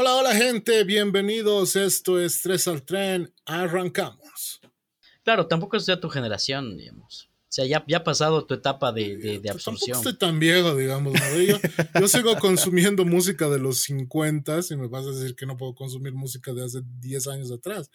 Hola, 0.00 0.14
hola 0.14 0.32
gente, 0.32 0.84
bienvenidos. 0.84 1.74
Esto 1.74 2.20
es 2.20 2.40
Tres 2.40 2.68
al 2.68 2.84
Tren. 2.84 3.34
Arrancamos. 3.44 4.60
Claro, 5.24 5.48
tampoco 5.48 5.76
es 5.76 5.86
de 5.86 5.96
tu 5.96 6.08
generación, 6.08 6.76
digamos. 6.76 7.28
O 7.32 7.46
sea, 7.48 7.66
ya, 7.66 7.84
ya 7.88 7.96
ha 7.96 8.04
pasado 8.04 8.46
tu 8.46 8.54
etapa 8.54 8.92
de, 8.92 9.16
de, 9.16 9.40
de 9.40 9.50
absorción. 9.50 9.94
Tampoco 9.94 10.10
estoy 10.10 10.28
tan 10.28 10.38
viejo, 10.38 10.76
digamos. 10.76 11.14
¿no? 11.14 11.40
Yo, 11.42 11.56
yo, 12.00 12.06
sigo 12.06 12.36
consumiendo 12.36 13.04
música 13.06 13.48
de 13.48 13.58
los 13.58 13.82
50 13.82 14.60
y 14.70 14.76
me 14.76 14.86
vas 14.86 15.04
a 15.04 15.10
decir 15.10 15.34
que 15.34 15.46
no 15.46 15.56
puedo 15.56 15.74
consumir 15.74 16.12
música 16.12 16.52
de 16.52 16.64
hace 16.64 16.78
10 17.00 17.26
años 17.26 17.50
atrás. 17.50 17.90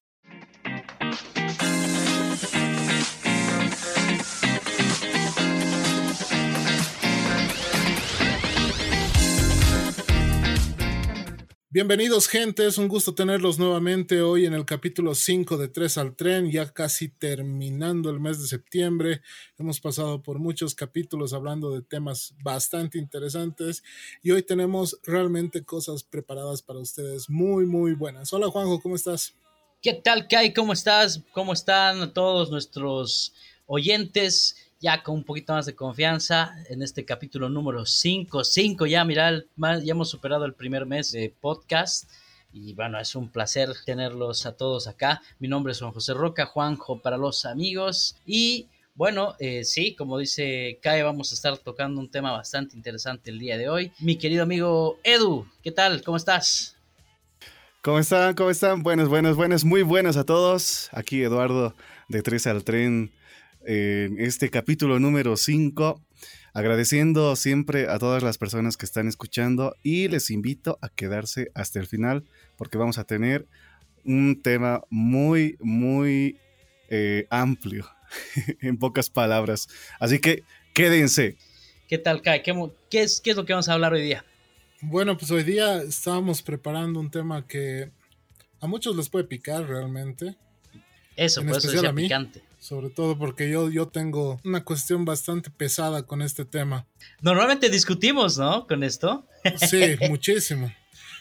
Bienvenidos 11.74 12.28
gente, 12.28 12.68
es 12.68 12.78
un 12.78 12.88
gusto 12.88 13.16
tenerlos 13.16 13.58
nuevamente 13.58 14.22
hoy 14.22 14.46
en 14.46 14.54
el 14.54 14.64
capítulo 14.64 15.16
5 15.16 15.58
de 15.58 15.70
3 15.70 15.98
al 15.98 16.16
tren, 16.16 16.52
ya 16.52 16.72
casi 16.72 17.10
terminando 17.10 18.12
el 18.12 18.20
mes 18.20 18.40
de 18.40 18.46
septiembre. 18.48 19.24
Hemos 19.58 19.80
pasado 19.80 20.22
por 20.22 20.38
muchos 20.38 20.76
capítulos 20.76 21.34
hablando 21.34 21.72
de 21.72 21.82
temas 21.82 22.36
bastante 22.44 23.00
interesantes 23.00 23.82
y 24.22 24.30
hoy 24.30 24.44
tenemos 24.44 25.00
realmente 25.02 25.66
cosas 25.66 26.04
preparadas 26.04 26.62
para 26.62 26.78
ustedes 26.78 27.28
muy, 27.28 27.66
muy 27.66 27.96
buenas. 27.96 28.32
Hola 28.34 28.52
Juanjo, 28.52 28.80
¿cómo 28.80 28.96
estás? 28.96 29.34
¿Qué 29.82 29.96
tal, 29.96 30.28
Kai? 30.28 30.54
¿Cómo 30.54 30.74
estás? 30.74 31.24
¿Cómo 31.32 31.54
están 31.54 32.14
todos 32.14 32.52
nuestros 32.52 33.34
oyentes? 33.66 34.58
Ya 34.84 35.02
con 35.02 35.16
un 35.16 35.24
poquito 35.24 35.54
más 35.54 35.66
de 35.66 35.76
confianza 35.76 36.54
en 36.68 36.82
este 36.82 37.06
capítulo 37.06 37.48
número 37.48 37.86
5. 37.86 38.44
5 38.44 38.86
ya, 38.86 39.06
mira, 39.06 39.42
ya 39.58 39.92
hemos 39.92 40.10
superado 40.10 40.44
el 40.44 40.54
primer 40.54 40.86
mes 40.86 41.14
de 41.14 41.34
podcast. 41.40 42.12
Y 42.52 42.74
bueno, 42.74 43.00
es 43.00 43.16
un 43.16 43.30
placer 43.30 43.70
tenerlos 43.86 44.46
a 44.46 44.58
todos 44.58 44.88
acá. 44.88 45.22
Mi 45.40 45.48
nombre 45.48 45.72
es 45.72 45.80
Juan 45.80 45.94
José 45.94 46.14
Roca, 46.14 46.46
Juanjo 46.46 47.02
para 47.02 47.16
los 47.16 47.46
amigos. 47.46 48.18
Y 48.26 48.68
bueno, 48.94 49.36
eh, 49.40 49.64
sí, 49.64 49.96
como 49.96 50.18
dice 50.18 50.78
Kai, 50.82 51.02
vamos 51.02 51.32
a 51.32 51.36
estar 51.36 51.58
tocando 51.60 52.02
un 52.02 52.12
tema 52.12 52.34
bastante 52.34 52.76
interesante 52.76 53.32
el 53.32 53.40
día 53.40 53.58
de 53.58 53.70
hoy. 53.70 53.94
Mi 54.00 54.18
querido 54.18 54.44
amigo 54.44 55.00
Edu, 55.06 55.48
¿qué 55.64 55.72
tal? 55.72 56.04
¿Cómo 56.04 56.18
estás? 56.18 56.76
¿Cómo 57.82 58.00
están? 58.00 58.34
¿Cómo 58.34 58.50
están? 58.50 58.84
Buenos, 58.84 59.08
buenos, 59.08 59.38
buenos, 59.38 59.64
muy 59.64 59.82
buenos 59.82 60.18
a 60.18 60.26
todos. 60.26 60.90
Aquí 60.92 61.24
Eduardo 61.24 61.74
de 62.10 62.22
Tres 62.22 62.48
al 62.48 62.66
Tren 62.66 63.14
en 63.66 64.20
este 64.20 64.50
capítulo 64.50 65.00
número 65.00 65.38
5, 65.38 66.02
agradeciendo 66.54 67.36
siempre 67.36 67.88
a 67.88 67.98
todas 68.00 68.24
las 68.24 68.38
personas 68.38 68.78
que 68.78 68.86
están 68.86 69.08
escuchando 69.08 69.76
y 69.84 70.08
les 70.08 70.30
invito 70.30 70.78
a 70.82 70.90
quedarse 70.90 71.52
hasta 71.56 71.80
el 71.80 71.88
final 71.88 72.26
porque 72.58 72.78
vamos 72.78 72.98
a 72.98 73.06
tener 73.06 73.48
un 74.06 74.42
tema 74.42 74.84
muy, 74.90 75.58
muy 75.60 76.38
eh, 76.90 77.26
amplio, 77.30 77.90
en 78.62 78.78
pocas 78.78 79.10
palabras. 79.10 79.70
Así 80.00 80.20
que 80.20 80.44
quédense. 80.74 81.38
¿Qué 81.88 81.98
tal, 81.98 82.22
Kai? 82.22 82.44
¿Qué, 82.44 82.54
qué, 82.90 83.04
es, 83.04 83.22
¿Qué 83.22 83.32
es 83.32 83.38
lo 83.38 83.46
que 83.46 83.54
vamos 83.54 83.70
a 83.70 83.74
hablar 83.74 83.94
hoy 83.94 84.02
día? 84.02 84.26
Bueno, 84.82 85.18
pues 85.18 85.32
hoy 85.32 85.44
día 85.44 85.82
estábamos 85.82 86.42
preparando 86.42 87.00
un 87.00 87.10
tema 87.10 87.48
que 87.48 87.92
a 88.60 88.68
muchos 88.68 88.96
les 88.96 89.10
puede 89.10 89.26
picar 89.26 89.66
realmente. 89.66 90.36
Eso, 91.16 91.42
en 91.42 91.48
por 91.48 91.58
eso 91.58 91.72
decía 91.72 91.94
picante 91.94 92.42
sobre 92.64 92.90
todo 92.90 93.18
porque 93.18 93.50
yo, 93.50 93.70
yo 93.70 93.90
tengo 93.90 94.40
una 94.46 94.64
cuestión 94.64 95.04
bastante 95.04 95.50
pesada 95.50 96.04
con 96.04 96.22
este 96.22 96.46
tema. 96.46 96.88
Normalmente 97.22 97.70
discutimos, 97.70 98.38
¿no? 98.38 98.66
Con 98.68 98.86
esto. 98.86 99.28
Sí, 99.70 99.98
muchísimo. 100.10 100.74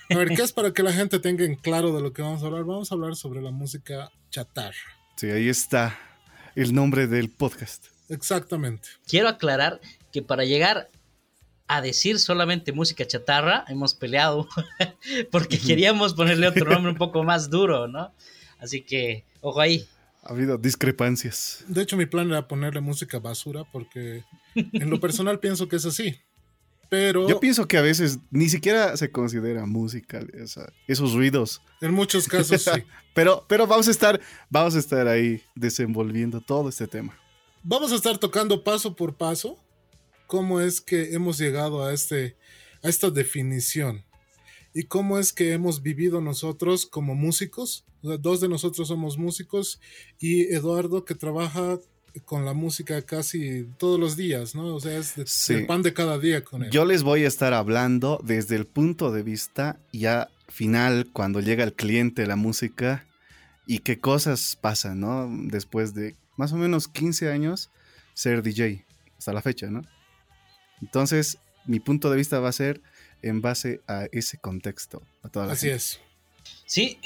A 0.08 0.16
ver, 0.16 0.28
¿qué 0.28 0.42
es 0.42 0.52
para 0.52 0.72
que 0.72 0.84
la 0.84 0.92
gente 0.92 1.18
tenga 1.18 1.44
en 1.44 1.56
claro 1.56 1.92
de 1.96 2.00
lo 2.00 2.12
que 2.12 2.22
vamos 2.22 2.44
a 2.44 2.46
hablar? 2.46 2.62
Vamos 2.62 2.92
a 2.92 2.94
hablar 2.94 3.16
sobre 3.16 3.42
la 3.42 3.50
música 3.50 4.12
chatarra. 4.30 4.76
Sí, 5.16 5.30
ahí 5.30 5.48
está 5.48 5.98
el 6.54 6.72
nombre 6.72 7.08
del 7.08 7.28
podcast. 7.28 7.86
Exactamente. 8.08 8.88
Quiero 9.08 9.28
aclarar 9.28 9.80
que 10.12 10.22
para 10.22 10.44
llegar 10.44 10.90
a 11.66 11.80
decir 11.80 12.20
solamente 12.20 12.70
música 12.70 13.04
chatarra, 13.04 13.64
hemos 13.66 13.94
peleado 13.94 14.46
porque 15.32 15.58
queríamos 15.58 16.14
ponerle 16.14 16.46
otro 16.46 16.70
nombre 16.70 16.92
un 16.92 16.98
poco 16.98 17.24
más 17.24 17.50
duro, 17.50 17.88
¿no? 17.88 18.14
Así 18.60 18.82
que, 18.82 19.24
ojo 19.40 19.60
ahí. 19.60 19.88
Ha 20.22 20.32
habido 20.32 20.56
discrepancias. 20.56 21.64
De 21.66 21.82
hecho, 21.82 21.96
mi 21.96 22.06
plan 22.06 22.28
era 22.28 22.46
ponerle 22.46 22.80
música 22.80 23.18
basura 23.18 23.64
porque 23.70 24.24
en 24.54 24.90
lo 24.90 25.00
personal 25.00 25.38
pienso 25.40 25.68
que 25.68 25.76
es 25.76 25.84
así. 25.84 26.16
Pero... 26.88 27.28
Yo 27.28 27.40
pienso 27.40 27.66
que 27.66 27.78
a 27.78 27.82
veces 27.82 28.18
ni 28.30 28.48
siquiera 28.48 28.96
se 28.96 29.10
considera 29.10 29.64
música 29.66 30.20
esos 30.86 31.14
ruidos. 31.14 31.62
En 31.80 31.92
muchos 31.92 32.28
casos 32.28 32.62
sí. 32.62 32.70
pero, 33.14 33.44
pero 33.48 33.66
vamos 33.66 33.88
a 33.88 33.90
estar, 33.90 34.20
vamos 34.50 34.76
a 34.76 34.78
estar 34.78 35.08
ahí 35.08 35.42
desenvolviendo 35.54 36.40
todo 36.40 36.68
este 36.68 36.86
tema. 36.86 37.18
Vamos 37.62 37.92
a 37.92 37.94
estar 37.94 38.18
tocando 38.18 38.62
paso 38.62 38.94
por 38.94 39.16
paso 39.16 39.58
cómo 40.26 40.60
es 40.60 40.80
que 40.80 41.14
hemos 41.14 41.38
llegado 41.38 41.84
a, 41.84 41.92
este, 41.92 42.36
a 42.82 42.88
esta 42.88 43.10
definición 43.10 44.04
y 44.74 44.84
cómo 44.84 45.18
es 45.18 45.32
que 45.32 45.52
hemos 45.52 45.82
vivido 45.82 46.20
nosotros 46.20 46.86
como 46.86 47.14
músicos. 47.14 47.84
dos 48.02 48.40
de 48.40 48.48
nosotros 48.48 48.88
somos 48.88 49.18
músicos 49.18 49.80
y 50.18 50.52
Eduardo 50.54 51.04
que 51.04 51.14
trabaja 51.14 51.78
con 52.24 52.44
la 52.44 52.52
música 52.52 53.00
casi 53.02 53.66
todos 53.78 53.98
los 53.98 54.16
días, 54.16 54.54
¿no? 54.54 54.74
O 54.74 54.80
sea, 54.80 54.98
es 54.98 55.50
el 55.50 55.66
pan 55.66 55.82
de 55.82 55.94
cada 55.94 56.18
día 56.18 56.44
con 56.44 56.64
él. 56.64 56.70
Yo 56.70 56.84
les 56.84 57.02
voy 57.02 57.24
a 57.24 57.28
estar 57.28 57.54
hablando 57.54 58.20
desde 58.22 58.56
el 58.56 58.66
punto 58.66 59.12
de 59.12 59.22
vista 59.22 59.80
ya 59.92 60.28
final, 60.48 61.08
cuando 61.12 61.40
llega 61.40 61.64
el 61.64 61.72
cliente 61.72 62.26
la 62.26 62.36
música 62.36 63.06
y 63.66 63.78
qué 63.78 63.98
cosas 63.98 64.58
pasan, 64.60 65.00
¿no? 65.00 65.30
Después 65.48 65.94
de 65.94 66.16
más 66.36 66.52
o 66.52 66.56
menos 66.56 66.88
15 66.88 67.30
años 67.30 67.70
ser 68.14 68.42
DJ, 68.42 68.84
hasta 69.16 69.32
la 69.32 69.40
fecha, 69.40 69.70
¿no? 69.70 69.82
Entonces, 70.82 71.38
mi 71.64 71.80
punto 71.80 72.10
de 72.10 72.16
vista 72.16 72.40
va 72.40 72.48
a 72.50 72.52
ser 72.52 72.82
en 73.22 73.40
base 73.40 73.80
a 73.86 74.06
ese 74.12 74.38
contexto. 74.38 75.02
A 75.22 75.28
toda 75.28 75.52
Así 75.52 75.68
es. 75.68 76.00
Sí, 76.66 76.98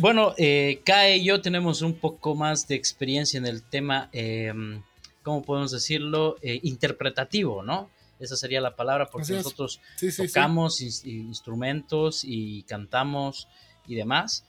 bueno, 0.00 0.34
eh, 0.36 0.80
Kai 0.84 1.20
y 1.20 1.24
yo 1.24 1.40
tenemos 1.40 1.82
un 1.82 1.94
poco 1.94 2.34
más 2.34 2.66
de 2.66 2.74
experiencia 2.74 3.38
en 3.38 3.46
el 3.46 3.62
tema, 3.62 4.10
em, 4.12 4.82
¿cómo 5.22 5.42
podemos 5.42 5.70
decirlo? 5.70 6.36
Eh, 6.42 6.60
interpretativo, 6.64 7.62
¿no? 7.62 7.88
Esa 8.18 8.36
sería 8.36 8.60
la 8.60 8.76
palabra, 8.76 9.06
porque 9.06 9.32
nosotros 9.32 9.80
tocamos 10.16 10.80
instrumentos 10.80 12.22
y 12.24 12.62
cantamos 12.64 13.48
y 13.86 13.94
demás, 13.96 14.44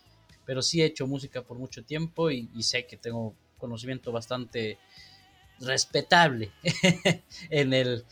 pero 0.45 0.61
sí 0.61 0.81
he 0.81 0.85
hecho 0.85 1.07
música 1.07 1.41
por 1.41 1.57
mucho 1.57 1.83
tiempo 1.83 2.29
y, 2.29 2.49
y 2.55 2.63
sé 2.63 2.85
que 2.85 2.97
tengo 2.97 3.33
conocimiento 3.57 4.11
bastante 4.11 4.77
respetable 5.59 6.51
en 7.49 7.73
el, 7.73 8.05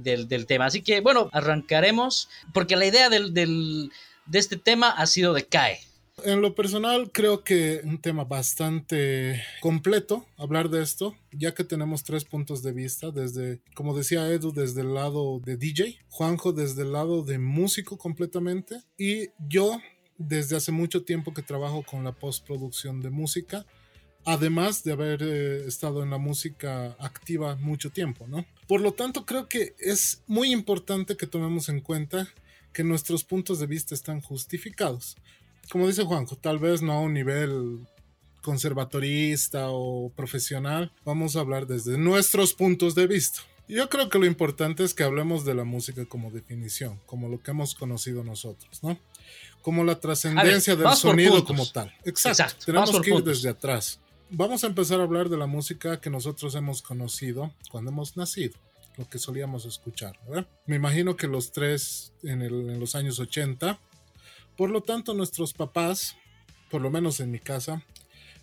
del, 0.00 0.46
tema. 0.46 0.66
Así 0.66 0.82
que 0.82 1.00
bueno, 1.00 1.28
arrancaremos 1.32 2.28
porque 2.52 2.76
la 2.76 2.86
idea 2.86 3.08
del, 3.08 3.32
de 3.34 4.38
este 4.38 4.56
tema 4.56 4.90
ha 4.90 5.06
sido 5.06 5.32
de 5.32 5.46
CAE. 5.46 5.80
En 6.24 6.42
lo 6.42 6.54
personal 6.54 7.10
creo 7.12 7.44
que 7.44 7.80
un 7.82 7.98
tema 7.98 8.24
bastante 8.24 9.42
completo 9.60 10.26
hablar 10.36 10.68
de 10.68 10.82
esto, 10.82 11.14
ya 11.32 11.54
que 11.54 11.64
tenemos 11.64 12.04
tres 12.04 12.24
puntos 12.24 12.62
de 12.62 12.72
vista, 12.72 13.10
desde, 13.10 13.60
como 13.74 13.96
decía 13.96 14.28
Edu, 14.28 14.52
desde 14.52 14.82
el 14.82 14.92
lado 14.92 15.40
de 15.40 15.56
DJ, 15.56 15.98
Juanjo 16.10 16.52
desde 16.52 16.82
el 16.82 16.92
lado 16.92 17.22
de 17.22 17.38
músico 17.38 17.96
completamente 17.96 18.82
y 18.98 19.30
yo 19.48 19.80
desde 20.18 20.56
hace 20.56 20.72
mucho 20.72 21.04
tiempo 21.04 21.32
que 21.32 21.42
trabajo 21.42 21.82
con 21.82 22.04
la 22.04 22.12
postproducción 22.12 23.00
de 23.00 23.08
música 23.08 23.64
además 24.24 24.84
de 24.84 24.92
haber 24.92 25.22
eh, 25.22 25.64
estado 25.66 26.02
en 26.02 26.10
la 26.10 26.18
música 26.18 26.96
activa 26.98 27.56
mucho 27.56 27.90
tiempo, 27.90 28.26
¿no? 28.28 28.44
Por 28.66 28.80
lo 28.80 28.92
tanto, 28.92 29.24
creo 29.24 29.48
que 29.48 29.74
es 29.78 30.22
muy 30.26 30.52
importante 30.52 31.16
que 31.16 31.26
tomemos 31.26 31.68
en 31.68 31.80
cuenta 31.80 32.28
que 32.72 32.84
nuestros 32.84 33.24
puntos 33.24 33.58
de 33.58 33.66
vista 33.66 33.94
están 33.94 34.20
justificados. 34.20 35.16
Como 35.70 35.86
dice 35.86 36.04
Juanjo, 36.04 36.36
tal 36.36 36.58
vez 36.58 36.82
no 36.82 36.92
a 36.92 37.00
un 37.00 37.14
nivel 37.14 37.80
conservatorista 38.42 39.66
o 39.70 40.10
profesional, 40.10 40.92
vamos 41.04 41.36
a 41.36 41.40
hablar 41.40 41.66
desde 41.66 41.98
nuestros 41.98 42.54
puntos 42.54 42.94
de 42.94 43.06
vista. 43.06 43.40
Yo 43.68 43.88
creo 43.88 44.08
que 44.08 44.18
lo 44.18 44.26
importante 44.26 44.82
es 44.82 44.94
que 44.94 45.04
hablemos 45.04 45.44
de 45.44 45.54
la 45.54 45.64
música 45.64 46.04
como 46.04 46.30
definición, 46.30 46.98
como 47.06 47.28
lo 47.28 47.40
que 47.40 47.52
hemos 47.52 47.74
conocido 47.74 48.24
nosotros, 48.24 48.82
¿no? 48.82 48.98
Como 49.62 49.84
la 49.84 50.00
trascendencia 50.00 50.74
del 50.74 50.92
sonido 50.94 51.44
como 51.44 51.70
tal. 51.70 51.94
Exacto. 52.04 52.64
Tenemos 52.66 53.00
que 53.00 53.14
ir 53.14 53.22
desde 53.22 53.50
atrás 53.50 54.00
vamos 54.30 54.64
a 54.64 54.68
empezar 54.68 55.00
a 55.00 55.04
hablar 55.04 55.28
de 55.28 55.36
la 55.36 55.46
música 55.46 56.00
que 56.00 56.10
nosotros 56.10 56.54
hemos 56.54 56.82
conocido 56.82 57.52
cuando 57.70 57.90
hemos 57.90 58.16
nacido, 58.16 58.54
lo 58.96 59.08
que 59.08 59.18
solíamos 59.18 59.64
escuchar. 59.64 60.18
Me 60.66 60.76
imagino 60.76 61.16
que 61.16 61.26
los 61.26 61.52
tres 61.52 62.12
en, 62.22 62.80
los 62.80 62.94
años 62.94 63.18
80, 63.18 63.78
por 64.56 64.70
lo 64.70 64.82
tanto 64.82 65.14
nuestros 65.14 65.52
papás, 65.52 66.16
por 66.70 66.80
lo 66.80 66.90
menos 66.90 67.20
en 67.20 67.30
mi 67.30 67.40
casa, 67.40 67.84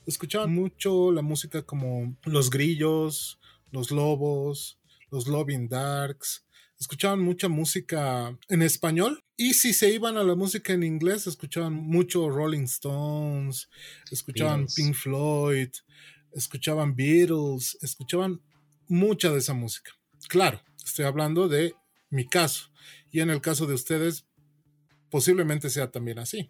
escuchaban 0.06 0.54
mucho 0.54 1.12
la 1.12 1.22
música 1.22 1.62
como 1.62 2.16
Los 2.24 2.50
Grillos, 2.50 3.40
Los 3.72 3.92
Lobos, 3.92 4.80
Los 5.10 5.28
Loving 5.28 5.70
Darks, 5.70 6.46
escuchaban 6.80 7.20
mucha 7.20 7.48
música 7.48 8.38
en 8.50 8.62
español 8.62 9.24
y 9.36 9.54
si 9.54 9.74
se 9.74 9.92
iban 9.92 10.18
a 10.18 10.24
la 10.24 10.36
música 10.36 10.74
en 10.74 10.84
inglés, 10.84 11.28
escuchaban 11.28 11.74
mucho 11.74 12.30
Rolling 12.30 12.64
Stones, 12.64 13.70
escuchaban 14.12 14.68
Pink 14.76 14.96
Floyd, 14.96 15.70
escuchaban 16.34 16.96
Beatles, 16.96 17.78
escuchaban 17.82 18.42
mucha 18.88 19.32
de 19.32 19.40
esa 19.40 19.54
música. 19.54 19.92
Claro, 20.28 20.62
estoy 20.84 21.06
hablando 21.06 21.48
de 21.48 21.76
mi 22.10 22.28
caso 22.28 22.72
y 23.12 23.20
en 23.22 23.30
el 23.30 23.42
caso 23.42 23.66
de 23.66 23.74
ustedes 23.74 24.26
posiblemente 25.10 25.70
sea 25.70 25.92
también 25.92 26.20
así. 26.20 26.50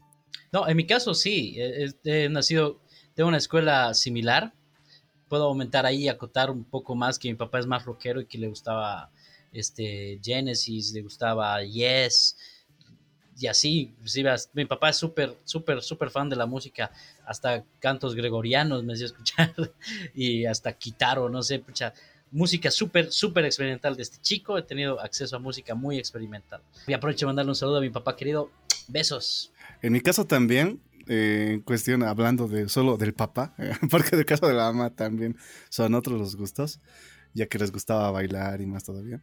No, 0.51 0.68
en 0.68 0.77
mi 0.77 0.85
caso 0.85 1.13
sí, 1.13 1.57
he, 1.59 2.30
nacido 2.30 2.81
de 3.15 3.23
una 3.23 3.38
escuela 3.38 3.94
similar. 3.94 4.53
Puedo 5.27 5.45
aumentar 5.45 5.85
ahí, 5.85 6.07
acotar 6.07 6.50
un 6.50 6.63
poco 6.63 6.95
más 6.95 7.19
que 7.19 7.27
mi 7.27 7.35
papá 7.35 7.59
es 7.59 7.65
más 7.65 7.85
rockero 7.85 8.21
y 8.21 8.27
que 8.27 8.38
le 8.38 8.47
gustaba 8.47 9.12
este 9.51 10.19
Genesis, 10.23 10.94
le 10.94 11.01
gustaba 11.01 11.63
Yes 11.63 12.35
y 13.39 13.47
así, 13.47 13.94
mi 14.53 14.65
papá 14.65 14.89
es 14.89 14.97
súper, 14.97 15.38
súper, 15.44 15.83
súper 15.83 16.09
fan 16.09 16.27
de 16.27 16.35
la 16.35 16.47
música, 16.47 16.91
hasta 17.25 17.63
cantos 17.79 18.15
gregorianos 18.15 18.83
me 18.83 18.94
hacía 18.94 19.05
escuchar 19.05 19.53
y 20.15 20.45
hasta 20.45 20.73
quitaro, 20.73 21.29
no 21.29 21.44
sé, 21.44 21.59
pucha, 21.59 21.94
música 22.31 22.71
súper, 22.71 23.11
súper 23.11 23.45
experimental 23.45 23.95
de 23.95 24.03
este 24.03 24.17
chico, 24.21 24.57
he 24.57 24.63
tenido 24.63 24.99
acceso 24.99 25.35
a 25.35 25.39
música 25.39 25.75
muy 25.75 25.99
experimental. 25.99 26.61
Y 26.88 26.94
aprovecho 26.94 27.25
de 27.25 27.27
mandarle 27.27 27.51
un 27.51 27.55
saludo 27.55 27.77
a 27.77 27.81
mi 27.81 27.91
papá 27.91 28.15
querido, 28.15 28.49
besos. 28.88 29.51
En 29.83 29.94
mi 29.94 30.01
caso 30.01 30.25
también, 30.25 30.81
eh, 31.07 31.49
en 31.51 31.61
cuestión, 31.61 32.01
hablando 32.01 32.47
de 32.47 32.67
solo 32.69 32.97
del 32.97 33.13
papá, 33.13 33.53
porque 33.91 34.15
del 34.15 34.25
caso 34.25 34.47
de 34.47 34.55
la 34.55 34.71
mamá 34.71 34.89
también 34.89 35.38
son 35.69 35.94
otros 35.94 36.19
los 36.19 36.35
gustos, 36.35 36.79
ya 37.37 37.45
que 37.47 37.59
les 37.59 37.71
gustaba 37.71 38.11
bailar 38.11 38.59
y 38.61 38.65
más 38.65 38.83
todavía. 38.83 39.21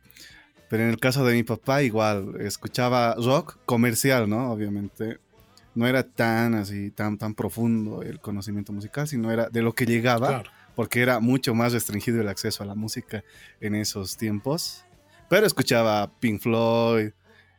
Pero 0.68 0.84
en 0.84 0.90
el 0.90 0.98
caso 0.98 1.24
de 1.24 1.34
mi 1.34 1.42
papá, 1.42 1.82
igual, 1.82 2.34
escuchaba 2.40 3.14
rock 3.16 3.58
comercial, 3.66 4.28
¿no? 4.28 4.50
Obviamente. 4.52 5.18
No 5.74 5.88
era 5.88 6.04
tan 6.04 6.54
así, 6.54 6.92
tan, 6.92 7.18
tan 7.18 7.34
profundo 7.34 8.02
el 8.02 8.20
conocimiento 8.20 8.72
musical, 8.72 9.08
sino 9.08 9.32
era 9.32 9.48
de 9.48 9.60
lo 9.60 9.74
que 9.74 9.86
llegaba, 9.86 10.44
porque 10.76 11.02
era 11.02 11.18
mucho 11.18 11.52
más 11.52 11.72
restringido 11.72 12.20
el 12.20 12.28
acceso 12.28 12.62
a 12.62 12.66
la 12.66 12.76
música 12.76 13.24
en 13.60 13.74
esos 13.74 14.16
tiempos. 14.16 14.84
Pero 15.28 15.46
escuchaba 15.46 16.08
Pink 16.20 16.40
Floyd, 16.40 17.10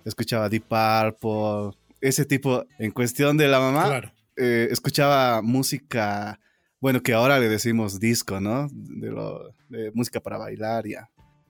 escuchaba 0.05 0.47
Deep 0.47 0.63
Purple, 0.63 1.77
ese 1.99 2.23
tipo, 2.23 2.65
en 2.79 2.91
cuestión 2.91 3.35
de 3.35 3.49
la 3.49 3.59
mamá, 3.59 4.13
eh, 4.37 4.69
escuchaba 4.71 5.41
música, 5.41 6.39
bueno, 6.85 7.01
que 7.01 7.13
ahora 7.13 7.39
le 7.39 7.49
decimos 7.49 7.99
disco, 7.99 8.39
¿no? 8.39 8.67
De, 8.71 9.09
lo, 9.09 9.51
de 9.69 9.89
música 9.95 10.19
para 10.19 10.37
bailar, 10.37 10.85
ya. 10.87 11.09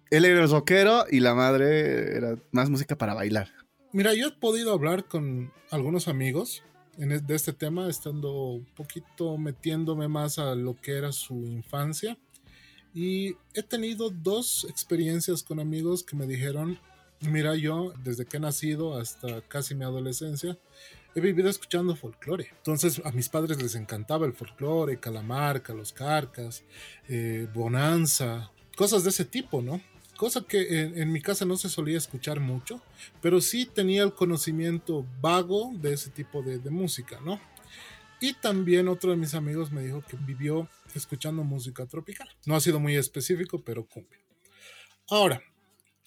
Él 0.09 0.23
era 0.23 0.41
el 0.41 0.49
rockero 0.49 1.03
y 1.11 1.19
la 1.19 1.35
madre 1.35 2.15
era 2.15 2.37
más 2.53 2.69
música 2.69 2.97
para 2.97 3.13
bailar. 3.13 3.51
Mira, 3.91 4.13
yo 4.13 4.29
he 4.29 4.31
podido 4.31 4.71
hablar 4.71 5.09
con 5.09 5.51
algunos 5.71 6.07
amigos 6.07 6.63
de 6.95 7.35
este 7.35 7.51
tema, 7.51 7.89
estando 7.89 8.51
un 8.51 8.65
poquito 8.77 9.37
metiéndome 9.37 10.07
más 10.07 10.39
a 10.39 10.55
lo 10.55 10.79
que 10.79 10.93
era 10.93 11.11
su 11.11 11.35
infancia. 11.47 12.17
Y 12.93 13.35
he 13.53 13.63
tenido 13.67 14.11
dos 14.11 14.65
experiencias 14.69 15.43
con 15.43 15.59
amigos 15.59 16.01
que 16.05 16.15
me 16.15 16.27
dijeron, 16.27 16.79
mira, 17.29 17.57
yo 17.57 17.91
desde 18.05 18.25
que 18.25 18.37
he 18.37 18.39
nacido 18.39 18.97
hasta 18.97 19.41
casi 19.41 19.75
mi 19.75 19.83
adolescencia, 19.83 20.57
he 21.15 21.21
vivido 21.21 21.49
escuchando 21.49 21.95
folclore. 21.95 22.49
Entonces 22.57 23.01
a 23.03 23.11
mis 23.11 23.29
padres 23.29 23.61
les 23.61 23.75
encantaba 23.75 24.25
el 24.25 24.33
folclore, 24.33 24.99
Calamarca, 24.99 25.73
Los 25.73 25.93
Carcas, 25.93 26.63
eh, 27.07 27.47
Bonanza, 27.53 28.51
cosas 28.75 29.03
de 29.03 29.09
ese 29.09 29.25
tipo, 29.25 29.61
¿no? 29.61 29.81
cosa 30.15 30.41
que 30.41 30.81
en, 30.95 31.11
mi 31.11 31.21
casa 31.21 31.45
no 31.45 31.57
se 31.57 31.69
solía 31.69 31.97
escuchar 31.97 32.39
mucho, 32.39 32.81
pero 33.21 33.41
sí 33.41 33.65
tenía 33.65 34.03
el 34.03 34.13
conocimiento 34.13 35.05
vago 35.21 35.71
de 35.75 35.93
ese 35.93 36.09
tipo 36.09 36.41
de, 36.41 36.57
música, 36.69 37.19
¿no? 37.21 37.39
Y 38.19 38.33
también 38.33 38.87
otro 38.87 39.11
de 39.11 39.17
mis 39.17 39.33
amigos 39.33 39.71
me 39.71 39.83
dijo 39.83 40.01
que 40.01 40.17
vivió 40.17 40.69
escuchando 40.93 41.43
música 41.43 41.85
tropical. 41.85 42.27
No 42.45 42.55
ha 42.55 42.61
sido 42.61 42.79
muy 42.79 42.95
específico, 42.95 43.61
pero 43.61 43.85
cumple. 43.85 44.19
Ahora, 45.09 45.41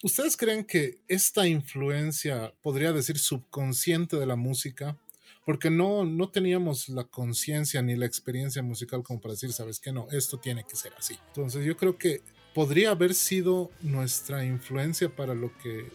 ¿ustedes 0.03 0.37
creen 0.37 0.63
que 0.63 0.99
esta 1.07 1.47
influencia, 1.47 2.53
podría 2.61 2.91
decir 2.93 3.17
subconsciente 3.17 4.17
de 4.17 4.25
la 4.25 4.35
música, 4.35 4.97
porque 5.45 5.69
no, 5.69 6.05
no 6.05 6.29
teníamos 6.29 6.89
la 6.89 7.05
conciencia 7.05 7.81
ni 7.81 7.95
la 7.95 8.05
experiencia 8.05 8.61
musical 8.61 9.03
como 9.03 9.19
para 9.19 9.33
decir, 9.33 9.51
sabes 9.51 9.79
que 9.79 9.91
no, 9.91 10.07
esto 10.11 10.37
tiene 10.37 10.63
que 10.63 10.75
ser 10.75 10.93
así. 10.97 11.17
Entonces 11.27 11.65
yo 11.65 11.75
creo 11.75 11.97
que 11.97 12.21
podría 12.53 12.91
haber 12.91 13.13
sido 13.13 13.71
nuestra 13.81 14.45
influencia 14.45 15.09
para 15.09 15.33
lo 15.33 15.55
que 15.57 15.89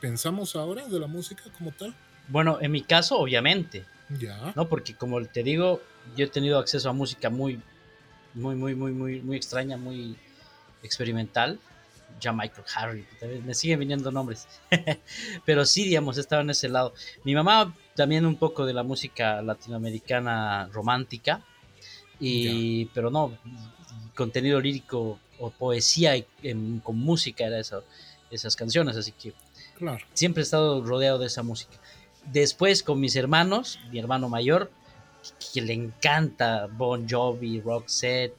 pensamos 0.00 0.56
ahora 0.56 0.86
de 0.86 1.00
la 1.00 1.06
música 1.06 1.44
como 1.56 1.72
tal? 1.72 1.94
Bueno, 2.28 2.58
en 2.60 2.72
mi 2.72 2.82
caso, 2.82 3.18
obviamente. 3.18 3.84
Ya. 4.18 4.52
No, 4.56 4.68
porque 4.68 4.94
como 4.94 5.22
te 5.24 5.42
digo, 5.42 5.82
yo 6.16 6.26
he 6.26 6.28
tenido 6.28 6.58
acceso 6.58 6.88
a 6.88 6.92
música 6.92 7.30
muy, 7.30 7.60
muy, 8.34 8.54
muy, 8.54 8.74
muy, 8.74 8.92
muy, 8.92 9.20
muy 9.20 9.36
extraña, 9.36 9.76
muy 9.76 10.16
experimental. 10.82 11.58
Ya 12.20 12.32
Michael 12.32 12.66
Harry, 12.74 13.06
me 13.44 13.54
siguen 13.54 13.80
viniendo 13.80 14.10
nombres. 14.10 14.46
Pero 15.44 15.64
sí, 15.64 15.84
digamos, 15.84 16.18
estaba 16.18 16.42
en 16.42 16.50
ese 16.50 16.68
lado. 16.68 16.94
Mi 17.24 17.34
mamá 17.34 17.74
también 17.94 18.26
un 18.26 18.36
poco 18.36 18.66
de 18.66 18.72
la 18.72 18.82
música 18.82 19.42
latinoamericana 19.42 20.68
romántica. 20.72 21.44
Y, 22.20 22.86
pero 22.86 23.10
no, 23.10 23.38
contenido 24.16 24.60
lírico 24.60 25.20
o 25.38 25.50
poesía 25.50 26.12
con 26.82 26.98
música 26.98 27.44
era 27.46 27.60
eso, 27.60 27.84
esas 28.30 28.56
canciones, 28.56 28.96
así 28.96 29.12
que 29.12 29.32
claro. 29.76 30.04
siempre 30.14 30.42
he 30.42 30.44
estado 30.44 30.84
rodeado 30.84 31.18
de 31.18 31.26
esa 31.26 31.42
música. 31.42 31.78
Después 32.24 32.82
con 32.82 33.00
mis 33.00 33.14
hermanos, 33.16 33.78
mi 33.90 33.98
hermano 33.98 34.28
mayor, 34.28 34.70
que, 35.52 35.62
le 35.62 35.72
encanta 35.72 36.66
Bon 36.66 37.08
Jovi, 37.08 37.60
Roxette, 37.60 38.36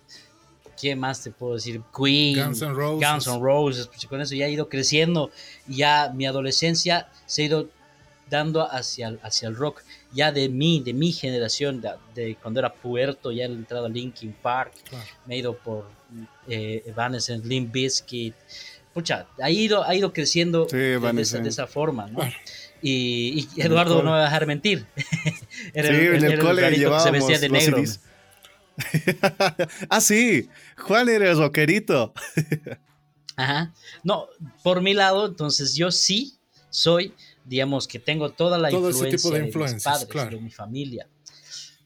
¿qué 0.80 0.96
más 0.96 1.22
te 1.22 1.31
puedo 1.31 1.56
decir? 1.56 1.81
Queen, 1.96 2.44
Guns 2.44 2.62
N' 2.62 2.74
Roses, 2.74 3.10
Guns 3.10 3.28
N' 3.28 3.40
Roses 3.40 3.88
pues, 3.88 4.06
con 4.06 4.22
eso 4.22 4.36
ya 4.36 4.46
he 4.46 4.52
ido 4.52 4.70
creciendo, 4.70 5.31
ya 5.68 6.12
mi 6.16 6.26
adolescencia 6.26 7.08
se 7.26 7.44
ha 7.44 7.46
ido 7.46 7.70
dando 8.30 8.62
hacia, 8.72 9.18
hacia 9.24 9.50
el 9.50 9.56
rock, 9.56 9.81
ya 10.14 10.31
de 10.31 10.50
mí, 10.50 10.81
de 10.86 10.94
mi 10.94 11.12
generación, 11.12 11.81
de, 12.14 12.36
cuando 12.42 12.60
era 12.60 12.72
puerto, 12.72 13.31
ya 13.31 13.44
he 13.44 13.48
entrado 13.48 13.88
a 13.88 13.90
Linkin 13.90 14.34
Park, 14.34 14.74
me 15.26 15.36
he 15.36 15.40
ido 15.40 15.58
por 15.58 15.90
eh, 16.48 16.84
Evanescence, 16.86 17.48
Limp 17.48 17.72
Bizkit, 17.72 18.36
pucha, 18.94 19.28
ha 19.42 19.50
ido, 19.50 19.84
ha 19.84 19.96
ido 19.96 20.14
creciendo 20.14 20.66
de, 20.66 21.48
esa, 21.48 21.68
forma, 21.68 22.08
¿no? 22.08 22.20
Y, 22.81 23.48
Eduardo 23.58 23.98
no 23.98 24.12
me 24.12 24.18
va 24.18 24.22
a 24.22 24.26
dejar 24.26 24.46
mentir. 24.46 24.86
era 25.74 25.90
sí, 25.90 25.96
en 25.96 26.24
el, 26.24 26.40
cole 26.40 26.72
llevábamos 26.72 27.04
se 27.04 27.12
vestía 27.12 27.40
de 27.40 27.50
negro. 27.50 27.83
ah, 29.90 30.02
sí, 30.02 30.50
Juan 30.78 31.09
era 31.09 31.31
el 31.31 31.38
rockerito. 31.38 32.14
Ajá. 33.36 33.74
No, 34.04 34.28
por 34.64 34.81
mi 34.81 34.94
lado, 34.94 35.28
entonces 35.28 35.76
yo 35.76 35.92
sí 35.92 36.38
soy 36.69 37.14
digamos 37.50 37.88
que 37.88 37.98
tengo 37.98 38.30
toda 38.30 38.59
la 38.59 38.71
influencia, 38.71 39.09
tipo 39.09 39.31
de, 39.31 39.42
mis 39.42 39.83
padres, 39.83 40.30
de 40.30 40.40
mi 40.40 40.52
familia. 40.52 41.09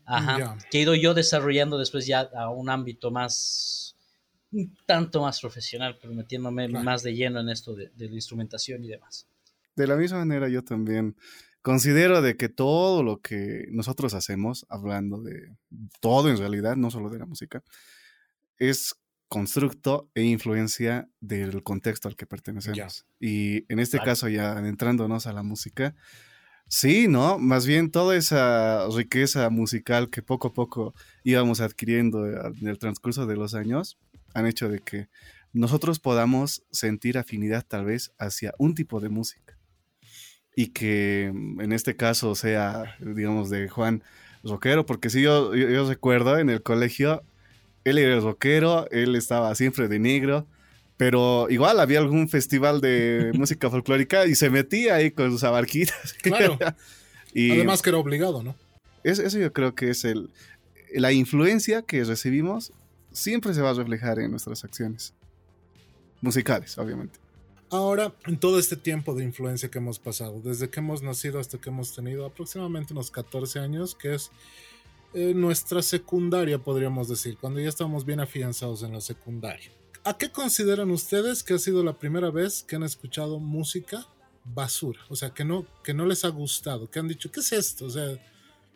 Ajá. 0.05 0.57
Que 0.69 0.79
he 0.79 0.81
ido 0.81 0.93
yo 0.93 1.13
desarrollando 1.13 1.77
después 1.77 2.05
ya 2.05 2.29
a 2.35 2.49
un 2.49 2.69
ámbito 2.69 3.09
más, 3.09 3.95
un 4.51 4.75
tanto 4.85 5.21
más 5.21 5.39
profesional, 5.39 5.97
pero 6.01 6.13
metiéndome 6.13 6.67
más 6.67 7.01
de 7.01 7.15
lleno 7.15 7.39
en 7.39 7.47
esto 7.47 7.73
de, 7.73 7.89
de, 7.95 8.09
la 8.09 8.15
instrumentación 8.15 8.83
y 8.83 8.89
demás. 8.89 9.25
De 9.75 9.87
la 9.87 9.95
misma 9.95 10.19
manera 10.19 10.49
yo 10.49 10.63
también 10.63 11.15
considero 11.63 12.21
de 12.21 12.37
que 12.37 12.49
todo 12.49 13.01
lo 13.01 13.21
que 13.21 13.65
nosotros 13.71 14.13
hacemos, 14.13 14.67
hablando 14.69 15.23
de 15.23 15.49
todo 16.01 16.29
en 16.29 16.37
realidad, 16.37 16.75
no 16.75 16.91
solo 16.91 17.09
de 17.09 17.17
la 17.17 17.25
música, 17.25 17.63
es 18.59 18.95
constructo 19.27 20.11
e 20.13 20.21
influencia 20.21 21.09
del 21.19 21.63
contexto 21.63 22.07
al 22.07 22.15
que 22.15 22.27
pertenecemos. 22.27 23.05
Y 23.19 23.65
en 23.71 23.79
este 23.79 23.97
caso, 23.97 24.27
ya 24.27 24.59
entrándonos 24.59 25.25
a 25.25 25.33
la 25.33 25.41
música, 25.41 25.95
sí, 26.67 27.07
¿no? 27.07 27.39
Más 27.39 27.65
bien 27.65 27.89
toda 27.89 28.15
esa 28.15 28.87
riqueza 28.95 29.49
musical 29.49 30.11
que 30.11 30.21
poco 30.21 30.49
a 30.49 30.53
poco 30.53 30.93
íbamos 31.23 31.61
adquiriendo 31.61 32.27
en 32.27 32.67
el 32.67 32.77
transcurso 32.77 33.25
de 33.25 33.35
los 33.35 33.55
años, 33.55 33.97
han 34.35 34.45
hecho 34.45 34.69
de 34.69 34.79
que 34.79 35.07
nosotros 35.51 35.99
podamos 35.99 36.63
sentir 36.71 37.17
afinidad 37.17 37.65
tal 37.67 37.85
vez 37.85 38.11
hacia 38.19 38.53
un 38.59 38.75
tipo 38.75 38.99
de 38.99 39.09
música. 39.09 39.42
Y 40.55 40.67
que 40.67 41.31
mm, 41.33 41.61
en 41.61 41.73
este 41.73 41.95
caso 41.95 42.35
sea, 42.35 42.95
digamos, 42.99 43.49
de 43.49 43.69
Juan 43.69 44.03
rockero, 44.43 44.85
porque 44.85 45.09
sí, 45.09 45.21
yo, 45.21 45.55
yo 45.55 45.87
recuerdo 45.87 46.37
en 46.37 46.49
el 46.49 46.61
colegio 46.61 47.23
él 47.83 47.97
era 47.97 48.19
rockero, 48.19 48.89
él 48.91 49.15
estaba 49.15 49.53
siempre 49.55 49.87
de 49.87 49.99
negro, 49.99 50.47
pero 50.97 51.47
igual 51.49 51.79
había 51.79 51.99
algún 51.99 52.29
festival 52.29 52.81
de 52.81 53.31
música 53.35 53.69
folclórica 53.69 54.25
y 54.25 54.35
se 54.35 54.49
metía 54.49 54.95
ahí 54.95 55.11
con 55.11 55.31
sus 55.31 55.43
abarquitas. 55.43 56.13
Claro. 56.21 56.57
y 57.33 57.51
Además 57.51 57.81
que 57.81 57.89
era 57.89 57.97
obligado, 57.97 58.43
¿no? 58.43 58.55
Eso, 59.03 59.37
yo 59.37 59.51
creo 59.51 59.75
que 59.75 59.89
es 59.89 60.05
el, 60.05 60.29
la 60.93 61.11
influencia 61.11 61.81
que 61.81 62.03
recibimos 62.05 62.71
siempre 63.11 63.53
se 63.53 63.61
va 63.61 63.71
a 63.71 63.73
reflejar 63.73 64.19
en 64.19 64.31
nuestras 64.31 64.63
acciones 64.63 65.13
musicales, 66.21 66.77
obviamente. 66.77 67.19
Ahora, 67.73 68.13
en 68.27 68.37
todo 68.37 68.59
este 68.59 68.75
tiempo 68.75 69.15
de 69.15 69.23
influencia 69.23 69.71
que 69.71 69.79
hemos 69.79 69.97
pasado, 69.97 70.39
desde 70.41 70.69
que 70.69 70.79
hemos 70.79 71.01
nacido 71.01 71.39
hasta 71.39 71.57
que 71.57 71.69
hemos 71.71 71.95
tenido 71.95 72.23
aproximadamente 72.23 72.93
unos 72.93 73.09
14 73.09 73.57
años, 73.57 73.95
que 73.95 74.13
es 74.13 74.29
eh, 75.15 75.33
nuestra 75.33 75.81
secundaria, 75.81 76.59
podríamos 76.59 77.07
decir, 77.07 77.35
cuando 77.35 77.59
ya 77.59 77.69
estamos 77.69 78.05
bien 78.05 78.19
afianzados 78.19 78.83
en 78.83 78.93
la 78.93 79.01
secundaria. 79.01 79.71
¿A 80.03 80.15
qué 80.19 80.29
consideran 80.29 80.91
ustedes 80.91 81.41
que 81.41 81.55
ha 81.55 81.57
sido 81.57 81.83
la 81.83 81.97
primera 81.97 82.29
vez 82.29 82.61
que 82.61 82.75
han 82.75 82.83
escuchado 82.83 83.39
música 83.39 84.05
basura? 84.43 84.99
O 85.09 85.15
sea, 85.15 85.31
que 85.31 85.43
no, 85.43 85.65
que 85.83 85.95
no 85.95 86.05
les 86.05 86.25
ha 86.25 86.29
gustado, 86.29 86.91
que 86.91 86.99
han 86.99 87.07
dicho, 87.07 87.31
¿qué 87.31 87.39
es 87.39 87.53
esto? 87.53 87.85
O 87.85 87.89
sea, 87.89 88.05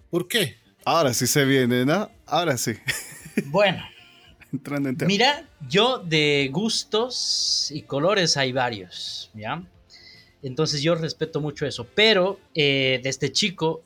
¿por 0.09 0.27
qué? 0.27 0.57
Ahora 0.85 1.13
sí 1.13 1.27
se 1.27 1.45
viene, 1.45 1.85
¿no? 1.85 2.09
Ahora 2.25 2.57
sí. 2.57 2.73
Bueno. 3.51 3.83
Mira, 5.07 5.47
yo 5.67 5.99
de 5.99 6.49
gustos 6.51 7.69
y 7.71 7.81
colores 7.83 8.37
hay 8.37 8.51
varios, 8.51 9.29
¿ya? 9.33 9.63
Entonces 10.43 10.81
yo 10.81 10.95
respeto 10.95 11.41
mucho 11.41 11.65
eso, 11.65 11.85
pero 11.95 12.39
eh, 12.53 12.99
desde 13.03 13.31
chico, 13.31 13.81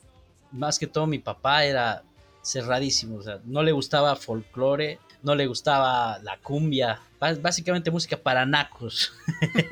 más 0.51 0.77
que 0.77 0.87
todo 0.87 1.07
mi 1.07 1.19
papá 1.19 1.65
era 1.65 2.03
cerradísimo, 2.43 3.17
o 3.17 3.23
sea, 3.23 3.39
no 3.45 3.63
le 3.63 3.71
gustaba 3.71 4.15
folclore, 4.15 4.99
no 5.23 5.35
le 5.35 5.47
gustaba 5.47 6.19
la 6.19 6.37
cumbia, 6.39 6.99
básicamente 7.19 7.91
música 7.91 8.17
para 8.17 8.45
nacos. 8.45 9.13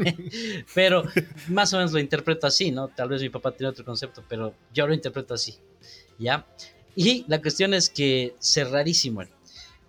pero 0.76 1.04
más 1.48 1.74
o 1.74 1.78
menos 1.78 1.92
lo 1.92 2.00
interpreto 2.00 2.48
así, 2.48 2.72
¿no? 2.72 2.88
Tal 2.88 3.10
vez 3.10 3.22
mi 3.22 3.30
papá 3.30 3.52
tiene 3.52 3.70
otro 3.70 3.84
concepto, 3.84 4.24
pero 4.28 4.54
yo 4.74 4.88
lo 4.88 4.94
interpreto 4.94 5.34
así, 5.34 5.56
¿ya? 6.18 6.46
Y 6.96 7.26
la 7.28 7.42
cuestión 7.42 7.74
es 7.74 7.90
que 7.90 8.36
cerradísimo. 8.40 9.24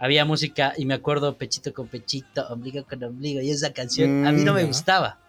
Había 0.01 0.25
música 0.25 0.73
y 0.77 0.87
me 0.87 0.95
acuerdo 0.95 1.37
pechito 1.37 1.73
con 1.73 1.87
pechito, 1.87 2.49
ombligo 2.49 2.85
con 2.85 3.05
ombligo, 3.05 3.41
y 3.41 3.51
esa 3.51 3.73
canción 3.73 4.27
a 4.27 4.33
mí 4.33 4.43
no 4.43 4.55
me 4.55 4.65
mm, 4.65 4.67
gustaba. 4.67 5.19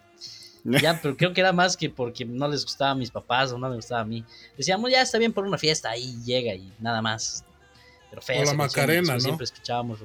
Ya, 0.64 1.00
pero 1.02 1.16
creo 1.16 1.32
que 1.32 1.40
era 1.40 1.52
más 1.52 1.76
que 1.76 1.90
porque 1.90 2.24
no 2.24 2.46
les 2.46 2.62
gustaba 2.62 2.92
a 2.92 2.94
mis 2.94 3.10
papás 3.10 3.50
o 3.50 3.58
no 3.58 3.68
me 3.68 3.74
gustaba 3.74 4.02
a 4.02 4.04
mí. 4.04 4.24
Decíamos, 4.56 4.92
ya 4.92 5.02
está 5.02 5.18
bien 5.18 5.32
por 5.32 5.44
una 5.44 5.58
fiesta, 5.58 5.90
ahí 5.90 6.16
llega 6.24 6.54
y 6.54 6.72
nada 6.78 7.02
más. 7.02 7.44
Pero 8.08 8.22
fea 8.22 8.42
o 8.42 8.44
la 8.44 8.54
Macarena, 8.54 9.14
¿no? 9.14 9.20
Siempre 9.20 9.42
escuchábamos 9.42 9.98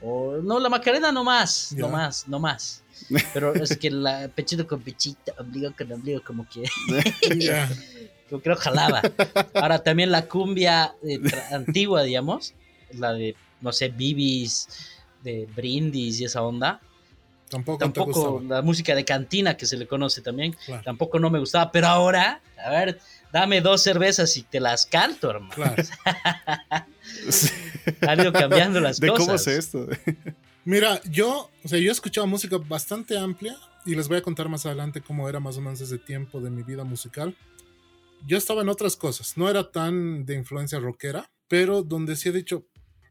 o, 0.00 0.36
no, 0.40 0.60
la 0.60 0.68
Macarena 0.68 1.10
no 1.10 1.24
más, 1.24 1.72
no 1.72 1.88
más, 1.88 2.28
no 2.28 2.38
más. 2.38 2.84
Pero 3.32 3.54
es 3.54 3.76
que 3.76 3.90
la 3.90 4.28
pechito 4.28 4.68
con 4.68 4.82
pechito, 4.82 5.32
ombligo 5.38 5.72
con 5.76 5.90
ombligo, 5.90 6.22
como 6.22 6.46
que. 6.48 6.62
Como 8.30 8.40
creo 8.40 8.56
jalaba. 8.56 9.02
Ahora 9.54 9.82
también 9.82 10.10
la 10.10 10.26
cumbia 10.26 10.94
eh, 11.02 11.20
antigua, 11.52 12.02
digamos, 12.02 12.54
la 12.94 13.12
de, 13.12 13.36
no 13.64 13.72
sé, 13.72 13.88
Bibis, 13.88 14.68
de 15.24 15.48
Brindis 15.54 16.20
y 16.20 16.24
esa 16.26 16.42
onda 16.42 16.80
Tampoco, 17.48 17.78
tampoco 17.78 18.42
la 18.48 18.62
música 18.62 18.94
de 18.94 19.04
cantina 19.04 19.56
que 19.56 19.66
se 19.66 19.76
le 19.76 19.86
conoce 19.86 20.22
también, 20.22 20.56
tampoco 20.82 21.18
no 21.20 21.30
me 21.30 21.38
gustaba, 21.38 21.70
pero 21.70 21.86
ahora, 21.86 22.40
a 22.58 22.70
ver, 22.70 22.98
dame 23.32 23.60
dos 23.60 23.82
cervezas 23.82 24.36
y 24.36 24.42
te 24.42 24.60
las 24.60 24.86
canto, 24.86 25.30
hermano. 25.30 25.54
Claro. 25.54 25.82
Han 28.08 28.20
ido 28.20 28.32
cambiando 28.32 28.80
las 28.80 28.98
¿De 28.98 29.08
cosas. 29.08 29.24
¿Cómo 29.26 29.36
es 29.36 29.46
esto? 29.46 29.86
Mira, 30.64 31.00
yo, 31.04 31.50
o 31.62 31.68
sea, 31.68 31.78
yo 31.78 31.90
he 31.90 31.92
escuchado 31.92 32.26
música 32.26 32.56
bastante 32.58 33.18
amplia 33.18 33.56
y 33.84 33.94
les 33.94 34.08
voy 34.08 34.16
a 34.16 34.22
contar 34.22 34.48
más 34.48 34.64
adelante 34.64 35.02
cómo 35.02 35.28
era 35.28 35.38
más 35.38 35.58
o 35.58 35.60
menos 35.60 35.80
ese 35.80 35.98
tiempo 35.98 36.40
de 36.40 36.50
mi 36.50 36.62
vida 36.62 36.82
musical. 36.82 37.36
Yo 38.26 38.38
estaba 38.38 38.62
en 38.62 38.70
otras 38.70 38.96
cosas, 38.96 39.36
no 39.36 39.50
era 39.50 39.70
tan 39.70 40.24
de 40.24 40.34
influencia 40.34 40.80
rockera, 40.80 41.30
pero 41.46 41.82
donde 41.82 42.16
sí 42.16 42.30
he 42.30 42.32
dicho, 42.32 42.64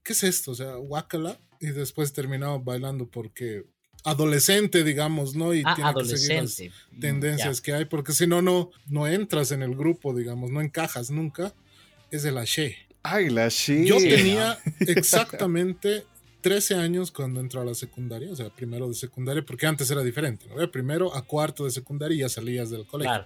¿qué 0.03 0.13
es 0.13 0.23
esto? 0.23 0.51
O 0.51 0.55
sea, 0.55 0.75
guácala. 0.75 1.39
Y 1.59 1.67
después 1.67 2.09
he 2.09 2.13
terminado 2.13 2.59
bailando 2.59 3.07
porque 3.07 3.65
adolescente, 4.03 4.83
digamos, 4.83 5.35
¿no? 5.35 5.53
Y 5.53 5.63
ah, 5.65 5.75
tiene 5.75 5.93
que 5.93 6.17
seguir 6.17 6.41
las 6.41 6.59
mm, 6.59 6.99
tendencias 6.99 7.61
que 7.61 7.73
hay, 7.73 7.85
porque 7.85 8.11
si 8.11 8.27
no, 8.27 8.41
no, 8.41 8.69
no 8.87 9.07
entras 9.07 9.51
en 9.51 9.63
el 9.63 9.75
grupo, 9.75 10.13
digamos, 10.13 10.51
no 10.51 10.61
encajas 10.61 11.09
nunca. 11.09 11.53
Es 12.11 12.25
el 12.25 12.35
She. 12.43 12.75
Ay, 13.01 13.29
la 13.29 13.47
She. 13.47 13.85
Yo 13.85 13.97
tenía 13.97 14.59
exactamente 14.81 16.03
13 16.41 16.75
años 16.75 17.11
cuando 17.11 17.39
entró 17.39 17.61
a 17.61 17.65
la 17.65 17.73
secundaria, 17.73 18.31
o 18.31 18.35
sea, 18.35 18.49
primero 18.49 18.87
de 18.89 18.93
secundaria, 18.93 19.43
porque 19.43 19.65
antes 19.65 19.89
era 19.89 20.03
diferente, 20.03 20.45
¿no? 20.53 20.69
Primero 20.69 21.15
a 21.15 21.21
cuarto 21.21 21.63
de 21.63 21.71
secundaria 21.71 22.15
y 22.15 22.19
ya 22.19 22.29
salías 22.29 22.69
del 22.69 22.85
colegio. 22.85 23.25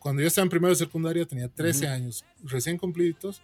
Cuando 0.00 0.22
yo 0.22 0.28
estaba 0.28 0.44
en 0.44 0.50
primero 0.50 0.70
de 0.70 0.76
secundaria 0.76 1.24
tenía 1.26 1.48
13 1.48 1.86
años 1.86 2.24
recién 2.42 2.78
cumplidos 2.78 3.40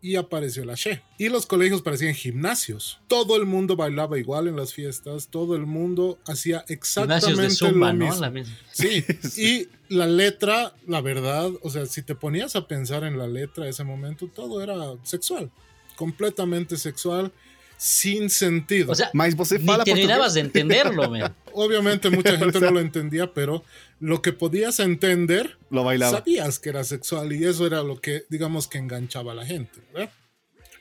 y 0.00 0.16
apareció 0.16 0.64
la 0.64 0.74
She. 0.74 1.02
Y 1.18 1.28
los 1.28 1.46
colegios 1.46 1.82
parecían 1.82 2.14
gimnasios. 2.14 3.00
Todo 3.08 3.36
el 3.36 3.46
mundo 3.46 3.76
bailaba 3.76 4.18
igual 4.18 4.48
en 4.48 4.56
las 4.56 4.72
fiestas, 4.72 5.28
todo 5.28 5.56
el 5.56 5.66
mundo 5.66 6.18
hacía 6.26 6.64
exactamente 6.68 7.70
lo 7.72 7.92
mismo. 7.92 8.26
Sí, 8.72 9.04
y 9.36 9.68
la 9.88 10.06
letra, 10.06 10.74
la 10.86 11.00
verdad, 11.00 11.50
o 11.62 11.70
sea, 11.70 11.86
si 11.86 12.02
te 12.02 12.14
ponías 12.14 12.56
a 12.56 12.68
pensar 12.68 13.04
en 13.04 13.18
la 13.18 13.26
letra 13.26 13.68
ese 13.68 13.84
momento, 13.84 14.28
todo 14.28 14.60
era 14.62 14.76
sexual, 15.02 15.50
completamente 15.96 16.76
sexual 16.76 17.32
sin 17.76 18.30
sentido. 18.30 18.92
O 18.92 18.94
sea, 18.94 19.10
ni 19.12 19.84
terminabas 19.84 20.34
de 20.34 20.40
entenderlo, 20.42 21.10
man. 21.10 21.34
Obviamente 21.52 22.10
mucha 22.10 22.36
gente 22.38 22.60
no 22.60 22.70
lo 22.70 22.80
entendía, 22.80 23.32
pero 23.32 23.64
lo 24.00 24.22
que 24.22 24.32
podías 24.32 24.80
entender, 24.80 25.58
lo 25.70 25.84
bailaba. 25.84 26.18
Sabías 26.18 26.58
que 26.58 26.68
era 26.70 26.84
sexual 26.84 27.32
y 27.32 27.44
eso 27.44 27.66
era 27.66 27.82
lo 27.82 28.00
que, 28.00 28.24
digamos, 28.28 28.68
que 28.68 28.78
enganchaba 28.78 29.32
a 29.32 29.34
la 29.34 29.46
gente. 29.46 29.80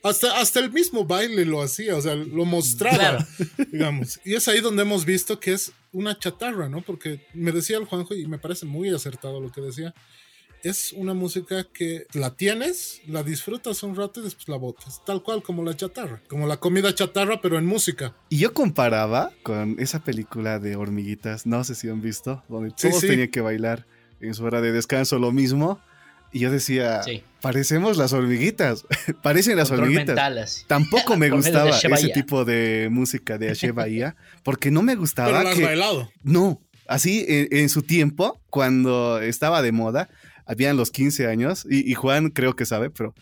Hasta, 0.03 0.39
hasta 0.39 0.59
el 0.59 0.71
mismo 0.71 1.05
baile 1.05 1.45
lo 1.45 1.61
hacía, 1.61 1.95
o 1.95 2.01
sea, 2.01 2.15
lo 2.15 2.45
mostraba, 2.45 3.25
digamos. 3.71 4.19
Y 4.23 4.35
es 4.35 4.47
ahí 4.47 4.61
donde 4.61 4.83
hemos 4.83 5.03
visto 5.03 5.39
que 5.39 5.53
es 5.53 5.71
una 5.91 6.17
chatarra, 6.19 6.69
¿no? 6.69 6.81
Porque 6.81 7.25
me 7.33 7.51
decía 7.51 7.77
el 7.77 7.85
Juanjo 7.85 8.13
y 8.13 8.27
me 8.27 8.37
parece 8.37 8.65
muy 8.65 8.89
acertado 8.89 9.39
lo 9.39 9.51
que 9.51 9.61
decía 9.61 9.93
es 10.65 10.93
una 10.93 11.13
música 11.13 11.67
que 11.71 12.07
la 12.13 12.35
tienes, 12.35 13.01
la 13.07 13.21
disfrutas 13.21 13.83
un 13.83 13.95
rato 13.95 14.19
y 14.19 14.23
después 14.23 14.49
la 14.49 14.57
botas. 14.57 14.99
Tal 15.05 15.21
cual 15.21 15.43
como 15.43 15.63
la 15.63 15.77
chatarra. 15.77 16.23
Como 16.27 16.47
la 16.47 16.57
comida 16.57 16.93
chatarra, 16.93 17.39
pero 17.39 17.59
en 17.59 17.67
música. 17.67 18.15
Y 18.29 18.39
yo 18.39 18.51
comparaba 18.53 19.31
con 19.43 19.75
esa 19.79 20.03
película 20.03 20.57
de 20.59 20.75
hormiguitas, 20.75 21.45
no 21.45 21.63
sé 21.63 21.75
si 21.75 21.87
han 21.87 22.01
visto, 22.01 22.43
donde 22.49 22.71
todos 22.71 23.01
tenían 23.01 23.29
que 23.29 23.41
bailar 23.41 23.85
en 24.19 24.33
su 24.33 24.43
hora 24.43 24.59
de 24.59 24.71
descanso 24.71 25.19
lo 25.19 25.31
mismo. 25.31 25.79
Y 26.31 26.39
yo 26.39 26.51
decía, 26.51 27.01
parecemos 27.41 27.95
las 27.95 28.11
hormiguitas, 28.11 28.87
parecen 29.21 29.57
las 29.57 29.69
hormiguitas. 29.69 30.65
Tampoco 30.67 31.15
me 31.17 31.29
gustaba 31.29 31.69
ese 31.69 32.09
tipo 32.09 32.43
de 32.43 32.89
música 32.91 33.37
de 33.37 33.51
Ashe 33.51 33.71
Bahía, 33.71 34.15
porque 34.43 34.71
no 34.71 34.81
me 34.81 34.95
gustaba. 34.95 35.37
Pero 35.37 35.49
has 35.49 35.61
bailado. 35.61 36.11
No, 36.23 36.59
así 36.87 37.23
en, 37.27 37.69
su 37.69 37.83
tiempo, 37.83 38.41
cuando 38.49 39.21
estaba 39.21 39.61
de 39.61 39.71
moda, 39.71 40.09
habían 40.45 40.77
los 40.77 40.91
15 40.91 41.27
años, 41.27 41.65
y, 41.69 41.93
Juan 41.93 42.29
creo 42.29 42.55
que 42.55 42.65
sabe, 42.65 42.89
pero 42.89 43.13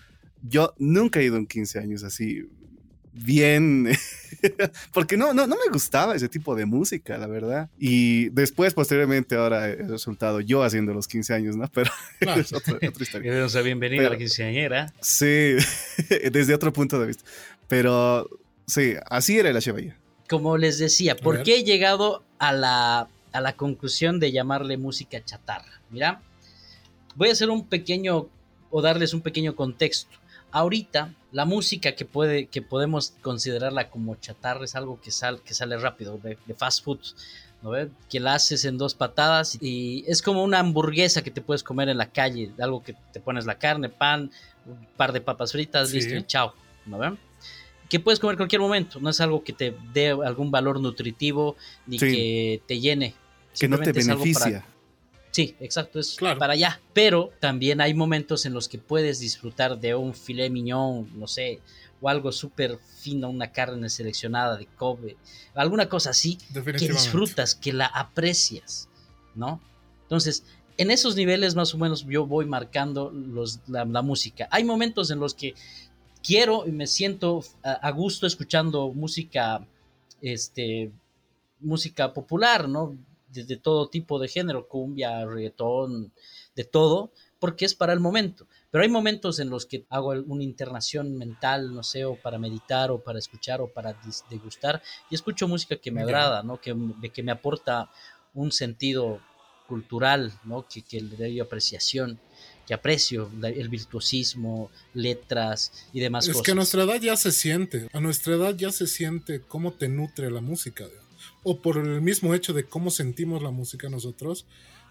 yo 0.41 0.73
nunca 0.77 1.19
he 1.19 1.23
ido 1.23 1.37
en 1.37 1.47
15 1.47 1.79
años 1.79 2.03
así 2.03 2.47
bien, 3.13 3.89
porque 4.93 5.17
no, 5.17 5.33
no, 5.33 5.45
no 5.45 5.55
me 5.55 5.71
gustaba 5.71 6.15
ese 6.15 6.27
tipo 6.27 6.55
de 6.55 6.65
música, 6.65 7.17
la 7.17 7.27
verdad. 7.27 7.69
Y 7.77 8.29
después, 8.29 8.73
posteriormente, 8.73 9.35
ahora 9.35 9.69
he 9.69 9.75
resultado 9.75 10.41
yo 10.41 10.63
haciendo 10.63 10.93
los 10.93 11.07
15 11.07 11.33
años, 11.33 11.55
¿no? 11.55 11.67
Pero 11.73 11.91
es 12.19 12.51
otra, 12.53 12.77
historia. 12.99 13.33
O 13.45 13.49
sea, 13.49 13.61
bienvenida 13.61 14.07
a 14.07 14.09
la 14.11 14.17
quinceañera. 14.17 14.91
Sí, 15.01 15.55
desde 16.31 16.53
otro 16.53 16.73
punto 16.73 16.99
de 16.99 17.07
vista. 17.07 17.23
Pero 17.67 18.27
sí, 18.65 18.95
así 19.09 19.37
era 19.37 19.53
la 19.53 19.61
Chevalla. 19.61 19.95
Como 20.27 20.57
les 20.57 20.79
decía, 20.79 21.15
¿por 21.15 21.43
qué 21.43 21.59
he 21.59 21.63
llegado 21.63 22.23
a 22.39 22.51
la, 22.53 23.07
a 23.31 23.41
la 23.41 23.53
conclusión 23.53 24.19
de 24.19 24.31
llamarle 24.31 24.77
música 24.77 25.23
chatarra? 25.23 25.81
Mira, 25.91 26.21
Voy 27.15 27.29
a 27.29 27.31
hacer 27.31 27.49
un 27.49 27.65
pequeño 27.65 28.27
o 28.69 28.81
darles 28.81 29.13
un 29.13 29.21
pequeño 29.21 29.55
contexto. 29.55 30.17
Ahorita 30.51 31.13
la 31.31 31.45
música 31.45 31.93
que 31.93 32.05
puede 32.05 32.45
que 32.45 32.61
podemos 32.61 33.13
considerarla 33.21 33.89
como 33.89 34.15
chatarra 34.15 34.65
es 34.65 34.75
algo 34.75 35.01
que, 35.01 35.11
sal, 35.11 35.41
que 35.41 35.53
sale 35.53 35.77
rápido 35.77 36.19
de, 36.19 36.37
fast 36.55 36.83
food, 36.83 36.99
¿no 37.63 37.71
Que 38.07 38.19
la 38.19 38.35
haces 38.35 38.63
en 38.65 38.77
dos 38.77 38.93
patadas 38.93 39.57
y 39.59 40.05
es 40.07 40.21
como 40.21 40.43
una 40.43 40.59
hamburguesa 40.59 41.23
que 41.23 41.31
te 41.31 41.41
puedes 41.41 41.63
comer 41.63 41.89
en 41.89 41.97
la 41.97 42.11
calle, 42.11 42.51
algo 42.59 42.83
que 42.83 42.95
te 43.11 43.19
pones 43.19 43.45
la 43.45 43.57
carne, 43.57 43.89
pan, 43.89 44.31
un 44.67 44.87
par 44.95 45.11
de 45.11 45.21
papas 45.21 45.51
fritas, 45.51 45.91
listo 45.91 46.15
y 46.15 46.23
chao, 46.23 46.53
¿no 46.85 46.99
ven? 46.99 47.17
Que 47.89 47.99
puedes 47.99 48.19
comer 48.19 48.37
cualquier 48.37 48.61
momento, 48.61 48.99
no 48.99 49.09
es 49.09 49.19
algo 49.19 49.43
que 49.43 49.53
te 49.53 49.75
dé 49.91 50.09
algún 50.09 50.51
valor 50.51 50.79
nutritivo 50.79 51.55
ni 51.87 51.97
que 51.97 52.61
te 52.67 52.79
llene. 52.79 53.15
Que 53.59 53.67
no 53.67 53.79
te 53.79 53.91
beneficia. 53.91 54.65
Sí, 55.33 55.55
exacto, 55.59 55.99
es 55.99 56.15
para 56.37 56.53
allá. 56.53 56.79
Pero 56.93 57.31
también 57.39 57.81
hay 57.81 57.95
momentos 57.95 58.45
en 58.45 58.53
los 58.53 58.69
que 58.69 58.77
puedes 58.77 59.19
disfrutar 59.19 59.79
de 59.79 59.95
un 59.95 60.13
filet 60.13 60.51
mignon, 60.51 61.09
no 61.19 61.27
sé, 61.27 61.59
o 61.99 62.07
algo 62.07 62.31
súper 62.31 62.77
fino, 62.99 63.29
una 63.29 63.51
carne 63.51 63.89
seleccionada 63.89 64.57
de 64.57 64.67
Kobe, 64.67 65.17
alguna 65.55 65.89
cosa 65.89 66.11
así, 66.11 66.37
que 66.53 66.87
disfrutas, 66.87 67.55
que 67.55 67.73
la 67.73 67.87
aprecias, 67.87 68.87
¿no? 69.33 69.59
Entonces, 70.03 70.43
en 70.77 70.91
esos 70.91 71.15
niveles 71.15 71.55
más 71.55 71.73
o 71.73 71.79
menos 71.79 72.05
yo 72.05 72.27
voy 72.27 72.45
marcando 72.45 73.09
los, 73.11 73.59
la, 73.67 73.85
música. 74.03 74.47
Hay 74.51 74.63
momentos 74.63 75.09
en 75.09 75.19
los 75.19 75.33
que 75.33 75.55
quiero 76.21 76.67
y 76.67 76.71
me 76.71 76.85
siento 76.85 77.43
a, 77.63 77.89
gusto 77.89 78.27
escuchando 78.27 78.91
música, 78.91 79.65
este, 80.21 80.91
música 81.59 82.13
popular, 82.13 82.69
¿no? 82.69 82.95
De, 83.33 83.57
todo 83.57 83.89
tipo 83.89 84.19
de 84.19 84.27
género, 84.27 84.67
cumbia, 84.67 85.25
reggaetón, 85.25 86.13
de 86.55 86.63
todo, 86.63 87.11
porque 87.39 87.65
es 87.65 87.73
para 87.73 87.93
el 87.93 87.99
momento. 87.99 88.47
Pero 88.71 88.83
hay 88.83 88.89
momentos 88.89 89.39
en 89.39 89.49
los 89.49 89.65
que 89.65 89.85
hago 89.89 90.09
una 90.09 90.43
internación 90.43 91.17
mental, 91.17 91.73
no 91.73 91.83
sé, 91.83 92.05
o 92.05 92.15
para 92.15 92.37
meditar, 92.37 92.91
o 92.91 93.03
para 93.03 93.19
escuchar, 93.19 93.61
o 93.61 93.67
para 93.67 93.95
degustar, 94.29 94.81
y 95.09 95.15
escucho 95.15 95.47
música 95.47 95.77
que 95.77 95.91
me 95.91 96.01
agrada, 96.03 96.43
¿no? 96.43 96.61
Que, 96.61 96.75
que 97.13 97.23
me 97.23 97.31
aporta 97.31 97.89
un 98.33 98.51
sentido 98.51 99.19
cultural, 99.67 100.33
¿no? 100.43 100.67
Que, 100.67 100.81
que 100.81 101.01
le 101.01 101.15
doy 101.15 101.39
apreciación 101.39 102.19
que 102.65 102.73
aprecio 102.73 103.29
el 103.43 103.69
virtuosismo, 103.69 104.71
letras 104.93 105.71
y 105.91 105.99
demás 105.99 106.25
es 106.25 106.31
cosas. 106.31 106.45
que 106.45 106.51
a 106.51 106.55
nuestra 106.55 106.83
edad 106.83 107.01
ya 107.01 107.17
se 107.17 107.31
siente, 107.31 107.89
a 107.91 107.99
nuestra 107.99 108.35
edad 108.35 108.55
ya 108.55 108.71
se 108.71 108.87
siente 108.87 109.41
cómo 109.41 109.73
te 109.73 109.89
nutre 109.89 110.31
la 110.31 110.41
música, 110.41 110.85
o 111.43 111.61
por 111.61 111.77
el 111.77 112.01
mismo 112.01 112.33
hecho 112.33 112.53
de 112.53 112.63
cómo 112.63 112.89
sentimos 112.89 113.43
la 113.43 113.51
música 113.51 113.89
nosotros. 113.89 114.45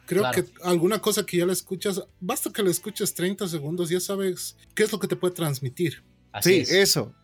Creo 0.06 0.30
que 0.32 0.44
alguna 0.64 0.98
cosa 1.00 1.24
que 1.24 1.38
ya 1.38 1.46
la 1.46 1.52
escuchas, 1.52 2.02
basta 2.20 2.50
que 2.52 2.62
la 2.62 2.70
escuches 2.70 3.14
30 3.14 3.46
segundos, 3.48 3.88
ya 3.88 4.00
sabes 4.00 4.56
qué 4.74 4.82
es 4.82 4.92
lo 4.92 4.98
que 4.98 5.06
te 5.06 5.16
puede 5.16 5.34
transmitir. 5.34 6.02
sí, 6.40 6.64
eso. 6.68 7.14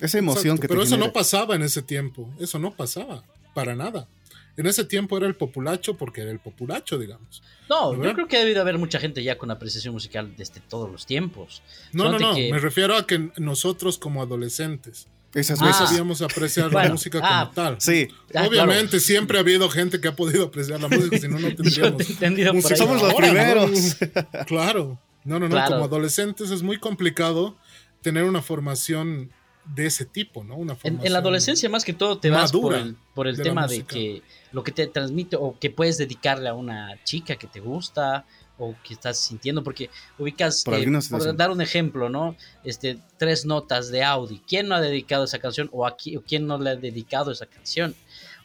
Esa 0.00 0.18
emoción 0.18 0.58
que 0.58 0.66
Pero 0.66 0.82
eso 0.82 0.96
no 0.96 1.12
pasaba 1.12 1.54
en 1.54 1.62
ese 1.62 1.80
tiempo, 1.80 2.34
eso 2.40 2.58
no 2.58 2.74
pasaba, 2.74 3.24
para 3.54 3.76
nada. 3.76 4.08
En 4.56 4.66
ese 4.66 4.84
tiempo 4.84 5.16
era 5.16 5.26
el 5.26 5.34
populacho 5.34 5.96
porque 5.96 6.20
era 6.22 6.30
el 6.30 6.38
populacho, 6.38 6.98
digamos. 6.98 7.42
No, 7.68 7.94
yo 8.02 8.14
creo 8.14 8.28
que 8.28 8.36
ha 8.36 8.40
debido 8.40 8.60
haber 8.60 8.78
mucha 8.78 9.00
gente 9.00 9.22
ya 9.22 9.36
con 9.36 9.50
apreciación 9.50 9.94
musical 9.94 10.34
desde 10.36 10.60
todos 10.60 10.90
los 10.90 11.06
tiempos. 11.06 11.62
No, 11.92 12.10
no, 12.10 12.18
no, 12.18 12.34
me 12.34 12.58
refiero 12.58 12.96
a 12.96 13.06
que 13.06 13.30
nosotros 13.36 13.98
como 13.98 14.22
adolescentes 14.22 15.08
Esas 15.34 15.60
veces 15.60 15.76
ah. 15.80 15.86
sabíamos 15.86 16.22
apreciar 16.22 16.72
la 16.72 16.88
música 16.88 17.20
como 17.20 17.32
ah, 17.32 17.50
tal. 17.52 17.80
Sí. 17.80 18.08
Obviamente 18.34 19.00
siempre 19.00 19.36
ha 19.38 19.40
habido 19.40 19.68
gente 19.68 20.00
que 20.00 20.08
ha 20.08 20.14
podido 20.14 20.44
apreciar 20.44 20.80
la 20.80 20.88
música, 20.88 21.18
si 21.18 21.28
no, 21.28 21.38
no 21.38 21.48
tendríamos. 22.18 22.64
Somos 22.64 23.02
los 23.02 23.14
primeros. 23.14 23.96
claro. 24.46 24.98
No, 25.24 25.40
no, 25.40 25.48
no. 25.48 25.64
Como 25.66 25.84
adolescentes 25.84 26.50
es 26.50 26.62
muy 26.62 26.78
complicado 26.78 27.56
tener 28.02 28.24
una 28.24 28.42
formación 28.42 29.30
de 29.64 29.86
ese 29.86 30.04
tipo, 30.04 30.44
¿no? 30.44 30.56
Una 30.56 30.76
en, 30.82 31.00
la 31.10 31.18
adolescencia 31.18 31.68
más 31.70 31.84
que 31.84 31.94
todo 31.94 32.18
te 32.18 32.28
vas 32.30 32.52
por 32.52 32.74
el, 32.74 32.96
por 33.14 33.26
el 33.26 33.40
tema 33.40 33.66
de 33.66 33.82
que 33.82 34.22
lo 34.52 34.62
que 34.62 34.72
te 34.72 34.86
transmite 34.86 35.36
o 35.36 35.58
que 35.58 35.70
puedes 35.70 35.96
dedicarle 35.96 36.50
a 36.50 36.54
una 36.54 37.02
chica 37.04 37.36
que 37.36 37.46
te 37.46 37.60
gusta 37.60 38.26
o 38.58 38.74
que 38.84 38.94
estás 38.94 39.18
sintiendo, 39.18 39.62
porque 39.64 39.90
ubicas, 40.18 40.62
por, 40.64 40.74
eh, 40.74 41.32
dar 41.34 41.50
un 41.50 41.60
ejemplo, 41.60 42.08
¿no? 42.08 42.36
Este, 42.62 42.98
tres 43.18 43.44
notas 43.44 43.90
de 43.90 44.04
Audi. 44.04 44.40
¿Quién 44.46 44.68
no 44.68 44.74
ha 44.74 44.80
dedicado 44.80 45.24
esa 45.24 45.38
canción 45.38 45.68
o, 45.72 45.86
aquí, 45.86 46.16
o 46.16 46.22
quién 46.22 46.46
no 46.46 46.58
le 46.58 46.70
ha 46.70 46.76
dedicado 46.76 47.32
esa 47.32 47.46
canción? 47.46 47.94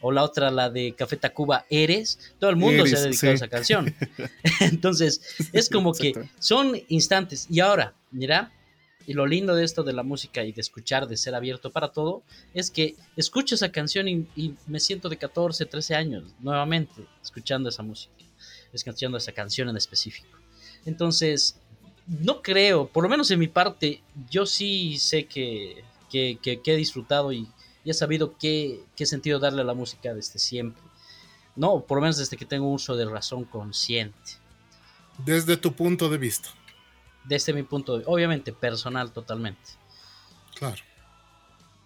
O 0.00 0.12
la 0.12 0.22
otra, 0.22 0.50
la 0.50 0.70
de 0.70 0.94
Café 0.96 1.16
Tacuba, 1.16 1.66
Eres. 1.68 2.32
Todo 2.38 2.50
el 2.50 2.56
mundo 2.56 2.86
se 2.86 2.96
ha 2.96 3.00
dedicado 3.00 3.32
a 3.32 3.34
esa 3.34 3.48
canción. 3.48 3.94
Entonces, 4.60 5.20
es 5.52 5.68
como 5.68 5.92
que 5.92 6.14
son 6.38 6.80
instantes. 6.88 7.46
Y 7.50 7.60
ahora, 7.60 7.94
mira, 8.10 8.50
y 9.06 9.14
lo 9.14 9.26
lindo 9.26 9.54
de 9.54 9.64
esto 9.64 9.82
de 9.82 9.92
la 9.92 10.02
música 10.02 10.44
y 10.44 10.52
de 10.52 10.60
escuchar, 10.60 11.08
de 11.08 11.16
ser 11.16 11.34
abierto 11.34 11.70
para 11.72 11.88
todo, 11.88 12.22
es 12.54 12.70
que 12.70 12.94
escucho 13.16 13.54
esa 13.56 13.72
canción 13.72 14.08
y, 14.08 14.54
me 14.66 14.78
siento 14.78 15.08
de 15.08 15.16
14, 15.16 15.66
13 15.66 15.94
años 15.94 16.34
nuevamente 16.38 17.06
escuchando 17.22 17.68
esa 17.68 17.82
música, 17.82 18.19
escuchando 18.72 19.18
esa 19.18 19.32
canción 19.32 19.68
en 19.68 19.76
específico. 19.76 20.38
Entonces, 20.84 21.58
no 22.06 22.42
creo, 22.42 22.88
por 22.88 23.02
lo 23.02 23.10
menos 23.10 23.30
en 23.30 23.38
mi 23.38 23.48
parte, 23.48 24.02
yo 24.28 24.46
sí 24.46 24.98
sé 24.98 25.26
que, 25.26 25.84
que, 26.10 26.38
he 26.44 26.76
disfrutado 26.76 27.32
y, 27.32 27.48
he 27.84 27.94
sabido 27.94 28.36
qué, 28.38 28.80
qué 28.94 29.06
sentido 29.06 29.38
darle 29.38 29.62
a 29.62 29.64
la 29.64 29.74
música 29.74 30.14
desde 30.14 30.38
siempre. 30.38 30.82
No, 31.56 31.80
por 31.80 31.98
lo 31.98 32.02
menos 32.02 32.18
desde 32.18 32.36
que 32.36 32.44
tengo 32.44 32.68
uso 32.70 32.94
de 32.96 33.06
razón 33.06 33.44
consciente. 33.44 34.32
Desde 35.18 35.56
tu 35.56 35.72
punto 35.72 36.08
de 36.08 36.18
vista 36.18 36.50
desde 37.24 37.52
mi 37.52 37.62
punto 37.62 37.98
de 37.98 38.04
obviamente 38.06 38.52
personal 38.52 39.12
totalmente. 39.12 39.70
Claro. 40.54 40.82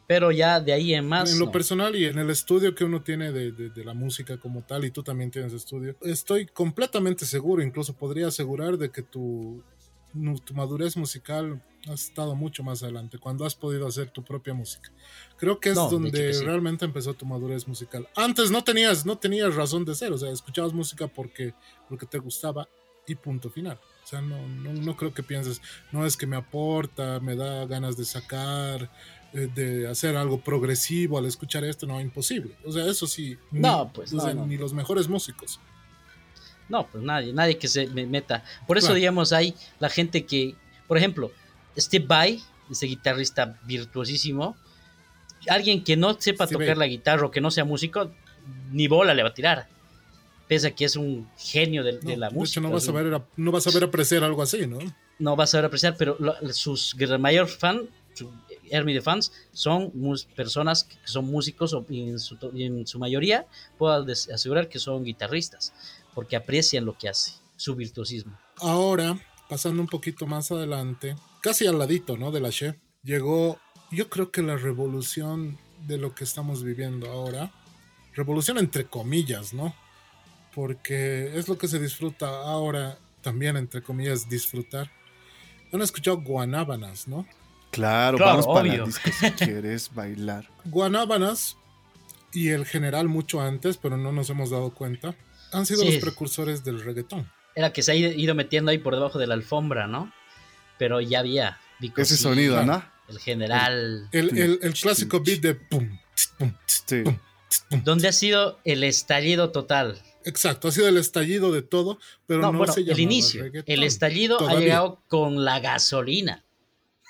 Pero 0.07 0.31
ya 0.31 0.61
de 0.61 0.73
ahí 0.73 0.95
en 0.95 1.09
más. 1.09 1.33
En 1.33 1.39
lo 1.39 1.51
personal 1.51 1.97
y 1.97 2.05
en 2.05 2.19
el 2.19 2.31
estudio 2.31 2.75
que 2.75 2.85
uno 2.85 3.03
tiene 3.03 3.33
de, 3.33 3.85
la 3.85 3.95
música 3.95 4.39
como 4.39 4.63
tal, 4.63 4.85
y 4.85 4.91
tú 4.91 5.03
también 5.03 5.31
tienes 5.31 5.53
estudio, 5.53 5.97
estoy 6.03 6.47
completamente 6.47 7.25
seguro, 7.27 7.63
incluso 7.63 7.95
podría 7.95 8.29
asegurar 8.29 8.77
de 8.77 8.91
que 8.91 9.03
tu, 9.03 9.63
tu 10.45 10.55
madurez 10.55 10.97
musical 10.97 11.63
ha 11.89 11.93
estado 11.93 12.35
mucho 12.35 12.63
más 12.63 12.83
adelante, 12.83 13.19
cuando 13.19 13.45
has 13.45 13.55
podido 13.55 13.87
hacer 13.87 14.11
tu 14.11 14.23
propia 14.25 14.55
música. 14.55 14.91
Creo 15.37 15.61
que 15.61 15.71
es 15.71 15.75
donde 15.75 16.33
realmente 16.45 16.85
empezó 16.85 17.15
tu 17.15 17.27
madurez 17.27 17.69
musical. 17.69 18.09
Antes 18.17 18.51
no 18.51 18.65
tenías, 18.65 19.05
no 19.05 19.19
tenías 19.19 19.55
razón 19.55 19.85
de 19.85 19.95
ser, 19.95 20.13
o 20.13 20.19
sea, 20.19 20.31
escuchabas 20.31 20.73
música 20.73 21.07
porque, 21.07 21.55
porque 21.89 22.07
te 22.07 22.19
gustaba 22.19 22.69
y 23.07 23.15
punto 23.15 23.51
final. 23.51 23.79
O 24.03 24.07
sea, 24.07 24.21
no, 24.21 24.47
no, 24.47 24.97
creo 24.97 25.15
que 25.15 25.23
pienses, 25.23 25.63
no 25.91 26.05
es 26.05 26.17
que 26.17 26.27
me 26.27 26.37
aporta, 26.37 27.21
me 27.21 27.37
da 27.37 27.65
ganas 27.67 27.97
de 27.97 28.05
sacar, 28.05 28.91
de 29.35 29.89
hacer 29.89 30.17
algo 30.17 30.41
progresivo 30.41 31.19
al 31.19 31.27
escuchar 31.27 31.65
esto, 31.65 31.87
no, 31.87 32.01
imposible. 32.01 32.55
O 32.65 32.73
sea, 32.73 32.87
eso 32.87 33.07
sí, 33.07 33.37
no, 33.51 33.91
pues, 33.93 34.13
ni 34.13 34.57
los 34.57 34.73
mejores 34.73 35.09
músicos. 35.09 35.61
No, 36.69 36.87
pues 36.87 37.03
nadie, 37.05 37.33
nadie 37.33 37.59
que 37.59 37.69
se 37.69 37.87
meta. 37.89 38.43
Por 38.67 38.79
eso, 38.79 38.95
digamos, 38.95 39.33
hay 39.33 39.55
la 39.81 39.91
gente 39.91 40.25
que, 40.25 40.55
por 40.87 40.97
ejemplo, 40.97 41.31
Steve 41.77 42.07
Vai, 42.07 42.43
ese 42.71 42.87
guitarrista 42.87 43.59
virtuosísimo, 43.65 44.57
alguien 45.49 45.85
que 45.85 45.97
no 45.97 46.19
sepa 46.19 46.47
tocar 46.47 46.79
la 46.79 46.87
guitarra 46.87 47.27
o 47.27 47.31
que 47.31 47.41
no 47.41 47.51
sea 47.51 47.65
músico, 47.65 48.11
ni 48.71 48.89
bola 48.89 49.15
le 49.15 49.23
va 49.23 49.31
a 49.31 49.35
tirar 49.35 49.75
pese 50.49 50.69
a 50.69 50.71
que 50.73 50.85
es 50.85 50.97
un 50.97 51.29
genio 51.37 51.83
de, 51.83 52.17
la 52.17 52.31
música. 52.31 52.61
no 52.61 52.71
vas, 52.71 52.89
a 52.89 52.93
ver, 52.93 53.21
no 53.37 53.53
vas 53.53 53.67
a 53.67 53.71
ver 53.71 53.85
apreciar 53.85 54.25
algo 54.25 54.43
así, 54.43 54.67
¿no? 54.67 54.79
No 55.19 55.37
vas 55.37 55.55
a 55.55 55.59
ver 55.59 55.67
apreciar, 55.67 55.97
pero 55.97 56.19
sus 56.53 56.97
mayor 57.19 57.49
fan, 57.49 57.89
su 58.15 58.31
Army 58.73 58.95
de 58.95 59.03
fans, 59.03 59.33
son 59.53 59.93
personas 60.35 60.85
que 60.85 60.97
son 61.05 61.27
músicos 61.27 61.73
o 61.75 61.85
en 61.89 62.19
su, 62.19 62.99
mayoría 62.99 63.47
puedo 63.79 64.07
asegurar 64.33 64.69
que 64.69 64.79
son 64.79 65.05
guitarristas, 65.05 65.73
porque 66.15 66.37
aprecian 66.37 66.85
lo 66.85 66.97
que 66.97 67.09
hace, 67.09 67.33
su 67.57 67.75
virtuosismo. 67.75 68.39
Ahora, 68.59 69.19
pasando 69.49 69.83
un 69.83 69.89
poquito 69.89 70.27
más 70.27 70.51
adelante, 70.51 71.17
casi 71.41 71.67
al 71.67 71.79
ladito, 71.79 72.17
¿no? 72.17 72.31
De 72.31 72.41
la 72.41 72.51
Che, 72.51 72.79
llegó, 73.03 73.59
yo 73.91 74.09
creo 74.09 74.31
que 74.31 74.43
la 74.43 74.57
revolución 74.57 75.59
de 75.87 75.99
lo 75.99 76.15
que 76.15 76.25
estamos 76.25 76.63
viviendo 76.63 77.11
ahora, 77.11 77.53
revolución 78.15 78.59
entre 78.59 78.87
comillas, 78.87 79.53
¿no? 79.53 79.75
porque 80.55 81.37
es 81.37 81.49
lo 81.49 81.59
que 81.59 81.69
se 81.69 81.79
disfruta 81.79 82.29
ahora, 82.29 82.97
también 83.23 83.57
entre 83.57 83.83
comillas, 83.83 84.29
disfrutar. 84.29 84.91
Han 85.73 85.83
escuchado 85.83 86.21
Guanábanas, 86.21 87.09
¿no? 87.09 87.27
Claro, 87.75 88.19
vamos 88.19 88.47
para 88.47 88.87
si 88.87 89.31
quieres 89.33 89.93
bailar. 89.93 90.49
Guanábanas 90.65 91.57
y 92.33 92.51
el 92.51 92.67
general 92.67 93.09
mucho 93.09 93.41
antes, 93.41 93.77
pero 93.77 93.97
no 93.97 94.13
nos 94.13 94.31
hemos 94.31 94.51
dado 94.51 94.73
cuenta, 94.73 95.17
han 95.53 95.67
sido 95.67 95.85
los 95.85 95.97
precursores 95.97 96.63
del 96.63 96.83
reggaetón. 96.83 97.29
Era 97.57 97.73
que 97.73 97.83
se 97.83 97.93
ha 97.93 97.95
ido 97.95 98.35
metiendo 98.35 98.71
ahí 98.71 98.79
por 98.79 98.95
debajo 98.95 99.19
de 99.19 99.27
la 99.27 99.35
alfombra, 99.35 99.87
¿no? 99.87 100.13
Pero 100.79 101.01
ya 101.01 101.21
había. 101.21 101.59
Ese 101.97 102.17
sonido, 102.17 102.65
¿no? 102.65 102.85
El 103.09 103.19
general. 103.19 104.09
El, 104.13 104.73
clásico 104.81 105.21
beat 105.21 105.41
de 105.41 105.55
pum, 105.55 105.99
pum, 106.39 106.53
pum, 107.05 107.19
Donde 107.85 108.09
ha 108.09 108.13
sido 108.13 108.59
el 108.65 108.85
estallido 108.85 109.51
total. 109.51 110.01
Exacto, 110.25 110.69
ha 110.69 110.73
sido 110.73 110.89
el 110.89 110.97
estallido 110.97 111.53
de 111.53 111.63
todo, 111.63 111.99
pero 112.27 112.41
no, 112.41 112.53
no 112.53 112.67
se 112.67 112.81
el 112.81 112.99
inicio. 112.99 113.45
El 113.67 113.83
estallido 113.83 114.49
ha 114.49 114.55
llegado 114.55 115.03
con 115.09 115.45
la 115.45 115.61
gasolina, 115.61 116.45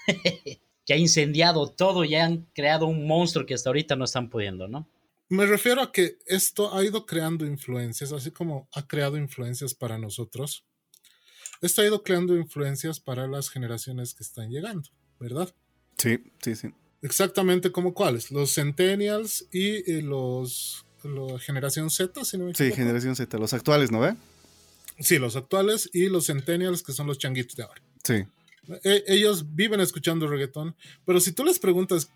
que 0.86 0.94
ha 0.94 0.96
incendiado 0.96 1.68
todo 1.68 2.04
y 2.04 2.14
han 2.14 2.46
creado 2.54 2.86
un 2.86 3.06
monstruo 3.06 3.46
que 3.46 3.54
hasta 3.54 3.70
ahorita 3.70 3.96
no 3.96 4.04
están 4.04 4.30
pudiendo, 4.30 4.68
¿no? 4.68 4.88
Me 5.28 5.46
refiero 5.46 5.80
a 5.80 5.90
que 5.90 6.18
esto 6.26 6.74
ha 6.74 6.84
ido 6.84 7.06
creando 7.06 7.46
influencias, 7.46 8.12
así 8.12 8.30
como 8.30 8.68
ha 8.72 8.86
creado 8.86 9.16
influencias 9.16 9.74
para 9.74 9.98
nosotros. 9.98 10.64
Esto 11.62 11.80
ha 11.82 11.86
ido 11.86 12.02
creando 12.02 12.36
influencias 12.36 13.00
para 13.00 13.26
las 13.26 13.48
generaciones 13.48 14.14
que 14.14 14.22
están 14.22 14.50
llegando, 14.50 14.90
¿verdad? 15.18 15.54
Sí, 15.96 16.18
sí, 16.42 16.54
sí. 16.54 16.68
Exactamente 17.00 17.72
como 17.72 17.94
cuáles, 17.94 18.30
los 18.30 18.54
centennials 18.54 19.46
y 19.50 19.90
eh, 19.90 20.02
los 20.02 20.84
la 21.04 21.38
generación 21.38 21.90
Z, 21.90 22.24
si 22.24 22.38
no 22.38 22.46
me 22.46 22.54
Sí, 22.54 22.72
generación 22.72 23.14
Z, 23.14 23.38
los 23.38 23.52
actuales, 23.52 23.90
¿no 23.90 24.00
ve? 24.00 24.14
Sí, 25.00 25.18
los 25.18 25.36
actuales 25.36 25.90
y 25.92 26.08
los 26.08 26.26
centennials, 26.26 26.82
que 26.82 26.92
son 26.92 27.06
los 27.06 27.18
changuitos 27.18 27.56
de 27.56 27.64
ahora. 27.64 27.82
Sí. 28.02 28.24
E, 28.82 29.04
ellos 29.06 29.54
viven 29.54 29.80
escuchando 29.80 30.26
reggaetón, 30.26 30.74
pero 31.04 31.20
si 31.20 31.32
tú 31.32 31.44
les 31.44 31.58
preguntas 31.58 32.10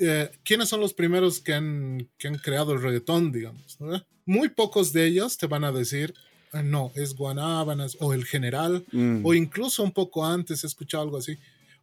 eh, 0.00 0.30
quiénes 0.44 0.68
son 0.68 0.80
los 0.80 0.94
primeros 0.94 1.40
que 1.40 1.54
han, 1.54 2.08
han 2.24 2.38
creado 2.38 2.72
el 2.72 2.82
reggaetón, 2.82 3.32
digamos, 3.32 3.78
muy 4.26 4.48
pocos 4.48 4.92
de 4.92 5.06
ellos 5.06 5.36
te 5.38 5.46
van 5.46 5.64
a 5.64 5.72
decir, 5.72 6.14
ah, 6.52 6.62
no, 6.62 6.92
es 6.94 7.14
Guanábanas 7.14 7.96
o 8.00 8.12
el 8.12 8.24
general, 8.24 8.84
mm. 8.92 9.24
o 9.24 9.34
incluso 9.34 9.82
un 9.82 9.92
poco 9.92 10.24
antes 10.24 10.64
he 10.64 10.66
escuchado 10.66 11.04
algo 11.04 11.18
así. 11.18 11.38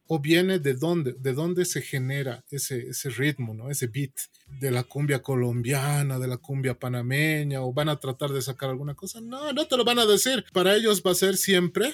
o 0.08 0.20
viene 0.20 0.60
de 0.60 0.74
dónde, 0.74 1.14
de 1.14 1.32
dónde 1.32 1.64
se 1.64 1.82
genera 1.82 2.44
ese, 2.52 2.90
ese 2.90 3.10
ritmo, 3.12 3.54
¿no? 3.54 3.70
Ese 3.70 3.88
beat 3.88 4.12
de 4.60 4.70
la 4.70 4.84
cumbia 4.84 5.22
colombiana, 5.22 6.20
de 6.20 6.28
la 6.28 6.36
cumbia 6.36 6.78
panameña, 6.78 7.62
o 7.62 7.72
van 7.72 7.88
a 7.88 7.98
tratar 7.98 8.32
de 8.32 8.42
sacar 8.42 8.70
alguna 8.70 8.94
cosa. 8.94 9.22
No, 9.22 9.54
no 9.54 9.68
te 9.68 9.78
lo 9.78 9.86
van 9.86 10.00
a 10.00 10.06
decir. 10.06 10.44
Para 10.52 10.76
ellos 10.76 11.02
va 11.06 11.12
a 11.12 11.16
ser 11.16 11.38
siempre. 11.38 11.94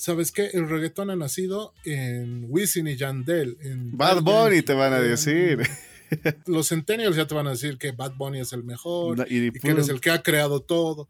¿Sabes 0.00 0.32
qué? 0.32 0.46
El 0.54 0.66
reggaetón 0.66 1.10
ha 1.10 1.16
nacido 1.16 1.74
en 1.84 2.46
Wisin 2.48 2.88
y 2.88 2.96
Yandel. 2.96 3.58
En 3.60 3.98
Bad 3.98 4.22
Bunny 4.22 4.62
te 4.62 4.72
van 4.72 4.94
a 4.94 4.98
decir. 4.98 5.60
Los 6.46 6.68
centennials 6.68 7.16
ya 7.16 7.26
te 7.26 7.34
van 7.34 7.46
a 7.46 7.50
decir 7.50 7.76
que 7.76 7.92
Bad 7.92 8.14
Bunny 8.14 8.40
es 8.40 8.54
el 8.54 8.64
mejor 8.64 9.26
y, 9.28 9.52
que 9.52 9.68
él 9.68 9.78
es 9.78 9.90
el 9.90 10.00
que 10.00 10.08
ha 10.08 10.22
creado 10.22 10.60
todo. 10.62 11.06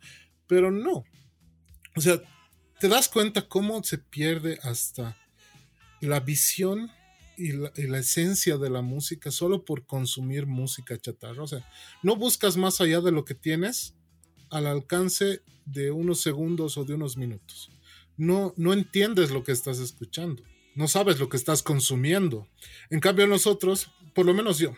Pero 0.49 0.73
no. 0.73 1.05
O 1.95 2.01
sea, 2.01 2.21
te 2.81 2.89
das 2.89 3.09
cuenta 3.09 3.47
cómo 3.47 3.81
se 3.85 3.97
pierde 3.97 4.59
hasta 4.65 5.17
la 6.01 6.19
visión 6.19 6.91
y 7.37 7.53
la, 7.53 7.99
esencia 8.01 8.59
de 8.59 8.71
la 8.71 8.83
música 8.83 9.31
solo 9.31 9.65
por 9.65 9.87
consumir 9.87 10.47
música 10.47 10.99
chatarra. 10.99 11.45
O 11.45 11.47
sea, 11.47 11.65
no 12.03 12.17
buscas 12.17 12.57
más 12.57 12.81
allá 12.81 13.01
de 13.01 13.13
lo 13.13 13.25
que 13.25 13.37
tienes 13.37 13.95
al 14.51 14.67
alcance 14.67 15.43
de 15.65 15.93
unos 15.93 16.23
segundos 16.23 16.77
o 16.77 16.85
de 16.85 16.95
unos 16.95 17.17
minutos. 17.17 17.71
No, 18.21 18.53
no 18.59 18.75
entiendes 18.75 19.31
lo 19.31 19.45
que 19.45 19.53
estás 19.53 19.79
escuchando. 19.79 20.43
No 20.75 20.89
sabes 20.89 21.19
lo 21.19 21.31
que 21.31 21.39
estás 21.39 21.63
consumiendo. 21.63 22.47
En 22.91 23.01
cambio, 23.01 23.27
nosotros, 23.27 23.91
por 24.15 24.27
lo 24.27 24.35
menos 24.35 24.59
yo, 24.59 24.75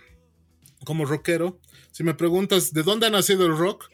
como 0.84 1.06
rockero, 1.06 1.58
si 1.90 2.04
me 2.04 2.14
preguntas 2.14 2.72
de 2.72 2.84
dónde 2.84 3.08
ha 3.08 3.10
nacido 3.10 3.44
el 3.46 3.58
rock, 3.58 3.90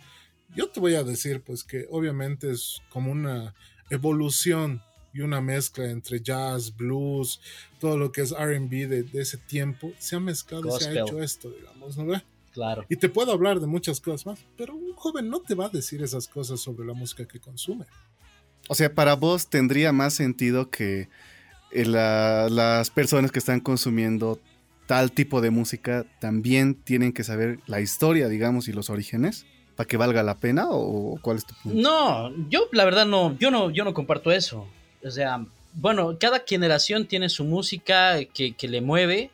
yo 0.55 0.69
te 0.69 0.81
voy 0.81 0.97
a 0.97 1.03
decir 1.03 1.41
pues 1.41 1.65
que 1.65 1.87
obviamente 1.91 2.51
es 2.51 2.83
como 2.91 3.11
una 3.11 3.55
evolución 3.89 4.83
y 5.15 5.21
una 5.21 5.41
mezcla 5.41 5.91
entre 5.91 6.21
jazz, 6.21 6.77
blues, 6.77 7.41
todo 7.81 7.97
lo 7.97 8.13
que 8.13 8.21
es 8.21 8.33
RB 8.33 8.87
de, 8.87 9.09
ese 9.15 9.39
tiempo, 9.39 9.95
se 9.99 10.17
ha 10.17 10.21
mezclado 10.21 10.77
y 10.77 10.79
se 10.79 10.91
ha 10.91 11.03
hecho 11.03 11.23
esto, 11.23 11.51
digamos, 11.51 11.97
¿no 11.97 12.05
ve? 12.05 12.23
Claro. 12.53 12.85
Y 12.91 12.97
te 12.97 13.09
puedo 13.09 13.33
hablar 13.33 13.61
de 13.61 13.67
muchas 13.67 13.99
cosas 13.99 14.27
más, 14.27 14.45
pero 14.59 14.75
un 14.75 14.93
joven 14.93 15.31
no 15.31 15.41
te 15.41 15.55
va 15.55 15.67
a 15.67 15.71
decir 15.71 16.03
esas 16.03 16.29
cosas 16.29 16.61
sobre 16.61 16.87
la 16.87 16.93
música 16.93 17.27
que 17.27 17.41
consume. 17.41 17.87
O 18.69 18.75
sea, 18.75 18.95
para 18.95 19.15
vos 19.15 19.49
tendría 19.49 19.93
más 19.93 20.15
sentido 20.15 20.71
que 20.71 21.09
eh, 21.73 21.85
las 21.87 22.91
personas 22.91 23.33
que 23.33 23.39
están 23.39 23.61
consumiendo 23.61 24.39
tal 24.87 25.13
tipo 25.13 25.41
de 25.41 25.51
música 25.51 26.07
también 26.21 26.75
tienen 26.75 27.13
que 27.13 27.25
saber 27.25 27.59
la 27.67 27.81
historia, 27.81 28.29
digamos, 28.29 28.69
y 28.69 28.73
los 28.73 28.89
orígenes 28.89 29.45
para 29.79 29.87
que 29.87 29.97
valga 29.97 30.25
la 30.25 30.39
pena 30.39 30.67
o 30.71 31.21
cuál 31.23 31.37
es 31.37 31.47
tu 31.47 31.55
punto? 31.63 31.81
No, 31.81 32.33
yo 32.49 32.69
la 32.73 32.85
verdad 32.85 33.07
no, 33.07 33.39
yo 33.39 33.53
no, 33.53 33.71
yo 33.71 33.85
no 33.85 33.95
comparto 33.95 34.33
eso. 34.33 34.67
O 35.05 35.11
sea, 35.11 35.47
bueno, 35.73 36.17
cada 36.19 36.43
generación 36.45 37.07
tiene 37.07 37.29
su 37.29 37.45
música 37.45 38.25
que, 38.25 38.57
le 38.63 38.81
mueve 38.81 39.31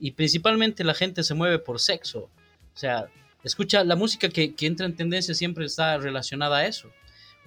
y 0.00 0.12
principalmente 0.12 0.84
la 0.84 0.94
gente 0.94 1.24
se 1.24 1.34
mueve 1.34 1.58
por 1.58 1.80
sexo. 1.80 2.28
O 2.72 2.78
sea, 2.78 3.06
escucha, 3.42 3.82
la 3.82 3.96
música 3.96 4.28
que, 4.28 4.54
entra 4.60 4.86
en 4.86 4.94
tendencia 4.94 5.34
siempre 5.34 5.66
está 5.66 5.98
relacionada 5.98 6.58
a 6.58 6.66
eso. 6.66 6.88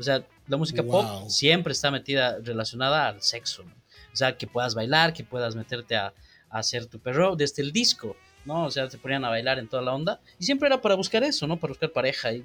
O 0.04 0.06
sea, 0.06 0.28
la 0.48 0.58
música 0.58 0.84
pop 0.84 1.30
siempre 1.30 1.72
está 1.72 1.90
metida 1.90 2.38
relacionada 2.44 3.08
al 3.08 3.22
sexo. 3.22 3.64
O 4.12 4.16
sea, 4.16 4.38
que 4.38 4.48
puedas 4.48 4.76
bailar, 4.76 5.14
que 5.14 5.24
puedas 5.24 5.56
meterte 5.56 5.96
a, 5.96 6.08
a 6.50 6.60
hacer 6.60 6.88
tu 6.88 7.00
perro 7.00 7.38
desde 7.38 7.64
el 7.64 7.72
disco. 7.72 8.18
¿no? 8.46 8.66
O 8.66 8.72
sea, 8.72 8.90
se 8.90 8.98
ponían 8.98 9.24
a 9.26 9.30
bailar 9.30 9.60
en 9.60 9.68
toda 9.68 9.82
la 9.82 9.94
onda. 9.94 10.20
Y 10.40 10.46
siempre 10.46 10.68
era 10.68 10.82
para 10.82 10.96
buscar 10.96 11.24
eso, 11.24 11.48
¿no? 11.48 11.58
Para 11.58 11.72
buscar 11.72 11.92
pareja. 11.92 12.34
Y, 12.34 12.44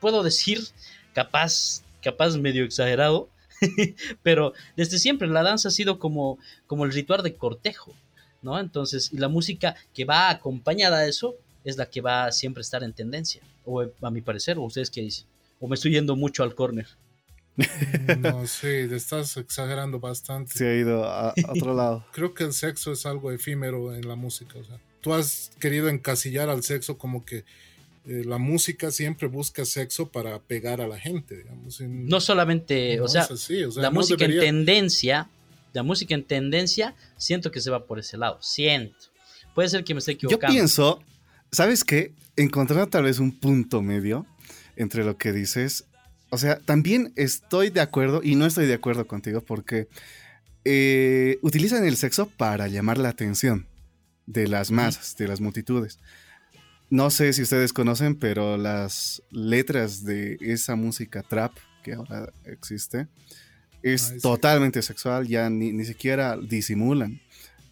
puedo 0.00 0.22
decir, 0.22 0.60
capaz, 1.12 1.82
capaz 2.02 2.36
medio 2.36 2.64
exagerado, 2.64 3.28
pero 4.22 4.52
desde 4.76 4.98
siempre 4.98 5.28
la 5.28 5.42
danza 5.42 5.68
ha 5.68 5.72
sido 5.72 5.98
como, 5.98 6.38
como 6.66 6.84
el 6.84 6.92
ritual 6.92 7.22
de 7.22 7.34
cortejo, 7.34 7.92
¿no? 8.42 8.58
Entonces, 8.58 9.12
y 9.12 9.18
la 9.18 9.28
música 9.28 9.74
que 9.92 10.04
va 10.04 10.30
acompañada 10.30 11.00
de 11.00 11.10
eso 11.10 11.36
es 11.64 11.76
la 11.76 11.86
que 11.86 12.00
va 12.00 12.24
a 12.24 12.32
siempre 12.32 12.62
estar 12.62 12.82
en 12.82 12.92
tendencia. 12.92 13.42
O 13.64 13.82
a 13.82 14.10
mi 14.10 14.22
parecer, 14.22 14.58
o 14.58 14.62
ustedes 14.62 14.90
qué 14.90 15.02
dicen. 15.02 15.26
O 15.60 15.68
me 15.68 15.74
estoy 15.74 15.92
yendo 15.92 16.16
mucho 16.16 16.42
al 16.42 16.54
córner. 16.54 16.86
Mm, 17.56 18.20
no, 18.20 18.46
sí, 18.46 18.68
estás 18.68 19.36
exagerando 19.36 19.98
bastante. 19.98 20.52
Se 20.52 20.68
ha 20.68 20.74
ido 20.74 21.04
a, 21.04 21.34
otro 21.48 21.74
lado. 21.74 22.04
Creo 22.12 22.34
que 22.34 22.44
el 22.44 22.52
sexo 22.52 22.92
es 22.92 23.04
algo 23.06 23.32
efímero 23.32 23.94
en 23.94 24.06
la 24.06 24.14
música. 24.14 24.58
O 24.58 24.64
sea, 24.64 24.78
tú 25.00 25.12
has 25.12 25.50
querido 25.58 25.88
encasillar 25.88 26.48
al 26.48 26.62
sexo 26.62 26.98
como 26.98 27.24
que 27.24 27.44
eh, 28.06 28.22
la 28.24 28.38
música 28.38 28.90
siempre 28.90 29.28
busca 29.28 29.64
sexo 29.64 30.08
para 30.08 30.38
pegar 30.38 30.80
a 30.80 30.88
la 30.88 30.98
gente, 30.98 31.36
digamos. 31.36 31.80
no 31.80 32.20
solamente, 32.20 33.00
o, 33.00 33.08
sea, 33.08 33.28
la 33.76 33.90
música 33.90 34.24
en 34.24 34.38
tendencia, 34.38 35.28
la 35.74 35.82
música 35.82 36.14
en 36.14 36.24
tendencia, 36.24 36.94
siento 37.16 37.50
que 37.50 37.60
se 37.60 37.70
va 37.70 37.84
por 37.84 37.98
ese 37.98 38.16
lado, 38.16 38.38
siento. 38.40 38.96
Puede 39.54 39.68
ser 39.68 39.84
que 39.84 39.92
me 39.92 39.98
esté 39.98 40.12
equivocando. 40.12 40.46
Yo 40.46 40.52
pienso, 40.52 41.02
¿sabes 41.50 41.84
qué? 41.84 42.12
Encontrar 42.36 42.86
tal 42.86 43.02
vez 43.02 43.18
un 43.18 43.32
punto 43.32 43.82
medio 43.82 44.24
entre 44.78 45.04
lo 45.04 45.18
que 45.18 45.32
dices. 45.32 45.84
O 46.30 46.38
sea, 46.38 46.58
también 46.60 47.12
estoy 47.16 47.70
de 47.70 47.80
acuerdo 47.80 48.20
y 48.22 48.34
no 48.34 48.46
estoy 48.46 48.66
de 48.66 48.74
acuerdo 48.74 49.06
contigo 49.06 49.42
porque 49.42 49.88
eh, 50.64 51.38
utilizan 51.42 51.84
el 51.84 51.96
sexo 51.96 52.28
para 52.28 52.68
llamar 52.68 52.98
la 52.98 53.10
atención 53.10 53.66
de 54.26 54.48
las 54.48 54.70
masas, 54.70 55.16
de 55.16 55.28
las 55.28 55.40
multitudes. 55.40 55.98
No 56.90 57.10
sé 57.10 57.32
si 57.32 57.42
ustedes 57.42 57.72
conocen, 57.72 58.14
pero 58.14 58.56
las 58.56 59.22
letras 59.30 60.04
de 60.04 60.38
esa 60.40 60.74
música 60.74 61.22
trap 61.22 61.52
que 61.82 61.94
ahora 61.94 62.32
existe 62.44 63.08
es 63.82 64.20
totalmente 64.20 64.82
sexual, 64.82 65.26
ya 65.26 65.48
ni, 65.50 65.84
siquiera 65.84 66.36
disimulan. 66.36 67.20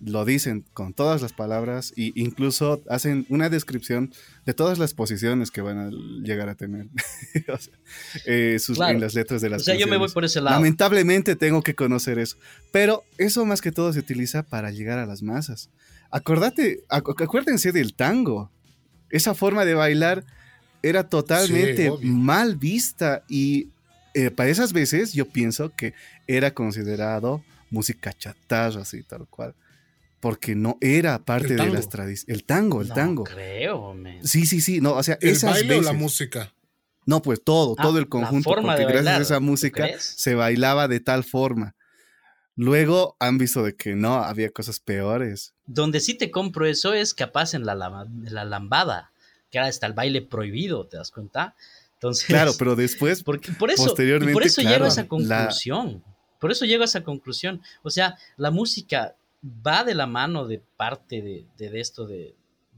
Lo 0.01 0.25
dicen 0.25 0.65
con 0.75 0.93
todas 0.93 1.23
las 1.23 1.33
palabras 1.33 1.95
e 1.97 2.13
incluso 2.15 2.83
hacen 2.89 3.25
una 3.31 3.49
descripción 3.49 4.13
de 4.45 4.53
todas 4.53 4.79
las 4.79 4.93
posiciones 4.93 5.51
que 5.51 5.63
van 5.63 5.79
a 5.79 5.91
llegar 6.23 6.49
a 6.49 6.55
tener 6.55 6.89
eh, 8.27 8.59
en 8.67 9.01
las 9.01 9.15
letras 9.15 9.41
de 9.41 9.51
las 9.51 9.63
O 9.63 9.65
sea, 9.65 9.75
yo 9.75 9.87
me 9.87 9.97
voy 9.97 10.11
por 10.11 10.25
ese 10.25 10.41
lado. 10.41 10.57
Lamentablemente 10.57 11.35
tengo 11.35 11.63
que 11.63 11.75
conocer 11.75 12.19
eso, 12.19 12.37
pero 12.73 13.05
eso 13.17 13.45
más 13.47 13.61
que 13.63 13.73
todo 13.73 13.93
se 13.93 14.01
utiliza 14.01 14.43
para 14.43 14.71
llegar 14.71 14.99
a 14.99 15.07
las 15.07 15.23
masas. 15.23 15.71
Acordate, 16.11 16.85
acuérdense 16.89 17.73
del 17.73 17.95
tango. 17.95 18.51
Esa 19.11 19.35
forma 19.35 19.65
de 19.65 19.75
bailar 19.75 20.25
era 20.83 21.09
totalmente 21.09 21.91
mal 22.03 22.57
vista 22.57 23.25
y 23.29 23.71
eh, 24.15 24.31
para 24.31 24.51
esas 24.51 24.73
veces 24.73 25.13
yo 25.13 25.27
pienso 25.27 25.71
que 25.77 25.95
era 26.27 26.53
considerado 26.53 27.43
música 27.71 28.13
chatarra, 28.13 28.83
así 28.83 29.03
tal 29.03 29.27
cual. 29.27 29.55
Porque 30.27 30.57
no 30.57 30.77
era 30.81 31.25
parte 31.25 31.55
de 31.55 31.71
las 31.71 31.89
tradiciones. 31.89 32.37
El 32.37 32.45
tango, 32.45 32.83
el 32.83 32.89
no 32.89 32.95
tango. 32.97 33.23
creo, 33.23 33.95
Sí, 34.25 34.45
sí, 34.45 34.61
sí. 34.61 34.81
No, 34.81 34.95
o 34.95 35.03
sea, 35.05 35.17
¿El 35.21 35.29
esas 35.29 35.53
baile 35.53 35.77
o 35.77 35.83
la 35.83 35.93
música? 35.93 36.53
No, 37.05 37.23
pues 37.23 37.45
todo, 37.45 37.77
ah, 37.79 37.83
todo 37.83 38.01
el 38.01 38.09
conjunto. 38.09 38.51
porque 38.51 38.85
gracias 38.87 39.07
a 39.07 39.23
esa 39.23 39.39
música 39.39 39.89
se 40.01 40.35
bailaba 40.35 40.89
de 40.89 40.99
tal 40.99 41.23
forma. 41.23 41.77
Luego 42.57 43.17
han 43.21 43.39
visto 43.39 43.63
de 43.63 43.77
que 43.77 43.95
no, 43.95 44.17
había 44.17 44.51
cosas 44.51 44.81
peores. 44.81 45.55
Donde 45.65 46.01
sí 46.01 46.15
te 46.15 46.33
compro 46.33 46.67
eso 46.67 46.93
es 46.93 47.15
capaz 47.15 47.55
en 47.55 47.65
la, 47.65 47.77
la 47.77 48.45
lambada, 48.45 49.13
que 49.53 49.59
era 49.59 49.69
hasta 49.69 49.87
el 49.87 49.93
baile 49.93 50.23
prohibido, 50.23 50.89
¿te 50.89 50.97
das 50.97 51.13
cuenta? 51.13 51.55
Entonces, 51.95 52.27
claro, 52.27 52.53
pero 52.59 52.75
después, 52.75 53.23
porque, 53.23 53.53
por 53.53 53.71
eso, 53.71 53.85
posteriormente, 53.85 54.33
por 54.33 54.43
eso 54.43 54.61
llego 54.61 54.87
a 54.87 54.89
esa 54.89 55.07
conclusión. 55.07 56.03
Por 56.41 56.51
eso 56.51 56.65
llego 56.65 56.83
a 56.83 56.87
esa 56.87 57.05
conclusión. 57.05 57.63
O 57.85 57.91
sea, 57.91 58.19
la 58.37 58.51
música 58.51 59.15
va 59.47 59.85
de 59.85 59.95
la 59.95 60.07
mano 60.07 60.47
de 60.47 60.59
parte 60.77 61.23
de, 61.23 61.47
de, 61.57 61.81
esto 61.81 62.07
de, 62.07 62.35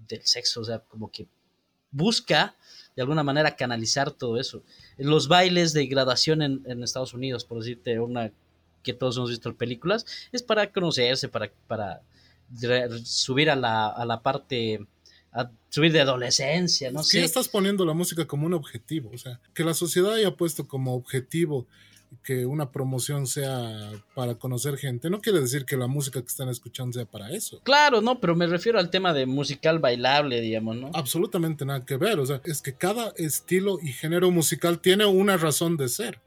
del 0.08 0.22
sexo, 0.24 0.60
o 0.60 0.64
sea, 0.64 0.80
como 0.80 1.10
que 1.10 1.26
busca 1.90 2.56
de 2.94 3.02
alguna 3.02 3.22
manera 3.22 3.56
canalizar 3.56 4.10
todo 4.10 4.38
eso. 4.38 4.62
Los 4.96 5.28
bailes 5.28 5.72
de 5.72 5.86
graduación 5.86 6.42
en, 6.42 6.62
en 6.66 6.82
Estados 6.82 7.14
Unidos, 7.14 7.44
por 7.44 7.58
decirte 7.58 7.98
una 8.00 8.32
que 8.82 8.92
todos 8.92 9.16
hemos 9.16 9.30
visto 9.30 9.48
en 9.48 9.56
películas, 9.56 10.06
es 10.32 10.42
para 10.42 10.70
conocerse, 10.72 11.28
para, 11.28 11.50
para 11.66 12.02
subir 13.04 13.50
a 13.50 13.56
la, 13.56 13.88
a 13.88 14.04
la 14.04 14.22
parte 14.22 14.86
a 15.30 15.50
subir 15.68 15.92
de 15.92 16.00
adolescencia, 16.00 16.90
no 16.90 17.02
sé. 17.02 17.22
Estás 17.22 17.48
poniendo 17.48 17.84
la 17.84 17.92
música 17.92 18.26
como 18.26 18.46
un 18.46 18.54
objetivo, 18.54 19.10
o 19.12 19.18
sea, 19.18 19.38
que 19.52 19.62
la 19.62 19.74
sociedad 19.74 20.14
haya 20.14 20.34
puesto 20.34 20.66
como 20.66 20.94
objetivo 20.94 21.66
que 22.22 22.46
una 22.46 22.70
promoción 22.70 23.26
sea 23.26 23.90
para 24.14 24.34
conocer 24.34 24.76
gente, 24.76 25.10
no 25.10 25.20
quiere 25.20 25.40
decir 25.40 25.64
que 25.64 25.76
la 25.76 25.86
música 25.86 26.20
que 26.20 26.28
están 26.28 26.48
escuchando 26.48 26.92
sea 26.94 27.04
para 27.04 27.30
eso. 27.30 27.60
Claro, 27.62 28.00
no, 28.00 28.20
pero 28.20 28.34
me 28.34 28.46
refiero 28.46 28.78
al 28.78 28.90
tema 28.90 29.12
de 29.12 29.26
musical 29.26 29.78
bailable, 29.78 30.40
digamos, 30.40 30.76
¿no? 30.76 30.90
Absolutamente 30.94 31.64
nada 31.64 31.84
que 31.84 31.96
ver, 31.96 32.18
o 32.18 32.26
sea, 32.26 32.40
es 32.44 32.62
que 32.62 32.74
cada 32.74 33.12
estilo 33.16 33.78
y 33.82 33.92
género 33.92 34.30
musical 34.30 34.80
tiene 34.80 35.06
una 35.06 35.36
razón 35.36 35.76
de 35.76 35.88
ser. 35.88 36.20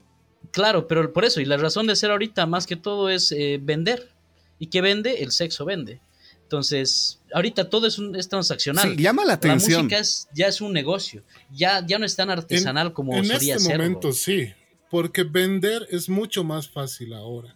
Claro, 0.52 0.88
pero 0.88 1.14
por 1.14 1.26
eso, 1.26 1.40
y 1.40 1.46
la 1.46 1.58
razón 1.58 1.88
de 1.88 1.96
ser 1.96 2.12
ahorita 2.12 2.46
más 2.46 2.68
que 2.68 2.76
todo 2.76 3.10
es 3.10 3.32
eh, 3.32 3.60
vender. 3.62 4.12
¿Y 4.60 4.68
que 4.68 4.82
vende? 4.82 5.24
El 5.24 5.32
sexo 5.32 5.66
vende. 5.66 6.02
Entonces, 6.44 7.22
ahorita 7.34 7.70
todo 7.70 7.88
es, 7.88 7.98
un, 7.98 8.16
es 8.16 8.28
transaccional. 8.28 8.96
Sí, 8.96 9.02
llama 9.02 9.24
la 9.24 9.34
atención. 9.34 9.88
La 9.88 9.98
música 9.98 10.28
ya 10.34 10.48
es 10.48 10.60
un 10.60 10.74
negocio. 10.74 11.24
Ya, 11.50 11.84
ya 11.88 11.98
no 11.98 12.06
es 12.06 12.16
tan 12.16 12.30
artesanal 12.30 12.92
como 12.92 13.16
en 13.16 13.26
solía 13.26 13.54
En 13.54 13.60
este 13.62 13.78
momento 13.78 14.12
sí, 14.12 14.54
porque 14.92 15.24
vender 15.24 15.88
es 15.90 16.10
mucho 16.10 16.44
más 16.44 16.70
fácil 16.70 17.14
ahora. 17.14 17.56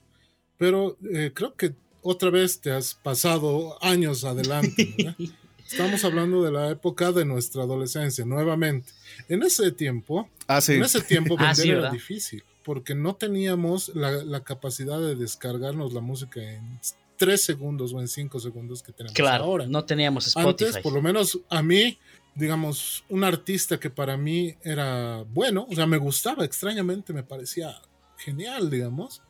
Pero 0.58 0.98
eh, 1.14 1.32
creo 1.34 1.54
que 1.54 1.76
otra 2.02 2.30
vez 2.30 2.62
te 2.62 2.72
has 2.72 2.96
pasado 2.96 3.78
años 3.84 4.24
adelante. 4.24 4.96
Estamos 5.70 6.06
hablando 6.06 6.44
de 6.44 6.52
la 6.52 6.70
época 6.70 7.12
de 7.12 7.26
nuestra 7.26 7.64
adolescencia, 7.64 8.24
nuevamente. 8.24 8.92
En 9.28 9.44
ese 9.44 9.72
tiempo, 9.72 10.30
ah, 10.48 10.62
en 10.68 10.84
ese 10.84 11.02
tiempo 11.02 11.36
ah, 11.40 11.54
vender 11.54 11.78
era 11.78 11.92
difícil, 11.92 12.44
porque 12.64 12.96
no 12.96 13.16
teníamos 13.16 13.92
la, 13.96 14.40
capacidad 14.44 15.00
de 15.00 15.16
descargarnos 15.16 15.92
la 15.92 16.02
música 16.02 16.42
en 16.42 16.80
tres 17.18 17.42
segundos 17.42 17.94
o 17.94 18.00
en 18.00 18.08
cinco 18.08 18.40
segundos 18.40 18.82
que 18.82 18.94
tenemos 18.94 19.14
claro, 19.14 19.44
ahora. 19.44 19.66
No 19.66 19.84
teníamos 19.84 20.28
Spotify. 20.28 20.66
Antes, 20.70 20.84
por 20.84 20.94
lo 20.94 21.02
menos 21.02 21.40
a 21.50 21.62
mí, 21.62 21.98
digamos, 22.36 23.06
un 23.10 23.24
artista 23.24 23.80
que 23.80 23.90
para 23.90 24.18
mí 24.18 24.56
era 24.62 25.24
bueno, 25.30 25.66
o 25.70 25.74
sea, 25.74 25.88
me 25.88 25.98
gustaba, 25.98 26.44
extrañamente 26.44 27.14
me 27.14 27.24
parecía 27.24 27.82
genial, 28.18 28.70
digamos. 28.70 29.22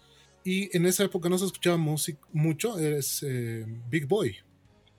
Y 0.44 0.76
en 0.76 0.86
esa 0.86 1.04
época 1.04 1.30
no 1.30 1.38
se 1.38 1.46
escuchaba 1.46 1.78
música 1.78 2.20
mucho, 2.32 2.78
es 2.78 3.24
eh, 3.24 3.66
Big 3.90 4.08
Boy. 4.08 4.36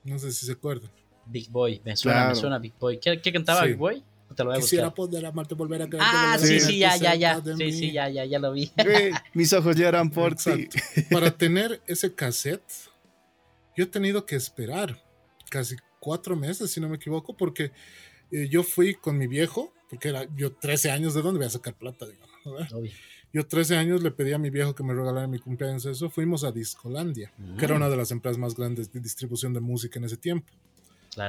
No 0.05 0.19
sé 0.19 0.33
si 0.33 0.47
se 0.47 0.53
acuerdan. 0.53 0.91
Big 1.27 1.51
Boy, 1.51 1.81
me 1.85 1.97
suena, 1.97 2.29
me 2.29 2.35
suena 2.35 2.59
Big 2.59 2.75
Boy. 2.79 2.99
¿Qué, 2.99 3.33
cantaba 3.33 3.65
Big 3.65 3.77
Boy? 3.77 4.03
Te 4.35 4.43
lo 4.43 4.51
voy 4.51 4.59
a 4.59 4.61
Quisiera 4.61 4.93
poder 4.93 5.25
amarte, 5.25 5.55
volver 5.55 5.83
a 5.83 5.89
Ah, 6.01 6.37
sí, 6.39 6.61
sí, 6.61 6.79
ya, 6.79 6.97
ya, 6.97 7.15
ya. 7.15 7.41
Sí, 7.57 7.73
sí, 7.73 7.93
ya, 7.93 8.09
ya, 8.09 8.25
ya 8.25 8.39
lo 8.39 8.53
vi. 8.53 8.71
mis 9.35 9.53
ojos 9.53 9.77
lloran 9.77 10.11
por 10.11 10.35
ti. 10.35 10.69
Para 11.11 11.31
tener 11.31 11.81
ese 11.87 12.13
cassette, 12.13 12.73
yo 13.77 13.85
he 13.85 13.87
tenido 13.87 14.27
que 14.27 14.37
esperar 14.37 15.01
casi 15.49 15.77
cuatro 16.07 16.37
meses, 16.37 16.71
si 16.71 16.81
no 16.81 16.89
me 16.89 16.95
equivoco, 16.95 17.37
porque 17.37 17.73
eh, 18.31 18.47
yo 18.49 18.63
fui 18.63 18.95
con 18.95 19.19
mi 19.19 19.27
viejo, 19.27 19.75
porque 19.91 20.11
era 20.11 20.25
yo 20.37 20.53
13 20.53 20.93
años, 20.93 21.15
¿de 21.15 21.23
dónde 21.23 21.39
voy 21.39 21.49
a 21.49 21.51
sacar 21.51 21.75
plata? 21.75 22.07
Digamos, 22.07 22.73
Yo 23.33 23.45
13 23.45 23.77
años 23.77 24.05
le 24.05 24.13
pedí 24.13 24.33
a 24.33 24.39
mi 24.39 24.51
viejo 24.51 24.73
que 24.73 24.85
me 24.85 24.95
regalara 24.95 25.27
mi 25.27 25.41
cumpleaños 25.41 25.85
eso. 25.85 26.09
Fuimos 26.09 26.45
a 26.45 26.53
Discolandia, 26.53 27.33
que 27.59 27.65
era 27.65 27.75
mm. 27.75 27.79
una 27.79 27.89
de 27.89 27.97
las 27.97 28.13
empresas 28.13 28.39
más 28.39 28.55
grandes 28.55 28.93
de 28.93 29.01
distribución 29.01 29.53
de 29.53 29.59
música 29.59 29.99
en 29.99 30.05
ese 30.05 30.17
tiempo. 30.17 30.53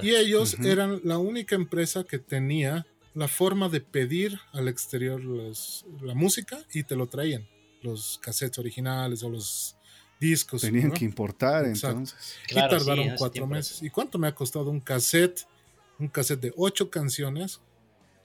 Y 0.03 0.11
ellos 0.11 0.59
eran 0.59 1.01
la 1.03 1.17
única 1.17 1.55
empresa 1.55 2.03
que 2.03 2.19
tenía 2.19 2.85
la 3.15 3.27
forma 3.27 3.67
de 3.67 3.81
pedir 3.81 4.39
al 4.51 4.67
exterior 4.67 5.19
la 6.01 6.13
música 6.13 6.59
y 6.71 6.83
te 6.83 6.95
lo 6.95 7.07
traían, 7.07 7.47
los 7.81 8.19
cassettes 8.21 8.59
originales 8.59 9.23
o 9.23 9.29
los 9.29 9.76
discos. 10.19 10.61
Tenían 10.61 10.91
que 10.91 11.05
importar 11.05 11.65
entonces. 11.65 12.37
y 12.49 12.55
tardaron 12.55 13.15
cuatro 13.17 13.47
meses. 13.47 13.81
¿Y 13.81 13.89
cuánto 13.89 14.17
me 14.17 14.27
ha 14.27 14.35
costado 14.35 14.69
un 14.69 14.79
cassette? 14.79 15.47
Un 15.99 16.07
cassette 16.09 16.41
de 16.41 16.53
ocho 16.55 16.91
canciones, 16.91 17.59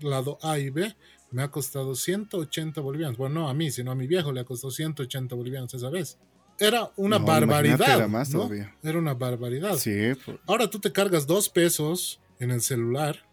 lado 0.01 0.39
A 0.43 0.59
y 0.59 0.69
B, 0.69 0.95
me 1.31 1.43
ha 1.43 1.51
costado 1.51 1.95
180 1.95 2.81
bolivianos. 2.83 3.17
Bueno, 3.17 3.41
no 3.41 3.49
a 3.49 3.55
mí, 3.55 3.71
sino 3.71 3.91
a 3.91 3.95
mi 3.95 4.07
viejo 4.07 4.31
le 4.31 4.41
ha 4.41 4.45
costado 4.45 4.71
180 4.71 5.35
bolivianos 5.35 5.73
esa 5.73 5.89
vez 5.89 6.19
era 6.59 6.93
una 6.97 7.19
barbaridad. 7.19 7.97
Era, 7.97 8.09
más 8.09 8.33
era 8.83 8.99
una 8.99 9.15
barbaridad. 9.15 9.77
Sí. 9.77 10.13
Ahora 10.47 10.69
tú 10.69 10.79
te 10.79 10.93
cargas 10.93 11.27
dos 11.27 11.49
pesos 11.49 12.21
en 12.39 12.51
el 12.51 12.61
celular 12.61 13.27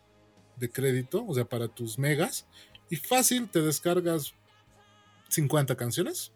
de 0.57 0.69
crédito, 0.69 1.25
o 1.25 1.33
sea, 1.33 1.45
para 1.45 1.67
tus 1.67 1.97
megas, 1.97 2.47
y 2.89 2.95
fácil 2.95 3.49
te 3.49 3.61
descargas 3.61 4.33
50 5.29 5.75
canciones. 5.75 6.33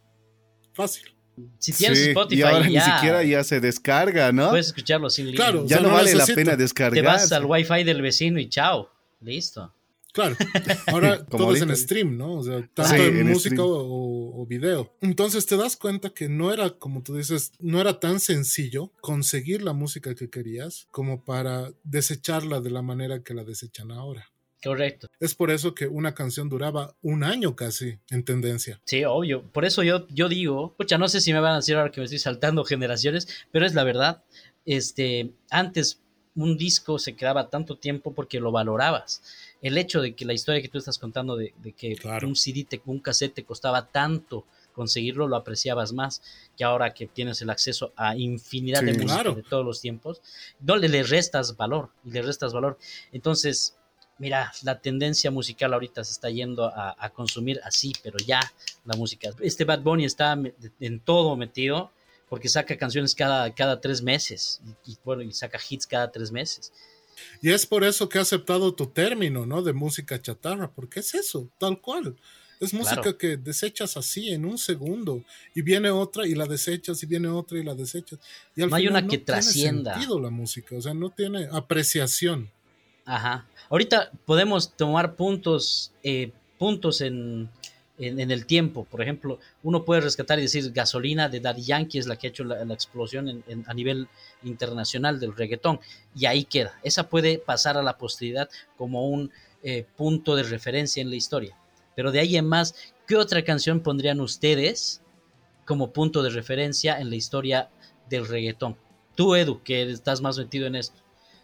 Fácil. 0.73 1.15
Si 1.57 1.73
tienes 1.73 1.99
Spotify, 1.99 2.39
y 2.39 2.43
ahora 2.43 2.67
ni 2.67 2.79
siquiera 2.79 3.23
ya 3.23 3.43
se 3.43 3.59
descarga, 3.59 4.31
¿no? 4.31 4.49
Puedes 4.49 4.67
escucharlo 4.67 5.09
sin 5.09 5.25
línea. 5.25 5.37
Claro, 5.37 5.65
ya 5.65 5.79
no, 5.79 5.89
vale 5.89 6.13
la 6.13 6.25
pena 6.25 6.55
descargar. 6.55 6.93
Te 6.93 7.01
vas 7.01 7.31
al 7.31 7.45
wifi 7.45 7.83
del 7.83 8.01
vecino 8.01 8.39
y 8.39 8.49
chao. 8.49 8.89
Listo. 9.21 9.73
Claro, 10.13 10.35
ahora 10.87 11.25
todo 11.25 11.55
es 11.55 11.61
en 11.63 11.75
stream, 11.75 12.17
¿no? 12.17 12.35
O 12.35 12.43
sea, 12.43 12.69
tanto 12.75 13.03
en, 13.03 13.27
música 13.27 13.63
o, 13.63 14.45
video. 14.47 14.95
Entonces 15.01 15.47
te 15.47 15.57
das 15.57 15.75
cuenta 15.75 16.11
que 16.11 16.29
no 16.29 16.53
era, 16.53 16.69
como 16.69 17.01
tú 17.01 17.15
dices, 17.15 17.51
no 17.59 17.81
era 17.81 17.99
tan 17.99 18.19
sencillo 18.19 18.91
conseguir 19.01 19.63
la 19.63 19.73
música 19.73 20.13
que 20.13 20.29
querías 20.29 20.87
como 20.91 21.25
para 21.25 21.71
desecharla 21.83 22.61
de 22.61 22.69
la 22.69 22.83
manera 22.83 23.23
que 23.23 23.33
la 23.33 23.43
desechan 23.43 23.91
ahora. 23.91 24.32
Correcto. 24.63 25.07
Es 25.19 25.35
por 25.35 25.51
eso 25.51 25.75
que 25.75 25.87
una 25.87 26.13
canción 26.13 26.49
duraba 26.49 26.95
un 27.01 27.23
año 27.23 27.55
casi 27.55 27.99
en 28.09 28.23
tendencia. 28.23 28.79
Sí, 28.85 29.03
obvio. 29.03 29.43
Por 29.43 29.65
eso 29.65 29.83
yo, 29.83 30.07
yo 30.07 30.29
digo, 30.29 30.73
pucha, 30.77 30.97
no 30.97 31.07
sé 31.07 31.21
si 31.21 31.33
me 31.33 31.39
van 31.39 31.53
a 31.53 31.57
decir 31.57 31.75
ahora 31.75 31.91
que 31.91 31.99
me 31.99 32.05
estoy 32.05 32.19
saltando 32.19 32.63
generaciones, 32.65 33.27
pero 33.51 33.65
es 33.65 33.73
la 33.73 33.83
verdad. 33.83 34.23
Este, 34.65 35.31
antes 35.49 35.99
un 36.35 36.57
disco 36.57 36.97
se 36.97 37.15
quedaba 37.15 37.49
tanto 37.49 37.77
tiempo 37.77 38.13
porque 38.13 38.39
lo 38.39 38.51
valorabas 38.51 39.21
el 39.63 39.77
hecho 39.77 40.01
de 40.01 40.13
que 40.13 40.25
la 40.25 40.33
historia 40.33 40.61
que 40.61 40.67
tú 40.67 40.77
estás 40.77 40.99
contando 40.99 41.37
de, 41.37 41.53
que 41.77 41.95
un 42.23 42.35
CD, 42.35 42.67
un 42.85 42.99
cassette 42.99 43.33
te 43.33 43.43
costaba 43.45 43.87
tanto 43.87 44.45
conseguirlo, 44.73 45.27
lo 45.27 45.37
apreciabas 45.37 45.93
más 45.93 46.21
que 46.57 46.65
ahora 46.65 46.93
que 46.93 47.07
tienes 47.07 47.41
el 47.41 47.49
acceso 47.49 47.93
a 47.95 48.17
infinidad 48.17 48.83
de 48.83 48.93
música 48.93 49.31
de 49.31 49.43
todos 49.43 49.65
los 49.65 49.79
tiempos, 49.79 50.21
no 50.59 50.75
le, 50.75 50.89
le 50.89 51.03
restas 51.03 51.55
valor 51.55 51.91
y 52.03 52.11
le 52.11 52.21
restas 52.21 52.51
valor. 52.51 52.77
Entonces, 53.13 53.77
mira, 54.17 54.51
la 54.63 54.79
tendencia 54.79 55.31
musical 55.31 55.73
ahorita 55.73 56.03
se 56.03 56.11
está 56.11 56.29
yendo 56.29 56.65
a, 56.65 57.09
consumir 57.13 57.59
así, 57.63 57.93
pero 58.03 58.17
ya 58.25 58.39
la 58.85 58.95
música. 58.95 59.29
Este 59.41 59.65
Bad 59.65 59.81
Bunny 59.81 60.05
está 60.05 60.37
en 60.79 60.99
todo 60.99 61.35
metido 61.35 61.91
porque 62.29 62.49
saca 62.49 62.77
canciones 62.77 63.13
cada, 63.15 63.53
cada 63.53 63.79
tres 63.79 64.01
meses 64.01 64.61
y, 64.85 64.97
bueno, 65.03 65.21
y 65.21 65.31
saca 65.33 65.59
hits 65.69 65.85
cada 65.85 66.11
tres 66.11 66.31
meses. 66.31 66.71
Y 67.41 67.51
es 67.51 67.65
por 67.65 67.83
eso 67.83 68.09
que 68.09 68.17
he 68.17 68.21
aceptado 68.21 68.73
tu 68.73 68.87
término, 68.87 69.45
¿no? 69.45 69.61
De 69.61 69.73
música 69.73 70.19
chatarra, 70.21 70.71
porque 70.71 71.01
es 71.01 71.13
eso, 71.13 71.47
tal 71.59 71.79
cual. 71.79 72.15
Es 72.59 72.73
música 72.73 73.17
que 73.17 73.35
desechas 73.35 73.97
así 73.97 74.31
en 74.31 74.45
un 74.45 74.57
segundo 74.57 75.23
y 75.53 75.61
viene 75.61 75.89
otra 75.89 76.25
y 76.25 76.33
la 76.33 76.45
desechas 76.45 77.03
y 77.03 77.05
viene 77.05 77.27
otra 77.27 77.59
y 77.59 77.63
la 77.63 77.75
desechas. 77.75 78.19
Y 78.55 78.61
al 78.61 78.69
no 78.69 78.77
hay 78.77 78.87
una 78.87 79.05
que 79.05 79.17
trascienda. 79.17 79.97
Tiene 79.97 80.21
la 80.21 80.29
música, 80.29 80.75
o 80.75 80.81
sea, 80.81 80.93
no 80.93 81.09
tiene 81.09 81.49
apreciación. 81.51 82.49
Ajá. 83.05 83.45
Ahorita 83.69 84.11
podemos 84.25 84.73
tomar 84.75 85.15
puntos, 85.15 85.91
eh, 86.03 86.31
puntos 86.57 87.01
en, 87.01 87.49
en, 87.97 88.31
el 88.31 88.45
tiempo. 88.45 88.85
Por 88.85 89.01
ejemplo, 89.01 89.39
uno 89.61 89.85
puede 89.85 90.01
rescatar 90.01 90.39
y 90.39 90.43
decir 90.43 90.71
gasolina 90.71 91.29
de 91.29 91.39
Daddy 91.39 91.63
Yankee 91.63 91.99
es 91.99 92.07
la 92.07 92.15
que 92.15 92.27
ha 92.27 92.29
hecho 92.29 92.43
la, 92.43 92.61
explosión 92.73 93.43
a 93.65 93.73
nivel 93.73 94.07
internacional 94.43 95.19
del 95.19 95.35
reggaetón. 95.35 95.79
Y 96.15 96.25
ahí 96.25 96.43
queda. 96.45 96.79
Esa 96.83 97.09
puede 97.09 97.37
pasar 97.37 97.77
a 97.77 97.83
la 97.83 97.97
posteridad 97.97 98.49
como 98.77 99.07
un 99.07 99.31
eh, 99.63 99.85
punto 99.95 100.35
de 100.35 100.43
referencia 100.43 101.01
en 101.01 101.09
la 101.09 101.15
historia. 101.15 101.57
Pero 101.95 102.11
de 102.11 102.19
ahí 102.19 102.37
en 102.37 102.47
más, 102.47 102.75
¿qué 103.07 103.15
otra 103.15 103.43
canción 103.43 103.81
pondrían 103.81 104.19
ustedes 104.19 105.01
como 105.65 105.91
punto 105.91 106.23
de 106.23 106.31
referencia 106.31 106.99
en 106.99 107.09
la 107.09 107.15
historia 107.15 107.69
del 108.09 108.27
reggaetón? 108.27 108.75
Tú, 109.15 109.35
Edu, 109.35 109.61
que 109.61 109.83
estás 109.83 110.21
más 110.21 110.37
metido 110.37 110.65
en 110.65 110.75
esto. 110.75 111.02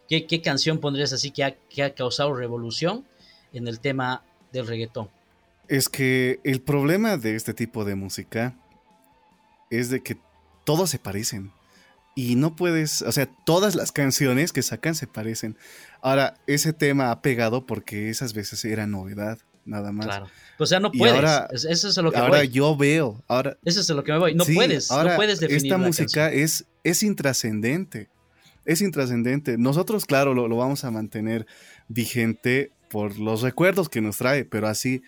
¿Qué, 0.10 0.42
canción 0.42 0.80
pondrías 0.80 1.14
así 1.14 1.30
que 1.30 1.56
que 1.70 1.84
ha 1.84 1.94
causado 1.94 2.34
revolución 2.34 3.06
en 3.54 3.68
el 3.68 3.80
tema 3.80 4.24
del 4.52 4.66
reggaetón? 4.66 5.08
Es 5.68 5.88
que 5.88 6.40
el 6.44 6.62
problema 6.62 7.18
de 7.18 7.36
este 7.36 7.54
tipo 7.54 7.86
de 7.86 7.94
música 7.94 8.56
es 9.70 9.92
de 9.92 10.02
que 10.02 10.18
todos 10.66 10.90
se 10.90 10.98
parecen. 10.98 11.52
Y 12.16 12.36
no 12.36 12.56
puedes, 12.56 13.04
o 13.04 13.12
sea, 13.12 13.30
todas 13.46 13.76
las 13.76 13.92
canciones 13.92 14.52
que 14.52 14.64
sacan 14.64 14.96
se 14.96 15.06
parecen. 15.06 15.56
Ahora, 16.02 16.34
ese 16.48 16.74
tema 16.74 17.12
ha 17.12 17.22
pegado 17.22 17.68
porque 17.68 18.10
esas 18.10 18.34
veces 18.34 18.66
era 18.66 18.88
novedad, 18.88 19.38
nada 19.64 19.92
más. 19.92 20.08
Claro. 20.08 20.28
O 20.58 20.66
sea, 20.66 20.80
no 20.80 20.92
puedes. 20.92 21.16
Ahora, 21.16 21.48
eso 21.52 21.88
es 21.88 21.98
lo 21.98 22.12
que 22.12 22.18
ahora 22.18 22.44
yo 22.44 22.76
veo. 22.76 23.24
Ahora, 23.28 23.58
eso 23.64 23.80
es 23.80 23.90
lo 23.90 24.04
que 24.04 24.12
me 24.12 24.18
voy. 24.18 24.34
No 24.34 24.44
puedes. 24.44 24.90
no 24.90 25.16
puedes 25.16 25.40
definir 25.40 25.64
Esta 25.64 25.78
música 25.78 26.32
es, 26.32 26.66
es 26.84 27.04
intrascendente. 27.04 28.10
Es 28.70 28.82
intrascendente. 28.82 29.58
Nosotros, 29.58 30.06
claro, 30.06 30.34
lo, 30.34 30.48
lo 30.48 30.58
vamos 30.58 30.84
a 30.84 30.92
mantener 30.92 31.48
vigente 31.88 32.72
por 32.90 33.18
los 33.20 33.42
recuerdos 33.42 33.90
que 33.90 34.02
nos 34.02 34.18
trae, 34.18 34.46
pero 34.46 34.68
así 34.68 35.02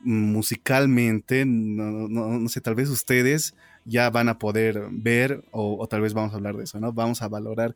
musicalmente, 0.00 1.44
no, 1.46 2.08
no, 2.08 2.48
sé, 2.48 2.60
tal 2.60 2.74
vez 2.74 2.88
ustedes 2.88 3.54
ya 3.84 4.10
van 4.10 4.28
a 4.28 4.38
poder 4.38 4.88
ver 4.90 5.44
o, 5.52 5.86
tal 5.88 6.00
vez 6.00 6.14
vamos 6.14 6.32
a 6.32 6.36
hablar 6.36 6.56
de 6.56 6.64
eso, 6.64 6.80
¿no? 6.80 6.92
Vamos 6.92 7.22
a 7.22 7.28
valorar 7.28 7.74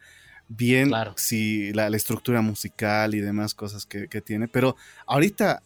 bien 0.48 0.92
si 1.16 1.72
la, 1.72 1.88
estructura 1.88 2.40
musical 2.40 3.14
y 3.14 3.20
demás 3.20 3.54
cosas 3.54 3.86
que, 3.86 4.06
tiene, 4.20 4.48
pero 4.48 4.76
ahorita 5.06 5.62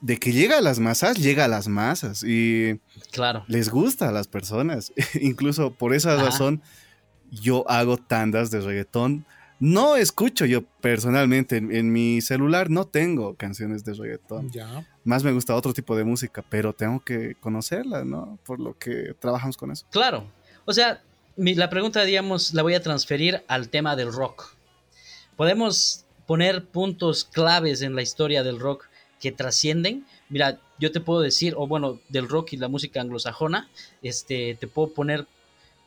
de 0.00 0.18
que 0.18 0.32
llega 0.32 0.58
a 0.58 0.62
las 0.62 0.78
masas, 0.78 1.16
llega 1.18 1.44
a 1.44 1.48
las 1.48 1.68
masas 1.68 2.22
y 2.24 2.80
claro. 3.12 3.44
les 3.48 3.68
gusta 3.68 4.08
a 4.08 4.12
las 4.12 4.28
personas. 4.28 4.92
Incluso 5.20 5.72
por 5.74 5.94
esa 5.94 6.16
razón 6.16 6.62
yo 7.30 7.68
hago 7.68 7.96
tandas 7.96 8.50
de 8.50 8.60
reggaetón 8.60 9.24
no 9.60 9.96
escucho 9.96 10.46
yo 10.46 10.62
personalmente 10.80 11.58
en, 11.58 11.92
mi 11.92 12.22
celular, 12.22 12.70
no 12.70 12.86
tengo 12.86 13.34
canciones 13.34 13.84
de 13.84 13.92
reggaetón. 13.92 14.50
Ya. 14.50 14.86
Más 15.04 15.22
me 15.22 15.32
gusta 15.32 15.54
otro 15.54 15.74
tipo 15.74 15.94
de 15.94 16.02
música, 16.02 16.42
pero 16.48 16.72
tengo 16.72 17.00
que 17.00 17.34
conocerla, 17.34 18.02
¿no? 18.04 18.38
Por 18.46 18.58
lo 18.58 18.76
que 18.78 19.14
trabajamos 19.20 19.58
con 19.58 19.70
eso. 19.70 19.84
Claro. 19.90 20.24
O 20.64 20.72
sea, 20.72 21.02
la 21.36 21.68
pregunta, 21.68 22.02
digamos, 22.04 22.54
la 22.54 22.62
voy 22.62 22.72
a 22.72 22.82
transferir 22.82 23.44
al 23.48 23.68
tema 23.68 23.96
del 23.96 24.10
rock. 24.14 24.54
¿Podemos 25.36 26.06
poner 26.26 26.64
puntos 26.64 27.24
claves 27.24 27.82
en 27.82 27.94
la 27.94 28.00
historia 28.00 28.42
del 28.42 28.58
rock 28.58 28.86
que 29.20 29.30
trascienden? 29.30 30.06
Mira, 30.30 30.58
yo 30.78 30.90
te 30.90 31.00
puedo 31.00 31.20
decir, 31.20 31.52
o 31.58 31.66
bueno, 31.66 32.00
del 32.08 32.30
rock 32.30 32.54
y 32.54 32.56
la 32.56 32.68
música 32.68 33.02
anglosajona, 33.02 33.68
este, 34.00 34.56
te 34.58 34.66
puedo 34.66 34.94
poner 34.94 35.26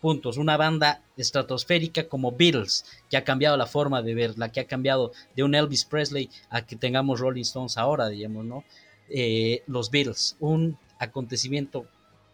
puntos. 0.04 0.36
Una 0.36 0.58
banda 0.58 1.02
estratosférica 1.16 2.10
como 2.10 2.34
Beatles, 2.34 2.84
que 3.10 3.16
ha 3.16 3.24
cambiado 3.24 3.56
la 3.56 3.68
forma 3.68 4.02
de 4.02 4.14
verla, 4.14 4.52
que 4.52 4.60
ha 4.60 4.68
cambiado 4.68 5.14
de 5.34 5.44
un 5.44 5.56
Elvis 5.56 5.86
Presley 5.86 6.30
a 6.50 6.66
que 6.66 6.76
tengamos 6.76 7.22
Rolling 7.22 7.44
Stones 7.44 7.78
ahora, 7.78 8.10
digamos, 8.10 8.44
¿no? 8.44 8.66
Eh, 9.08 9.64
los 9.66 9.92
Beatles, 9.92 10.36
un 10.42 10.78
acontecimiento 11.00 11.88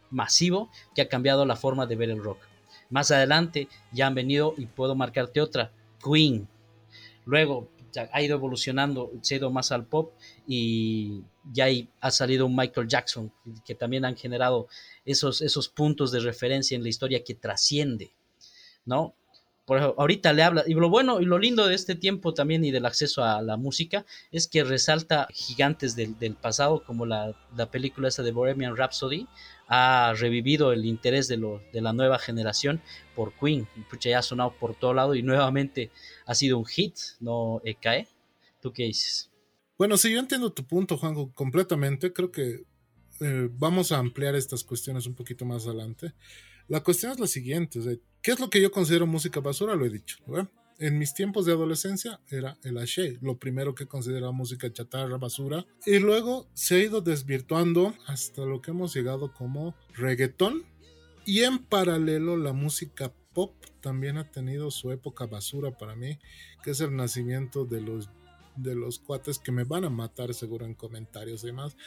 masivo 0.09 0.71
que 0.95 1.03
ha 1.03 1.09
cambiado 1.09 1.45
la 1.45 1.55
forma 1.55 1.85
de 1.85 1.95
ver 1.95 2.09
el 2.09 2.23
rock. 2.23 2.39
Más 2.89 3.11
adelante 3.11 3.67
ya 3.91 4.07
han 4.07 4.15
venido, 4.15 4.55
y 4.57 4.65
puedo 4.65 4.95
marcarte 4.95 5.39
otra, 5.39 5.71
Queen. 6.03 6.47
Luego 7.25 7.67
ha 8.11 8.21
ido 8.21 8.35
evolucionando, 8.35 9.11
se 9.21 9.35
ha 9.35 9.37
ido 9.37 9.51
más 9.51 9.71
al 9.71 9.85
pop 9.85 10.13
y 10.47 11.23
ya 11.51 11.67
ha 12.01 12.11
salido 12.11 12.45
un 12.45 12.55
Michael 12.55 12.87
Jackson, 12.87 13.31
que 13.65 13.75
también 13.75 14.05
han 14.05 14.15
generado 14.15 14.67
esos, 15.05 15.41
esos 15.41 15.69
puntos 15.69 16.11
de 16.11 16.19
referencia 16.19 16.75
en 16.75 16.83
la 16.83 16.89
historia 16.89 17.23
que 17.23 17.35
trasciende, 17.35 18.11
¿no? 18.85 19.15
Por 19.69 19.77
ejemplo, 19.77 20.01
ahorita 20.01 20.33
le 20.33 20.41
habla, 20.41 20.63
y 20.65 20.73
lo 20.73 20.89
bueno 20.89 21.21
y 21.21 21.25
lo 21.25 21.37
lindo 21.37 21.67
de 21.67 21.75
este 21.75 21.93
tiempo 21.93 22.33
también 22.33 22.65
y 22.65 22.71
del 22.71 22.87
acceso 22.87 23.23
a 23.23 23.39
la 23.43 23.55
música 23.55 24.03
es 24.31 24.47
que 24.47 24.63
resalta 24.63 25.27
gigantes 25.31 25.95
del, 25.95 26.15
pasado, 26.33 26.83
como 26.83 27.05
la, 27.05 27.35
película 27.71 28.07
esa 28.07 28.23
de 28.23 28.31
Bohemian 28.31 28.75
Rhapsody, 28.75 29.27
ha 29.69 30.13
revivido 30.17 30.73
el 30.73 30.83
interés 30.85 31.27
de, 31.27 31.37
lo, 31.37 31.61
de 31.71 31.81
la 31.81 31.93
nueva 31.93 32.17
generación 32.17 32.81
por 33.15 33.33
Queen. 33.33 33.67
Pucha, 33.89 34.09
ya 34.09 34.19
ha 34.19 34.23
sonado 34.23 34.55
por 34.59 34.75
todo 34.75 34.95
lado 34.95 35.13
y 35.15 35.21
nuevamente 35.21 35.91
ha 36.25 36.33
sido 36.33 36.57
un 36.57 36.65
hit, 36.65 36.95
¿no, 37.19 37.61
cae 37.81 38.07
¿Tú 38.59 38.73
qué 38.73 38.83
dices? 38.83 39.29
Bueno, 39.77 39.95
sí, 39.95 40.11
yo 40.11 40.19
entiendo 40.19 40.51
tu 40.51 40.65
punto, 40.65 40.97
Juanjo, 40.97 41.31
completamente. 41.33 42.11
Creo 42.11 42.31
que 42.31 42.65
eh, 43.21 43.49
vamos 43.51 43.91
a 43.91 43.99
ampliar 43.99 44.35
estas 44.35 44.63
cuestiones 44.63 45.05
un 45.05 45.13
poquito 45.13 45.45
más 45.45 45.65
adelante. 45.65 46.13
La 46.67 46.81
cuestión 46.81 47.11
es 47.11 47.19
la 47.19 47.27
siguiente, 47.27 47.79
¿qué 48.21 48.31
es 48.31 48.39
lo 48.39 48.49
que 48.49 48.61
yo 48.61 48.71
considero 48.71 49.07
música 49.07 49.39
basura? 49.39 49.75
Lo 49.75 49.85
he 49.85 49.89
dicho, 49.89 50.17
En 50.79 50.97
mis 50.97 51.13
tiempos 51.13 51.45
de 51.45 51.51
adolescencia 51.51 52.21
era 52.29 52.57
el 52.63 52.77
ashe, 52.77 53.17
lo 53.21 53.37
primero 53.37 53.75
que 53.75 53.85
consideraba 53.85 54.31
música 54.31 54.71
chatarra, 54.71 55.17
basura, 55.17 55.65
y 55.85 55.99
luego 55.99 56.47
se 56.53 56.75
ha 56.75 56.79
ido 56.79 57.01
desvirtuando 57.01 57.93
hasta 58.07 58.45
lo 58.45 58.61
que 58.61 58.71
hemos 58.71 58.93
llegado 58.93 59.33
como 59.33 59.75
reggaetón, 59.93 60.63
y 61.25 61.41
en 61.41 61.59
paralelo 61.59 62.37
la 62.37 62.53
música 62.53 63.13
pop 63.33 63.53
también 63.81 64.17
ha 64.17 64.31
tenido 64.31 64.71
su 64.71 64.91
época 64.91 65.25
basura 65.25 65.77
para 65.77 65.95
mí, 65.95 66.17
que 66.63 66.71
es 66.71 66.79
el 66.79 66.95
nacimiento 66.95 67.65
de 67.65 67.81
los 67.81 68.09
de 68.61 68.75
los 68.75 68.99
cuates 68.99 69.39
que 69.39 69.51
me 69.51 69.63
van 69.63 69.85
a 69.85 69.89
matar 69.89 70.33
seguro 70.33 70.65
en 70.65 70.73
comentarios 70.73 71.43
y 71.43 71.47
demás. 71.47 71.77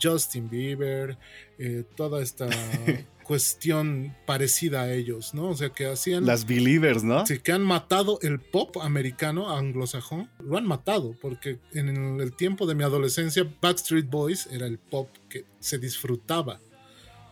Justin 0.00 0.48
Bieber, 0.48 1.18
eh, 1.58 1.84
toda 1.96 2.22
esta 2.22 2.48
cuestión 3.24 4.16
parecida 4.26 4.82
a 4.82 4.92
ellos, 4.92 5.34
¿no? 5.34 5.50
O 5.50 5.54
sea, 5.54 5.70
que 5.70 5.86
hacían... 5.86 6.26
Las 6.26 6.46
Believers, 6.46 7.04
¿no? 7.04 7.26
Sí, 7.26 7.38
que 7.38 7.52
han 7.52 7.62
matado 7.62 8.18
el 8.22 8.40
pop 8.40 8.78
americano, 8.82 9.50
anglosajón, 9.50 10.30
lo 10.40 10.56
han 10.56 10.66
matado, 10.66 11.14
porque 11.20 11.58
en 11.72 12.20
el 12.20 12.34
tiempo 12.34 12.66
de 12.66 12.74
mi 12.74 12.82
adolescencia, 12.82 13.46
Backstreet 13.60 14.08
Boys 14.08 14.46
era 14.50 14.66
el 14.66 14.78
pop 14.78 15.08
que 15.28 15.44
se 15.60 15.78
disfrutaba. 15.78 16.60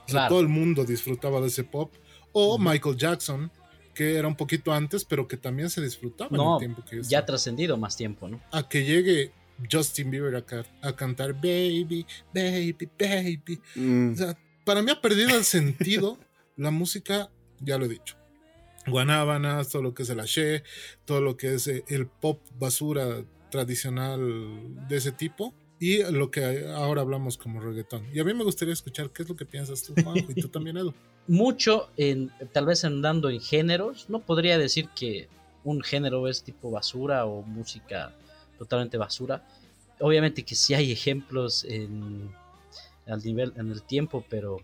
O 0.07 0.11
sea, 0.11 0.29
todo 0.29 0.41
el 0.41 0.49
mundo 0.49 0.85
disfrutaba 0.85 1.41
de 1.41 1.49
ese 1.49 1.65
pop. 1.65 1.93
O 2.33 2.59
Michael 2.59 2.97
Jackson, 2.97 3.51
que 3.99 4.15
era 4.15 4.29
un 4.29 4.37
poquito 4.37 4.73
antes, 4.73 5.05
pero 5.05 5.27
que 5.27 5.37
también 5.37 5.71
se 5.71 5.83
disfrutaba 5.83 6.31
en 6.31 6.41
el 6.41 6.59
tiempo 6.61 6.85
que 6.89 7.03
ya 7.03 7.19
ha 7.19 7.27
trascendido 7.27 7.77
más 7.77 7.97
tiempo, 7.97 8.29
¿no? 8.29 8.41
A 8.53 8.69
que 8.69 8.85
llegue 8.85 9.33
Justin 9.69 10.13
Bieber 10.13 10.37
a, 10.37 10.93
cantar 10.95 11.33
Baby, 11.33 12.07
Baby, 12.33 12.89
Baby. 12.97 13.61
Mm. 13.75 14.13
O 14.13 14.17
sea, 14.17 14.39
para 14.65 14.83
mí 14.83 14.93
ha 14.93 15.01
perdido 15.01 15.37
el 15.37 15.43
sentido 15.43 16.17
la 16.57 16.71
música, 16.71 17.29
ya 17.59 17.77
lo 17.77 17.87
he 17.87 17.89
dicho. 17.89 18.15
Guanábanas, 18.87 19.69
todo 19.69 19.83
lo 19.83 19.95
que 19.95 20.05
es 20.05 20.11
el 20.11 20.21
Ashe, 20.21 20.63
todo 21.05 21.21
lo 21.21 21.37
que 21.37 21.55
es 21.55 21.67
eh, 21.67 21.83
el 21.89 22.07
pop 22.07 22.41
basura 22.57 23.25
tradicional 23.51 24.87
de 24.87 24.97
ese 24.97 25.11
tipo 25.11 25.53
y 25.81 26.05
lo 26.05 26.31
que 26.31 26.69
ahora 26.69 27.01
hablamos 27.01 27.37
como 27.37 27.61
reggaetón. 27.61 28.07
Y 28.15 28.21
a 28.21 28.25
mí 28.25 28.33
me 28.33 28.45
gustaría 28.45 28.75
escuchar 28.75 29.11
qué 29.11 29.25
es 29.25 29.29
lo 29.29 29.35
que 29.35 29.45
piensas 29.45 29.83
tú, 29.83 29.93
Juan, 30.01 30.19
y 30.19 30.41
tú 30.41 30.47
también, 30.47 30.77
Edu 30.77 30.95
mucho 31.29 31.91
en 31.97 32.33
tal 32.53 32.67
vez 32.67 32.85
andando 32.85 33.31
en 33.31 33.41
géneros. 33.41 34.07
No 34.09 34.21
podría 34.21 34.59
decir 34.59 34.89
que 34.89 35.29
un 35.63 35.83
género 35.83 36.27
es 36.27 36.43
tipo 36.43 36.71
basura 36.71 37.27
o 37.27 37.43
música 37.43 38.13
totalmente 38.59 38.97
basura. 38.97 39.47
Obviamente 40.01 40.45
que 40.45 40.55
sí 40.55 40.75
hay 40.75 40.91
ejemplos 40.91 41.65
en, 41.65 42.31
al 43.07 43.23
nivel, 43.23 43.53
en 43.57 43.71
el 43.71 43.83
tiempo, 43.83 44.25
pero 44.29 44.59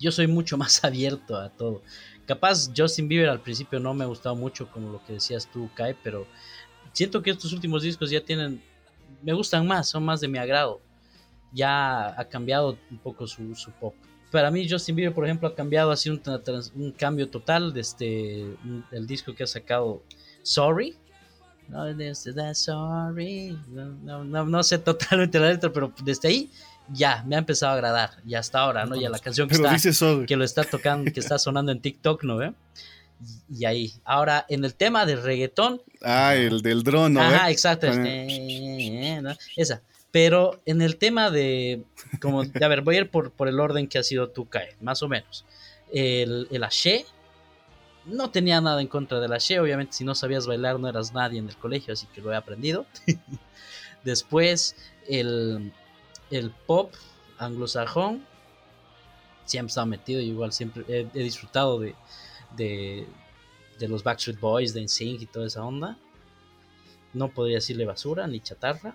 yo 0.00 0.10
soy 0.10 0.26
mucho 0.26 0.56
más 0.58 0.82
abierto 0.84 1.36
a 1.36 1.50
todo. 1.50 1.82
Capaz 2.26 2.70
Justin 2.74 3.08
Bieber 3.08 3.28
al 3.28 3.40
principio 3.40 3.78
no 3.78 3.94
me 3.94 4.04
ha 4.04 4.06
gustado 4.06 4.34
mucho 4.34 4.70
como 4.70 4.90
lo 4.90 5.04
que 5.04 5.14
decías 5.14 5.48
tú, 5.52 5.68
Kai, 5.74 5.94
pero 6.02 6.26
siento 6.92 7.22
que 7.22 7.30
estos 7.30 7.52
últimos 7.52 7.82
discos 7.82 8.10
ya 8.10 8.24
tienen, 8.24 8.62
me 9.22 9.32
gustan 9.32 9.66
más, 9.66 9.88
son 9.88 10.04
más 10.04 10.20
de 10.20 10.28
mi 10.28 10.38
agrado. 10.38 10.80
Ya 11.52 12.18
ha 12.18 12.24
cambiado 12.24 12.78
un 12.90 12.98
poco 12.98 13.26
su, 13.26 13.54
su 13.54 13.70
pop 13.72 13.94
para 14.32 14.50
mí 14.50 14.68
Justin 14.68 14.96
Bieber, 14.96 15.14
por 15.14 15.24
ejemplo, 15.24 15.46
ha 15.46 15.54
cambiado 15.54 15.92
así 15.92 16.10
un, 16.10 16.20
un 16.74 16.92
cambio 16.92 17.28
total 17.28 17.72
desde 17.72 18.56
el 18.90 19.06
disco 19.06 19.34
que 19.34 19.44
ha 19.44 19.46
sacado 19.46 20.02
Sorry. 20.42 20.96
No, 21.68 21.86
sorry. 22.54 23.58
No, 23.68 24.24
no, 24.24 24.44
no, 24.44 24.62
sé 24.62 24.78
totalmente 24.78 25.38
la 25.38 25.48
letra, 25.48 25.72
pero 25.72 25.92
desde 26.02 26.28
ahí 26.28 26.50
ya 26.88 27.22
me 27.26 27.36
ha 27.36 27.38
empezado 27.38 27.72
a 27.72 27.74
agradar. 27.76 28.10
Ya 28.24 28.40
hasta 28.40 28.60
ahora, 28.60 28.84
¿no? 28.84 29.00
Ya 29.00 29.08
la 29.08 29.18
canción 29.18 29.48
que, 29.48 29.54
está, 29.54 30.26
que 30.26 30.36
lo 30.36 30.44
está 30.44 30.64
tocando, 30.64 31.10
que 31.12 31.20
está 31.20 31.38
sonando 31.38 31.72
en 31.72 31.80
TikTok, 31.80 32.24
¿no 32.24 32.36
ve? 32.36 32.52
Y 33.48 33.64
ahí. 33.64 33.94
Ahora, 34.04 34.44
en 34.48 34.64
el 34.64 34.74
tema 34.74 35.06
del 35.06 35.22
reggaetón. 35.22 35.80
Ah, 36.02 36.34
el 36.34 36.60
del 36.60 36.82
dron, 36.82 37.14
¿no? 37.14 37.20
Ajá, 37.20 37.50
exacto. 37.50 37.86
Este, 37.86 39.22
Esa. 39.56 39.82
Pero 40.12 40.60
en 40.66 40.82
el 40.82 40.98
tema 40.98 41.30
de, 41.30 41.82
como, 42.20 42.42
a 42.62 42.68
ver, 42.68 42.82
voy 42.82 42.96
a 42.96 43.00
ir 43.00 43.10
por, 43.10 43.32
por 43.32 43.48
el 43.48 43.58
orden 43.58 43.88
que 43.88 43.98
ha 43.98 44.02
sido 44.04 44.28
tu 44.28 44.48
CAE, 44.48 44.76
más 44.80 45.02
o 45.02 45.08
menos. 45.08 45.44
El, 45.92 46.46
el 46.50 46.62
Ashe, 46.62 47.04
no 48.04 48.30
tenía 48.30 48.60
nada 48.60 48.80
en 48.80 48.88
contra 48.88 49.20
del 49.20 49.32
Ashe, 49.32 49.58
obviamente 49.58 49.94
si 49.94 50.04
no 50.04 50.14
sabías 50.14 50.46
bailar 50.46 50.78
no 50.78 50.88
eras 50.88 51.12
nadie 51.12 51.38
en 51.38 51.48
el 51.48 51.56
colegio, 51.56 51.94
así 51.94 52.06
que 52.14 52.20
lo 52.20 52.32
he 52.32 52.36
aprendido. 52.36 52.86
Después, 54.04 54.76
el, 55.08 55.72
el 56.30 56.50
pop 56.50 56.92
anglosajón, 57.38 58.24
siempre 59.44 59.68
estaba 59.68 59.86
metido, 59.86 60.20
igual 60.20 60.52
siempre 60.52 60.84
he, 60.88 61.22
disfrutado 61.22 61.78
de, 61.78 61.94
de, 62.56 63.06
de, 63.78 63.88
los 63.88 64.02
Backstreet 64.02 64.40
Boys, 64.40 64.74
de 64.74 64.82
NSYNC 64.82 65.22
y 65.22 65.26
toda 65.26 65.46
esa 65.46 65.64
onda. 65.64 65.96
No 67.12 67.28
podría 67.28 67.56
decirle 67.56 67.84
basura 67.84 68.26
ni 68.26 68.40
chatarra. 68.40 68.94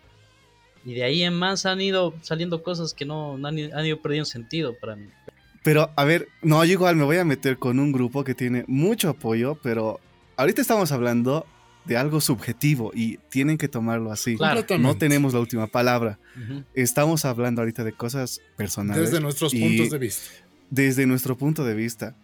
Y 0.88 0.94
de 0.94 1.04
ahí 1.04 1.24
en 1.24 1.34
más 1.34 1.66
han 1.66 1.82
ido 1.82 2.14
saliendo 2.22 2.64
cosas 2.64 2.94
que 2.94 3.04
no, 3.04 3.38
han, 3.46 3.58
ido 3.58 4.02
perdiendo 4.02 4.24
sentido 4.24 4.74
para 4.80 4.96
mí. 4.96 5.10
Pero, 5.62 5.92
a 5.98 6.06
ver, 6.06 6.30
no, 6.42 6.64
yo 6.64 6.72
igual 6.72 6.96
me 6.96 7.04
voy 7.04 7.18
a 7.18 7.26
meter 7.26 7.58
con 7.58 7.78
un 7.78 7.92
grupo 7.92 8.24
que 8.24 8.34
tiene 8.34 8.64
mucho 8.70 9.10
apoyo, 9.10 9.60
pero 9.62 10.00
ahorita 10.38 10.62
estamos 10.62 10.94
hablando 10.94 11.46
de 11.84 11.98
algo 11.98 12.22
subjetivo 12.22 12.92
y 12.96 13.18
tienen 13.28 13.58
que 13.58 13.68
tomarlo 13.68 14.14
así. 14.14 14.38
Claro. 14.38 14.64
No 14.80 14.98
tenemos 14.98 15.34
la 15.34 15.42
última 15.42 15.68
palabra. 15.68 16.20
Estamos 16.74 17.26
hablando 17.26 17.62
ahorita 17.62 17.84
de 17.84 17.92
cosas 17.92 18.40
personales. 18.56 19.12
Desde 19.12 19.20
nuestros 19.20 19.54
puntos 19.54 19.90
de 19.90 19.98
vista. 19.98 20.32
Desde 20.70 21.06
nuestro 21.06 21.38
punto 21.38 21.66
de 21.66 21.74
vista. 21.74 22.16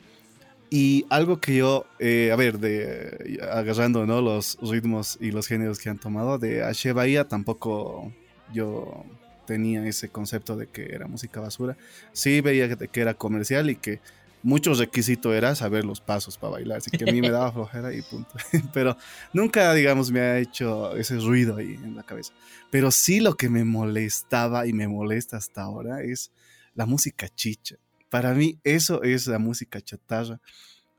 Y 0.70 1.06
algo 1.10 1.42
que 1.42 1.58
yo, 1.58 1.86
eh, 2.00 2.30
a 2.32 2.38
ver, 2.38 2.60
de 2.60 3.42
agarrando 3.52 4.06
¿no? 4.06 4.22
los 4.22 4.58
ritmos 4.62 5.18
y 5.20 5.32
los 5.32 5.48
géneros 5.48 5.80
que 5.80 5.90
han 5.90 6.00
tomado, 6.00 6.40
de 6.40 6.64
Ashe 6.64 6.94
Bahía 6.94 7.28
tampoco 7.28 8.14
yo 8.54 9.06
tenía 9.46 9.86
ese 9.86 10.10
concepto 10.10 10.56
de 10.56 10.68
que 10.68 10.94
era 10.94 11.08
música 11.08 11.40
basura. 11.40 11.78
Sí 12.12 12.42
veía 12.42 12.76
que, 12.76 13.02
era 13.02 13.14
comercial 13.14 13.70
y 13.70 13.76
que 13.76 14.00
mucho 14.42 14.74
requisito 14.74 15.34
era 15.34 15.56
saber 15.56 15.86
los 15.86 16.02
pasos 16.02 16.38
para 16.38 16.54
bailar, 16.54 16.78
así 16.80 16.92
que 16.92 17.10
a 17.10 17.14
mí 17.14 17.22
me 17.22 17.30
daba 17.32 17.52
flojera 17.52 17.94
y 17.94 18.02
punto. 18.02 18.32
Pero 18.74 18.98
nunca, 19.34 19.74
digamos, 19.74 20.12
me 20.12 20.20
ha 20.20 20.40
hecho 20.40 20.96
ese 20.96 21.18
ruido 21.18 21.58
ahí 21.58 21.76
en 21.76 21.96
la 21.96 22.04
cabeza. 22.04 22.34
Pero 22.70 22.92
sí 22.92 23.20
lo 23.20 23.36
que 23.36 23.50
me 23.50 23.64
molestaba 23.64 24.68
y 24.68 24.74
me 24.74 24.88
molesta 24.88 25.38
hasta 25.38 25.62
ahora 25.62 26.02
es 26.02 26.32
la 26.76 26.86
música 26.86 27.30
chicha. 27.30 27.78
Para 28.10 28.34
mí 28.34 28.60
eso 28.64 29.02
es 29.04 29.28
la 29.28 29.40
música 29.40 29.82
chatarra. 29.82 30.40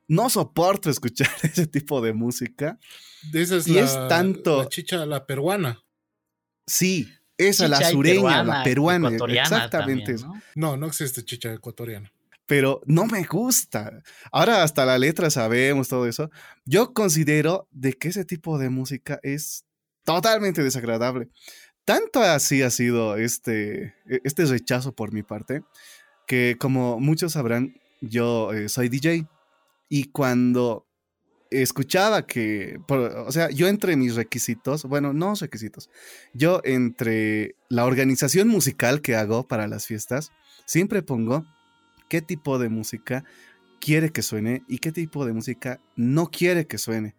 No 0.07 0.29
soporto 0.29 0.91
escuchar 0.91 1.29
ese 1.43 1.67
tipo 1.67 2.01
de 2.01 2.13
música. 2.13 2.79
Esa 3.33 3.57
es, 3.57 3.69
la, 3.69 4.09
tanto... 4.09 4.63
la 4.63 4.69
chicha, 4.69 5.07
la 5.07 5.27
peruana. 5.27 5.83
Sí, 6.67 7.09
esa, 7.39 7.69
la 7.69 7.91
sureña, 7.91 8.43
la 8.43 8.63
peruana. 8.63 9.11
Exactamente. 9.11 10.17
¿no? 10.55 10.77
¿no? 10.77 10.87
existe 10.87 11.25
chicha 11.25 11.53
ecuatoriana. 11.53 12.13
Pero 12.47 12.83
no 12.85 13.07
me 13.07 13.25
gusta. 13.25 14.03
Ahora 14.31 14.63
hasta 14.63 14.85
la 14.85 14.99
letra 14.99 15.31
sabemos 15.31 15.89
todo 15.89 16.07
eso. 16.07 16.31
Yo 16.65 16.93
considero 16.93 17.69
de 17.71 17.95
que 17.95 18.09
ese 18.09 18.25
tipo 18.25 18.59
de 18.59 18.69
música 18.69 19.19
es 19.23 19.65
totalmente 20.05 20.63
desagradable. 20.63 21.29
Tanto 21.85 22.21
así 22.21 22.63
ha 22.63 22.71
sido 22.71 23.17
este, 23.17 23.95
e, 24.07 24.21
este 24.25 24.45
rechazo 24.45 24.93
por 24.95 25.13
mi 25.13 25.23
parte, 25.23 25.63
que 26.27 26.57
como 26.59 26.99
muchos 27.01 27.33
sabrán, 27.33 27.75
yo 28.01 28.53
eh, 28.53 28.69
soy 28.69 28.89
DJ 28.89 29.27
Y 29.89 30.11
cuando 30.11 30.87
escuchaba 31.51 32.27
que, 32.27 32.79
o 32.89 33.33
sea, 33.33 33.51
yo 33.51 33.69
entre 33.69 33.97
mis 33.97 34.15
requisitos, 34.15 34.85
bueno, 34.85 35.13
no 35.13 35.35
requisitos, 35.35 35.91
yo 36.33 36.61
entre 36.65 37.57
la 37.69 37.85
organización 37.85 38.49
musical 38.49 39.01
que 39.01 39.17
hago 39.17 39.47
para 39.47 39.69
las 39.69 39.87
fiestas, 39.87 40.33
siempre 40.65 41.03
pongo 41.03 41.45
qué 42.09 42.23
tipo 42.23 42.59
de 42.59 42.69
música 42.69 43.25
quiere 43.81 44.11
que 44.11 44.23
suene 44.23 44.63
y 44.69 44.79
qué 44.79 44.93
tipo 44.93 45.27
de 45.27 45.33
música 45.33 45.81
no 45.97 46.31
quiere 46.31 46.67
que 46.67 46.79
suene. 46.79 47.15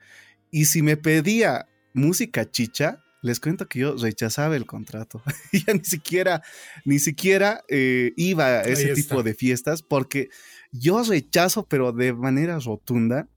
Y 0.52 0.66
si 0.66 0.82
me 0.82 0.98
pedía 0.98 1.68
música 1.94 2.50
chicha, 2.50 3.04
les 3.22 3.40
cuento 3.40 3.68
que 3.68 3.80
yo 3.80 3.96
rechazaba 3.98 4.56
el 4.56 4.66
contrato. 4.66 5.22
ya 5.52 5.74
ni 5.74 5.84
siquiera, 5.84 6.44
ni 6.86 7.00
siquiera 7.00 7.64
eh, 7.70 8.14
iba 8.18 8.46
a 8.46 8.62
ese 8.62 8.94
tipo 8.94 9.24
de 9.24 9.34
fiestas 9.34 9.82
porque 9.82 10.30
yo 10.72 11.04
rechazo, 11.04 11.66
pero 11.68 11.92
de 11.92 12.14
manera 12.14 12.60
rotunda. 12.60 13.28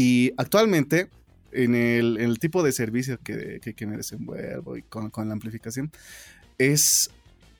Y 0.00 0.32
actualmente, 0.36 1.08
en 1.50 1.74
el, 1.74 2.38
tipo 2.38 2.62
de 2.62 2.70
servicio 2.70 3.18
que, 3.18 3.58
que, 3.60 3.84
me 3.84 3.96
desenvuelvo 3.96 4.76
y 4.76 4.82
con, 4.82 5.10
con, 5.10 5.26
la 5.26 5.34
amplificación, 5.34 5.90
es 6.56 7.10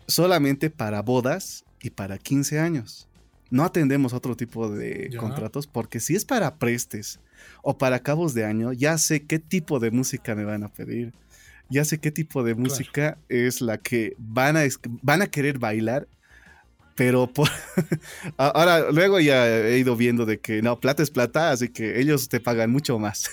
solamente 0.07 0.71
para 0.71 1.03
bodas 1.03 1.65
y 1.83 1.91
para 1.91 2.17
15 2.17 2.61
años. 2.61 3.09
No 3.51 3.65
atendemos 3.65 4.13
otro 4.13 4.37
tipo 4.37 4.71
de 4.71 5.11
contratos 5.19 5.67
porque 5.67 5.99
si 5.99 6.15
es 6.15 6.25
para 6.25 6.59
prestes 6.59 7.19
o 7.63 7.77
para 7.77 8.05
cabos 8.05 8.35
de 8.35 8.45
año, 8.45 8.73
ya 8.73 8.99
sé 8.99 9.27
qué 9.27 9.41
tipo 9.41 9.81
de 9.81 9.91
música 9.91 10.37
me 10.37 10.45
van 10.45 10.63
a 10.63 10.69
pedir. 10.69 11.13
Ya 11.69 11.85
sé 11.85 11.99
qué 11.99 12.13
tipo 12.13 12.45
de 12.45 12.55
música 12.55 13.19
es 13.29 13.61
la 13.61 13.79
que 13.79 14.15
van 14.17 14.57
a, 14.57 14.61
van 15.03 15.23
a 15.23 15.27
querer 15.27 15.59
bailar, 15.59 16.07
pero 16.99 17.31
ahora 18.37 18.91
luego 18.91 19.21
ya 19.21 19.47
he 19.47 19.79
ido 19.79 19.95
viendo 19.95 20.27
de 20.27 20.41
que 20.41 20.63
no, 20.63 20.81
plata 20.81 21.05
es 21.05 21.13
plata, 21.13 21.53
así 21.53 21.69
que 21.69 22.01
ellos 22.01 22.29
te 22.29 22.41
pagan 22.41 22.73
mucho 22.73 22.99
más. 22.99 23.31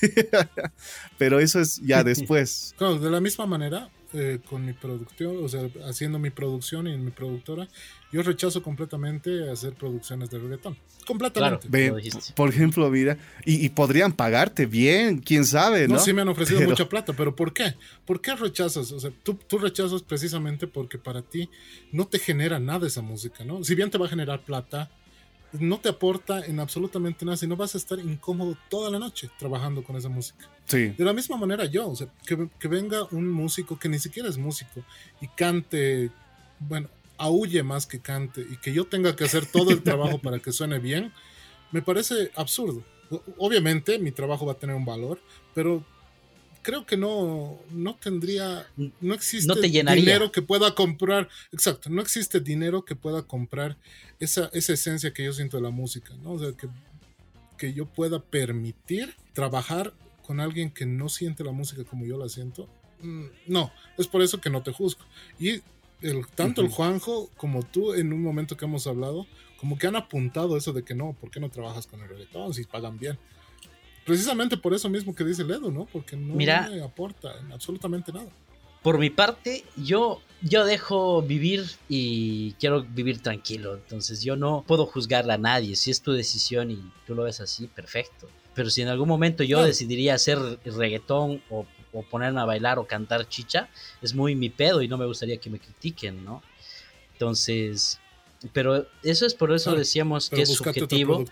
pero 1.18 1.39
eso 1.39 1.59
es 1.59 1.82
ya 1.82 2.03
después. 2.03 2.76
Claro, 2.78 2.99
de 2.99 3.09
la 3.09 3.20
misma 3.20 3.47
manera, 3.47 3.89
eh, 4.16 4.39
con 4.49 4.66
mi 4.66 4.74
producción, 4.74 5.43
o 5.43 5.49
sea, 5.49 5.70
haciendo 5.88 6.18
mi 6.20 6.30
producción 6.30 6.88
y 6.88 6.97
mi 6.97 7.11
productora, 7.11 7.68
yo 8.11 8.24
rechazo 8.24 8.63
completamente 8.63 9.49
hacer 9.49 9.74
producciones 9.74 10.30
de 10.30 10.39
reggaetón. 10.39 10.78
Completamente. 11.05 11.68
por 12.34 12.49
ejemplo, 12.49 12.89
mira, 12.89 13.18
y, 13.45 13.70
podrían 13.70 14.13
pagarte 14.13 14.66
bien, 14.66 15.20
quién 15.20 15.45
sabe, 15.45 15.88
¿no? 15.88 15.95
No, 15.95 15.99
sí 15.99 16.13
me 16.13 16.22
han 16.22 16.30
ofrecido 16.30 16.61
mucha 16.61 16.89
plata, 16.89 17.13
pero 17.13 17.36
¿por 17.36 17.53
qué? 17.53 17.76
¿Por 18.05 18.22
qué 18.22 18.36
rechazas? 18.36 18.91
O 18.91 18.99
sea, 18.99 19.11
tú, 19.24 19.36
tú 19.36 19.57
rechazas 19.57 20.01
precisamente 20.01 20.66
porque 20.66 20.97
para 20.97 21.22
ti 21.22 21.49
no 21.91 22.07
te 22.07 22.18
genera 22.18 22.59
nada 22.59 22.88
esa 22.88 23.01
música, 23.01 23.43
¿no? 23.43 23.63
Si 23.63 23.76
bien 23.76 23.91
te 23.91 23.97
va 23.97 24.05
a 24.05 24.09
generar 24.09 24.41
plata, 24.41 24.89
no 25.60 25.80
te 25.80 25.89
aporta 25.89 26.45
en 26.45 26.60
absolutamente 26.60 27.26
nada, 27.26 27.38
sino 27.38 27.56
vas 27.56 27.76
a 27.76 27.78
estar 27.78 27.99
incómodo 27.99 28.58
toda 28.70 28.89
la 28.89 28.99
noche 28.99 29.30
trabajando 29.38 29.84
con 29.84 29.95
esa 29.95 30.10
música. 30.10 30.49
Sí. 30.66 30.89
De 30.89 31.03
la 31.03 31.14
misma 31.14 31.38
manera 31.38 31.66
yo, 31.66 31.89
o 31.89 31.95
sea, 31.95 32.08
que, 32.26 32.49
que 32.60 32.68
venga 32.68 33.03
un 33.12 33.30
músico 33.30 33.78
que 33.78 33.89
ni 33.89 33.99
siquiera 33.99 34.30
es 34.30 34.38
músico 34.38 34.84
y 35.22 35.28
cante, 35.28 36.12
bueno, 36.60 36.89
aúlle 37.18 37.64
más 37.64 37.86
que 37.86 37.99
cante 37.99 38.41
y 38.41 38.58
que 38.58 38.74
yo 38.74 38.86
tenga 38.86 39.16
que 39.16 39.24
hacer 39.24 39.45
todo 39.45 39.72
el 39.72 39.82
trabajo 39.84 40.20
para 40.20 40.39
que 40.39 40.51
suene 40.51 40.80
bien, 40.80 41.12
me 41.72 41.82
parece 41.82 42.32
absurdo. 42.36 42.84
Obviamente 43.38 43.99
mi 43.99 44.12
trabajo 44.12 44.45
va 44.45 44.53
a 44.53 44.60
tener 44.60 44.76
un 44.76 44.86
valor, 44.86 45.20
pero 45.53 45.84
creo 46.66 46.84
que 46.84 46.97
no, 46.97 47.59
no 47.70 47.95
tendría, 47.95 48.66
no 48.99 49.13
existe 49.13 49.53
dinero 49.61 50.32
que 50.32 50.41
pueda 50.41 50.74
comprar, 50.74 51.30
exacto, 51.51 51.91
no 51.91 52.01
existe 52.01 52.39
dinero 52.39 52.84
que 52.84 52.95
pueda 52.95 53.22
comprar 53.22 53.78
esa, 54.20 54.49
esa 54.51 54.74
esencia 54.74 55.13
que 55.13 55.24
yo 55.24 55.32
siento 55.32 55.57
de 55.57 55.63
la 55.63 55.70
música, 55.70 56.16
¿no? 56.24 56.32
O 56.32 56.39
sea, 56.39 56.53
que, 56.53 56.68
que 57.59 57.74
yo 57.74 57.86
pueda 57.86 58.20
permitir 58.20 59.13
trabajar 59.34 59.93
con 60.26 60.39
alguien 60.39 60.72
que 60.72 60.88
no 60.88 61.07
siente 61.07 61.43
la 61.43 61.51
música 61.51 61.84
como 61.84 62.03
yo 62.03 62.18
la 62.18 62.30
siento. 62.30 62.68
Mm, 62.99 63.26
no, 63.45 63.72
es 63.99 64.07
por 64.07 64.24
eso 64.24 64.41
que 64.41 64.49
no 64.49 64.63
te 64.63 64.72
juzgo. 64.72 65.01
Y 65.39 65.61
el, 66.01 66.26
tanto 66.34 66.63
el 66.63 66.70
Juanjo 66.70 67.30
como 67.38 67.61
tú 67.61 67.93
en 67.93 68.11
un 68.11 68.24
momento 68.24 68.57
que 68.57 68.66
hemos 68.66 68.88
hablado, 68.88 69.28
como 69.59 69.78
que 69.78 69.86
han 69.86 69.97
apuntado 69.97 70.57
eso 70.57 70.74
de 70.74 70.84
que 70.84 70.95
no, 70.95 71.13
¿por 71.13 71.30
qué 71.30 71.39
no 71.39 71.51
trabajas 71.51 71.86
con 71.86 72.01
el 72.01 72.09
reggaetón 72.09 72.55
si 72.55 72.63
pagan 72.63 72.97
bien? 72.97 73.20
Precisamente 74.06 74.56
por 74.56 74.74
eso 74.74 74.88
mismo 74.88 75.16
que 75.16 75.24
dice 75.24 75.43
Ledo, 75.43 75.72
¿no? 75.72 75.86
Porque 75.86 76.16
no 76.16 76.36
me 76.36 76.82
aporta 76.82 77.34
absolutamente 77.51 78.12
nada. 78.12 78.30
Por 78.84 78.99
mi 78.99 79.10
parte, 79.10 79.66
yo, 79.76 80.22
yo 80.43 80.64
dejo 80.64 81.24
vivir 81.24 81.66
y 81.89 82.51
quiero 82.60 82.84
vivir 82.84 83.20
tranquilo. 83.20 83.74
Entonces 83.74 84.22
yo 84.22 84.36
no 84.36 84.64
puedo 84.68 84.86
juzgarle 84.86 85.34
a 85.34 85.39
nadie. 85.39 85.76
Si 85.76 85.89
es 85.89 86.01
tu 86.01 86.12
decisión 86.12 86.70
y 86.70 86.80
tú 87.08 87.16
lo 87.16 87.24
ves 87.24 87.41
así, 87.41 87.66
perfecto. 87.66 88.30
Pero 88.53 88.70
si 88.70 88.84
en 88.84 88.89
algún 88.89 89.08
momento 89.08 89.43
yo 89.43 89.64
decidiría 89.64 90.14
hacer 90.14 90.38
reggaetón 90.64 91.41
o, 91.49 91.66
o, 91.91 92.03
ponerme 92.03 92.41
a 92.41 92.45
bailar 92.45 92.78
o 92.78 92.86
cantar 92.86 93.28
chicha, 93.28 93.70
es 94.03 94.14
muy 94.14 94.36
mi 94.36 94.49
pedo 94.49 94.84
y 94.84 94.88
no 94.88 94.97
me 94.97 95.06
gustaría 95.08 95.38
que 95.38 95.49
me 95.49 95.60
critiquen, 95.60 96.24
¿no? 96.24 96.43
Entonces, 97.14 97.99
pero 98.53 98.86
eso 99.01 99.26
es 99.26 99.34
por 99.34 99.51
eso 99.51 99.76
decíamos 99.76 100.30
que 100.30 100.43
es 100.43 100.53
subjetivo. 100.53 101.26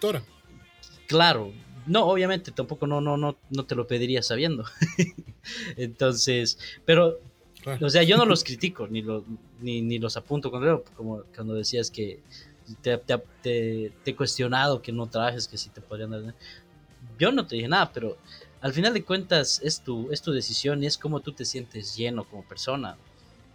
Claro, 1.07 1.53
no, 1.85 2.05
obviamente 2.05 2.51
tampoco 2.51 2.87
no, 2.87 3.01
no, 3.01 3.17
no, 3.17 3.35
no 3.49 3.65
te 3.65 3.75
lo 3.75 3.87
pediría 3.87 4.23
sabiendo. 4.23 4.65
Entonces, 5.77 6.57
pero, 6.85 7.19
o 7.81 7.89
sea, 7.89 8.03
yo 8.03 8.17
no 8.17 8.25
los 8.25 8.43
critico, 8.43 8.87
ni, 8.87 9.01
los, 9.01 9.23
ni, 9.61 9.99
los 9.99 10.17
apunto 10.17 10.51
con 10.51 10.83
como 10.95 11.23
cuando 11.35 11.53
decías 11.53 11.91
que 11.91 12.19
te, 12.81 12.97
te, 13.41 13.91
he 14.05 14.15
cuestionado 14.15 14.81
que 14.81 14.91
no 14.91 15.07
trabajes, 15.07 15.47
que 15.47 15.57
si 15.57 15.69
te 15.69 15.81
podrían 15.81 16.11
dar. 16.11 16.35
Yo 17.19 17.31
no 17.31 17.45
te 17.45 17.55
dije 17.55 17.67
nada, 17.67 17.91
pero 17.91 18.17
al 18.61 18.73
final 18.73 18.93
de 18.93 19.03
cuentas 19.03 19.59
es 19.63 19.81
tu, 19.81 20.11
es 20.11 20.21
tu 20.21 20.31
decisión 20.31 20.83
y 20.83 20.87
es 20.87 20.97
como 20.97 21.19
tú 21.19 21.33
te 21.33 21.45
sientes 21.45 21.95
lleno 21.95 22.23
como 22.23 22.43
persona. 22.43 22.97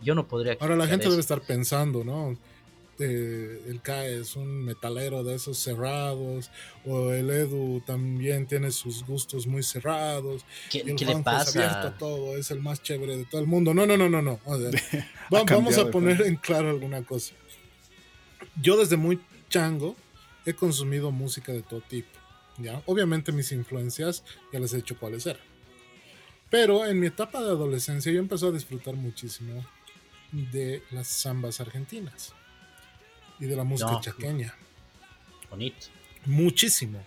Yo 0.00 0.14
no 0.14 0.28
podría. 0.28 0.56
Ahora 0.60 0.76
la 0.76 0.86
gente 0.86 1.08
debe 1.08 1.20
estar 1.20 1.40
pensando, 1.40 2.04
¿no? 2.04 2.36
El 3.04 3.80
CAE 3.82 4.20
es 4.20 4.36
un 4.36 4.64
metalero 4.64 5.22
de 5.22 5.36
esos 5.36 5.58
cerrados, 5.58 6.50
o 6.84 7.12
el 7.12 7.30
Edu 7.30 7.80
también 7.86 8.46
tiene 8.46 8.70
sus 8.70 9.04
gustos 9.04 9.46
muy 9.46 9.62
cerrados. 9.62 10.44
¿Qué, 10.70 10.82
le 10.84 11.22
pasa? 11.22 11.88
Es 11.88 11.98
todo, 11.98 12.36
es 12.36 12.50
el 12.50 12.60
más 12.60 12.82
chévere 12.82 13.16
de 13.16 13.24
todo 13.24 13.40
el 13.40 13.46
mundo. 13.46 13.72
No, 13.72 13.86
no, 13.86 13.96
no, 13.96 14.08
no, 14.08 14.20
no. 14.22 14.40
vamos 15.30 15.78
a 15.78 15.90
poner 15.90 16.22
en 16.22 16.36
claro 16.36 16.70
alguna 16.70 17.04
cosa. 17.04 17.34
Yo 18.60 18.76
desde 18.76 18.96
muy 18.96 19.20
chango 19.48 19.96
he 20.44 20.54
consumido 20.54 21.10
música 21.10 21.52
de 21.52 21.62
todo 21.62 21.80
tipo. 21.80 22.08
¿ya? 22.58 22.82
Obviamente 22.86 23.30
mis 23.30 23.52
influencias 23.52 24.24
ya 24.52 24.58
les 24.58 24.72
he 24.72 24.76
dicho 24.76 24.98
cuáles 24.98 25.26
eran. 25.26 25.42
Pero 26.50 26.86
en 26.86 26.98
mi 26.98 27.06
etapa 27.08 27.42
de 27.42 27.50
adolescencia 27.50 28.10
yo 28.10 28.18
empecé 28.18 28.46
a 28.46 28.50
disfrutar 28.50 28.94
muchísimo 28.94 29.64
de 30.32 30.82
las 30.90 31.06
zambas 31.06 31.60
argentinas 31.60 32.34
y 33.40 33.46
de 33.46 33.56
la 33.56 33.64
música 33.64 33.98
chaqueña. 34.00 34.54
Bonito. 35.50 35.86
Muchísimo. 36.26 37.04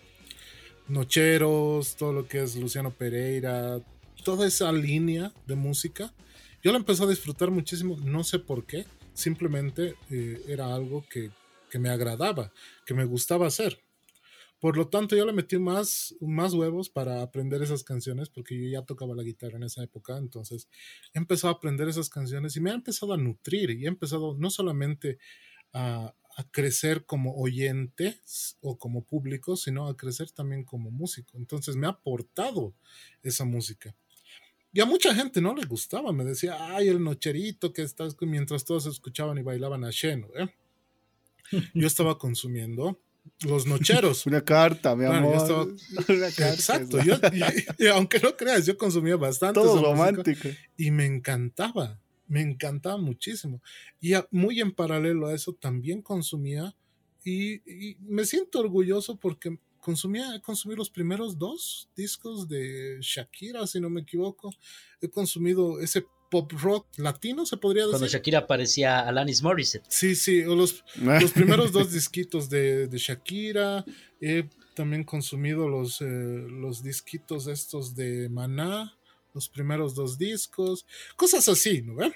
Nocheros, 0.88 1.96
todo 1.96 2.12
lo 2.14 2.28
que 2.28 2.42
es 2.42 2.56
Luciano 2.56 2.92
Pereira, 2.92 3.80
toda 4.24 4.48
esa 4.48 4.72
línea 4.72 5.32
de 5.48 5.56
música. 5.56 6.14
Yo 6.64 6.72
la 6.72 6.78
empecé 6.78 7.04
a 7.04 7.08
disfrutar 7.08 7.50
muchísimo, 7.50 7.98
no 8.04 8.24
sé 8.24 8.40
por 8.40 8.66
qué, 8.66 8.86
simplemente 9.14 9.96
eh, 10.10 10.42
era 10.48 10.74
algo 10.74 11.06
que, 11.10 11.32
que, 11.70 11.80
me 11.80 11.90
agradaba, 11.90 12.52
que 12.86 12.94
me 12.94 13.06
gustaba 13.06 13.48
hacer. 13.48 13.82
Por 14.60 14.78
lo 14.78 14.88
tanto, 14.88 15.16
yo 15.16 15.26
le 15.26 15.34
metí 15.34 15.58
más, 15.58 16.14
más 16.22 16.54
huevos 16.54 16.88
para 16.88 17.24
aprender 17.24 17.64
esas 17.64 17.84
canciones, 17.84 18.30
porque 18.30 18.56
yo 18.56 18.70
ya 18.70 18.86
tocaba 18.86 19.16
la 19.16 19.24
guitarra 19.24 19.58
en 19.58 19.64
esa 19.64 19.82
época, 19.82 20.18
entonces 20.18 20.68
he 21.16 21.18
empezado 21.18 21.52
a 21.52 21.58
aprender 21.58 21.90
esas 21.90 22.10
canciones 22.10 22.56
y 22.56 22.62
me 22.62 22.70
ha 22.70 22.76
empezado 22.76 23.14
a 23.14 23.18
nutrir 23.18 23.72
y 23.72 23.86
he 23.86 23.88
empezado 23.88 24.36
no 24.38 24.52
solamente 24.52 25.18
a, 25.74 26.14
a 26.42 26.52
crecer 26.52 27.06
como 27.06 27.36
oyente 27.36 28.20
o 28.62 28.78
como 28.78 29.04
público, 29.04 29.56
sino 29.56 29.88
a 29.88 29.96
crecer 29.96 30.32
también 30.32 30.64
como 30.64 30.92
músico. 30.92 31.38
Entonces 31.38 31.76
me 31.76 31.88
ha 31.88 31.92
aportado 31.92 32.74
esa 33.24 33.46
música. 33.46 33.96
Y 34.74 34.80
a 34.80 34.86
mucha 34.86 35.14
gente 35.14 35.42
no 35.42 35.54
le 35.54 35.66
gustaba, 35.66 36.14
me 36.14 36.24
decía, 36.24 36.76
ay, 36.76 36.88
el 36.88 37.04
nocherito 37.04 37.74
que 37.74 37.82
estás, 37.82 38.16
mientras 38.22 38.64
todos 38.64 38.86
escuchaban 38.86 39.38
y 39.38 39.42
bailaban 39.42 39.84
a 39.84 39.90
Sheno. 39.92 40.28
¿eh? 40.36 40.50
Yo 41.74 41.88
estaba 41.88 42.18
consumiendo 42.18 43.00
los 43.42 43.66
nocheros. 43.66 44.26
Una 44.28 44.42
carta, 44.42 44.96
mi 44.96 45.06
amor. 45.06 45.76
exacto. 46.08 46.98
y, 47.78 47.88
aunque 47.88 48.20
no 48.20 48.36
creas, 48.36 48.66
yo 48.66 48.78
consumía 48.78 49.18
bastante. 49.18 49.60
Todo 49.60 49.82
romántico. 49.82 50.50
Y 50.78 50.90
me 50.92 51.06
encantaba 51.06 52.00
me 52.32 52.42
encantaba 52.42 52.98
muchísimo. 52.98 53.62
Y 54.00 54.14
muy 54.32 54.62
en 54.62 54.72
paralelo 54.72 55.28
a 55.28 55.36
eso 55.36 55.54
también 55.54 56.02
consumía 56.02 56.74
y, 57.26 57.98
me 58.00 58.24
siento 58.26 58.60
orgulloso 58.60 59.18
porque 59.18 59.60
consumía, 59.80 60.34
he 60.34 60.42
consumido 60.42 60.78
los 60.78 60.90
primeros 60.90 61.38
dos 61.38 61.90
discos 61.96 62.48
de 62.48 63.00
Shakira, 63.02 63.68
si 63.68 63.82
no 63.82 63.90
me 63.90 64.02
equivoco. 64.02 64.54
He 65.02 65.10
consumido 65.10 65.82
ese 65.82 66.06
pop 66.30 66.50
rock 66.54 66.88
latino, 66.98 67.46
se 67.46 67.58
podría 67.58 67.84
decir. 67.84 67.92
Cuando 68.00 68.08
Shakira 68.08 68.48
parecía 68.48 69.02
Alanis 69.02 69.44
Morissette. 69.44 69.86
Sí, 69.90 70.16
sí, 70.16 70.44
los, 70.44 70.86
los 70.96 71.32
primeros 71.34 71.74
dos 71.74 71.92
disquitos 71.92 72.50
de, 72.50 72.88
de 72.88 72.98
Shakira. 72.98 73.84
también 74.74 75.04
consumido 75.04 75.68
los, 75.68 76.00
eh, 76.00 76.06
los 76.06 76.82
disquitos 76.82 77.48
estos 77.48 77.94
de 77.94 78.30
Maná, 78.30 78.98
los 79.34 79.50
primeros 79.50 79.96
dos 79.96 80.18
discos, 80.18 80.86
cosas 81.16 81.48
así, 81.48 81.82
¿no 81.82 81.96
ven? 81.96 82.14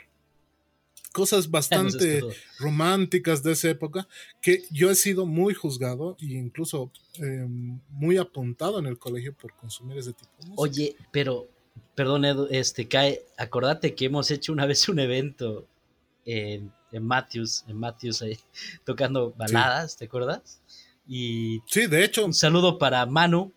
Cosas 1.11 1.49
bastante 1.49 2.22
románticas 2.59 3.41
de 3.41 3.53
esa 3.53 3.70
época 3.70 4.05
que 4.41 4.63
yo 4.70 4.91
he 4.91 4.95
sido 4.95 5.26
muy 5.26 5.53
juzgado 5.53 6.18
e 6.20 6.26
incluso 6.26 6.91
em, 7.20 7.80
muy 7.89 8.18
apuntado 8.18 8.80
en 8.80 8.86
el 8.86 8.99
colegio 8.99 9.34
por 9.34 9.53
consumir 9.55 9.97
ese 9.97 10.11
tipo 10.11 10.30
de 10.39 10.47
música. 10.49 10.61
Oye, 10.61 10.95
pero, 11.11 11.47
perdón, 11.95 12.26
Edu, 12.26 12.47
este, 12.51 12.89
Cae, 12.89 13.22
acordate 13.38 13.95
que 13.95 14.05
hemos 14.05 14.30
hecho 14.30 14.51
una 14.51 14.66
vez 14.66 14.89
un 14.89 14.99
evento 14.99 15.66
en, 16.26 16.74
en 16.91 17.05
Matthews, 17.05 17.63
en 17.68 17.78
Matthews 17.78 18.24
tocando 18.84 19.32
baladas, 19.38 19.95
¿te 19.95 20.05
acuerdas? 20.05 20.59
Y 21.07 21.61
sí, 21.68 21.88
de 21.88 22.03
hecho. 22.03 22.26
Un 22.26 22.34
saludo 22.34 22.78
para 22.78 23.05
Manu, 23.05 23.53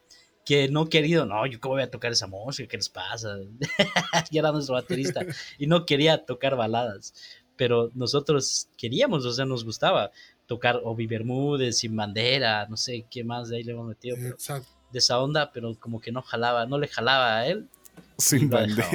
que 0.49 0.66
no 0.66 0.88
querido, 0.88 1.26
no, 1.26 1.44
yo 1.44 1.61
cómo 1.61 1.74
voy 1.74 1.82
a 1.82 1.90
tocar 1.90 2.11
esa 2.11 2.26
música, 2.26 2.66
¿qué 2.66 2.78
les 2.78 2.88
pasa? 2.88 3.36
ya 4.30 4.40
era 4.40 4.51
nuestro 4.51 4.76
baterista 4.76 5.20
y 5.59 5.66
no 5.66 5.84
quería 5.84 6.24
tocar 6.24 6.57
baladas, 6.57 7.12
pero 7.55 7.90
nosotros 7.92 8.70
queríamos, 8.78 9.26
o 9.26 9.32
sea, 9.34 9.44
nos 9.44 9.62
gustaba 9.62 10.11
tocar 10.46 10.80
Obi 10.84 11.07
Bermúdez, 11.07 11.76
Sin 11.76 11.94
Bandera, 11.94 12.66
no 12.66 12.78
sé 12.78 13.05
qué 13.11 13.24
más 13.24 13.51
de 13.51 13.59
ahí 13.59 13.62
le 13.62 13.72
hemos 13.72 13.88
metido, 13.88 14.16
de 14.16 14.99
esa 14.99 15.20
onda, 15.20 15.53
pero 15.53 15.78
como 15.78 16.01
que 16.01 16.12
no 16.12 16.22
jalaba, 16.22 16.64
no 16.64 16.78
le 16.78 16.88
jalaba 16.88 17.36
a 17.36 17.46
él. 17.46 17.68
Sin 18.16 18.49
Bandera. 18.49 18.88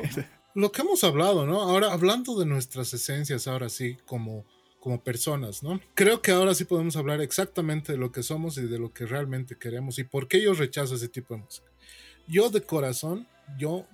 Lo 0.56 0.72
que 0.72 0.82
hemos 0.82 1.04
hablado, 1.04 1.46
¿no? 1.46 1.62
Ahora, 1.62 1.94
hablando 1.94 2.36
de 2.40 2.48
nuestras 2.48 2.92
esencias, 2.96 3.48
ahora 3.48 3.70
sí, 3.70 4.00
como 4.08 4.44
como 4.84 5.02
personas, 5.02 5.64
¿no? 5.64 5.80
Creo 5.94 6.22
que 6.22 6.32
ahora 6.32 6.54
sí 6.54 6.66
podemos 6.66 6.98
hablar 6.98 7.22
exactamente 7.22 7.94
de 7.94 7.98
lo 7.98 8.12
que 8.12 8.22
somos 8.22 8.58
y 8.58 8.64
de 8.64 8.78
lo 8.78 8.92
que 8.92 9.06
realmente 9.06 9.58
queremos 9.58 9.98
y 9.98 10.04
por 10.04 10.28
qué 10.28 10.42
yo 10.42 10.54
rechazo 10.54 10.96
ese 10.96 11.08
tipo 11.08 11.34
de 11.34 11.40
música. 11.40 11.72
Yo 12.28 12.50
de 12.50 12.60
corazón, 12.64 13.26
yo 13.58 13.88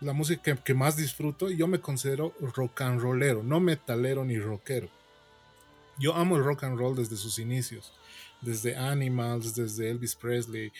la 0.00 0.12
música 0.12 0.56
que, 0.56 0.74
más 0.74 0.96
disfruto, 0.96 1.48
yo 1.48 1.68
me 1.68 1.80
considero 1.80 2.34
rock 2.40 2.80
and 2.80 3.00
rollero, 3.00 3.44
no 3.44 3.60
metalero 3.60 4.24
ni 4.24 4.36
rockero. 4.36 4.88
Yo 5.96 6.12
amo 6.16 6.36
el 6.36 6.42
rock 6.42 6.64
and 6.64 6.76
roll 6.76 6.96
desde 6.96 7.14
sus 7.14 7.38
inicios, 7.38 7.92
desde 8.40 8.74
Animals, 8.74 9.54
desde 9.54 9.90
Elvis 9.90 10.16
Presley, 10.16 10.72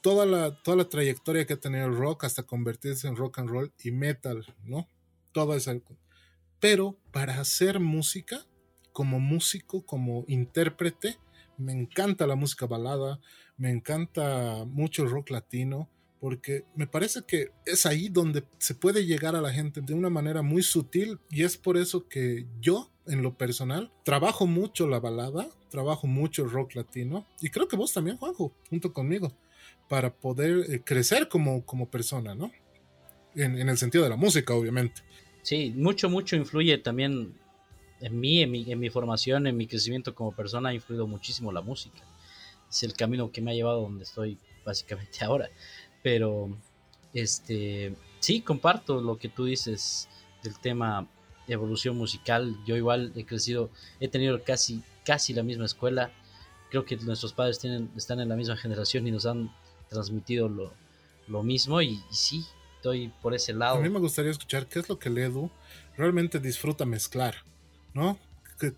toda 0.00 0.24
la, 0.24 0.62
toda 0.62 0.78
la 0.78 0.88
trayectoria 0.88 1.44
que 1.44 1.52
ha 1.52 1.60
tenido 1.60 1.84
el 1.84 1.94
rock 1.94 2.24
hasta 2.24 2.42
convertirse 2.42 3.06
en 3.06 3.16
rock 3.16 3.40
and 3.40 3.50
roll 3.50 3.70
y 3.82 3.90
metal, 3.90 4.46
¿no? 4.64 4.88
Todo 5.32 5.54
eso. 5.54 5.78
Pero 6.58 6.96
para 7.12 7.38
hacer 7.38 7.80
música, 7.80 8.46
como 8.94 9.18
músico, 9.18 9.84
como 9.84 10.24
intérprete, 10.28 11.18
me 11.58 11.72
encanta 11.72 12.28
la 12.28 12.36
música 12.36 12.66
balada, 12.66 13.20
me 13.56 13.70
encanta 13.70 14.64
mucho 14.66 15.02
el 15.02 15.10
rock 15.10 15.30
latino, 15.30 15.90
porque 16.20 16.64
me 16.76 16.86
parece 16.86 17.22
que 17.26 17.50
es 17.66 17.86
ahí 17.86 18.08
donde 18.08 18.44
se 18.58 18.76
puede 18.76 19.04
llegar 19.04 19.34
a 19.34 19.40
la 19.40 19.52
gente 19.52 19.80
de 19.80 19.94
una 19.94 20.10
manera 20.10 20.42
muy 20.42 20.62
sutil 20.62 21.18
y 21.28 21.42
es 21.42 21.56
por 21.56 21.76
eso 21.76 22.08
que 22.08 22.46
yo, 22.60 22.92
en 23.06 23.20
lo 23.22 23.36
personal, 23.36 23.92
trabajo 24.04 24.46
mucho 24.46 24.86
la 24.86 25.00
balada, 25.00 25.48
trabajo 25.70 26.06
mucho 26.06 26.44
el 26.44 26.50
rock 26.50 26.76
latino 26.76 27.26
y 27.40 27.50
creo 27.50 27.66
que 27.66 27.76
vos 27.76 27.92
también, 27.92 28.16
Juanjo, 28.16 28.54
junto 28.70 28.92
conmigo, 28.92 29.32
para 29.88 30.14
poder 30.14 30.70
eh, 30.70 30.82
crecer 30.84 31.28
como, 31.28 31.66
como 31.66 31.90
persona, 31.90 32.36
¿no? 32.36 32.52
En, 33.34 33.58
en 33.58 33.68
el 33.68 33.76
sentido 33.76 34.04
de 34.04 34.10
la 34.10 34.16
música, 34.16 34.54
obviamente. 34.54 35.02
Sí, 35.42 35.74
mucho, 35.76 36.08
mucho 36.08 36.36
influye 36.36 36.78
también 36.78 37.34
en 38.04 38.20
mí, 38.20 38.42
en 38.42 38.50
mi, 38.50 38.70
en 38.70 38.78
mi 38.78 38.90
formación, 38.90 39.46
en 39.46 39.56
mi 39.56 39.66
crecimiento 39.66 40.14
como 40.14 40.30
persona 40.32 40.68
ha 40.68 40.74
influido 40.74 41.06
muchísimo 41.06 41.50
la 41.50 41.62
música. 41.62 42.02
Es 42.68 42.82
el 42.82 42.92
camino 42.92 43.32
que 43.32 43.40
me 43.40 43.50
ha 43.50 43.54
llevado 43.54 43.80
donde 43.80 44.04
estoy 44.04 44.36
básicamente 44.62 45.18
ahora. 45.24 45.48
Pero, 46.02 46.54
este, 47.14 47.96
sí, 48.20 48.42
comparto 48.42 49.00
lo 49.00 49.16
que 49.16 49.30
tú 49.30 49.46
dices 49.46 50.10
del 50.42 50.58
tema 50.58 51.08
evolución 51.48 51.96
musical. 51.96 52.54
Yo 52.66 52.76
igual 52.76 53.10
he 53.16 53.24
crecido, 53.24 53.70
he 54.00 54.08
tenido 54.08 54.42
casi, 54.42 54.82
casi 55.06 55.32
la 55.32 55.42
misma 55.42 55.64
escuela. 55.64 56.12
Creo 56.70 56.84
que 56.84 56.96
nuestros 56.98 57.32
padres 57.32 57.58
tienen, 57.58 57.90
están 57.96 58.20
en 58.20 58.28
la 58.28 58.36
misma 58.36 58.58
generación 58.58 59.06
y 59.06 59.12
nos 59.12 59.24
han 59.24 59.50
transmitido 59.88 60.50
lo, 60.50 60.74
lo 61.26 61.42
mismo. 61.42 61.80
Y, 61.80 62.02
sí, 62.10 62.44
estoy 62.76 63.10
por 63.22 63.32
ese 63.32 63.54
lado. 63.54 63.78
A 63.78 63.80
mí 63.80 63.88
me 63.88 63.98
gustaría 63.98 64.30
escuchar 64.30 64.66
qué 64.66 64.80
es 64.80 64.90
lo 64.90 64.98
que 64.98 65.08
Ledu 65.08 65.50
realmente 65.96 66.38
disfruta 66.38 66.84
mezclar. 66.84 67.36
¿No? 67.94 68.18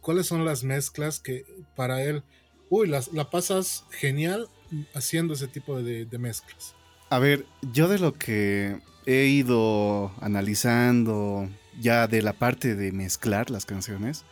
¿Cuáles 0.01 0.27
son 0.27 0.45
las 0.45 0.63
mezclas 0.65 1.21
que 1.21 1.45
para 1.75 2.03
él, 2.03 2.23
uy, 2.71 2.89
las, 2.89 3.13
la 3.13 3.31
pasas 3.31 3.85
genial 3.91 4.49
haciendo 4.95 5.35
ese 5.35 5.49
tipo 5.49 5.83
de, 5.83 6.07
mezclas? 6.19 6.75
A 7.11 7.19
ver, 7.19 7.45
yo 7.73 7.89
de 7.89 7.99
lo 7.99 8.15
que 8.15 8.79
he 9.07 9.27
ido 9.27 10.13
analizando 10.21 11.49
ya 11.79 12.07
de 12.07 12.23
la 12.23 12.33
parte 12.33 12.75
de 12.75 12.93
mezclar 12.93 13.51
las 13.51 13.67
canciones, 13.67 14.25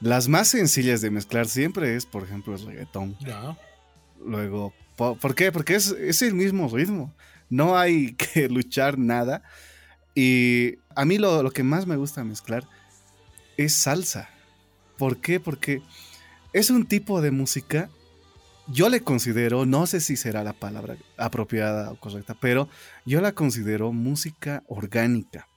las 0.00 0.28
más 0.28 0.48
sencillas 0.48 1.00
de 1.00 1.10
mezclar 1.10 1.46
siempre 1.46 1.96
es, 1.96 2.06
por 2.06 2.22
ejemplo, 2.22 2.54
el 2.54 2.64
reggaetón. 2.64 3.16
Ya. 3.20 3.58
Luego, 4.24 4.72
¿por, 4.96 5.34
qué? 5.34 5.52
Porque 5.52 5.74
es, 5.74 5.88
es, 5.90 6.22
el 6.22 6.34
mismo 6.34 6.68
ritmo. 6.68 7.14
No 7.48 7.76
hay 7.76 8.14
que 8.34 8.48
luchar 8.48 8.98
nada. 8.98 9.42
Y 10.14 10.76
a 10.94 11.04
mí 11.04 11.18
lo, 11.18 11.42
lo 11.42 11.50
que 11.50 11.62
más 11.64 11.86
me 11.86 11.96
gusta 11.96 12.24
mezclar 12.24 12.66
es 13.56 13.74
salsa. 13.74 14.28
¿Por 14.98 15.20
qué? 15.20 15.40
Porque 15.40 15.82
es 16.52 16.70
un 16.70 16.86
tipo 16.86 17.20
de 17.20 17.30
música, 17.30 17.90
yo 18.68 18.88
le 18.88 19.00
considero, 19.00 19.66
no 19.66 19.86
sé 19.86 20.00
si 20.00 20.16
será 20.16 20.44
la 20.44 20.52
palabra 20.52 20.96
apropiada 21.16 21.90
o 21.92 21.98
correcta, 21.98 22.36
pero 22.40 22.68
yo 23.04 23.20
la 23.20 23.32
considero 23.32 23.92
música 23.92 24.62
orgánica. 24.66 25.48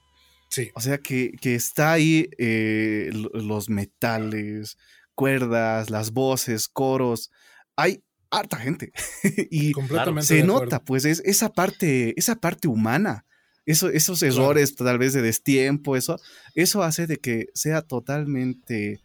Sí. 0.48 0.70
O 0.74 0.80
sea 0.80 0.98
que, 0.98 1.34
está 1.42 1.92
ahí 1.92 2.28
eh, 2.38 3.10
los 3.12 3.68
metales, 3.68 4.78
cuerdas, 5.14 5.90
las 5.90 6.12
voces, 6.12 6.68
coros. 6.68 7.30
Hay 7.76 8.04
harta 8.30 8.58
gente. 8.58 8.92
y 9.50 9.72
se 10.20 10.44
nota, 10.44 10.82
pues, 10.84 11.04
es 11.04 11.20
esa 11.24 11.52
parte, 11.52 12.18
esa 12.18 12.36
parte 12.36 12.68
humana 12.68 13.24
esos 13.66 14.22
errores 14.22 14.74
tal 14.74 14.98
vez 14.98 15.12
de 15.12 15.22
destiempo, 15.22 15.96
eso, 15.96 16.20
eso 16.54 16.82
hace 16.82 17.06
de 17.06 17.16
que 17.16 17.48
sea 17.54 17.82
totalmente 17.82 19.00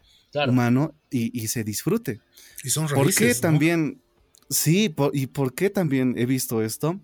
humano 0.46 0.94
y, 1.10 1.48
se 1.48 1.64
disfrute. 1.64 2.20
Y 2.62 2.70
son 2.70 2.88
raíces, 2.88 2.96
¿Por 2.96 3.14
qué 3.14 3.34
también? 3.34 4.02
Sí, 4.48 4.94
y 5.12 5.26
por 5.28 5.54
qué 5.54 5.70
también 5.70 6.14
he 6.18 6.26
visto 6.26 6.62
esto. 6.62 7.00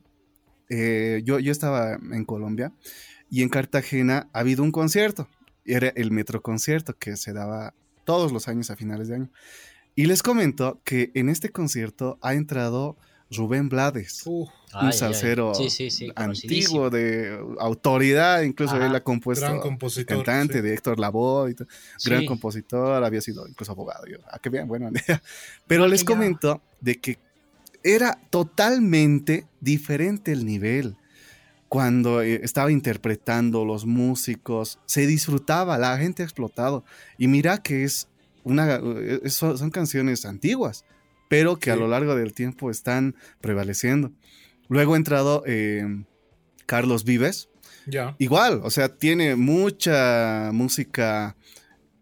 Eh, 0.68 1.22
yo, 1.24 1.38
yo 1.38 1.52
estaba 1.52 1.94
en 1.94 2.24
Colombia 2.24 2.72
y 3.30 3.42
en 3.42 3.48
Cartagena 3.48 4.28
ha 4.32 4.40
habido 4.40 4.62
un 4.62 4.72
concierto. 4.72 5.28
Era 5.64 5.88
el 5.88 6.10
Metro 6.10 6.42
Concierto 6.42 6.96
que 6.98 7.16
se 7.16 7.32
daba 7.32 7.74
todos 8.04 8.32
los 8.32 8.48
años 8.48 8.70
a 8.70 8.76
finales 8.76 9.08
de 9.08 9.16
año. 9.16 9.30
Y 9.94 10.06
les 10.06 10.22
comento 10.22 10.80
que 10.84 11.10
en 11.14 11.28
este 11.28 11.50
concierto 11.50 12.18
ha 12.20 12.34
entrado 12.34 12.96
Rubén 13.30 13.68
Blades, 13.68 14.24
un 14.26 14.92
salsero 14.92 15.52
antiguo 16.14 16.90
de 16.90 17.38
autoridad, 17.58 18.42
incluso 18.42 18.80
él 18.80 18.94
ha 18.94 19.02
compuesto 19.02 19.46
gran 19.46 19.60
compositor, 19.60 20.16
cantante 20.16 20.62
de 20.62 20.74
Héctor 20.74 21.00
Lavoe, 21.00 21.54
gran 22.04 22.24
compositor, 22.24 23.02
había 23.02 23.20
sido 23.20 23.48
incluso 23.48 23.72
abogado. 23.72 24.06
Yo, 24.06 24.18
ah, 24.30 24.38
qué 24.40 24.48
bien, 24.48 24.68
bueno. 24.68 24.90
Pero 25.66 25.88
les 25.88 26.04
comento 26.04 26.62
de 26.80 27.00
que 27.00 27.18
era 27.82 28.20
totalmente 28.30 29.46
diferente 29.60 30.32
el 30.32 30.44
nivel 30.46 30.96
cuando 31.68 32.22
eh, 32.22 32.40
estaba 32.44 32.70
interpretando 32.70 33.64
los 33.64 33.86
músicos, 33.86 34.78
se 34.86 35.06
disfrutaba, 35.06 35.78
la 35.78 35.98
gente 35.98 36.22
ha 36.22 36.26
explotado. 36.26 36.84
Y 37.18 37.26
mira 37.26 37.58
que 37.58 37.82
es 37.82 38.08
una, 38.44 38.76
eh, 38.76 39.28
son 39.30 39.70
canciones 39.70 40.24
antiguas 40.24 40.84
pero 41.28 41.58
que 41.58 41.70
a 41.70 41.76
lo 41.76 41.88
largo 41.88 42.14
del 42.14 42.32
tiempo 42.32 42.70
están 42.70 43.14
prevaleciendo. 43.40 44.12
Luego 44.68 44.94
ha 44.94 44.96
entrado 44.96 45.42
em, 45.46 46.04
Carlos 46.66 47.04
Vives. 47.04 47.48
Ya. 47.86 48.16
Igual, 48.18 48.60
o 48.64 48.70
sea, 48.70 48.96
tiene 48.96 49.36
mucha 49.36 50.50
música 50.52 51.36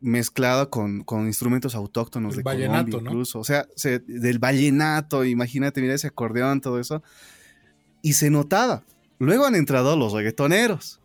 mezclada 0.01 0.67
con, 0.67 1.05
instrumentos 1.27 1.75
autóctonos 1.75 2.37
de 2.37 2.43
Colombia, 2.43 3.01
incluso. 3.01 3.39
O 3.39 3.45
sea, 3.45 3.67
del 4.07 4.39
vallenato, 4.39 5.25
imagínate, 5.25 5.81
mira 5.81 5.95
ese 5.95 6.09
acordeón, 6.09 6.61
todo 6.61 6.79
eso. 6.79 7.03
Y 8.03 8.13
se 8.15 8.31
notaba. 8.31 8.85
Luego 9.19 9.47
han 9.47 9.55
entrado 9.55 9.97
los 9.97 10.13
reggaetoneros. 10.13 11.01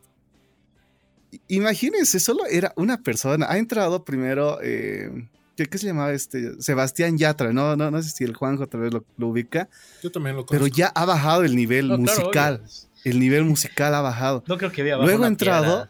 Imagínense, 1.48 2.20
solo 2.20 2.46
era 2.46 2.74
una 2.76 2.98
persona. 3.02 3.48
Ha 3.50 3.58
entrado 3.58 4.04
primero 4.04 4.62
em, 4.62 5.30
¿Qué, 5.68 5.78
se 5.78 5.88
llamaba 5.88 6.12
este? 6.14 6.62
Sebastián 6.62 7.18
Yatra, 7.18 7.52
no, 7.52 7.76
no, 7.76 7.92
no 7.92 8.02
sé 8.02 8.10
si 8.10 8.24
el 8.24 8.36
Juanjo 8.36 8.68
tal 8.68 8.82
vez 8.82 8.94
lo, 8.94 9.28
ubica. 9.28 9.68
Yo 10.02 10.12
también 10.12 10.36
lo 10.36 10.46
conozco. 10.46 10.66
Pero 10.66 10.68
ya 10.68 10.88
ha 10.88 11.06
bajado 11.06 11.44
el 11.44 11.56
nivel 11.56 11.98
musical. 11.98 12.64
el 13.04 13.20
nivel 13.20 13.44
musical 13.44 13.94
ha 13.96 14.02
bajado. 14.02 14.44
No 14.48 14.58
creo 14.58 14.72
que 14.72 14.82
había 14.82 14.98
Luego 14.98 15.24
ha 15.24 15.28
entrado. 15.28 15.88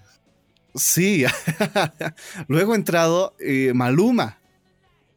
Sí. 0.76 1.26
Luego 2.48 2.74
ha 2.74 2.76
entrado 2.76 3.36
eh, 3.40 3.74
Maluma. 3.74 4.38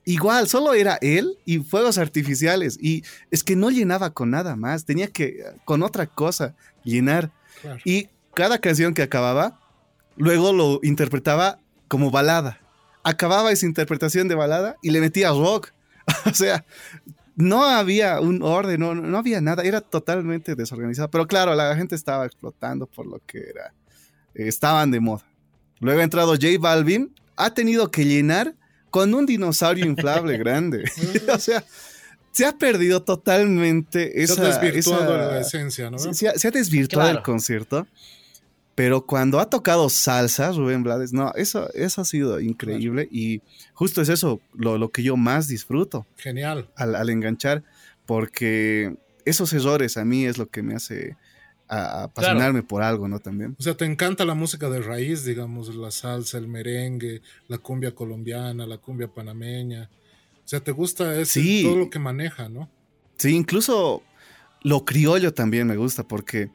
igual, 0.04 0.48
solo 0.48 0.74
era 0.74 0.98
él 1.00 1.38
y 1.44 1.58
fuegos 1.58 1.98
artificiales. 1.98 2.78
Y 2.80 3.04
es 3.30 3.42
que 3.44 3.56
no 3.56 3.70
llenaba 3.70 4.10
con 4.10 4.30
nada 4.30 4.56
más, 4.56 4.84
tenía 4.84 5.08
que 5.08 5.44
con 5.64 5.82
otra 5.82 6.06
cosa 6.06 6.54
llenar. 6.84 7.30
Y 7.84 8.08
cada 8.34 8.58
canción 8.58 8.94
que 8.94 9.02
acababa, 9.02 9.60
luego 10.16 10.52
lo 10.52 10.80
interpretaba 10.82 11.58
como 11.88 12.10
balada. 12.10 12.61
Acababa 13.04 13.52
esa 13.52 13.66
interpretación 13.66 14.28
de 14.28 14.34
balada 14.34 14.76
y 14.82 14.90
le 14.90 15.00
metía 15.00 15.30
rock. 15.30 15.70
o 16.30 16.34
sea, 16.34 16.64
no 17.36 17.64
había 17.64 18.20
un 18.20 18.42
orden, 18.42 18.80
no, 18.80 18.94
no 18.94 19.18
había 19.18 19.40
nada, 19.40 19.62
era 19.62 19.80
totalmente 19.80 20.54
desorganizado. 20.54 21.10
Pero 21.10 21.26
claro, 21.26 21.54
la 21.54 21.74
gente 21.76 21.94
estaba 21.94 22.26
explotando 22.26 22.86
por 22.86 23.06
lo 23.06 23.20
que 23.26 23.38
era. 23.38 23.72
estaban 24.34 24.90
de 24.90 25.00
moda. 25.00 25.24
Luego 25.80 26.00
ha 26.00 26.04
entrado 26.04 26.32
J 26.32 26.46
Balvin, 26.60 27.12
ha 27.36 27.52
tenido 27.54 27.90
que 27.90 28.04
llenar 28.04 28.54
con 28.90 29.14
un 29.14 29.26
dinosaurio 29.26 29.86
inflable 29.86 30.38
grande. 30.38 30.84
o 31.34 31.38
sea, 31.38 31.64
se 32.30 32.46
ha 32.46 32.52
perdido 32.52 33.02
totalmente 33.02 34.22
esa. 34.22 34.34
Se 34.34 34.40
ha 34.42 34.58
desvirtuado 34.60 35.16
la 35.16 35.40
esencia, 35.40 35.90
¿no? 35.90 35.98
Se, 35.98 36.28
ha, 36.28 36.50
desvirtuado 36.50 37.10
el 37.10 37.22
concierto. 37.22 37.86
Pero 38.74 39.04
cuando 39.04 39.38
ha 39.38 39.50
tocado 39.50 39.88
salsa, 39.90 40.50
Rubén 40.52 40.82
Blades, 40.82 41.12
no, 41.12 41.32
eso, 41.34 41.70
eso 41.74 42.00
ha 42.00 42.04
sido 42.04 42.40
increíble 42.40 43.06
y 43.10 43.42
justo 43.74 44.00
es 44.00 44.08
eso 44.08 44.40
lo, 44.54 44.90
que 44.90 45.02
yo 45.02 45.16
más 45.16 45.46
disfruto. 45.46 46.06
Genial. 46.16 46.70
Al, 46.76 47.10
enganchar, 47.10 47.62
porque 48.06 48.96
esos 49.26 49.52
errores 49.52 49.96
a 49.98 50.04
mí 50.04 50.24
es 50.24 50.38
lo 50.38 50.48
que 50.48 50.62
me 50.62 50.74
hace 50.74 51.16
apasionarme 51.68 52.62
por 52.62 52.82
algo, 52.82 53.08
¿no? 53.08 53.18
También. 53.18 53.56
O 53.58 53.62
sea, 53.62 53.74
te 53.74 53.84
encanta 53.84 54.24
la 54.24 54.34
música 54.34 54.68
de 54.68 54.80
raíz, 54.80 55.24
digamos, 55.24 55.74
la 55.74 55.90
salsa, 55.90 56.38
el 56.38 56.48
merengue, 56.48 57.22
la 57.48 57.58
cumbia 57.58 57.94
colombiana, 57.94 58.66
la 58.66 58.78
cumbia 58.78 59.08
panameña. 59.08 59.90
O 60.44 60.48
sea, 60.48 60.60
te 60.60 60.72
gusta 60.72 61.18
ese, 61.18 61.62
todo 61.62 61.76
lo 61.76 61.90
que 61.90 61.98
maneja, 61.98 62.48
¿no? 62.48 62.70
Sí, 63.16 63.34
incluso 63.34 64.02
lo 64.62 64.84
criollo 64.84 65.32
también 65.32 65.66
me 65.66 65.76
gusta 65.76 66.02
porque 66.06 66.50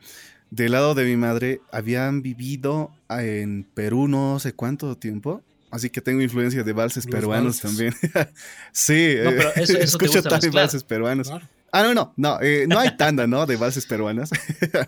del 0.50 0.72
lado 0.72 0.95
de 0.95 1.06
mi 1.06 1.18
madre 1.18 1.62
habían 1.72 2.22
vivido 2.22 2.91
en 3.10 3.66
Perú 3.74 4.08
no 4.08 4.39
sé 4.39 4.54
cuánto 4.54 4.95
tiempo. 4.98 5.41
Así 5.70 5.89
que 5.89 6.00
tengo 6.00 6.22
influencia 6.22 6.64
de 6.64 6.74
valses 6.74 7.06
peruanos 7.06 7.60
también. 7.60 7.93
sí, 8.72 9.16
no, 9.22 9.32
pero 9.32 9.56
eso, 9.56 9.78
escucho 9.78 10.24
también 10.24 10.54
valses 10.54 10.84
peruanos. 10.84 11.30
Ah, 11.72 11.84
no, 11.84 11.93
no, 11.93 12.14
no, 12.16 12.41
eh, 12.41 12.66
no 12.68 12.80
hay 12.80 12.95
tanda, 12.95 13.28
¿no? 13.28 13.45
De 13.45 13.58
valses 13.58 13.86
peruanas. 13.86 14.30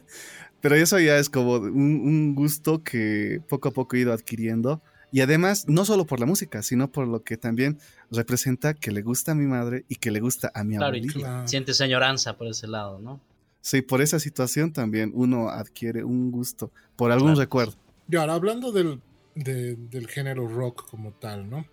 pero 0.62 0.76
eso 0.76 0.98
ya 1.00 1.18
es 1.18 1.30
como 1.30 1.56
un, 1.56 2.34
gusto 2.34 2.82
que 2.82 3.42
poco 3.50 3.70
a 3.70 3.72
poco 3.72 3.96
he 3.96 4.00
ido 4.00 4.14
adquiriendo. 4.14 4.82
Y 5.12 5.22
además, 5.22 5.68
no 5.68 5.86
solo 5.86 6.06
por 6.06 6.20
la 6.20 6.26
música, 6.26 6.62
sino 6.64 6.92
por 6.92 7.08
lo 7.08 7.24
que 7.24 7.36
también 7.36 7.80
representa 8.12 8.74
que 8.74 8.92
le 8.92 9.02
gusta 9.02 9.34
a 9.34 9.36
mi 9.36 9.48
madre 9.48 9.84
y 9.90 9.96
que 9.96 10.12
le 10.12 10.20
gusta 10.20 10.52
a 10.54 10.64
mi 10.64 10.78
claro, 10.78 10.96
abuelita. 10.96 11.48
Sientes 11.48 11.82
añoranza 11.82 12.38
por 12.38 12.48
ese 12.48 12.68
lado, 12.68 13.00
¿no? 13.00 13.20
Sí, 13.62 13.82
por 13.82 14.02
esa 14.02 14.20
situación 14.20 14.72
también 14.72 15.12
uno 15.14 15.50
adquiere 15.50 16.04
un 16.04 16.32
gusto 16.32 16.72
por 16.96 17.12
algún 17.12 17.36
recuerdo. 17.36 17.76
Y 18.10 18.16
ahora, 18.16 18.34
hablando 18.34 18.72
del, 18.72 19.02
del 19.36 20.08
género 20.08 20.48
rock 20.48 20.90
como 20.90 21.12
tal, 21.12 21.50
¿no? 21.50 21.66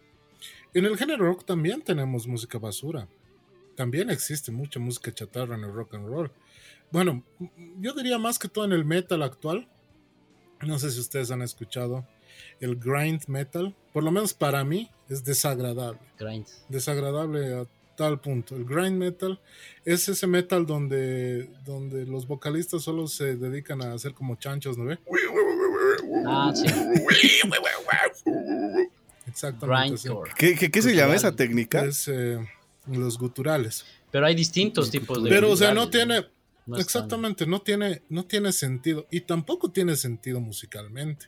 En 0.75 0.85
el 0.85 0.97
género 0.99 1.25
rock 1.25 1.45
también 1.45 1.83
tenemos 1.83 2.27
música 2.27 2.59
basura. 2.59 3.09
También 3.77 4.11
existe 4.11 4.53
mucha 4.53 4.81
música 4.81 5.13
chatarra 5.13 5.55
en 5.55 5.65
el 5.65 5.73
rock 5.73 5.95
and 5.95 6.07
roll. 6.07 6.31
Bueno, 6.91 7.25
yo 7.79 7.93
diría 7.95 8.19
más 8.19 8.39
que 8.39 8.49
todo 8.49 8.65
en 8.65 8.73
el 8.73 8.85
metal 8.85 9.23
actual. 9.23 9.69
No 10.61 10.79
sé 10.79 10.91
si 10.91 11.01
ustedes 11.01 11.31
han 11.31 11.43
escuchado 11.43 12.07
el 12.61 12.77
grind 12.77 13.27
metal. 13.27 13.75
Por 13.93 14.05
lo 14.05 14.11
menos 14.11 14.35
para 14.35 14.65
mí 14.65 14.91
es 15.09 15.25
desagradable. 15.25 16.01
Grind. 16.19 16.47
Desagradable 16.69 17.55
a 17.55 17.67
tal 17.97 18.21
punto. 18.21 18.55
El 18.55 18.65
grind 18.65 18.99
metal 18.99 19.41
es 19.85 20.09
ese 20.09 20.27
metal 20.27 20.67
donde, 20.67 21.51
donde 21.65 22.07
los 22.07 22.27
vocalistas 22.27 22.83
solo 22.83 23.09
se 23.09 23.37
dedican 23.37 23.83
a 23.83 23.95
hacer 23.95 24.15
como 24.15 24.37
chanchos, 24.37 24.79
¿no 24.79 24.85
ve? 24.85 24.99
Ah, 26.27 26.53
sí. 26.55 26.67
Exactamente. 29.27 30.09
¿Qué, 30.37 30.83
se 30.83 30.95
llama 30.95 31.15
esa 31.15 31.35
técnica? 31.35 31.85
Es 31.85 32.09
eh, 32.09 32.39
los 32.87 33.19
guturales. 33.19 33.85
Pero 34.11 34.27
hay 34.27 34.35
distintos 34.35 34.91
tipos 34.91 35.23
de. 35.23 35.31
Pero, 35.31 35.51
o 35.51 35.57
sea, 35.57 35.75
no 35.75 35.91
tiene. 35.91 36.27
exactamente, 36.77 37.47
no 37.47 37.61
tiene, 37.61 38.03
no 38.09 38.25
tiene 38.25 38.53
sentido. 38.53 39.07
Y 39.11 39.23
tampoco 39.23 39.71
tiene 39.71 39.97
sentido 39.97 40.41
musicalmente 40.41 41.27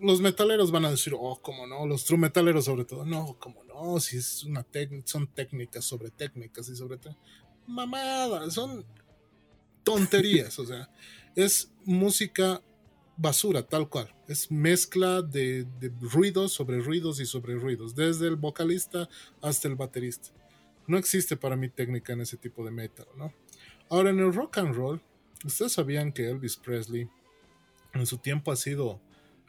los 0.00 0.20
metaleros 0.20 0.70
van 0.70 0.84
a 0.84 0.90
decir, 0.90 1.14
oh, 1.18 1.40
cómo 1.40 1.66
no, 1.66 1.86
los 1.86 2.04
true 2.04 2.18
metaleros 2.18 2.64
sobre 2.64 2.84
todo, 2.84 3.04
no, 3.04 3.36
cómo 3.38 3.64
no, 3.64 3.98
si 4.00 4.18
es 4.18 4.44
una 4.44 4.64
son 5.04 5.26
técnicas 5.28 5.84
sobre 5.84 6.10
técnicas 6.10 6.68
y 6.68 6.76
sobre 6.76 6.98
mamada, 7.66 8.50
son 8.50 8.84
tonterías, 9.82 10.58
o 10.58 10.66
sea, 10.66 10.90
es 11.36 11.70
música 11.84 12.62
basura, 13.16 13.62
tal 13.62 13.88
cual, 13.88 14.14
es 14.28 14.50
mezcla 14.50 15.22
de, 15.22 15.64
de 15.80 15.92
ruidos 16.00 16.52
sobre 16.52 16.80
ruidos 16.80 17.20
y 17.20 17.26
sobre 17.26 17.54
ruidos, 17.56 17.94
desde 17.94 18.28
el 18.28 18.36
vocalista 18.36 19.08
hasta 19.40 19.68
el 19.68 19.74
baterista. 19.74 20.30
No 20.86 20.96
existe 20.96 21.36
para 21.36 21.56
mí 21.56 21.68
técnica 21.68 22.12
en 22.12 22.22
ese 22.22 22.36
tipo 22.36 22.64
de 22.64 22.70
metal, 22.70 23.06
¿no? 23.16 23.32
Ahora, 23.90 24.10
en 24.10 24.20
el 24.20 24.32
rock 24.32 24.58
and 24.58 24.74
roll, 24.74 25.02
¿ustedes 25.44 25.72
sabían 25.72 26.12
que 26.12 26.28
Elvis 26.28 26.56
Presley 26.56 27.08
en 27.94 28.06
su 28.06 28.18
tiempo 28.18 28.52
ha 28.52 28.56
sido 28.56 29.00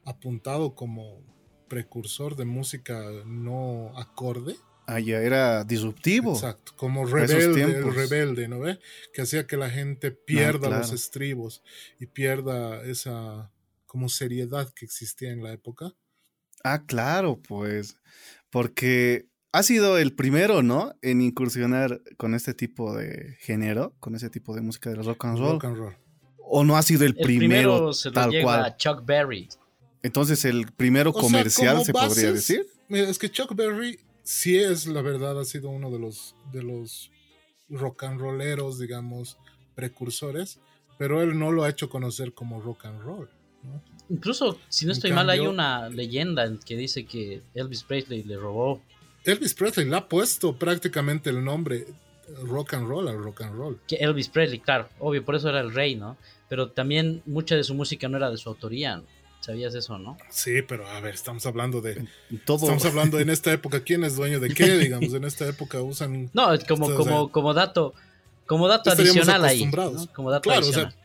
apuntado 0.06 0.76
como 0.76 1.24
precursor 1.68 2.36
de 2.36 2.46
música 2.46 3.02
no 3.26 3.98
acorde. 3.98 4.56
Ah, 4.88 5.00
ya 5.00 5.20
era 5.20 5.64
disruptivo. 5.64 6.34
Exacto, 6.34 6.74
como 6.76 7.06
rebelde, 7.06 7.62
el 7.62 7.94
rebelde, 7.94 8.48
¿no 8.48 8.60
ve? 8.60 8.80
Que 9.14 9.22
hacía 9.22 9.46
que 9.46 9.56
la 9.56 9.70
gente 9.70 10.12
pierda 10.12 10.70
los 10.70 10.92
estribos 10.92 11.62
y 12.00 12.08
pierda 12.08 12.84
esa 12.84 13.52
como 13.86 14.10
seriedad 14.10 14.72
que 14.74 14.86
existía 14.86 15.32
en 15.32 15.44
la 15.44 15.54
época. 15.54 15.94
Ah, 16.64 16.84
claro, 16.86 17.40
pues, 17.40 17.98
porque 18.50 19.28
ha 19.52 19.64
sido 19.64 19.98
el 19.98 20.16
primero, 20.16 20.62
¿no? 20.64 20.94
En 21.02 21.22
incursionar 21.22 22.02
con 22.18 22.34
este 22.34 22.54
tipo 22.54 22.96
de 22.96 23.36
género, 23.40 23.96
con 24.00 24.16
ese 24.16 24.30
tipo 24.30 24.56
de 24.56 24.62
música 24.62 24.90
de 24.90 24.98
rock 24.98 25.26
and 25.26 25.38
roll. 25.38 25.52
Rock 25.54 25.66
and 25.66 25.78
roll. 25.78 25.98
O 26.38 26.64
no 26.64 26.78
ha 26.78 26.82
sido 26.82 27.06
el, 27.06 27.16
primero, 27.16 27.94
se 27.94 28.12
tal 28.12 28.32
cual. 28.42 28.76
Chuck 28.78 29.06
Berry. 29.06 29.50
Entonces, 30.04 30.46
el 30.46 30.72
primero 30.72 31.12
comercial 31.14 31.84
se 31.84 31.92
podría 31.92 32.32
decir. 32.34 32.68
es 32.90 33.18
que 33.18 33.30
Chuck 33.30 33.54
Berry 33.56 34.00
sí 34.24 34.58
es, 34.58 34.86
la 34.88 35.02
verdad, 35.02 35.40
ha 35.40 35.46
sido 35.46 35.70
uno 35.70 35.92
de 35.92 36.00
los, 36.00 36.36
de 36.52 36.64
los 36.64 37.12
rock 37.70 38.04
and 38.04 38.20
rolleros, 38.20 38.80
digamos, 38.80 39.38
precursores, 39.76 40.60
pero 40.98 41.22
él 41.22 41.38
no 41.38 41.52
lo 41.52 41.64
ha 41.64 41.70
hecho 41.70 41.90
conocer 41.90 42.34
como 42.34 42.62
rock 42.62 42.86
and 42.86 43.02
roll. 43.02 43.30
Incluso, 44.10 44.60
si 44.70 44.86
no 44.86 44.92
estoy 44.92 45.12
mal, 45.12 45.30
hay 45.30 45.42
una 45.42 45.90
leyenda 45.90 46.50
que 46.66 46.76
dice 46.76 47.06
que 47.06 47.42
Elvis 47.54 47.84
Presley 47.84 48.24
le 48.24 48.38
robó. 48.38 48.82
Elvis 49.24 49.54
Presley 49.54 49.88
le 49.88 49.98
ha 49.98 50.08
puesto 50.08 50.58
prácticamente 50.58 51.30
el 51.30 51.44
nombre 51.44 51.86
rock 52.44 52.74
and 52.74 52.88
roll 52.88 53.08
al 53.08 53.18
rock 53.24 53.42
and 53.42 53.56
roll. 53.56 53.80
Que 53.88 53.98
Elvis 53.98 54.30
Presley, 54.30 54.60
claro, 54.60 54.90
obvio, 55.00 55.24
por 55.24 55.36
eso 55.36 55.50
era 55.50 55.60
el 55.60 55.74
rey, 55.74 55.96
¿no? 55.96 56.18
Pero 56.48 56.72
también 56.72 57.22
mucha 57.26 57.56
de 57.56 57.64
su 57.64 57.74
música 57.76 58.08
no 58.08 58.18
era 58.18 58.32
de 58.32 58.38
su 58.38 58.50
autoría. 58.50 59.04
¿Sabías 59.40 59.74
eso, 59.74 59.98
no? 59.98 60.18
Sí, 60.30 60.62
pero 60.62 60.88
a 60.88 61.00
ver, 61.00 61.14
estamos 61.14 61.46
hablando 61.46 61.82
de. 61.82 62.08
Todo. 62.46 62.58
Estamos 62.58 62.86
hablando 62.86 63.20
en 63.20 63.30
esta 63.30 63.54
época, 63.54 63.82
¿quién 63.84 64.04
es 64.04 64.16
dueño 64.16 64.40
de 64.40 64.54
qué? 64.54 64.66
Digamos, 64.78 65.14
en 65.14 65.24
esta 65.24 65.48
época 65.48 65.82
usan. 65.82 66.30
No, 66.34 66.50
como, 66.68 66.94
como, 66.96 67.32
como 67.32 67.54
dato. 67.54 67.94
Como 68.46 68.68
dato 68.68 68.92
adicional 68.92 69.46
ahí. 69.46 69.70
Como 70.14 70.32
dato 70.32 70.42
claro, 70.42 70.62
adicional. 70.62 70.88
O 70.88 70.92
sea, 70.92 71.00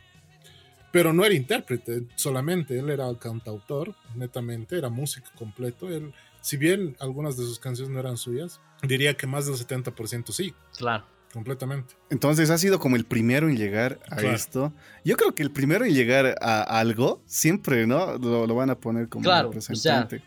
pero 0.91 1.13
no 1.13 1.25
era 1.25 1.35
intérprete 1.35 2.07
solamente, 2.15 2.79
él 2.79 2.89
era 2.89 3.13
cantautor, 3.19 3.95
netamente, 4.15 4.79
era 4.79 4.89
músico 4.89 5.29
completo. 5.37 5.89
Él, 5.89 6.15
si 6.41 6.57
bien 6.57 6.97
algunas 7.01 7.37
de 7.37 7.43
sus 7.45 7.59
canciones 7.59 7.93
no 7.93 7.99
eran 7.99 8.17
suyas, 8.17 8.61
diría 8.83 9.17
que 9.17 9.27
más 9.27 9.47
del 9.47 9.57
70% 9.57 10.31
sí. 10.31 10.55
Claro 10.77 11.05
completamente. 11.35 11.97
Entonces 12.11 12.49
ha 12.49 12.57
sido 12.57 12.79
como 12.79 12.95
el 12.95 13.05
primero 13.05 13.49
en 13.49 13.57
llegar 13.57 13.99
a 14.09 14.23
esto. 14.23 14.73
Yo 15.05 15.17
creo 15.17 15.35
que 15.35 15.43
el 15.43 15.51
primero 15.51 15.85
en 15.85 15.93
llegar 15.93 16.37
a 16.41 16.63
algo, 16.63 17.21
siempre, 17.27 17.87
¿no? 17.87 18.17
Lo, 18.19 18.55
van 18.55 18.71
a 18.71 18.79
poner 18.79 19.09
como 19.09 19.25
claro, 19.25 19.49
representante. 19.49 20.23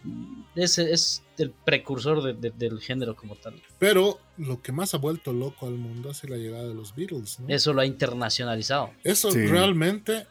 ese 0.55 0.91
es 0.91 1.23
el 1.37 1.51
precursor 1.51 2.35
del 2.35 2.81
género 2.81 3.15
como 3.15 3.35
tal. 3.35 3.55
Pero 3.79 4.19
lo 4.37 4.61
que 4.61 4.73
más 4.73 4.93
ha 4.93 4.97
vuelto 4.97 5.31
loco 5.31 5.65
al 5.65 5.75
mundo 5.75 6.11
es 6.11 6.29
la 6.29 6.35
llegada 6.35 6.67
de 6.67 6.73
los 6.73 6.93
Beatles. 6.93 7.39
¿no? 7.39 7.47
Eso 7.47 7.73
lo 7.73 7.81
ha 7.81 7.85
internacionalizado. 7.85 8.91
Eso 9.03 9.29
realmente 9.31 10.27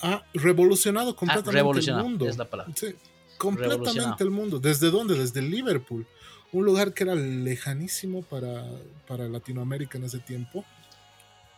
ha 0.00 0.24
revolucionado 0.32 1.14
completamente 1.14 1.90
el 1.90 1.96
mundo. 1.96 2.26
Es 2.26 2.38
la 2.38 2.48
palabra. 2.48 2.72
Sí, 2.74 2.94
completamente 3.36 4.24
el 4.24 4.30
mundo. 4.30 4.58
¿Desde 4.58 4.90
dónde? 4.90 5.18
Desde 5.18 5.42
Liverpool 5.42 6.06
un 6.54 6.64
lugar 6.64 6.94
que 6.94 7.02
era 7.02 7.16
lejanísimo 7.16 8.22
para, 8.22 8.64
para 9.08 9.28
Latinoamérica 9.28 9.98
en 9.98 10.04
ese 10.04 10.20
tiempo. 10.20 10.64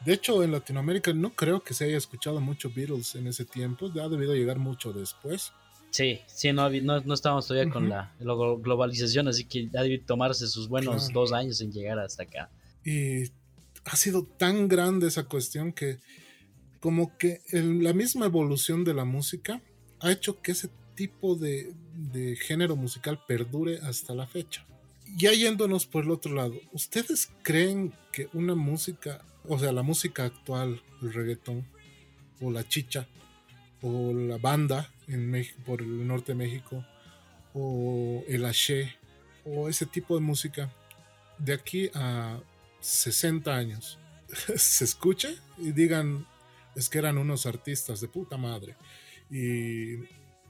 De 0.05 0.15
hecho, 0.15 0.43
en 0.43 0.53
Latinoamérica 0.53 1.13
no 1.13 1.35
creo 1.35 1.63
que 1.63 1.75
se 1.75 1.85
haya 1.85 1.99
escuchado 1.99 2.41
mucho 2.41 2.71
Beatles 2.75 3.15
en 3.15 3.27
ese 3.27 3.45
tiempo, 3.45 3.93
ya 3.93 4.05
ha 4.05 4.09
debido 4.09 4.35
llegar 4.35 4.59
mucho 4.59 4.95
después. 4.95 5.53
Sí, 5.91 6.21
sí, 6.27 6.51
no, 6.53 6.71
no, 6.71 7.01
no 7.01 7.15
estábamos 7.15 7.47
todavía 7.47 7.71
con 7.71 7.91
la, 7.91 8.15
globalización, 8.19 9.29
así 9.29 9.45
que 9.45 9.69
debe 9.71 9.99
tomarse 9.99 10.47
sus 10.47 10.69
buenos 10.69 11.13
dos 11.13 11.33
años 11.33 11.61
en 11.61 11.73
llegar 11.73 11.99
hasta 11.99 12.23
acá. 12.23 12.51
Y 12.83 13.25
ha 13.85 13.97
sido 13.97 14.23
tan 14.23 14.67
grande 14.67 15.09
esa 15.09 15.25
cuestión 15.25 15.73
que 15.73 15.99
como 16.81 17.17
que 17.19 17.43
la 17.53 17.93
misma 17.93 18.27
evolución 18.27 18.83
de 18.85 18.95
la 18.95 19.05
música 19.05 19.61
ha 20.01 20.11
hecho 20.11 20.41
que 20.41 20.53
ese 20.53 20.71
tipo 20.95 21.35
de, 21.35 21.73
de 21.95 22.37
género 22.37 22.77
musical 22.77 23.21
perdure 23.27 23.79
hasta 23.79 24.15
la 24.15 24.27
fecha. 24.27 24.67
Ya 25.15 25.33
yéndonos 25.33 25.87
por 25.87 26.05
el 26.05 26.11
otro 26.11 26.35
lado, 26.35 26.55
¿ustedes 26.73 27.31
creen 27.43 27.95
que 28.13 28.29
una 28.33 28.55
música, 28.55 29.25
o 29.49 29.59
sea, 29.59 29.73
la 29.73 29.83
música 29.83 30.25
actual, 30.25 30.83
el 31.03 31.13
reggaetón, 31.13 31.67
o 32.41 32.51
la 32.51 32.69
chicha, 32.69 33.07
o 33.83 34.13
la 34.13 34.37
banda 34.39 34.93
en 35.07 35.31
México, 35.31 35.61
por 35.65 35.81
el 35.81 36.07
norte 36.07 36.33
de 36.33 36.39
México, 36.39 36.85
o 37.55 38.25
el 38.29 38.45
haché, 38.45 38.97
o 39.45 39.69
ese 39.69 39.87
tipo 39.87 40.15
de 40.17 40.21
música, 40.21 40.73
de 41.39 41.55
aquí 41.55 41.91
a 41.95 42.41
60 42.81 43.55
años, 43.55 43.99
se 44.57 44.85
escuche 44.85 45.37
y 45.59 45.73
digan, 45.73 46.27
es 46.75 46.89
que 46.89 46.99
eran 46.99 47.19
unos 47.19 47.47
artistas 47.47 48.01
de 48.01 48.09
puta 48.09 48.37
madre. 48.37 48.77
Y, 49.31 49.97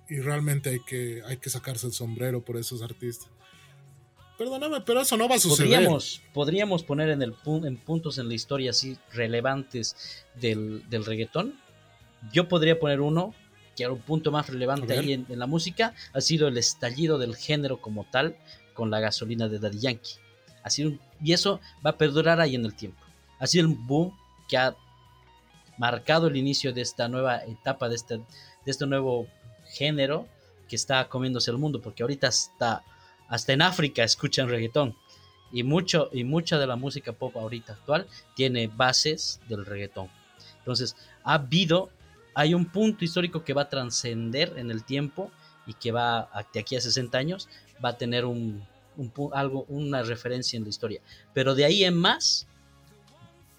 realmente 0.09 0.71
hay 0.71 0.81
que, 0.81 1.23
hay 1.27 1.39
que 1.39 1.51
sacarse 1.51 1.87
el 1.87 1.93
sombrero 1.93 2.45
por 2.45 2.57
esos 2.57 2.81
artistas. 2.83 3.29
Perdóname, 4.39 4.83
pero 4.83 5.01
eso 5.01 5.17
no 5.17 5.29
va 5.29 5.37
a 5.37 5.39
suceder. 5.39 5.71
Podríamos, 5.71 6.23
podríamos 6.35 6.83
poner 6.83 7.09
en, 7.11 7.23
el, 7.23 7.35
en 7.65 7.77
puntos 7.79 8.19
en 8.19 8.29
la 8.29 8.35
historia 8.35 8.71
así 8.71 8.99
relevantes 9.13 10.25
del, 10.35 10.89
del 10.91 11.05
reggaetón. 11.05 11.59
Yo 12.33 12.49
podría 12.49 12.79
poner 12.79 13.01
uno, 13.01 13.35
que 13.77 13.85
era 13.85 13.93
un 13.93 14.01
punto 14.01 14.31
más 14.31 14.49
relevante 14.49 14.93
ahí 14.93 15.13
en, 15.13 15.27
la 15.39 15.47
música, 15.47 15.95
ha 16.13 16.21
sido 16.21 16.49
el 16.49 16.59
estallido 16.59 17.19
del 17.19 17.37
género 17.37 17.81
como 17.81 18.05
tal 18.05 18.37
con 18.75 18.91
la 18.91 19.01
gasolina 19.01 19.49
de 19.49 19.59
Daddy 19.59 19.79
Yankee. 19.79 20.15
Ha 20.63 20.71
sido 20.71 20.93
y 21.23 21.33
eso 21.33 21.61
va 21.85 21.91
a 21.91 21.97
perdurar 21.99 22.41
ahí 22.41 22.55
en 22.55 22.65
el 22.65 22.75
tiempo. 22.75 23.01
Ha 23.39 23.47
sido 23.47 23.67
el 23.69 23.75
boom 23.75 24.13
que 24.49 24.59
ha 24.59 24.77
marcado 25.79 26.27
el 26.27 26.37
inicio 26.37 26.73
de 26.73 26.83
esta 26.83 27.09
nueva 27.09 27.39
etapa, 27.45 27.89
de 27.89 27.97
este, 27.97 28.17
de 28.19 28.25
este 28.67 28.87
nuevo 28.87 29.29
género 29.73 30.27
que 30.69 30.77
está 30.77 31.09
comiéndose 31.09 31.51
el 31.51 31.59
mundo, 31.59 31.81
porque 31.81 32.03
ahorita 32.03 32.29
hasta, 32.29 32.83
hasta 33.29 33.53
en 33.53 33.63
África 33.63 34.05
escuchan 34.05 34.49
reggaetón. 34.49 34.97
Y, 35.53 35.63
mucho, 35.63 36.11
y 36.13 36.25
mucha 36.25 36.59
de 36.59 36.67
la 36.67 36.77
música 36.77 37.13
pop 37.13 37.37
ahorita 37.37 37.75
actual 37.75 38.07
tiene 38.35 38.67
bases 38.67 39.41
del 39.49 39.65
reggaetón. 39.65 40.09
Entonces, 40.59 40.97
ha 41.23 41.35
habido, 41.35 41.91
hay 42.35 42.53
un 42.53 42.67
punto 42.67 43.05
histórico 43.05 43.45
que 43.45 43.53
va 43.53 43.63
a 43.63 43.69
trascender 43.69 44.55
en 44.57 44.71
el 44.71 44.85
tiempo 44.85 45.31
y 45.67 45.75
que 45.75 45.93
va, 45.93 46.29
de 46.53 46.61
aquí 46.61 46.77
a 46.77 46.81
60 46.81 47.17
años, 47.17 47.49
va 47.85 47.91
a 47.91 47.97
tener 47.99 48.25
un, 48.25 48.67
algo, 49.33 49.65
una 49.69 50.03
referencia 50.03 50.57
en 50.57 50.65
la 50.65 50.71
historia. 50.71 51.01
Pero 51.33 51.55
de 51.55 51.65
ahí 51.65 51.85
en 51.85 51.97
más, 51.97 52.47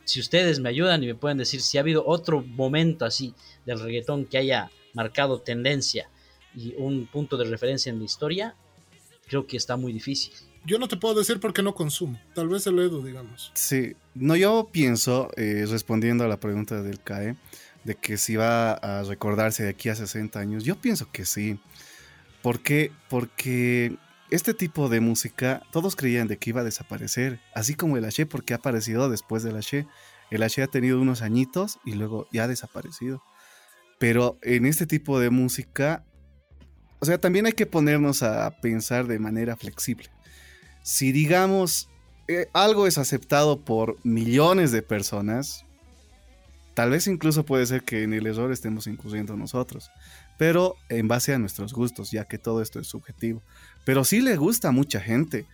si 0.04 0.20
ustedes 0.20 0.60
me 0.60 0.70
ayudan 0.70 1.04
y 1.04 1.08
me 1.08 1.16
pueden 1.16 1.38
decir 1.38 1.62
si 1.62 1.78
ha 1.78 1.82
habido 1.82 2.06
otro 2.06 2.42
momento 2.42 3.06
así 3.06 3.34
del 3.66 3.80
reggaetón 3.80 4.26
que 4.26 4.38
haya 4.38 4.72
marcado 4.94 5.42
tendencia 5.42 6.10
y 6.56 6.74
un 6.78 7.08
punto 7.08 7.38
de 7.38 7.46
referencia 7.46 7.90
en 7.90 8.00
la 8.00 8.06
historia, 8.06 8.56
creo 9.28 9.46
que 9.46 9.58
está 9.58 9.78
muy 9.78 9.94
difícil. 9.94 10.34
Yo 10.66 10.80
no 10.80 10.88
te 10.88 10.98
puedo 10.98 11.16
decir 11.16 11.40
porque 11.40 11.64
no 11.64 11.74
consumo. 11.74 12.20
Tal 12.36 12.50
vez 12.50 12.68
el 12.68 12.80
Edu, 12.80 13.02
digamos. 13.02 13.52
Sí, 13.54 13.96
no, 14.16 14.36
yo 14.36 14.70
pienso, 14.72 15.30
eh, 15.38 15.66
respondiendo 15.68 16.26
a 16.26 16.28
la 16.28 16.40
pregunta 16.40 16.82
del 16.82 17.00
CAE, 17.02 17.36
de 17.86 17.96
que 17.96 18.18
si 18.18 18.36
va 18.36 18.74
a 18.74 19.04
recordarse 19.04 19.64
de 19.64 19.70
aquí 19.70 19.88
a 19.88 19.96
60 19.96 20.40
años, 20.40 20.66
yo 20.66 20.76
pienso 20.76 21.10
que 21.12 21.26
sí. 21.26 21.58
¿Por 22.42 22.60
qué? 22.60 22.92
Porque 23.10 23.96
este 24.30 24.54
tipo 24.54 24.90
de 24.90 25.00
música, 25.00 25.64
todos 25.72 25.96
creían 25.96 26.28
de 26.28 26.38
que 26.38 26.50
iba 26.50 26.62
a 26.62 26.66
desaparecer, 26.66 27.40
así 27.54 27.76
como 27.76 27.96
el 27.96 28.04
H, 28.04 28.26
porque 28.26 28.54
ha 28.54 28.58
aparecido 28.58 29.10
después 29.10 29.44
del 29.44 29.56
H. 29.56 29.88
El 30.32 30.44
H 30.44 30.62
ha 30.62 30.68
tenido 30.68 31.00
unos 31.00 31.22
añitos 31.22 31.80
y 31.86 31.94
luego 31.94 32.28
ya 32.34 32.44
ha 32.44 32.48
desaparecido. 32.50 33.24
Pero 34.00 34.38
en 34.42 34.66
este 34.66 34.86
tipo 34.86 35.20
de 35.20 35.30
música, 35.30 36.04
o 37.00 37.06
sea, 37.06 37.20
también 37.20 37.46
hay 37.46 37.54
que 37.54 37.66
ponernos 37.66 38.24
a 38.24 38.52
pensar 38.62 39.08
de 39.08 39.20
manera 39.20 39.56
flexible. 39.56 40.10
Si 40.84 41.12
digamos, 41.12 41.90
eh, 42.28 42.48
algo 42.54 42.88
es 42.88 42.98
aceptado 42.98 43.60
por 43.60 43.98
millones 44.04 44.72
de 44.72 44.82
personas, 44.82 45.66
tal 46.74 46.92
vez 46.92 47.08
incluso 47.08 47.46
puede 47.46 47.66
ser 47.66 47.84
que 47.84 48.04
en 48.04 48.14
el 48.14 48.28
error 48.28 48.52
estemos 48.52 48.88
incurriendo 48.88 49.36
nosotros, 49.36 49.92
pero 50.38 50.76
en 50.90 51.08
base 51.08 51.34
a 51.34 51.40
nuestros 51.40 51.74
gustos, 51.74 52.12
ya 52.12 52.26
que 52.26 52.38
todo 52.38 52.62
esto 52.62 52.80
es 52.80 52.88
subjetivo 52.88 53.42
pero 53.88 54.04
sí 54.04 54.20
le 54.20 54.36
gusta 54.36 54.68
a 54.68 54.72
mucha 54.72 55.00
gente. 55.00 55.46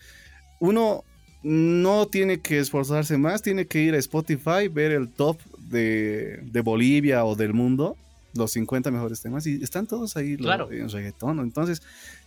Uno 0.60 1.04
no 1.44 2.08
tiene 2.08 2.40
que 2.40 2.58
esforzarse 2.58 3.16
más, 3.16 3.44
tiene 3.44 3.68
que 3.68 3.80
ir 3.80 3.94
a 3.94 4.00
Spotify, 4.00 4.70
ver 4.72 4.92
el 4.92 5.08
top 5.08 5.40
de, 5.60 6.42
Bolivia 6.64 7.26
o 7.26 7.36
del 7.36 7.54
mundo, 7.54 7.96
los 8.34 8.52
50 8.52 8.92
mejores 8.92 9.22
temas, 9.22 9.46
y 9.46 9.64
están 9.64 9.88
todos 9.88 10.18
ahí 10.18 10.38
en 10.72 10.90
reggaetón. 10.90 11.40
Entonces, 11.40 11.82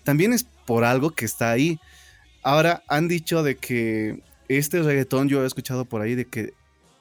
también 0.05 0.33
es 0.33 0.45
por 0.45 0.85
algo 0.85 1.11
que 1.11 1.25
está 1.25 1.51
ahí. 1.51 1.79
Ahora, 2.43 2.83
han 2.89 3.09
dicho 3.09 3.43
de 3.43 3.57
que 3.57 4.23
este 4.49 4.83
reggaetón, 4.83 5.29
yo 5.29 5.43
he 5.43 5.47
escuchado 5.47 5.85
por 5.85 6.03
ahí, 6.03 6.15
de 6.15 6.27
que 6.27 6.55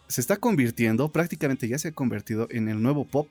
se 0.07 0.21
está 0.21 0.37
convirtiendo, 0.37 1.09
prácticamente 1.09 1.67
ya 1.67 1.77
se 1.77 1.89
ha 1.89 1.91
convertido 1.91 2.47
en 2.51 2.69
el 2.69 2.81
nuevo 2.81 3.05
pop. 3.05 3.27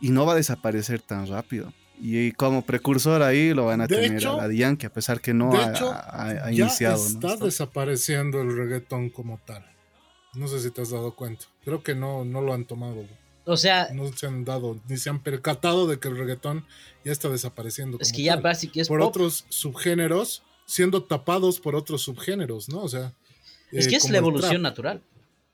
Y 0.00 0.10
no 0.10 0.26
va 0.26 0.32
a 0.32 0.36
desaparecer 0.36 1.00
tan 1.00 1.26
rápido. 1.26 1.72
Y 2.00 2.32
como 2.32 2.62
precursor 2.62 3.22
ahí 3.22 3.54
lo 3.54 3.66
van 3.66 3.80
a 3.80 3.86
tener 3.86 4.26
a 4.26 4.48
la 4.48 4.76
que 4.76 4.86
a 4.86 4.92
pesar 4.92 5.20
que 5.20 5.32
no 5.32 5.52
ha, 5.54 6.50
iniciado. 6.50 7.06
Está 7.06 7.36
desapareciendo 7.36 8.42
el 8.42 8.56
reggaetón 8.56 9.10
como 9.10 9.38
tal. 9.38 9.64
No 10.34 10.48
sé 10.48 10.60
si 10.60 10.70
te 10.70 10.82
has 10.82 10.90
dado 10.90 11.14
cuenta. 11.14 11.46
Creo 11.64 11.82
que 11.82 11.94
no, 11.94 12.24
no 12.24 12.40
lo 12.40 12.52
han 12.52 12.64
tomado. 12.64 13.06
O 13.44 13.56
sea. 13.56 13.88
No 13.92 14.12
se 14.12 14.26
han 14.26 14.44
dado, 14.44 14.80
ni 14.88 14.96
se 14.96 15.10
han 15.10 15.22
percatado 15.22 15.86
de 15.86 15.98
que 15.98 16.08
el 16.08 16.16
reggaetón 16.16 16.64
ya 17.04 17.12
está 17.12 17.28
desapareciendo. 17.28 17.98
Es 18.00 18.12
que 18.12 18.22
ya 18.22 18.36
básicamente 18.36 18.82
es 18.82 18.88
Por 18.88 19.02
otros 19.02 19.44
subgéneros, 19.48 20.42
siendo 20.66 21.02
tapados 21.02 21.60
por 21.60 21.74
otros 21.74 22.02
subgéneros, 22.02 22.68
¿no? 22.68 22.82
O 22.82 22.88
sea. 22.88 23.12
Es 23.70 23.88
que 23.88 23.94
eh, 23.94 23.98
es 23.98 24.10
la 24.10 24.18
evolución 24.18 24.62
natural. 24.62 25.02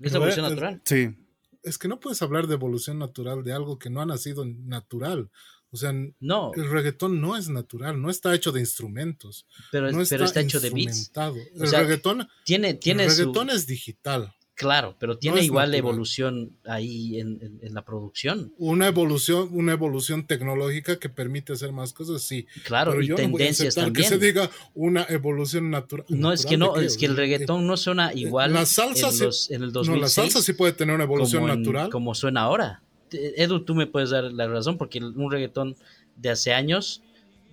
Es 0.01 0.13
la 0.13 0.19
evolución 0.19 0.49
natural. 0.49 0.81
Sí. 0.85 1.15
Es 1.63 1.77
que 1.77 1.89
no 1.89 2.01
puedes 2.01 2.23
hablar 2.23 2.47
de 2.47 2.55
evolución 2.55 2.99
natural 2.99 3.45
de 3.45 3.53
algo 3.53 3.79
que 3.79 3.91
no 3.91 4.01
ha 4.01 4.07
nacido 4.07 4.45
natural. 4.45 5.31
O 5.73 5.77
sea, 5.77 5.93
no. 6.19 6.53
el 6.55 6.69
reggaetón 6.69 7.21
no 7.21 7.37
es 7.37 7.49
natural, 7.49 8.01
no 8.01 8.11
está 8.11 8.35
hecho 8.35 8.51
de 8.51 8.61
instrumentos. 8.61 9.47
Pero, 9.71 9.89
está, 9.89 10.41
hecho 10.41 10.59
de 10.59 10.71
beats. 10.71 11.13
El 11.55 11.71
reggaetón, 11.71 12.29
tiene, 12.45 12.75
tiene 12.75 13.05
el 13.05 13.11
reggaetón 13.11 13.51
es 13.51 13.67
digital. 13.67 14.35
Claro, 14.61 14.95
pero 14.99 15.17
tiene 15.17 15.43
igual 15.43 15.75
evolución 15.75 16.51
ahí 16.67 17.19
en, 17.19 17.41
la 17.63 17.83
producción. 17.83 18.53
Una 18.59 18.89
evolución, 18.89 19.49
una 19.53 19.73
evolución 19.73 20.27
tecnológica 20.27 20.99
que 20.99 21.09
permite 21.09 21.55
hacer 21.55 21.73
más 21.73 21.95
cosas, 21.95 22.21
sí. 22.21 22.47
Claro, 22.65 23.01
y 23.01 23.09
tendencias 23.15 23.75
también. 23.75 23.95
Que 23.95 24.03
se 24.03 24.19
diga 24.19 24.51
una 24.75 25.07
evolución 25.09 25.71
natural. 25.71 26.05
No, 26.11 26.31
es 26.31 26.45
que 26.45 26.59
no, 26.59 26.77
es 26.77 26.99
que 26.99 27.07
el 27.07 27.17
reggaetón 27.17 27.67
no 27.67 27.79
suena 27.79 28.13
igual 28.13 28.53
la 28.53 28.67
salsa 28.67 29.09
en, 29.49 29.63
el 29.63 29.73
2006. 29.73 29.89
No, 29.89 29.97
la 29.97 30.09
salsa 30.11 30.43
sí 30.43 30.53
puede 30.53 30.75
tener 30.75 30.95
una 30.95 31.05
evolución 31.05 31.47
natural. 31.47 31.89
Como 31.89 32.15
suena 32.15 32.43
ahora. 32.43 32.83
Edu, 33.11 33.65
tú 33.65 33.75
me 33.75 33.87
puedes 33.87 34.11
dar 34.11 34.25
la 34.25 34.47
razón 34.47 34.77
porque 34.77 34.99
un 34.99 35.31
reggaetón 35.31 35.75
de 36.17 36.29
hace 36.29 36.53
años, 36.53 37.03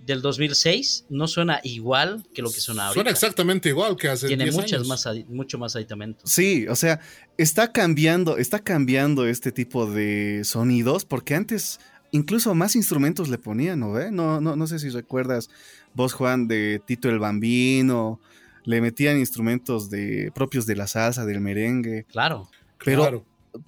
del 0.08 0.22
2006, 0.22 1.06
no 1.10 1.28
suena 1.28 1.60
igual 1.62 2.26
que 2.34 2.42
lo 2.42 2.50
que 2.50 2.60
suena 2.60 2.86
ahora. 2.86 2.94
Suena 2.94 3.10
exactamente 3.10 3.68
igual 3.68 3.96
que 3.96 4.08
hace 4.08 4.26
Tiene 4.26 4.50
muchas 4.50 4.86
más, 4.88 5.06
mucho 5.28 5.58
más 5.58 5.76
aditamento. 5.76 6.26
Sí, 6.26 6.66
o 6.66 6.74
sea, 6.74 7.00
está 7.36 7.70
cambiando, 7.70 8.38
está 8.38 8.58
cambiando 8.58 9.26
este 9.26 9.52
tipo 9.52 9.86
de 9.86 10.42
sonidos 10.44 11.04
porque 11.04 11.36
antes 11.36 11.78
incluso 12.10 12.54
más 12.54 12.74
instrumentos 12.74 13.28
le 13.28 13.38
ponían, 13.38 13.78
¿no 13.78 13.92
ve? 13.92 14.10
No, 14.10 14.40
no, 14.40 14.56
no 14.56 14.66
sé 14.66 14.80
si 14.80 14.88
recuerdas 14.88 15.48
vos, 15.94 16.12
Juan, 16.12 16.48
de 16.48 16.80
Tito 16.84 17.08
el 17.08 17.18
Bambino, 17.18 18.20
le 18.64 18.80
metían 18.80 19.18
instrumentos 19.18 19.90
de 19.90 20.32
propios 20.34 20.66
de 20.66 20.76
la 20.76 20.86
salsa, 20.86 21.24
del 21.24 21.40
merengue. 21.40 22.04
Claro. 22.04 22.48
Pero 22.84 23.02
claro. 23.02 23.24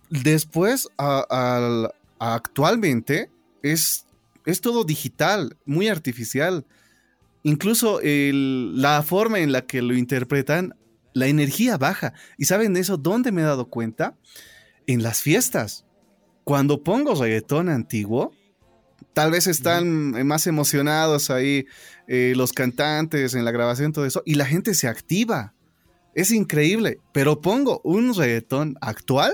Después, 0.08 0.88
actualmente, 2.18 3.30
es, 3.62 4.06
es 4.46 4.60
todo 4.60 4.84
digital, 4.84 5.56
muy 5.64 5.88
artificial. 5.88 6.66
Incluso 7.42 8.00
la 8.02 9.02
forma 9.02 9.40
en 9.40 9.52
la 9.52 9.62
que 9.66 9.82
lo 9.82 9.94
interpretan, 9.94 10.74
la 11.14 11.26
energía 11.26 11.76
baja. 11.78 12.12
¿Y 12.36 12.44
saben 12.44 12.76
eso? 12.76 12.96
¿Dónde 12.96 13.32
me 13.32 13.42
he 13.42 13.44
dado 13.44 13.68
cuenta? 13.68 14.16
En 14.86 15.02
las 15.02 15.22
fiestas. 15.22 15.84
Cuando 16.44 16.82
pongo 16.82 17.14
reggaetón 17.14 17.68
antiguo, 17.68 18.32
tal 19.12 19.30
vez 19.30 19.46
están 19.46 20.26
más 20.26 20.46
emocionados 20.46 21.30
ahí 21.30 21.66
eh, 22.06 22.32
los 22.36 22.52
cantantes 22.52 23.34
en 23.34 23.44
la 23.44 23.52
grabación, 23.52 23.92
todo 23.92 24.06
eso, 24.06 24.22
y 24.24 24.34
la 24.34 24.46
gente 24.46 24.74
se 24.74 24.88
activa. 24.88 25.54
Es 26.14 26.32
increíble, 26.32 26.98
pero 27.12 27.40
pongo 27.40 27.80
un 27.84 28.14
reggaetón 28.14 28.76
actual 28.80 29.32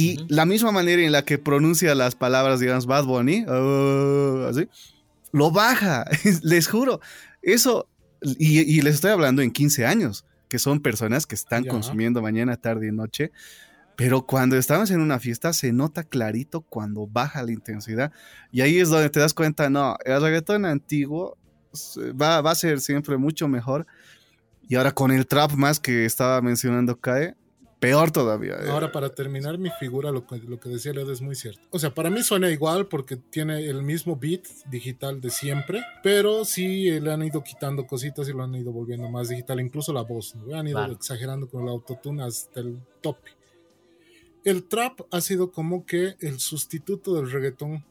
y 0.00 0.16
la 0.28 0.46
misma 0.46 0.72
manera 0.72 1.02
en 1.02 1.12
la 1.12 1.26
que 1.26 1.36
pronuncia 1.36 1.94
las 1.94 2.14
palabras, 2.14 2.58
digamos, 2.58 2.86
Bad 2.86 3.04
Bunny, 3.04 3.44
uh, 3.44 4.46
así, 4.46 4.66
lo 5.30 5.50
baja, 5.50 6.06
les 6.42 6.68
juro. 6.68 7.00
Eso, 7.42 7.86
y, 8.22 8.80
les 8.80 8.94
estoy 8.94 9.10
hablando 9.10 9.42
en 9.42 9.50
15 9.50 9.84
años, 9.84 10.24
que 10.48 10.58
son 10.58 10.80
personas 10.80 11.26
que 11.26 11.34
están 11.34 11.64
consumiendo 11.64 12.22
mañana, 12.22 12.56
tarde 12.56 12.88
y 12.88 12.92
noche. 12.92 13.30
Pero 13.94 14.24
cuando 14.24 14.56
estamos 14.56 14.90
en 14.90 15.00
una 15.00 15.18
fiesta 15.18 15.52
se 15.52 15.70
nota 15.70 16.02
clarito 16.02 16.62
cuando 16.62 17.06
baja 17.06 17.42
la 17.42 17.52
intensidad. 17.52 18.10
Y 18.50 18.62
ahí 18.62 18.78
es 18.78 18.88
donde 18.88 19.10
te 19.10 19.20
das 19.20 19.34
cuenta, 19.34 19.68
no, 19.68 19.96
el 20.06 20.22
reggaetón 20.22 20.64
antiguo 20.64 21.36
va, 22.18 22.40
va 22.40 22.52
a 22.52 22.54
ser 22.54 22.80
siempre 22.80 23.18
mucho 23.18 23.48
mejor. 23.48 23.86
Y 24.66 24.76
ahora 24.76 24.92
con 24.92 25.10
el 25.10 25.26
trap 25.26 25.52
más 25.52 25.78
que 25.78 26.06
estaba 26.06 26.40
mencionando 26.40 26.98
Cae, 26.98 27.36
peor 27.80 28.10
todavía. 28.10 28.54
Eh. 28.62 28.68
Ahora, 28.68 28.92
para 28.92 29.08
terminar 29.08 29.58
mi 29.58 29.70
figura, 29.70 30.12
lo 30.12 30.26
que, 30.26 30.36
lo 30.38 30.60
que 30.60 30.68
decía 30.68 30.92
Leo 30.92 31.10
es 31.10 31.20
muy 31.20 31.34
cierto. 31.34 31.62
O 31.70 31.78
sea, 31.78 31.92
para 31.92 32.10
mí 32.10 32.22
suena 32.22 32.50
igual 32.50 32.86
porque 32.86 33.16
tiene 33.16 33.66
el 33.66 33.82
mismo 33.82 34.16
beat 34.16 34.46
digital 34.70 35.20
de 35.20 35.30
siempre, 35.30 35.82
pero 36.02 36.44
sí 36.44 37.00
le 37.00 37.12
han 37.12 37.22
ido 37.22 37.42
quitando 37.42 37.86
cositas 37.86 38.28
y 38.28 38.32
lo 38.32 38.44
han 38.44 38.54
ido 38.54 38.70
volviendo 38.70 39.08
más 39.08 39.30
digital, 39.30 39.60
incluso 39.60 39.92
la 39.92 40.02
voz, 40.02 40.34
¿no? 40.36 40.54
Han 40.56 40.68
ido 40.68 40.84
exagerando 40.92 41.48
con 41.48 41.64
el 41.64 41.70
autotune 41.70 42.22
hasta 42.22 42.60
el 42.60 42.80
tope. 43.00 43.30
El 44.44 44.68
trap 44.68 45.00
ha 45.10 45.20
sido 45.20 45.50
como 45.50 45.84
que 45.84 46.16
el 46.20 46.38
sustituto 46.38 47.14
del 47.14 47.30
reggaetón 47.30 47.84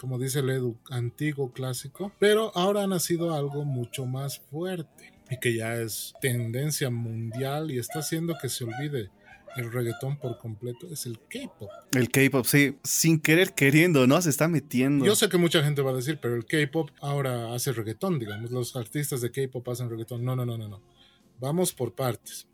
como 0.00 0.18
dice 0.18 0.40
el 0.40 0.50
Edu, 0.50 0.76
antiguo, 0.90 1.52
clásico, 1.52 2.10
pero 2.18 2.50
ahora 2.56 2.82
ha 2.82 2.86
nacido 2.88 3.34
algo 3.34 3.64
mucho 3.64 4.04
más 4.04 4.40
fuerte 4.50 5.12
y 5.30 5.38
que 5.38 5.54
ya 5.54 5.76
es 5.76 6.12
tendencia 6.20 6.90
mundial 6.90 7.70
y 7.70 7.78
está 7.78 8.00
haciendo 8.00 8.34
que 8.40 8.48
se 8.48 8.64
olvide 8.64 9.10
el 9.56 9.72
reggaetón 9.72 10.16
por 10.18 10.38
completo 10.38 10.86
es 10.90 11.06
el 11.06 11.18
K-pop. 11.18 11.70
El 11.92 12.10
K-pop, 12.10 12.44
sí, 12.46 12.78
sin 12.82 13.20
querer 13.20 13.54
queriendo, 13.54 14.06
¿no? 14.06 14.20
Se 14.22 14.30
está 14.30 14.48
metiendo. 14.48 15.04
Yo 15.04 15.14
sé 15.14 15.28
que 15.28 15.38
mucha 15.38 15.62
gente 15.62 15.82
va 15.82 15.90
a 15.90 15.94
decir, 15.94 16.18
pero 16.20 16.36
el 16.36 16.46
K-pop 16.46 16.90
ahora 17.00 17.54
hace 17.54 17.72
reggaetón, 17.72 18.18
digamos. 18.18 18.50
Los 18.50 18.76
artistas 18.76 19.20
de 19.20 19.30
K-pop 19.30 19.68
hacen 19.68 19.90
reggaetón. 19.90 20.24
No, 20.24 20.34
no, 20.36 20.46
no, 20.46 20.56
no, 20.56 20.68
no. 20.68 20.82
Vamos 21.38 21.72
por 21.72 21.94
partes. 21.94 22.48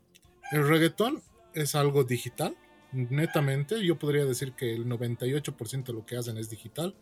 El 0.51 0.67
reggaetón 0.67 1.21
es 1.53 1.75
algo 1.75 2.03
digital, 2.03 2.57
netamente. 2.91 3.85
Yo 3.85 3.97
podría 3.97 4.25
decir 4.25 4.53
que 4.53 4.73
el 4.73 4.85
98% 4.85 5.85
de 5.85 5.93
lo 5.93 6.05
que 6.05 6.17
hacen 6.17 6.37
es 6.37 6.49
digital. 6.49 6.95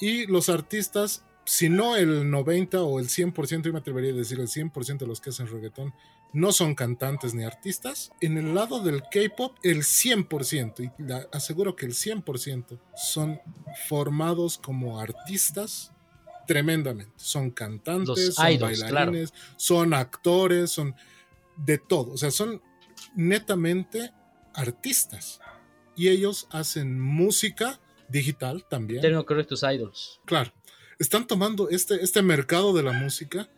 Y 0.00 0.26
los 0.26 0.48
artistas, 0.48 1.24
si 1.48 1.70
no 1.70 1.96
el 1.96 2.30
90 2.30 2.82
o 2.82 3.00
el 3.00 3.08
100%, 3.08 3.62
yo 3.62 3.72
me 3.72 3.78
atrevería 3.78 4.12
a 4.12 4.16
decir 4.16 4.38
el 4.38 4.48
100% 4.48 4.98
de 4.98 5.06
los 5.06 5.22
que 5.22 5.30
hacen 5.30 5.46
reggaetón, 5.46 5.94
no 6.34 6.52
son 6.52 6.74
cantantes 6.74 7.32
ni 7.32 7.42
artistas. 7.42 8.10
En 8.20 8.36
el 8.36 8.54
lado 8.54 8.80
del 8.80 9.00
K-pop, 9.04 9.56
el 9.62 9.78
100%, 9.78 10.92
y 10.98 11.34
aseguro 11.34 11.74
que 11.74 11.86
el 11.86 11.94
100% 11.94 12.78
son 12.94 13.40
formados 13.88 14.58
como 14.58 15.00
artistas 15.00 15.92
tremendamente. 16.46 17.14
Son 17.16 17.50
cantantes, 17.50 18.34
son 18.34 18.58
bailarines, 18.58 19.32
son 19.56 19.94
actores, 19.94 20.70
son 20.70 20.94
de 21.56 21.78
todo. 21.78 22.12
O 22.12 22.18
sea, 22.18 22.30
son 22.30 22.60
netamente 23.16 24.12
artistas. 24.52 25.40
Y 25.96 26.08
ellos 26.08 26.46
hacen 26.50 27.00
música 27.00 27.80
digital 28.10 28.66
también. 28.68 29.00
Tengo 29.00 29.24
correctos 29.24 29.62
idols. 29.62 30.20
Claro. 30.26 30.52
Están 30.98 31.26
tomando 31.26 31.68
este, 31.68 32.02
este 32.02 32.22
mercado 32.22 32.72
de 32.72 32.82
la 32.82 32.92
música 32.92 33.48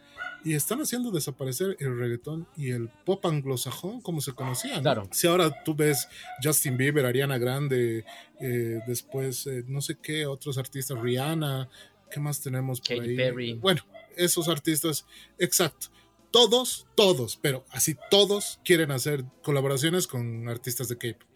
y 0.44 0.54
están 0.54 0.80
haciendo 0.80 1.10
desaparecer 1.10 1.76
el 1.80 1.98
reggaetón 1.98 2.46
y 2.56 2.70
el 2.70 2.88
pop 2.88 3.24
anglosajón 3.26 4.00
como 4.00 4.20
se 4.20 4.32
conocía. 4.32 4.80
Claro. 4.80 5.08
Si 5.12 5.26
ahora 5.26 5.62
tú 5.64 5.74
ves 5.74 6.08
Justin 6.42 6.76
Bieber, 6.76 7.06
Ariana 7.06 7.38
Grande, 7.38 8.04
eh, 8.40 8.80
después 8.86 9.46
eh, 9.46 9.64
no 9.66 9.80
sé 9.80 9.98
qué, 10.00 10.26
otros 10.26 10.58
artistas, 10.58 10.98
Rihanna, 10.98 11.68
¿qué 12.10 12.20
más 12.20 12.40
tenemos 12.40 12.80
por 12.80 12.96
Katy 12.96 13.16
Perry. 13.16 13.54
Bueno, 13.54 13.82
esos 14.16 14.48
artistas, 14.48 15.06
exacto. 15.38 15.88
Todos, 16.30 16.86
todos, 16.94 17.38
pero 17.40 17.64
así 17.70 17.96
todos 18.10 18.60
quieren 18.64 18.92
hacer 18.92 19.24
colaboraciones 19.42 20.06
con 20.06 20.48
artistas 20.48 20.88
de 20.88 20.96
K-pop. 20.96 21.28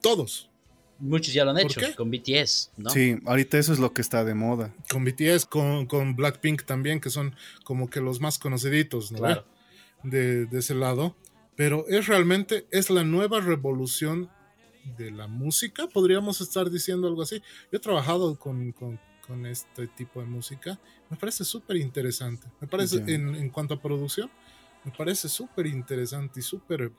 Todos. 0.00 0.51
Muchos 1.02 1.34
ya 1.34 1.44
lo 1.44 1.50
han 1.50 1.58
hecho 1.58 1.80
con 1.96 2.12
BTS, 2.12 2.70
¿no? 2.76 2.88
Sí, 2.90 3.18
ahorita 3.26 3.58
eso 3.58 3.72
es 3.72 3.80
lo 3.80 3.92
que 3.92 4.00
está 4.00 4.24
de 4.24 4.34
moda. 4.34 4.72
Con 4.88 5.04
BTS, 5.04 5.46
con, 5.46 5.86
con 5.86 6.14
Blackpink 6.14 6.62
también, 6.62 7.00
que 7.00 7.10
son 7.10 7.34
como 7.64 7.90
que 7.90 8.00
los 8.00 8.20
más 8.20 8.38
conociditos, 8.38 9.10
¿no? 9.10 9.18
Claro. 9.18 9.44
De, 10.04 10.46
ese 10.52 10.76
lado. 10.76 11.16
Pero 11.56 11.86
es 11.88 12.06
realmente, 12.06 12.68
es 12.70 12.88
la 12.88 13.02
nueva 13.02 13.40
revolución 13.40 14.30
de 14.96 15.10
la 15.10 15.26
música, 15.26 15.88
podríamos 15.88 16.40
estar 16.40 16.70
diciendo 16.70 17.08
algo 17.08 17.22
así. 17.22 17.42
Yo 17.72 17.78
he 17.78 17.80
trabajado 17.80 18.38
con, 18.38 18.72
este 19.46 19.88
tipo 19.88 20.20
de 20.20 20.26
música, 20.26 20.78
me 21.10 21.16
parece 21.16 21.44
súper 21.44 21.78
interesante. 21.78 22.46
Me 22.60 22.68
parece, 22.68 22.98
en, 23.08 23.34
en 23.34 23.50
cuanto 23.50 23.74
a 23.74 23.82
producción, 23.82 24.30
me 24.84 24.92
parece 24.92 25.28
súper 25.28 25.66
interesante 25.66 26.38
y 26.38 26.42
súper 26.44 26.92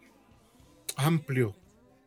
amplio 0.97 1.56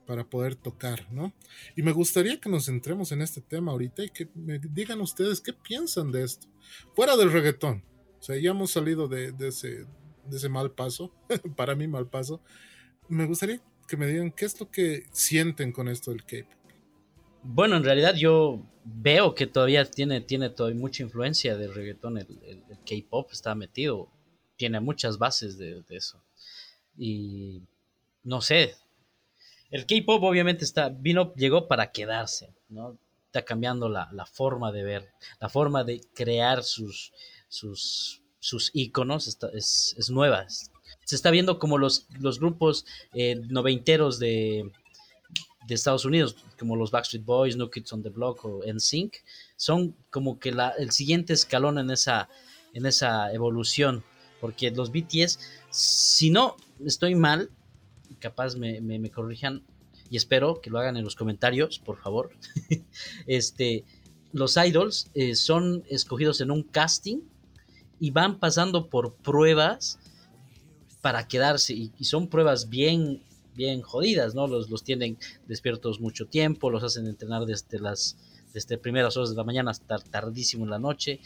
para 0.06 0.24
poder 0.24 0.54
tocar, 0.54 1.12
¿no? 1.12 1.32
Y 1.76 1.82
me 1.82 1.92
gustaría 1.92 2.40
que 2.40 2.48
nos 2.48 2.66
centremos 2.66 3.12
en 3.12 3.22
este 3.22 3.40
tema 3.40 3.72
ahorita 3.72 4.04
y 4.04 4.10
que 4.10 4.28
me 4.34 4.58
digan 4.58 5.00
ustedes 5.00 5.40
qué 5.40 5.52
piensan 5.52 6.12
de 6.12 6.22
esto. 6.22 6.46
Fuera 6.94 7.16
del 7.16 7.32
reggaetón, 7.32 7.82
o 8.18 8.22
sea, 8.22 8.36
ya 8.36 8.50
hemos 8.50 8.70
salido 8.70 9.08
de, 9.08 9.34
ese, 9.40 10.48
mal 10.48 10.70
paso, 10.70 11.12
para 11.56 11.74
mí 11.74 11.86
mal 11.86 12.08
paso. 12.08 12.40
Me 13.08 13.26
gustaría 13.26 13.60
que 13.86 13.96
me 13.96 14.06
digan 14.06 14.30
qué 14.30 14.44
es 14.46 14.58
lo 14.58 14.70
que 14.70 15.04
sienten 15.12 15.72
con 15.72 15.88
esto 15.88 16.12
del 16.12 16.24
K-pop. 16.24 16.52
Bueno, 17.42 17.76
en 17.76 17.84
realidad 17.84 18.14
yo 18.16 18.64
veo 18.84 19.34
que 19.34 19.46
todavía 19.46 19.84
tiene, 19.84 20.20
tiene 20.20 20.50
todavía 20.50 20.80
mucha 20.80 21.02
influencia 21.02 21.56
del 21.56 21.74
reggaetón, 21.74 22.18
el, 22.18 22.26
K-pop 22.84 23.30
está 23.32 23.54
metido, 23.54 24.08
tiene 24.56 24.80
muchas 24.80 25.18
bases 25.18 25.58
de 25.58 25.84
eso. 25.90 26.22
Y 26.96 27.62
no 28.24 28.40
sé, 28.40 28.74
el 29.70 29.86
K-pop 29.86 30.22
obviamente 30.22 30.64
está, 30.64 30.88
vino, 30.88 31.34
llegó 31.34 31.68
para 31.68 31.90
quedarse, 31.92 32.54
¿no? 32.68 32.98
Está 33.26 33.44
cambiando 33.44 33.88
la, 33.88 34.08
forma 34.32 34.72
de 34.72 34.84
ver, 34.84 35.08
la 35.40 35.48
forma 35.48 35.84
de 35.84 36.00
crear 36.14 36.62
sus, 36.62 37.12
sus, 37.48 38.22
sus 38.38 38.70
íconos 38.72 39.26
es, 39.52 39.94
es, 39.98 40.10
nueva. 40.10 40.46
Se 41.04 41.16
está 41.16 41.30
viendo 41.30 41.58
como 41.58 41.76
los, 41.76 42.06
los 42.18 42.38
grupos 42.38 42.86
eh, 43.12 43.36
noventeros 43.48 44.18
de, 44.18 44.70
de 45.66 45.74
Estados 45.74 46.04
Unidos, 46.04 46.36
como 46.58 46.76
los 46.76 46.90
Backstreet 46.90 47.24
Boys, 47.24 47.56
New 47.56 47.70
Kids 47.70 47.92
on 47.92 48.02
the 48.02 48.10
Block 48.10 48.44
o 48.44 48.60
NSYNC, 48.64 49.16
son 49.56 49.96
como 50.10 50.38
que 50.38 50.52
la, 50.52 50.70
el 50.78 50.92
siguiente 50.92 51.32
escalón 51.32 51.78
en 51.78 51.90
esa, 51.90 52.28
en 52.72 52.86
esa 52.86 53.32
evolución. 53.32 54.04
Porque 54.40 54.70
los 54.70 54.92
BTS, 54.92 55.40
si 55.70 56.30
no 56.30 56.56
estoy 56.84 57.14
mal, 57.14 57.50
capaz 58.20 58.56
me, 58.56 58.80
me, 58.80 59.10
corrijan 59.10 59.62
y 60.10 60.16
espero 60.16 60.60
que 60.60 60.70
lo 60.70 60.78
hagan 60.78 60.96
en 60.96 61.04
los 61.04 61.16
comentarios, 61.16 61.78
por 61.78 61.98
favor. 61.98 62.30
este, 63.26 63.84
los 64.32 64.56
idols 64.56 65.10
eh, 65.14 65.34
son 65.34 65.84
escogidos 65.88 66.40
en 66.40 66.50
un 66.50 66.62
casting 66.62 67.18
y 67.98 68.10
van 68.10 68.38
pasando 68.38 68.88
por 68.88 69.14
pruebas 69.14 69.98
para 71.00 71.26
quedarse 71.28 71.74
y, 71.74 72.04
son 72.04 72.28
pruebas 72.28 72.68
bien 72.68 73.22
bien 73.54 73.80
jodidas, 73.80 74.34
¿no? 74.34 74.46
Los, 74.46 74.68
los 74.68 74.84
tienen 74.84 75.16
despiertos 75.46 75.98
mucho 75.98 76.26
tiempo, 76.26 76.68
los 76.68 76.82
hacen 76.82 77.06
entrenar 77.06 77.46
desde 77.46 77.78
las 77.78 78.18
desde 78.52 78.76
primeras 78.76 79.16
horas 79.16 79.30
de 79.30 79.36
la 79.36 79.44
mañana 79.44 79.70
hasta 79.70 79.98
tardísimo 79.98 80.64
en 80.64 80.70
la 80.70 80.78
noche 80.78 81.20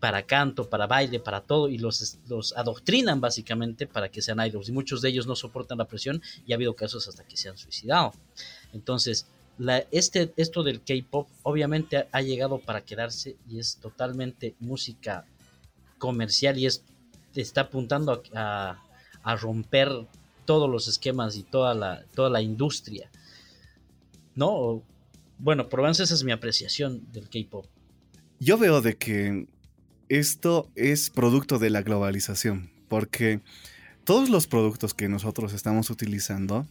para 0.00 0.24
canto, 0.24 0.68
para 0.68 0.86
baile, 0.86 1.20
para 1.20 1.40
todo, 1.40 1.68
y 1.68 1.78
los, 1.78 2.18
los 2.28 2.56
adoctrinan 2.56 3.20
básicamente 3.20 3.86
para 3.86 4.08
que 4.08 4.22
sean 4.22 4.44
idols. 4.44 4.68
Y 4.68 4.72
muchos 4.72 5.02
de 5.02 5.10
ellos 5.10 5.26
no 5.26 5.36
soportan 5.36 5.78
la 5.78 5.86
presión 5.86 6.22
y 6.46 6.52
ha 6.52 6.56
habido 6.56 6.74
casos 6.74 7.08
hasta 7.08 7.24
que 7.24 7.36
se 7.36 7.48
han 7.48 7.58
suicidado. 7.58 8.12
Entonces, 8.72 9.26
este, 9.90 10.32
esto 10.36 10.62
del 10.62 10.82
K-pop 10.82 11.28
obviamente 11.42 12.08
ha, 12.10 12.22
llegado 12.22 12.58
para 12.58 12.80
quedarse 12.80 13.36
y 13.48 13.58
es 13.58 13.76
totalmente 13.76 14.54
música 14.58 15.26
comercial 15.98 16.58
y 16.58 16.66
es, 16.66 16.82
está 17.34 17.62
apuntando 17.62 18.22
a, 18.34 18.82
a, 19.22 19.36
romper 19.36 19.90
todos 20.44 20.68
los 20.68 20.88
esquemas 20.88 21.36
y 21.36 21.44
toda 21.44 21.74
la, 21.74 22.04
toda 22.14 22.30
la 22.30 22.42
industria. 22.42 23.10
¿No? 24.34 24.82
Bueno, 25.38 25.68
por 25.68 25.80
lo 25.80 25.88
esa 25.88 26.02
es 26.02 26.24
mi 26.24 26.32
apreciación 26.32 27.06
del 27.12 27.28
K-pop. 27.28 27.66
Yo 28.40 28.58
veo 28.58 28.80
de 28.80 28.96
que 28.96 29.46
esto 30.08 30.70
es 30.74 31.10
producto 31.10 31.58
de 31.58 31.70
la 31.70 31.82
globalización, 31.82 32.70
porque 32.88 33.40
todos 34.04 34.28
los 34.28 34.46
productos 34.46 34.94
que 34.94 35.08
nosotros 35.08 35.52
estamos 35.52 35.90
utilizando 35.90 36.66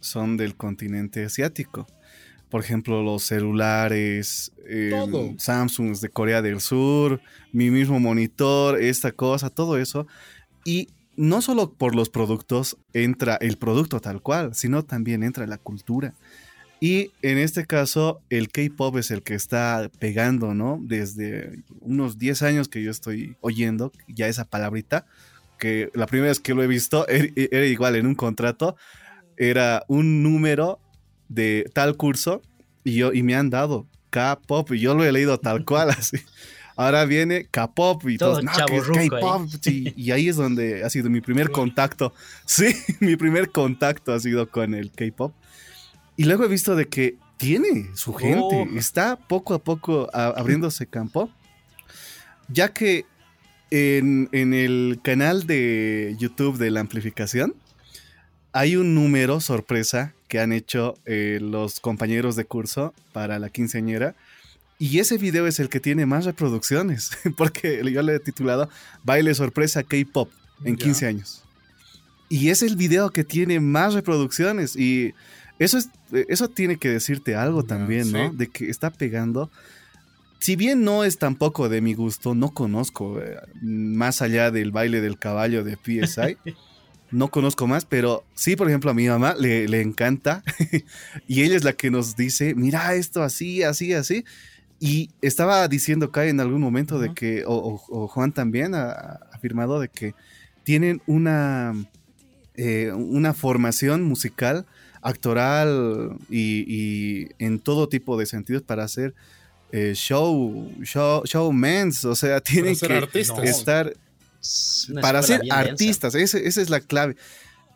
son 0.00 0.36
del 0.36 0.56
continente 0.56 1.24
asiático. 1.24 1.86
Por 2.50 2.62
ejemplo, 2.62 3.02
los 3.02 3.24
celulares, 3.24 4.52
eh, 4.66 4.92
Samsung 5.36 5.98
de 5.98 6.08
Corea 6.08 6.40
del 6.40 6.60
Sur, 6.60 7.20
mi 7.52 7.70
mismo 7.70 8.00
monitor, 8.00 8.80
esta 8.80 9.12
cosa, 9.12 9.50
todo 9.50 9.76
eso. 9.76 10.06
Y 10.64 10.88
no 11.16 11.42
solo 11.42 11.72
por 11.72 11.94
los 11.94 12.08
productos 12.08 12.78
entra 12.92 13.36
el 13.40 13.58
producto 13.58 14.00
tal 14.00 14.22
cual, 14.22 14.54
sino 14.54 14.84
también 14.84 15.24
entra 15.24 15.46
la 15.46 15.58
cultura. 15.58 16.14
Y 16.80 17.10
en 17.22 17.38
este 17.38 17.66
caso, 17.66 18.20
el 18.30 18.50
K-pop 18.50 18.96
es 18.98 19.10
el 19.10 19.22
que 19.22 19.34
está 19.34 19.90
pegando, 19.98 20.54
¿no? 20.54 20.78
Desde 20.80 21.60
unos 21.80 22.18
10 22.18 22.42
años 22.42 22.68
que 22.68 22.82
yo 22.82 22.90
estoy 22.90 23.36
oyendo 23.40 23.92
ya 24.06 24.28
esa 24.28 24.44
palabrita, 24.44 25.04
que 25.58 25.90
la 25.94 26.06
primera 26.06 26.28
vez 26.28 26.38
que 26.38 26.54
lo 26.54 26.62
he 26.62 26.68
visto 26.68 27.06
er, 27.08 27.32
era, 27.34 27.66
igual 27.66 27.96
en 27.96 28.06
un 28.06 28.14
contrato, 28.14 28.76
era 29.36 29.84
un 29.88 30.22
número 30.22 30.78
de 31.28 31.68
tal 31.74 31.96
curso 31.96 32.42
y, 32.84 32.94
yo, 32.94 33.12
y 33.12 33.22
me 33.22 33.34
han 33.34 33.50
dado 33.50 33.86
K-pop 34.10 34.72
y 34.72 34.80
yo 34.80 34.94
lo 34.94 35.04
he 35.04 35.12
leído 35.12 35.38
tal 35.38 35.64
cual 35.64 35.90
así. 35.90 36.18
Ahora 36.76 37.04
viene 37.06 37.48
K-pop 37.50 38.08
y 38.08 38.18
todo, 38.18 38.40
K-pop. 38.40 39.48
y 39.66 40.12
ahí 40.12 40.28
es 40.28 40.36
donde 40.36 40.84
ha 40.84 40.90
sido 40.90 41.10
mi 41.10 41.20
primer 41.20 41.50
contacto. 41.50 42.14
Sí, 42.46 42.72
mi 43.00 43.16
primer 43.16 43.50
contacto 43.50 44.12
ha 44.12 44.20
sido 44.20 44.48
con 44.48 44.74
el 44.74 44.92
K-pop. 44.92 45.34
Y 46.18 46.24
luego 46.24 46.44
he 46.44 46.48
visto 46.48 46.74
de 46.74 46.88
que 46.88 47.16
tiene 47.36 47.90
su 47.94 48.12
gente, 48.12 48.40
oh. 48.40 48.76
está 48.76 49.16
poco 49.16 49.54
a 49.54 49.60
poco 49.60 50.10
abriéndose 50.12 50.88
campo, 50.88 51.30
ya 52.48 52.72
que 52.72 53.06
en, 53.70 54.28
el 54.32 54.98
canal 55.00 55.46
de 55.46 56.16
YouTube 56.18 56.58
de 56.58 56.72
la 56.72 56.80
amplificación 56.80 57.54
hay 58.50 58.74
un 58.74 58.96
número 58.96 59.40
sorpresa 59.40 60.12
que 60.26 60.40
han 60.40 60.50
hecho 60.50 60.98
eh, 61.06 61.38
los 61.40 61.78
compañeros 61.78 62.34
de 62.34 62.46
curso 62.46 62.94
para 63.12 63.38
la 63.38 63.48
quinceañera. 63.48 64.16
Y 64.76 64.98
ese 64.98 65.18
video 65.18 65.46
es 65.46 65.60
el 65.60 65.68
que 65.68 65.78
tiene 65.78 66.04
más 66.04 66.24
reproducciones, 66.24 67.12
porque 67.36 67.80
yo 67.92 68.02
le 68.02 68.16
he 68.16 68.18
titulado 68.18 68.68
Baile 69.04 69.36
sorpresa 69.36 69.84
K-pop 69.84 70.32
en 70.64 70.74
15 70.74 71.06
años. 71.06 71.44
Y 72.28 72.48
es 72.48 72.62
el 72.62 72.74
video 72.74 73.10
que 73.10 73.22
tiene 73.22 73.60
más 73.60 73.94
reproducciones. 73.94 74.74
Y 74.74 75.14
eso, 75.58 75.78
es, 75.78 75.88
eso 76.28 76.48
tiene 76.48 76.76
que 76.76 76.88
decirte 76.88 77.34
algo 77.34 77.64
también, 77.64 78.12
¿no? 78.12 78.32
De 78.32 78.48
que 78.48 78.70
está 78.70 78.90
pegando. 78.90 79.50
Si 80.38 80.54
bien 80.54 80.84
no 80.84 81.04
es 81.04 81.18
tampoco 81.18 81.68
de 81.68 81.80
mi 81.80 81.94
gusto, 81.94 82.34
no 82.34 82.50
conozco 82.50 83.20
eh, 83.20 83.36
más 83.60 84.22
allá 84.22 84.50
del 84.50 84.70
baile 84.70 85.00
del 85.00 85.18
caballo 85.18 85.64
de 85.64 85.76
PSI. 85.76 86.36
no 87.10 87.28
conozco 87.28 87.66
más, 87.66 87.84
pero 87.84 88.24
sí, 88.34 88.54
por 88.54 88.68
ejemplo, 88.68 88.90
a 88.90 88.94
mi 88.94 89.08
mamá 89.08 89.34
le, 89.38 89.66
le 89.66 89.80
encanta. 89.80 90.42
y 91.26 91.42
ella 91.42 91.56
es 91.56 91.64
la 91.64 91.72
que 91.72 91.90
nos 91.90 92.16
dice, 92.16 92.54
mira 92.54 92.94
esto 92.94 93.22
así, 93.22 93.62
así, 93.62 93.92
así. 93.92 94.24
Y 94.80 95.10
estaba 95.22 95.66
diciendo 95.66 96.12
Kai 96.12 96.28
en 96.28 96.40
algún 96.40 96.60
momento 96.60 97.00
de 97.00 97.12
que, 97.12 97.42
o, 97.46 97.78
Juan 98.08 98.32
también 98.32 98.74
ha, 98.74 99.18
afirmado 99.32 99.80
de 99.80 99.88
que 99.88 100.14
tienen 100.62 101.02
una, 101.06 101.74
eh, 102.54 102.92
una 102.92 103.34
formación 103.34 104.04
musical 104.04 104.66
actoral 105.08 106.16
y, 106.30 107.28
en 107.38 107.58
todo 107.58 107.88
tipo 107.88 108.18
de 108.18 108.26
sentidos 108.26 108.62
para 108.62 108.84
hacer 108.84 109.14
eh, 109.72 109.92
show, 109.94 110.70
show, 110.82 111.22
showmans, 111.24 112.04
o 112.04 112.14
sea, 112.14 112.40
tienen 112.42 112.76
que 112.76 113.20
estar 113.48 113.94
para 115.00 115.22
ser 115.22 115.42
artistas, 115.50 116.14
esa, 116.14 116.38
es 116.38 116.70
la 116.70 116.80
clave. 116.80 117.16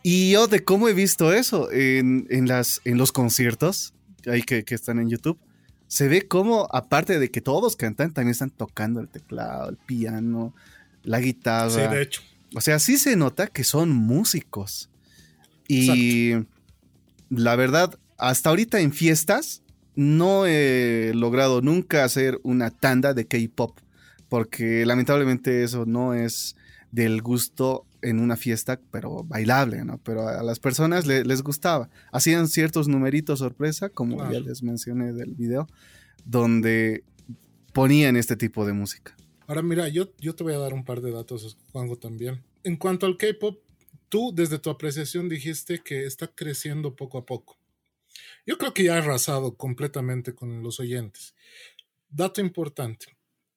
Y 0.03 0.33
yo 0.33 0.47
de 0.47 0.65
cómo 0.65 0.89
he 0.89 0.95
visto 0.95 1.33
eso 1.33 1.71
en, 1.73 2.27
las, 2.47 2.81
en 2.85 2.99
los 2.99 3.13
conciertos 3.13 3.95
ahí 4.27 4.43
que, 4.43 4.65
que, 4.65 4.75
están 4.75 4.99
en 4.99 5.09
YouTube, 5.09 5.39
se 5.87 6.09
ve 6.09 6.27
como, 6.27 6.69
aparte 6.73 7.19
de 7.19 7.31
que 7.31 7.41
todos 7.41 7.77
cantan, 7.77 8.13
también 8.13 8.33
están 8.33 8.51
tocando 8.51 9.01
el 9.01 9.09
teclado, 9.09 9.71
el 9.71 9.77
piano, 9.77 10.55
la 11.03 11.21
guitarra. 11.21 11.71
Sí, 11.71 11.95
de 11.95 12.03
hecho. 12.03 12.23
O 12.55 12.61
sea, 12.61 12.79
sí 12.79 12.99
se 12.99 13.17
nota 13.17 13.47
que 13.47 13.65
son 13.65 13.91
músicos. 13.91 14.91
Y 15.69 16.35
la 17.37 17.57
verdad, 17.57 17.99
hasta 18.19 18.51
ahorita 18.51 18.81
en 18.81 18.93
fiestas 18.93 19.63
no 19.95 20.47
he 20.47 21.13
logrado 21.15 21.61
nunca 21.63 22.05
hacer 22.05 22.39
una 22.43 22.71
tanda 22.71 23.15
de 23.15 23.27
K-pop, 23.27 23.79
porque 24.29 24.85
lamentablemente 24.87 25.63
eso 25.63 25.87
no 25.87 26.15
es 26.15 26.57
del 26.91 27.23
gusto 27.23 27.87
en 28.03 28.19
una 28.19 28.37
fiesta, 28.37 28.81
pero 28.91 29.25
bailable, 29.25 29.85
¿no? 29.85 29.99
Pero 29.99 30.29
a 30.29 30.43
las 30.43 30.59
personas 30.59 31.07
les 31.07 31.43
gustaba. 31.43 31.89
Hacían 32.11 32.49
ciertos 32.49 32.89
numeritos 32.89 33.39
sorpresa, 33.39 33.89
como 33.89 34.31
ya 34.31 34.41
les 34.41 34.63
mencioné 34.63 35.13
del 35.13 35.35
video, 35.35 35.69
donde 36.25 37.05
ponían 37.73 38.17
este 38.17 38.37
tipo 38.37 38.67
de 38.67 38.73
música. 38.73 39.17
Ahora 39.47 39.63
mira, 39.63 39.89
yo, 39.89 40.13
yo 40.19 40.35
te 40.35 40.45
voy 40.45 40.55
a 40.55 40.59
dar 40.59 40.75
un 40.75 40.85
par 40.85 41.01
de 41.01 41.13
datos, 41.13 41.57
Juanjo, 41.73 41.97
también. 41.97 42.43
En 42.65 42.77
cuanto 42.77 43.07
al 43.07 43.17
K-pop, 43.17 43.59
tú 44.13 44.31
desde 44.35 44.59
tu 44.59 44.69
apreciación 44.69 45.31
dijiste 45.31 45.83
que 45.83 46.05
está 46.05 46.29
creciendo 46.29 46.95
poco 46.95 47.17
a 47.17 47.25
poco. 47.25 47.57
Yo 48.45 48.59
creo 48.59 48.75
que 48.75 48.85
ya 48.85 48.97
ha 48.97 48.99
arrasado 48.99 49.57
completamente 49.57 50.35
con 50.35 50.63
los 50.63 50.81
oyentes. 50.81 51.35
Dato 52.11 52.43
importante. 52.43 53.07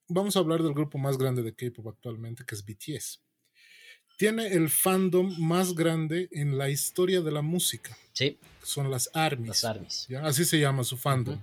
Vamos 0.07 0.37
a 0.37 0.39
hablar 0.39 0.63
del 0.63 0.73
grupo 0.73 0.97
más 0.97 1.17
grande 1.17 1.43
de 1.43 1.53
K-pop 1.53 1.89
actualmente, 1.89 2.45
que 2.45 2.55
es 2.55 2.63
BTS. 2.63 3.21
Tiene 4.17 4.47
el 4.47 4.69
fandom 4.69 5.37
más 5.39 5.75
grande 5.75 6.29
en 6.31 6.57
la 6.57 6.69
historia 6.69 7.19
de 7.19 7.33
la 7.33 7.41
música. 7.41 7.97
Sí. 8.13 8.37
Son 8.63 8.89
las 8.89 9.09
ARMYs. 9.13 9.47
Las 9.49 9.65
ARMYs. 9.65 10.07
Así 10.23 10.45
se 10.45 10.57
llama 10.57 10.85
su 10.85 10.95
fandom. 10.95 11.37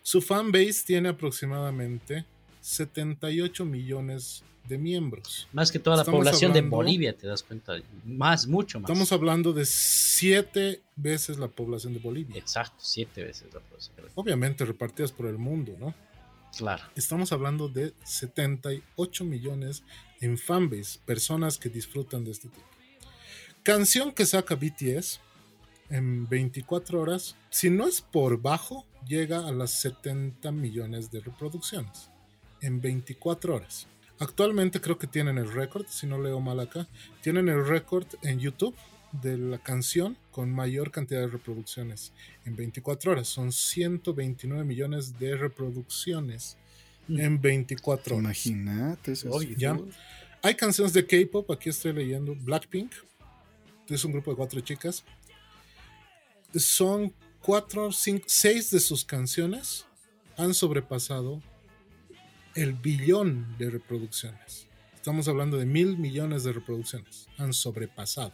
Su 0.00 0.22
fanbase 0.22 0.82
tiene 0.86 1.10
aproximadamente 1.10 2.24
78 2.62 3.66
millones 3.66 4.44
de 4.68 4.78
miembros. 4.78 5.48
Más 5.52 5.70
que 5.70 5.78
toda 5.78 5.96
la 5.96 6.04
población 6.04 6.52
de 6.52 6.62
Bolivia, 6.62 7.16
te 7.16 7.26
das 7.26 7.42
cuenta. 7.42 7.74
Más, 8.04 8.46
mucho 8.46 8.80
más. 8.80 8.88
Estamos 8.88 9.12
hablando 9.12 9.52
de 9.52 9.64
siete 9.66 10.80
veces 10.96 11.38
la 11.38 11.48
población 11.48 11.94
de 11.94 12.00
Bolivia. 12.00 12.38
Exacto, 12.38 12.76
siete 12.78 13.22
veces 13.22 13.52
la 13.52 13.60
población. 13.60 13.96
Obviamente 14.14 14.64
repartidas 14.64 15.12
por 15.12 15.26
el 15.26 15.38
mundo, 15.38 15.76
¿no? 15.78 15.94
Claro. 16.56 16.84
Estamos 16.94 17.32
hablando 17.32 17.68
de 17.68 17.94
78 18.04 19.24
millones 19.24 19.82
en 20.20 20.36
fanbase, 20.36 21.00
personas 21.04 21.58
que 21.58 21.68
disfrutan 21.68 22.24
de 22.24 22.30
este 22.30 22.48
tipo. 22.48 22.66
Canción 23.62 24.12
que 24.12 24.26
saca 24.26 24.54
BTS 24.54 25.20
en 25.88 26.28
24 26.28 27.00
horas, 27.00 27.36
si 27.50 27.70
no 27.70 27.86
es 27.86 28.00
por 28.00 28.40
bajo, 28.40 28.86
llega 29.06 29.46
a 29.46 29.52
las 29.52 29.80
70 29.80 30.50
millones 30.52 31.10
de 31.10 31.20
reproducciones 31.20 32.10
en 32.60 32.80
24 32.80 33.56
horas. 33.56 33.86
Actualmente 34.22 34.80
creo 34.80 34.98
que 34.98 35.08
tienen 35.08 35.36
el 35.36 35.52
récord, 35.52 35.84
si 35.88 36.06
no 36.06 36.16
leo 36.16 36.38
mal 36.38 36.60
acá, 36.60 36.86
tienen 37.22 37.48
el 37.48 37.66
récord 37.66 38.06
en 38.22 38.38
YouTube 38.38 38.76
de 39.10 39.36
la 39.36 39.58
canción 39.58 40.16
con 40.30 40.48
mayor 40.48 40.92
cantidad 40.92 41.22
de 41.22 41.26
reproducciones 41.26 42.12
en 42.44 42.54
24 42.54 43.10
horas. 43.10 43.26
Son 43.26 43.50
129 43.50 44.62
millones 44.62 45.18
de 45.18 45.36
reproducciones 45.36 46.56
mm. 47.08 47.20
en 47.20 47.40
24 47.40 48.14
horas. 48.14 48.46
Imagínate 48.46 49.10
eso. 49.10 49.42
¿Ya? 49.42 49.76
Hay 50.42 50.54
canciones 50.54 50.92
de 50.92 51.04
K-pop, 51.04 51.50
aquí 51.50 51.70
estoy 51.70 51.92
leyendo 51.92 52.36
Blackpink, 52.36 52.92
es 53.88 54.04
un 54.04 54.12
grupo 54.12 54.30
de 54.30 54.36
cuatro 54.36 54.60
chicas. 54.60 55.02
Son 56.54 57.12
cuatro, 57.40 57.90
cinco, 57.90 58.24
seis 58.28 58.70
de 58.70 58.78
sus 58.78 59.04
canciones 59.04 59.84
han 60.36 60.54
sobrepasado 60.54 61.42
el 62.54 62.74
billón 62.74 63.56
de 63.58 63.70
reproducciones. 63.70 64.66
Estamos 64.94 65.26
hablando 65.28 65.56
de 65.56 65.66
mil 65.66 65.98
millones 65.98 66.44
de 66.44 66.52
reproducciones. 66.52 67.28
Han 67.38 67.52
sobrepasado. 67.52 68.32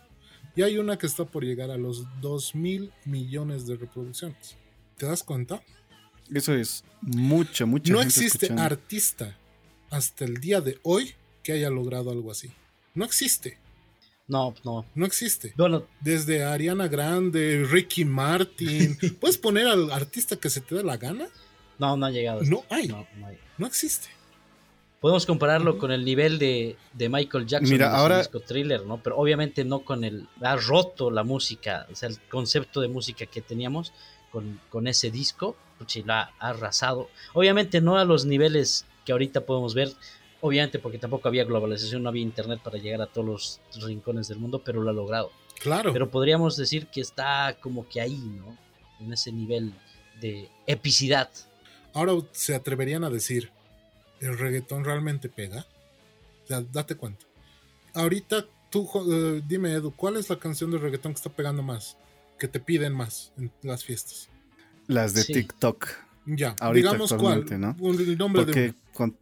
Y 0.55 0.63
hay 0.63 0.79
una 0.79 0.99
que 0.99 1.07
está 1.07 1.25
por 1.25 1.45
llegar 1.45 1.71
a 1.71 1.77
los 1.77 2.05
dos 2.21 2.55
mil 2.55 2.93
millones 3.05 3.67
de 3.67 3.77
reproducciones. 3.77 4.57
¿Te 4.97 5.07
das 5.07 5.23
cuenta? 5.23 5.63
Eso 6.33 6.55
es 6.55 6.85
mucha, 7.01 7.65
mucha. 7.65 7.93
No 7.93 8.03
existe 8.03 8.53
artista 8.53 9.39
hasta 9.91 10.25
el 10.25 10.39
día 10.39 10.61
de 10.61 10.79
hoy 10.83 11.15
que 11.43 11.53
haya 11.53 11.71
logrado 11.71 12.11
algo 12.11 12.31
así. 12.31 12.51
No 12.95 13.05
existe. 13.05 13.59
No, 14.27 14.55
no. 14.65 14.85
No 14.95 15.07
existe. 15.07 15.55
Bueno, 15.57 15.87
Desde 16.01 16.45
Ariana 16.45 16.89
Grande, 16.89 17.65
Ricky 17.65 18.05
Martin. 18.05 18.99
¿Puedes 19.21 19.39
poner 19.39 19.67
al 19.67 19.91
artista 19.91 20.37
que 20.37 20.51
se 20.51 20.61
te 20.61 20.75
dé 20.75 20.85
la 20.85 20.99
gana? 20.99 21.29
No, 21.79 21.97
no 21.97 22.07
ha 22.07 22.11
llegado. 22.11 22.43
No 22.43 22.65
hay. 22.71 22.89
No, 23.57 23.67
existe. 23.67 24.09
Podemos 25.01 25.27
compararlo 25.27 25.79
con 25.79 25.93
el 25.93 26.05
nivel 26.05 26.39
de, 26.39 26.77
Michael 26.99 27.47
Jackson 27.47 27.71
Mira, 27.71 27.97
ahora... 27.97 28.19
disco 28.19 28.41
thriller, 28.41 28.85
¿no? 28.85 29.01
Pero 29.01 29.17
obviamente 29.17 29.65
no 29.65 29.81
con 29.81 30.03
el. 30.03 30.27
Ha 30.43 30.57
roto 30.57 31.11
la 31.11 31.23
música, 31.23 31.87
o 31.91 31.95
sea, 31.95 32.09
el 32.09 32.19
concepto 32.29 32.81
de 32.81 32.89
música 32.89 33.27
que 33.27 33.41
teníamos 33.41 33.93
con, 34.71 34.87
ese 34.87 35.11
disco, 35.11 35.57
pues 35.79 36.05
la 36.05 36.33
ha 36.39 36.51
arrasado. 36.51 37.09
Obviamente 37.33 37.81
no 37.81 37.97
a 37.97 38.05
los 38.05 38.25
niveles 38.25 38.85
que 39.05 39.13
ahorita 39.13 39.43
podemos 39.43 39.75
ver, 39.75 39.93
obviamente 40.41 40.79
porque 40.79 40.99
tampoco 40.99 41.29
había 41.29 41.45
globalización, 41.45 42.03
no 42.03 42.09
había 42.09 42.23
internet 42.23 42.61
para 42.63 42.79
llegar 42.79 43.01
a 43.01 43.07
todos 43.07 43.61
los 43.73 43.85
rincones 43.85 44.29
del 44.29 44.39
mundo, 44.39 44.63
pero 44.65 44.83
lo 44.83 44.91
ha 44.91 44.93
logrado. 44.93 45.31
Claro. 45.61 45.93
Pero 45.93 46.11
podríamos 46.11 46.57
decir 46.57 46.87
que 46.89 47.01
está 47.01 47.57
como 47.61 47.89
que 47.89 48.01
ahí, 48.01 48.17
¿no? 48.17 48.57
En 49.01 49.13
ese 49.13 49.33
nivel 49.33 49.73
de 50.21 50.49
epicidad. 50.67 51.31
Ahora 51.99 52.13
se 52.31 52.55
atreverían 52.55 53.03
a 53.03 53.11
decir, 53.11 53.51
¿el 54.21 54.39
reggaetón 54.39 54.85
realmente 54.85 55.29
pega? 55.29 55.67
O 56.45 56.47
sea, 56.47 56.61
date 56.61 56.95
cuenta. 56.95 57.27
Ahorita 57.93 58.47
tú, 58.71 58.89
eh, 59.11 59.43
dime 59.49 59.73
Edu, 59.73 59.91
¿cuál 59.91 60.17
es 60.17 60.31
la 60.31 60.39
canción 60.39 60.71
de 60.71 60.79
reggaetón 60.79 61.13
que 61.13 61.17
está 61.17 61.31
pegando 61.31 61.61
más? 61.61 61.97
Que 62.39 62.47
te 62.47 62.61
piden 62.61 62.95
más 62.95 63.33
en 63.37 63.51
las 63.63 63.83
fiestas. 63.83 64.29
Las 64.87 65.13
de 65.13 65.25
TikTok. 65.25 65.89
Ya, 66.25 66.55
digamos 66.73 67.13
cuál. 67.15 67.45
¿no? 67.59 67.75
El 67.91 68.17
nombre 68.17 68.45
de. 68.45 68.75
Con, 68.95 69.17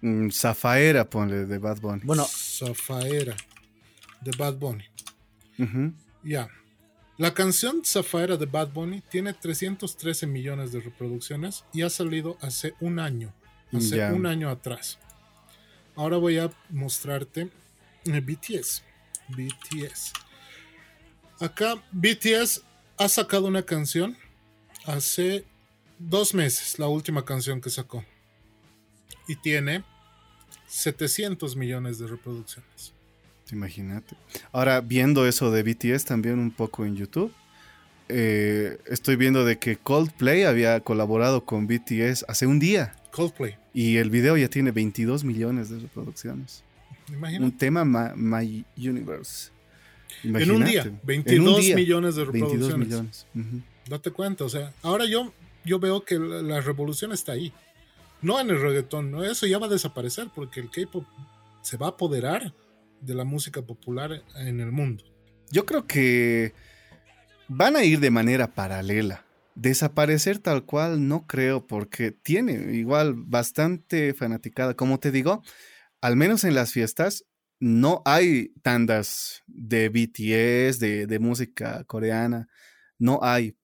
mm, 0.00 0.30
Zafaera, 0.30 1.10
ponle, 1.10 1.46
de 1.46 1.58
Bad 1.58 1.80
Bunny. 1.80 2.02
Bueno. 2.04 2.24
Zafaera, 2.26 3.36
de 4.20 4.30
Bad 4.38 4.54
Bunny. 4.54 4.84
Ya. 6.22 6.48
La 7.18 7.34
canción 7.34 7.82
Zafaera 7.84 8.36
de 8.36 8.46
Bad 8.46 8.68
Bunny 8.68 9.00
tiene 9.00 9.34
313 9.34 10.28
millones 10.28 10.70
de 10.70 10.80
reproducciones 10.80 11.64
y 11.72 11.82
ha 11.82 11.90
salido 11.90 12.38
hace 12.40 12.74
un 12.78 13.00
año. 13.00 13.34
Hace 13.72 14.12
un 14.12 14.24
año 14.24 14.48
atrás. 14.48 15.00
Ahora 15.96 16.16
voy 16.16 16.38
a 16.38 16.48
mostrarte 16.70 17.50
BTS. 18.04 18.84
BTS. 19.30 20.12
Acá 21.40 21.82
BTS 21.90 22.62
ha 22.96 23.08
sacado 23.08 23.48
una 23.48 23.64
canción 23.64 24.16
hace 24.86 25.44
dos 25.98 26.34
meses, 26.34 26.78
la 26.78 26.86
última 26.86 27.24
canción 27.24 27.60
que 27.60 27.70
sacó. 27.70 28.04
Y 29.26 29.34
tiene 29.34 29.84
700 30.68 31.56
millones 31.56 31.98
de 31.98 32.06
reproducciones. 32.06 32.94
Imagínate. 33.52 34.16
Ahora, 34.52 34.80
viendo 34.80 35.26
eso 35.26 35.50
de 35.50 35.62
BTS 35.62 36.04
también 36.04 36.38
un 36.38 36.50
poco 36.50 36.84
en 36.84 36.96
YouTube, 36.96 37.32
eh, 38.08 38.78
estoy 38.86 39.16
viendo 39.16 39.44
de 39.44 39.58
que 39.58 39.76
Coldplay 39.76 40.44
había 40.44 40.80
colaborado 40.80 41.44
con 41.44 41.66
BTS 41.66 42.24
hace 42.28 42.46
un 42.46 42.58
día. 42.58 42.94
Coldplay. 43.10 43.56
Y 43.74 43.96
el 43.96 44.10
video 44.10 44.36
ya 44.36 44.48
tiene 44.48 44.70
22 44.70 45.24
millones 45.24 45.70
de 45.70 45.78
reproducciones. 45.78 46.64
Imagínate. 47.08 47.44
Un 47.44 47.56
tema 47.56 47.84
My, 47.84 48.64
Universe. 48.76 49.50
En 50.22 50.50
un 50.50 50.64
día, 50.64 50.90
22 51.02 51.74
millones 51.74 52.16
de 52.16 52.24
reproducciones. 52.24 53.26
Date 53.86 54.10
cuenta, 54.10 54.44
o 54.44 54.48
sea, 54.48 54.72
ahora 54.82 55.06
yo, 55.06 55.32
yo 55.64 55.78
veo 55.78 56.04
que 56.04 56.18
la, 56.18 56.60
revolución 56.60 57.12
está 57.12 57.32
ahí. 57.32 57.52
No 58.20 58.40
en 58.40 58.50
el 58.50 58.60
reggaetón, 58.60 59.10
¿no? 59.10 59.22
Eso 59.22 59.46
ya 59.46 59.58
va 59.58 59.66
a 59.66 59.70
desaparecer 59.70 60.28
porque 60.34 60.60
el 60.60 60.70
K-pop 60.70 61.04
se 61.62 61.76
va 61.76 61.86
a 61.86 61.90
apoderar 61.90 62.52
de 63.00 63.14
la 63.14 63.24
música 63.24 63.62
popular 63.62 64.22
en 64.36 64.60
el 64.60 64.72
mundo. 64.72 65.04
Yo 65.50 65.64
creo 65.64 65.86
que 65.86 66.52
van 67.48 67.76
a 67.76 67.84
ir 67.84 68.00
de 68.00 68.10
manera 68.10 68.54
paralela. 68.54 69.24
Desaparecer 69.54 70.38
tal 70.38 70.64
cual 70.64 71.08
no 71.08 71.26
creo 71.26 71.66
porque 71.66 72.12
tiene 72.12 72.76
igual 72.76 73.14
bastante 73.14 74.14
fanaticada. 74.14 74.74
Como 74.74 75.00
te 75.00 75.10
digo, 75.10 75.42
al 76.00 76.16
menos 76.16 76.44
en 76.44 76.54
las 76.54 76.72
fiestas 76.72 77.24
no 77.58 78.02
hay 78.04 78.52
tandas 78.62 79.42
de 79.48 79.88
BTS, 79.88 80.78
de, 80.78 81.18
música 81.20 81.82
coreana. 81.84 82.48
No 82.98 83.18
hay. 83.22 83.56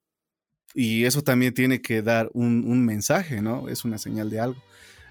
Y 0.74 1.04
eso 1.04 1.22
también 1.22 1.54
tiene 1.54 1.80
que 1.80 2.02
dar 2.02 2.28
un, 2.32 2.64
un 2.66 2.84
mensaje, 2.84 3.40
¿no? 3.40 3.68
Es 3.68 3.84
una 3.84 3.98
señal 3.98 4.30
de 4.30 4.40
algo. 4.40 4.63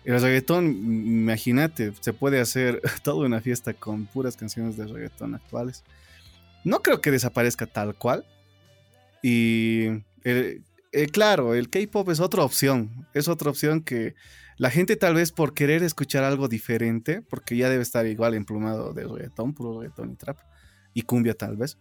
El 0.06 0.22
reggaetón, 0.22 0.66
imagínate, 0.66 1.93
se 1.99 2.14
puede 2.14 2.39
hacer 2.39 2.82
toda 3.04 3.26
una 3.26 3.41
fiesta 3.41 3.74
con 3.74 4.06
puras 4.06 4.36
canciones 4.36 4.76
de 4.78 4.88
reggaetón 4.88 5.36
actuales. 5.36 5.84
No 6.64 6.82
creo 6.82 7.01
que 7.01 7.12
desaparezca 7.12 7.66
tal 7.66 7.95
cual. 7.95 8.26
Y 9.22 9.88
eh, 10.24 10.62
eh, 10.91 11.08
claro, 11.08 11.56
el 11.56 11.70
K-pop 11.70 12.10
es 12.10 12.20
otra 12.20 12.43
opción. 12.43 13.08
Es 13.14 13.28
otra 13.28 13.49
opción 13.49 13.82
que 13.82 14.16
la 14.58 14.70
gente 14.70 14.95
tal 14.95 15.16
vez 15.16 15.32
por 15.32 15.54
querer 15.54 15.84
escuchar 15.84 16.24
algo 16.24 16.47
diferente, 16.47 17.22
porque 17.22 17.58
ya 17.58 17.70
debe 17.70 17.84
estar 17.84 18.06
igual 18.06 18.34
emplumado 18.34 18.93
de 18.93 19.04
reggaetón, 19.04 19.54
puro 19.54 19.80
reggaetón 19.80 20.12
y 20.12 20.16
trap, 20.16 20.38
y 20.93 21.01
cumbia 21.01 21.34
tal 21.34 21.58
vez, 21.58 21.78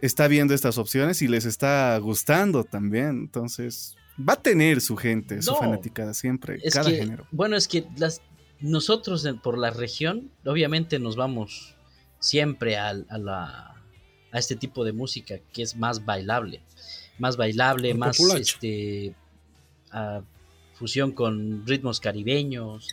está 0.00 0.28
viendo 0.28 0.54
estas 0.54 0.78
opciones 0.78 1.22
y 1.22 1.28
les 1.28 1.44
está 1.44 1.96
gustando 1.98 2.64
también. 2.64 3.10
Entonces, 3.10 3.96
va 4.18 4.34
a 4.34 4.42
tener 4.42 4.80
su 4.80 4.96
gente, 4.96 5.42
su 5.42 5.54
fanaticada 5.54 6.14
siempre, 6.14 6.60
cada 6.70 6.90
género. 6.90 7.26
Bueno, 7.30 7.56
es 7.56 7.68
que 7.68 7.86
las, 7.96 8.20
nosotros 8.60 9.26
por 9.42 9.58
la 9.58 9.70
región, 9.70 10.30
obviamente 10.44 10.98
nos 10.98 11.16
vamos 11.16 11.76
siempre 12.18 12.76
a, 12.76 12.92
la, 12.94 13.74
a 14.32 14.38
este 14.38 14.56
tipo 14.56 14.84
de 14.84 14.92
música 14.92 15.38
que 15.52 15.62
es 15.62 15.76
más 15.76 16.04
bailable, 16.04 16.62
más 17.18 17.36
bailable, 17.36 17.94
más 17.94 18.18
este, 18.20 19.14
fusión 20.74 21.12
con 21.12 21.66
ritmos 21.66 22.00
caribeños 22.00 22.88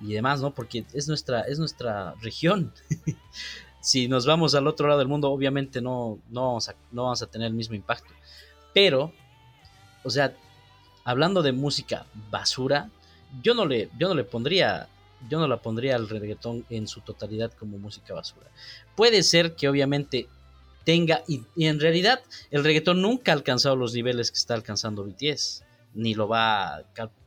y 0.00 0.12
demás, 0.12 0.40
¿no? 0.40 0.54
Porque 0.54 0.84
es 0.92 1.08
nuestra, 1.08 1.42
es 1.42 1.58
nuestra 1.58 2.14
región. 2.20 2.72
si 3.80 4.08
nos 4.08 4.26
vamos 4.26 4.54
al 4.54 4.66
otro 4.66 4.86
lado 4.86 4.98
del 4.98 5.08
mundo, 5.08 5.30
obviamente 5.30 5.80
no, 5.80 6.18
no, 6.28 6.48
vamos 6.48 6.68
a, 6.68 6.76
no 6.92 7.04
vamos 7.04 7.22
a 7.22 7.26
tener 7.26 7.48
el 7.48 7.54
mismo 7.54 7.74
impacto. 7.74 8.12
Pero, 8.74 9.12
o 10.04 10.10
sea, 10.10 10.36
hablando 11.08 11.42
de 11.42 11.52
música 11.52 12.04
basura, 12.30 12.90
yo 13.42 13.54
no 13.54 13.64
le, 13.64 13.88
yo 13.98 14.08
no 14.08 14.14
le 14.14 14.24
pondría, 14.24 14.88
yo 15.30 15.38
no 15.38 15.48
la 15.48 15.56
pondría 15.56 15.96
al 15.96 16.06
reggaetón 16.06 16.66
en 16.68 16.86
su 16.86 17.00
totalidad 17.00 17.50
como 17.54 17.78
música 17.78 18.12
basura. 18.12 18.46
Puede 18.94 19.22
ser 19.22 19.54
que 19.54 19.70
obviamente 19.70 20.28
tenga, 20.84 21.22
y, 21.26 21.40
en 21.56 21.80
realidad 21.80 22.20
el 22.50 22.62
reggaetón 22.62 23.00
nunca 23.00 23.32
ha 23.32 23.36
alcanzado 23.36 23.74
los 23.74 23.94
niveles 23.94 24.30
que 24.30 24.36
está 24.36 24.52
alcanzando 24.52 25.02
BTS, 25.02 25.64
ni 25.94 26.12
lo 26.12 26.28
va, 26.28 26.82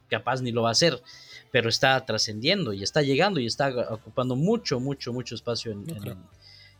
capaz 0.08 0.44
ni 0.44 0.52
lo 0.52 0.62
va 0.62 0.70
a 0.70 0.74
hacer, 0.74 1.02
pero 1.50 1.68
está 1.68 2.06
trascendiendo 2.06 2.74
y 2.74 2.84
está 2.84 3.02
llegando 3.02 3.40
y 3.40 3.48
está 3.48 3.70
ocupando 3.90 4.36
mucho, 4.36 4.80
mucho, 4.80 5.12
mucho 5.12 5.34
espacio 5.34 5.72
en, 5.72 5.90
en 5.90 6.18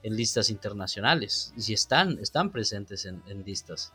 listas 0.04 0.50
internacionales 0.50 1.54
y 1.58 1.74
están, 1.74 2.18
están 2.20 2.52
presentes 2.52 3.06
en, 3.06 3.22
listas. 3.46 3.94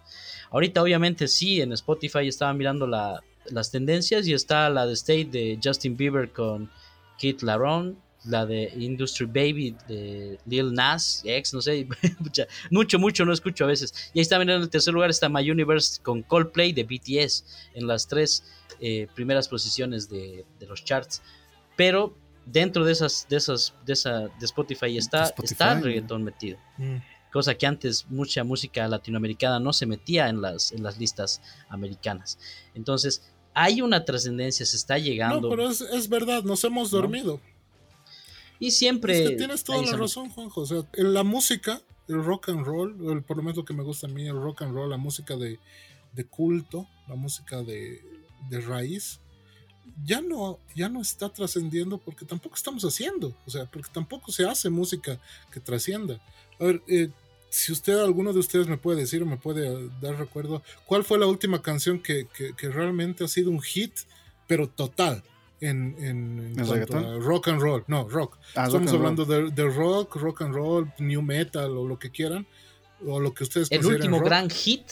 Ahorita 0.51 0.83
obviamente 0.83 1.29
sí, 1.29 1.61
en 1.61 1.73
Spotify 1.73 2.29
estaba 2.29 2.53
mirando 2.53 2.87
las 2.87 3.71
tendencias 3.71 4.27
y 4.27 4.33
está 4.33 4.71
la 4.71 4.87
de 4.87 4.95
State 4.95 5.27
de 5.27 5.59
Justin 5.63 5.97
Bieber 5.97 6.33
con 6.33 6.71
Kit 7.19 7.43
Laron, 7.43 7.99
la 8.25 8.45
de 8.45 8.73
Industry 8.77 9.27
Baby 9.27 9.77
de 9.89 10.39
Lil 10.47 10.73
Nas 10.73 11.23
X, 11.25 11.55
no 11.55 11.63
sé, 11.63 11.87
mucho, 12.71 12.99
mucho 12.99 13.25
no 13.25 13.33
escucho 13.33 13.65
a 13.65 13.69
veces. 13.69 14.11
Y 14.15 14.19
ahí 14.19 14.23
está 14.23 14.41
en 14.41 14.51
el 14.51 14.69
tercer 14.69 14.95
lugar 14.95 15.11
está 15.11 15.29
My 15.29 15.49
Universe 15.49 16.01
con 16.03 16.23
Coldplay 16.23 16.73
de 16.73 16.85
BTS 16.85 17.45
en 17.75 17.87
las 17.87 18.07
tres 18.07 18.45
eh, 18.81 19.07
primeras 19.15 19.49
posiciones 19.49 20.09
de 20.09 20.45
los 20.69 20.85
charts. 20.85 21.23
Pero 21.77 22.17
dentro 22.47 22.85
de 22.85 22.93
esas, 22.93 23.27
de 23.29 23.37
esas, 23.37 23.75
de 23.85 23.93
esa, 23.93 24.21
de 24.29 24.47
Spotify 24.47 24.97
está, 24.97 25.35
está 25.43 25.73
el 25.73 25.83
reggaetón 25.83 26.23
metido. 26.23 26.59
Mm. 26.79 26.97
Cosa 27.33 27.55
que 27.55 27.67
antes 27.67 28.07
mucha 28.09 28.45
música 28.45 28.89
latinoamericana 28.89 29.61
no 29.61 29.73
se 29.73 29.85
metía 29.85 30.29
en 30.29 30.41
las, 30.41 30.73
en 30.73 30.83
las 30.83 30.99
listas 30.99 31.43
americanas. 31.69 32.39
Entonces, 32.75 33.31
hay 33.53 33.83
una 33.83 34.05
trascendencia, 34.05 34.65
se 34.65 34.77
está 34.77 34.97
llegando. 34.97 35.41
No, 35.43 35.49
pero 35.51 35.69
es, 35.69 36.09
verdad, 36.09 36.45
nos 36.45 36.65
hemos 36.65 36.91
dormido. 36.91 37.41
Y 38.59 38.71
siempre. 38.71 39.37
tienes 39.37 39.65
toda 39.65 39.83
la 39.83 39.97
razón, 39.97 40.31
Juanjo. 40.31 40.63
O 40.63 40.67
sea, 40.67 40.83
en 40.95 41.13
la 41.13 41.25
música, 41.25 41.83
el 42.09 42.25
rock 42.25 42.49
and 42.51 42.65
roll, 42.65 42.97
el, 43.11 43.23
por 43.23 43.37
lo 43.37 43.43
menos 43.43 43.57
lo 43.57 43.65
que 43.65 43.75
me 43.75 43.83
gusta 43.83 44.07
a 44.07 44.11
mí, 44.11 44.27
el 44.27 44.41
rock 44.41 44.63
and 44.63 44.73
roll, 44.73 44.89
la 44.89 44.97
música 44.97 45.37
de, 45.37 45.59
de 46.13 46.25
culto, 46.25 46.89
la 47.09 47.17
música 47.17 47.63
de, 47.63 48.03
de 48.49 48.61
raíz, 48.61 49.21
ya 50.05 50.21
no, 50.21 50.59
ya 50.75 50.89
no 50.89 51.01
está 51.01 51.29
trascendiendo 51.29 51.99
porque 51.99 52.25
tampoco 52.25 52.55
estamos 52.55 52.85
haciendo, 52.85 53.35
o 53.47 53.51
sea, 53.51 53.67
porque 53.67 53.89
tampoco 53.93 54.31
se 54.33 54.47
hace 54.47 54.71
música 54.71 55.19
que 55.51 55.61
trascienda. 55.61 56.21
A 56.61 56.65
ver, 56.65 56.83
eh, 56.89 57.11
si 57.49 57.73
usted, 57.73 57.99
alguno 57.99 58.33
de 58.33 58.41
ustedes 58.41 58.67
me 58.67 58.77
puede 58.77 59.01
decir 59.01 59.23
o 59.23 59.27
me 59.27 59.37
puede 59.37 59.89
dar 60.01 60.17
recuerdo, 60.17 60.63
¿cuál 60.85 61.05
fue 61.05 61.19
la 61.19 61.27
última 61.27 61.63
canción 61.63 62.01
que, 62.01 62.27
realmente 62.61 63.25
ha 63.25 63.29
sido 63.29 63.51
un 63.51 63.61
hit, 63.61 63.93
pero 64.47 64.69
total? 64.69 65.23
En, 65.59 65.97
en, 65.99 66.55
rock 67.23 67.49
and 67.49 67.61
roll, 67.63 67.83
no, 67.87 68.07
rock. 68.09 68.37
Ah, 68.55 68.67
Estamos 68.67 68.93
hablando 68.93 69.25
de, 69.25 69.65
rock, 69.65 70.17
rock 70.17 70.43
and 70.43 70.55
roll, 70.55 70.93
new 70.99 71.23
metal 71.23 71.71
o 71.79 71.89
lo 71.89 71.99
que 71.99 72.11
quieran, 72.11 72.47
o 73.07 73.21
lo 73.21 73.33
que 73.33 73.45
ustedes 73.45 73.71
El 73.71 73.87
último 73.87 74.21
gran 74.21 74.51
hit. 74.51 74.91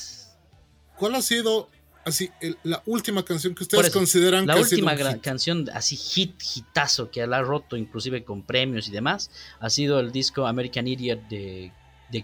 ¿Cuál 0.96 1.16
ha 1.16 1.22
sido 1.22 1.68
así, 2.04 2.30
la 2.62 2.82
última 2.86 3.24
canción 3.24 3.54
que 3.54 3.64
ustedes 3.64 3.90
consideran 3.90 4.46
la 4.46 4.56
última 4.56 4.96
canción 5.20 5.68
así 5.72 5.96
hit, 5.96 6.34
hitazo 6.54 7.10
que 7.10 7.26
la 7.26 7.38
ha 7.38 7.42
roto 7.42 7.76
inclusive 7.76 8.24
con 8.24 8.42
premios 8.42 8.88
y 8.88 8.90
demás, 8.90 9.30
ha 9.60 9.70
sido 9.70 10.00
el 10.00 10.12
disco 10.12 10.46
American 10.46 10.86
Idiot 10.86 11.28
de, 11.28 11.72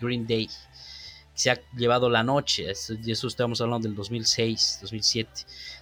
Green 0.00 0.26
Day. 0.26 0.48
Se 1.34 1.50
ha 1.50 1.60
llevado 1.74 2.10
la 2.10 2.22
noche, 2.22 2.70
y 3.02 3.10
eso 3.10 3.26
estamos 3.26 3.60
hablando 3.60 3.88
del 3.88 3.96
2006, 3.96 4.78
2007. 4.82 5.30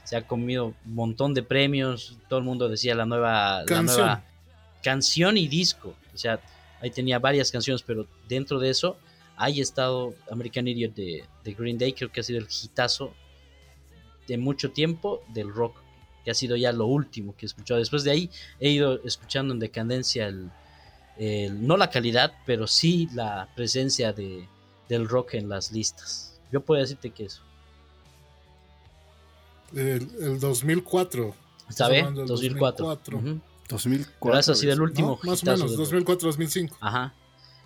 Se 0.04 0.16
ha 0.16 0.26
comido 0.26 0.66
un 0.86 0.94
montón 0.94 1.34
de 1.34 1.42
premios, 1.42 2.16
todo 2.28 2.38
el 2.38 2.44
mundo 2.44 2.68
decía 2.68 2.94
la 2.94 3.04
nueva 3.04 3.64
canción, 3.66 3.86
la 3.86 4.04
nueva 4.04 4.24
canción 4.82 5.36
y 5.36 5.48
disco. 5.48 5.96
O 6.14 6.16
sea, 6.16 6.40
ahí 6.80 6.90
tenía 6.90 7.18
varias 7.18 7.50
canciones, 7.50 7.82
pero 7.82 8.06
dentro 8.28 8.60
de 8.60 8.70
eso, 8.70 8.96
ahí 9.36 9.60
estado 9.60 10.14
American 10.30 10.68
Idiot 10.68 10.94
de, 10.94 11.24
de 11.42 11.54
Green 11.54 11.76
Day, 11.76 11.92
creo 11.92 12.12
que 12.12 12.20
ha 12.20 12.22
sido 12.22 12.38
el 12.38 12.46
hitazo 12.46 13.12
de 14.28 14.38
mucho 14.38 14.70
tiempo 14.70 15.22
del 15.28 15.52
rock, 15.52 15.76
que 16.24 16.30
ha 16.30 16.34
sido 16.34 16.54
ya 16.56 16.70
lo 16.70 16.86
último 16.86 17.34
que 17.36 17.46
he 17.46 17.48
escuchado. 17.48 17.80
Después 17.80 18.04
de 18.04 18.12
ahí 18.12 18.30
he 18.60 18.70
ido 18.70 19.02
escuchando 19.04 19.52
en 19.54 19.58
decadencia 19.58 20.28
el, 20.28 21.66
no 21.66 21.76
la 21.76 21.90
calidad, 21.90 22.34
pero 22.46 22.68
sí 22.68 23.08
la 23.14 23.48
presencia 23.56 24.12
de, 24.12 24.46
del 24.88 25.08
rock 25.08 25.34
en 25.34 25.48
las 25.48 25.72
listas. 25.72 26.38
Yo 26.52 26.60
puedo 26.60 26.80
decirte 26.80 27.10
que 27.10 27.24
eso. 27.24 27.42
El, 29.74 30.38
2004. 30.38 31.34
¿Sabe? 31.70 32.02
2004. 32.02 33.00
2004. 33.68 34.18
Pero 34.20 34.38
eso 34.38 34.52
ha 34.52 34.54
sido 34.54 34.72
el 34.72 34.80
último 34.80 35.18
Más 35.24 35.42
o 35.42 35.46
menos, 35.46 35.76
2004-2005. 35.76 36.76
Ajá. 36.80 37.14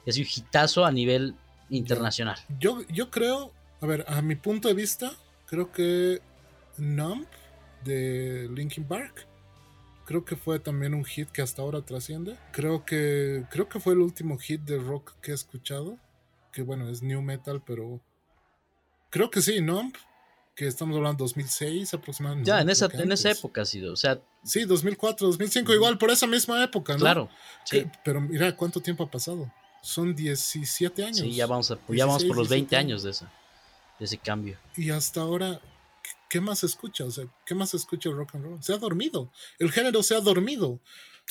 Es 0.04 0.16
un 0.16 0.24
hitazo 0.24 0.84
a 0.84 0.90
nivel 0.90 1.34
internacional. 1.70 2.36
Yo, 2.58 2.80
yo 2.88 3.10
creo, 3.10 3.52
a 3.80 3.86
ver, 3.86 4.04
a 4.08 4.20
mi 4.20 4.34
punto 4.34 4.66
de 4.66 4.74
vista, 4.74 5.12
creo 5.46 5.70
que 5.70 6.20
Numb 6.78 7.26
de 7.84 8.48
Linkin 8.52 8.84
Park 8.84 9.26
creo 10.04 10.24
que 10.24 10.36
fue 10.36 10.58
también 10.58 10.94
un 10.94 11.04
hit 11.04 11.30
que 11.30 11.42
hasta 11.42 11.62
ahora 11.62 11.82
trasciende. 11.82 12.36
Creo 12.52 12.84
que 12.84 13.44
creo 13.50 13.68
que 13.68 13.80
fue 13.80 13.94
el 13.94 14.00
último 14.00 14.38
hit 14.38 14.60
de 14.62 14.78
rock 14.78 15.14
que 15.20 15.30
he 15.30 15.34
escuchado, 15.34 15.98
que 16.52 16.62
bueno, 16.62 16.88
es 16.88 17.02
new 17.02 17.22
metal, 17.22 17.62
pero 17.64 18.00
creo 19.10 19.30
que 19.30 19.40
sí, 19.42 19.60
¿no? 19.60 19.90
Que 20.54 20.66
estamos 20.66 20.96
hablando 20.96 21.24
2006 21.24 21.94
aproximadamente. 21.94 22.48
Ya, 22.48 22.60
en 22.60 22.68
esa, 22.68 22.88
en 22.92 23.10
esa 23.10 23.30
época 23.30 23.62
ha 23.62 23.64
sido, 23.64 23.92
o 23.92 23.96
sea... 23.96 24.20
Sí, 24.44 24.64
2004, 24.64 25.28
2005, 25.28 25.72
igual 25.72 25.98
por 25.98 26.10
esa 26.10 26.26
misma 26.26 26.62
época, 26.62 26.94
¿no? 26.94 26.98
Claro, 26.98 27.28
sí. 27.64 27.86
pero 28.04 28.20
mira 28.20 28.54
cuánto 28.56 28.80
tiempo 28.80 29.04
ha 29.04 29.10
pasado. 29.10 29.50
Son 29.82 30.14
17 30.14 31.04
años. 31.04 31.18
Sí, 31.18 31.32
ya 31.32 31.46
vamos, 31.46 31.70
a, 31.70 31.78
ya 31.88 32.06
vamos 32.06 32.24
por 32.24 32.36
los 32.36 32.48
20 32.48 32.76
años 32.76 33.02
de, 33.02 33.12
esa, 33.12 33.32
de 33.98 34.04
ese 34.04 34.18
cambio. 34.18 34.58
Y 34.76 34.90
hasta 34.90 35.20
ahora, 35.20 35.60
¿qué 36.32 36.40
más 36.40 36.64
escucha? 36.64 37.04
O 37.04 37.10
sea, 37.10 37.26
¿qué 37.44 37.54
más 37.54 37.74
escucha 37.74 38.08
el 38.08 38.16
rock 38.16 38.36
and 38.36 38.44
roll? 38.44 38.62
Se 38.62 38.72
ha 38.72 38.78
dormido. 38.78 39.30
El 39.58 39.70
género 39.70 40.02
se 40.02 40.14
ha 40.14 40.20
dormido. 40.22 40.80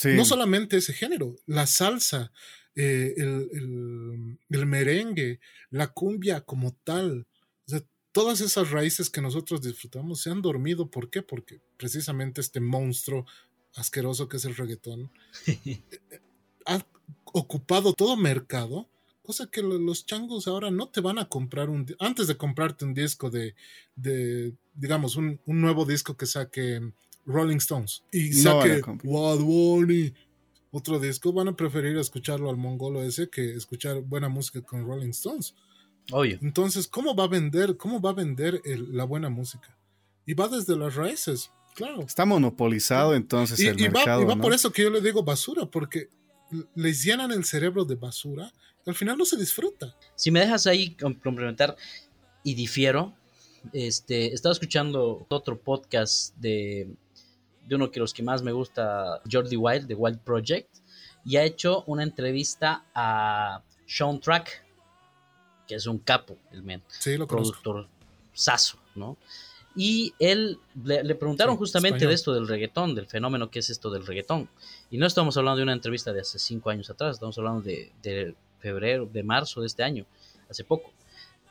No 0.04 0.24
solamente 0.24 0.76
ese 0.76 0.92
género, 0.92 1.34
la 1.44 1.66
salsa, 1.66 2.30
eh, 2.76 3.12
el, 3.16 4.38
merengue, 4.48 5.40
la 5.70 5.88
cumbia 5.88 6.42
como 6.42 6.72
tal. 6.84 7.26
O 7.66 7.70
sea, 7.70 7.82
todas 8.12 8.40
esas 8.40 8.70
raíces 8.70 9.10
que 9.10 9.20
nosotros 9.20 9.60
disfrutamos 9.60 10.20
se 10.20 10.30
han 10.30 10.40
dormido. 10.40 10.88
¿Por 10.88 11.10
qué? 11.10 11.20
Porque 11.20 11.60
precisamente 11.76 12.40
este 12.40 12.60
monstruo 12.60 13.26
asqueroso 13.74 14.28
que 14.28 14.36
es 14.36 14.44
el 14.44 14.54
reggaetón 14.54 15.10
ha 16.66 16.86
ocupado 17.24 17.92
todo 17.92 18.16
mercado 18.16 18.88
Cosa 19.22 19.46
que 19.46 19.62
los 19.62 20.04
changos 20.04 20.48
ahora 20.48 20.72
no 20.72 20.88
te 20.88 21.00
van 21.00 21.18
a 21.18 21.28
comprar 21.28 21.70
un... 21.70 21.86
Antes 22.00 22.26
de 22.26 22.36
comprarte 22.36 22.84
un 22.84 22.92
disco 22.92 23.30
de, 23.30 23.54
de 23.94 24.52
digamos, 24.74 25.16
un, 25.16 25.40
nuevo 25.46 25.84
disco 25.84 26.16
que 26.16 26.26
saque 26.26 26.80
Rolling 27.24 27.58
Stones 27.58 28.02
y 28.12 28.32
saque 28.32 28.82
What 29.04 29.40
otro 30.74 30.98
disco, 30.98 31.34
van 31.34 31.48
a 31.48 31.56
preferir 31.56 31.98
escucharlo 31.98 32.48
al 32.48 32.56
mongolo 32.56 33.02
ese 33.02 33.28
que 33.28 33.54
escuchar 33.54 34.00
buena 34.00 34.30
música 34.30 34.62
con 34.62 34.86
Rolling 34.86 35.10
Stones. 35.10 35.54
Oye. 36.10 36.38
Entonces, 36.40 36.88
¿cómo 36.88 37.14
va 37.14 37.24
a 37.24 37.28
vender, 37.28 37.76
cómo 37.76 38.00
va 38.00 38.10
a 38.10 38.14
vender 38.14 38.62
la 38.64 39.04
buena 39.04 39.28
música? 39.28 39.76
Y 40.24 40.32
va 40.32 40.48
desde 40.48 40.74
las 40.74 40.94
raíces, 40.94 41.50
claro. 41.74 42.00
Está 42.00 42.24
monopolizado 42.24 43.14
entonces 43.14 43.60
el 43.60 43.76
mercado. 43.76 44.22
y 44.22 44.24
va 44.24 44.36
por 44.36 44.54
eso 44.54 44.72
que 44.72 44.82
yo 44.82 44.90
le 44.90 45.02
digo 45.02 45.22
basura, 45.22 45.66
porque 45.66 46.08
les 46.74 47.04
llenan 47.04 47.32
el 47.32 47.44
cerebro 47.44 47.84
de 47.84 47.96
basura 47.96 48.50
al 48.90 48.94
final 48.94 49.16
no 49.16 49.24
se 49.24 49.36
disfruta. 49.36 49.96
Si 50.16 50.30
me 50.30 50.40
dejas 50.40 50.66
ahí 50.66 50.96
complementar 50.96 51.76
y 52.42 52.54
difiero, 52.54 53.16
este, 53.72 54.32
estaba 54.32 54.52
escuchando 54.52 55.26
otro 55.28 55.58
podcast 55.58 56.34
de, 56.36 56.88
de 57.66 57.74
uno 57.74 57.88
de 57.88 58.00
los 58.00 58.12
que 58.12 58.22
más 58.22 58.42
me 58.42 58.52
gusta, 58.52 59.20
Jordi 59.30 59.56
Wild, 59.56 59.86
de 59.86 59.94
Wild 59.94 60.20
Project, 60.20 60.68
y 61.24 61.36
ha 61.36 61.44
hecho 61.44 61.84
una 61.86 62.02
entrevista 62.02 62.84
a 62.94 63.62
Sean 63.86 64.20
Track, 64.20 64.64
que 65.66 65.76
es 65.76 65.86
un 65.86 65.98
capo, 65.98 66.36
el 66.50 66.62
men, 66.62 66.82
productor 67.28 67.88
saso, 68.32 68.78
¿no? 68.94 69.16
Y 69.74 70.12
él 70.18 70.58
le, 70.84 71.14
preguntaron 71.14 71.56
justamente 71.56 72.06
de 72.06 72.12
esto 72.12 72.34
del 72.34 72.46
reggaetón, 72.46 72.94
del 72.94 73.06
fenómeno 73.06 73.50
que 73.50 73.60
es 73.60 73.70
esto 73.70 73.90
del 73.90 74.06
reggaetón. 74.06 74.50
Y 74.90 74.98
no 74.98 75.06
estamos 75.06 75.36
hablando 75.38 75.58
de 75.58 75.62
una 75.62 75.72
entrevista 75.72 76.12
de 76.12 76.20
hace 76.20 76.38
cinco 76.38 76.68
años 76.68 76.90
atrás, 76.90 77.14
estamos 77.14 77.38
hablando 77.38 77.62
de, 77.62 77.90
de 78.02 78.34
febrero, 78.58 79.08
de 79.10 79.22
marzo 79.22 79.62
de 79.62 79.68
este 79.68 79.82
año, 79.82 80.04
hace 80.50 80.64
poco. 80.64 80.92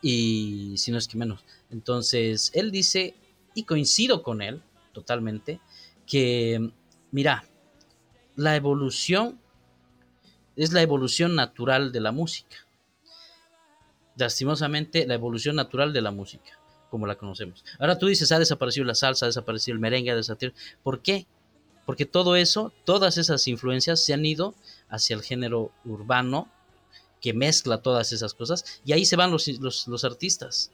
Y 0.02 0.76
si 0.78 0.92
no 0.92 0.98
es 0.98 1.08
que 1.08 1.18
menos. 1.18 1.44
Entonces, 1.70 2.52
él 2.54 2.72
dice, 2.72 3.16
y 3.54 3.64
coincido 3.64 4.24
con 4.24 4.42
él 4.42 4.62
totalmente, 4.94 5.60
que, 6.06 6.72
mira, 7.12 7.46
la 8.36 8.56
evolución 8.56 9.40
es 10.56 10.74
la 10.74 10.82
evolución 10.82 11.36
natural 11.36 11.92
de 11.92 12.02
la 12.02 12.12
música. 12.12 12.58
Lastimosamente, 14.16 15.08
la 15.08 15.14
evolución 15.14 15.56
natural 15.56 15.94
de 15.94 16.02
la 16.02 16.12
música, 16.12 16.60
como 16.90 17.08
la 17.08 17.16
conocemos. 17.16 17.64
Ahora 17.80 17.98
tú 17.98 18.08
dices, 18.08 18.32
ha 18.32 18.40
desaparecido 18.40 18.86
la 18.86 18.96
salsa, 18.96 19.26
ha 19.26 19.30
desaparecido 19.30 19.76
el 19.76 19.82
merengue, 19.82 20.12
ha 20.12 20.16
desaparecido... 20.16 20.60
¿Por 20.84 21.02
qué? 21.02 21.28
Porque 21.86 22.06
todo 22.06 22.36
eso, 22.36 22.74
todas 22.86 23.18
esas 23.18 23.48
influencias 23.48 24.04
se 24.04 24.14
han 24.14 24.26
ido 24.26 24.56
hacia 24.90 25.16
el 25.16 25.24
género 25.24 25.72
urbano, 25.86 26.50
que 27.22 27.34
mezcla 27.34 27.82
todas 27.82 28.12
esas 28.12 28.34
cosas 28.34 28.82
y 28.84 28.94
ahí 28.94 29.06
se 29.06 29.16
van 29.16 29.32
los, 29.32 29.48
los, 29.88 30.04
artistas. 30.04 30.72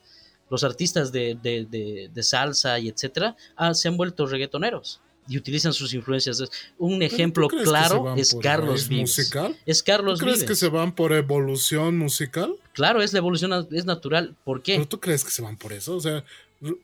Los 0.50 0.64
artistas 0.64 1.12
de, 1.12 1.38
de, 1.42 2.10
de, 2.12 2.24
salsa 2.24 2.80
y 2.80 2.88
etcétera 2.88 3.36
ah, 3.58 3.74
se 3.74 3.90
han 3.90 3.98
vuelto 3.98 4.26
reggaetoneros 4.26 5.02
y 5.28 5.38
utilizan 5.38 5.74
sus 5.74 5.94
influencias. 5.94 6.42
Un 6.78 7.02
ejemplo 7.02 7.48
claro 7.48 8.16
es 8.16 8.36
Carlos 8.42 8.88
Vives. 8.88 9.18
Musical? 9.18 9.58
Es 9.66 9.84
Carlos 9.84 10.20
¿Tú 10.20 10.26
crees 10.26 10.44
que 10.44 10.56
se 10.56 10.70
van 10.70 10.96
por 10.96 11.14
evolución 11.14 11.98
musical? 11.98 12.56
Claro, 12.74 13.02
es 13.02 13.14
la 13.14 13.20
evolución, 13.20 13.68
es 13.72 13.86
natural. 13.86 14.36
¿Por 14.44 14.62
qué? 14.62 14.76
¿Pero 14.76 14.88
tú 14.88 15.00
crees 15.00 15.24
que 15.24 15.32
se 15.32 15.42
van 15.42 15.58
por 15.58 15.74
eso? 15.74 15.96
O 15.96 16.02
sea, 16.02 16.24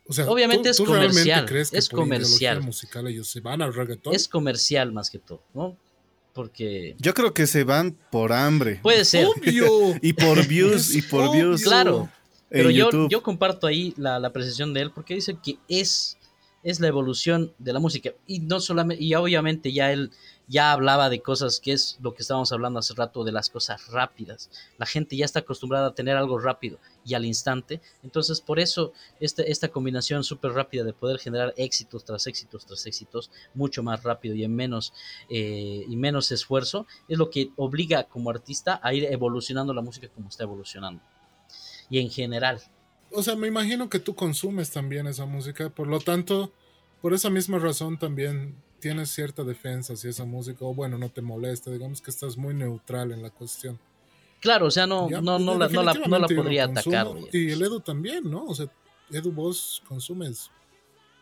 o 0.07 0.14
sea 0.14 0.30
obviamente 0.30 0.69
es 0.69 0.77
comercial. 0.77 1.45
Crees 1.45 1.72
que 1.72 1.77
es 1.77 1.90
comercial. 1.90 2.61
musical 2.61 3.07
ellos 3.07 3.30
se 3.30 3.40
van 3.40 3.61
al 3.61 3.73
reggaetón? 3.73 4.14
Es 4.14 4.27
comercial 4.27 4.91
más 4.91 5.10
que 5.10 5.19
todo, 5.19 5.41
¿no? 5.53 5.77
Porque... 6.34 6.95
Yo 6.99 7.14
creo 7.14 7.34
que 7.34 7.47
se 7.47 7.64
van 7.64 7.95
por 8.11 8.34
hambre. 8.34 8.80
Puede 8.81 9.05
ser. 9.05 9.27
y 10.01 10.14
por 10.14 10.47
views, 10.47 10.95
y 10.95 11.01
por 11.03 11.31
views. 11.31 11.64
Claro. 11.64 12.10
Pero 12.49 12.69
yo, 12.69 13.10
yo 13.10 13.23
comparto 13.23 13.65
ahí 13.65 13.93
la, 13.97 14.19
la 14.19 14.27
apreciación 14.27 14.73
de 14.73 14.81
él 14.81 14.91
porque 14.91 15.15
dice 15.15 15.38
que 15.43 15.57
es, 15.68 16.18
es 16.61 16.80
la 16.80 16.88
evolución 16.88 17.51
de 17.57 17.73
la 17.73 17.80
música. 17.80 18.11
Y 18.27 18.39
no 18.39 18.60
solamente, 18.60 19.03
y 19.03 19.15
obviamente 19.15 19.73
ya 19.73 19.91
él 19.91 20.11
ya 20.48 20.72
hablaba 20.72 21.10
de 21.10 21.22
cosas 21.22 21.60
que 21.60 21.72
es 21.72 21.98
lo 22.02 22.14
que 22.14 22.22
estábamos 22.22 22.52
hablando 22.52 22.80
hace 22.80 22.94
rato 22.94 23.24
de 23.24 23.32
las 23.32 23.49
cosas 23.49 23.88
rápidas. 23.88 24.49
La 24.78 24.86
gente 24.86 25.15
ya 25.15 25.26
está 25.26 25.40
acostumbrada 25.40 25.88
a 25.88 25.95
tener 25.95 26.18
algo 26.18 26.38
rápido 26.38 26.80
y 27.06 27.14
al 27.14 27.26
instante. 27.26 27.82
Entonces, 28.03 28.41
por 28.41 28.60
eso 28.60 28.94
este, 29.20 29.52
esta 29.52 29.70
combinación 29.70 30.24
súper 30.24 30.52
rápida 30.52 30.84
de 30.84 30.94
poder 30.94 31.20
generar 31.20 31.53
éxitos 31.57 32.03
tras 32.03 32.28
éxitos 32.28 32.65
tras 32.65 32.86
éxitos, 32.86 33.32
mucho 33.53 33.84
más 33.84 34.03
rápido 34.03 34.36
y 34.36 34.44
en 34.44 34.56
menos, 34.56 34.94
eh, 35.30 35.86
y 35.88 35.95
menos 35.95 36.32
esfuerzo, 36.32 36.88
es 37.07 37.18
lo 37.18 37.30
que 37.30 37.52
obliga 37.56 38.03
como 38.03 38.30
artista 38.30 38.80
a 38.84 38.94
ir 38.94 39.06
evolucionando 39.06 39.74
la 39.74 39.82
música 39.82 40.10
como 40.10 40.30
está 40.30 40.44
evolucionando. 40.44 41.02
Y 41.90 41.99
en 41.99 42.10
general. 42.10 42.61
O 43.11 43.22
sea, 43.22 43.36
me 43.36 43.48
imagino 43.48 43.90
que 43.90 43.99
tú 43.99 44.15
consumes 44.15 44.72
también 44.72 45.07
esa 45.07 45.26
música, 45.26 45.70
por 45.70 45.88
lo 45.88 45.99
tanto, 45.99 46.52
por 47.02 47.14
esa 47.14 47.30
misma 47.30 47.60
razón 47.60 47.99
también 47.99 48.56
tienes 48.84 49.11
cierta 49.11 49.45
defensa 49.45 49.95
si 49.95 50.10
esa 50.10 50.26
música, 50.26 50.65
o 50.65 50.73
bueno, 50.73 50.97
no 50.97 51.07
te 51.07 51.22
molesta, 51.22 51.72
digamos 51.72 52.01
que 52.01 52.11
estás 52.11 52.35
muy 52.35 52.53
neutral 52.53 53.14
en 53.14 53.23
la 53.23 53.30
cuestión. 53.30 53.80
Claro, 54.41 54.65
o 54.65 54.72
sea, 54.72 54.85
no, 54.85 55.10
no, 55.10 55.39
no, 55.39 55.57
la, 55.57 55.69
no, 55.69 55.84
la, 56.19 56.27
podría 56.27 56.65
atacar. 56.65 57.07
Y 57.31 57.51
el 57.51 57.61
Edu 57.61 57.80
también, 57.80 58.30
¿no? 58.30 58.43
O 58.43 58.53
sea, 58.53 58.68
Edu, 59.10 59.31
vos 59.31 59.81
consumes 59.88 60.51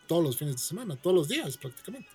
todos 0.08 0.24
los 0.24 0.36
fines 0.36 0.56
de 0.56 0.60
semana, 0.60 0.96
todos 0.96 1.14
los 1.14 1.28
días 1.28 1.56
prácticamente. 1.56 2.08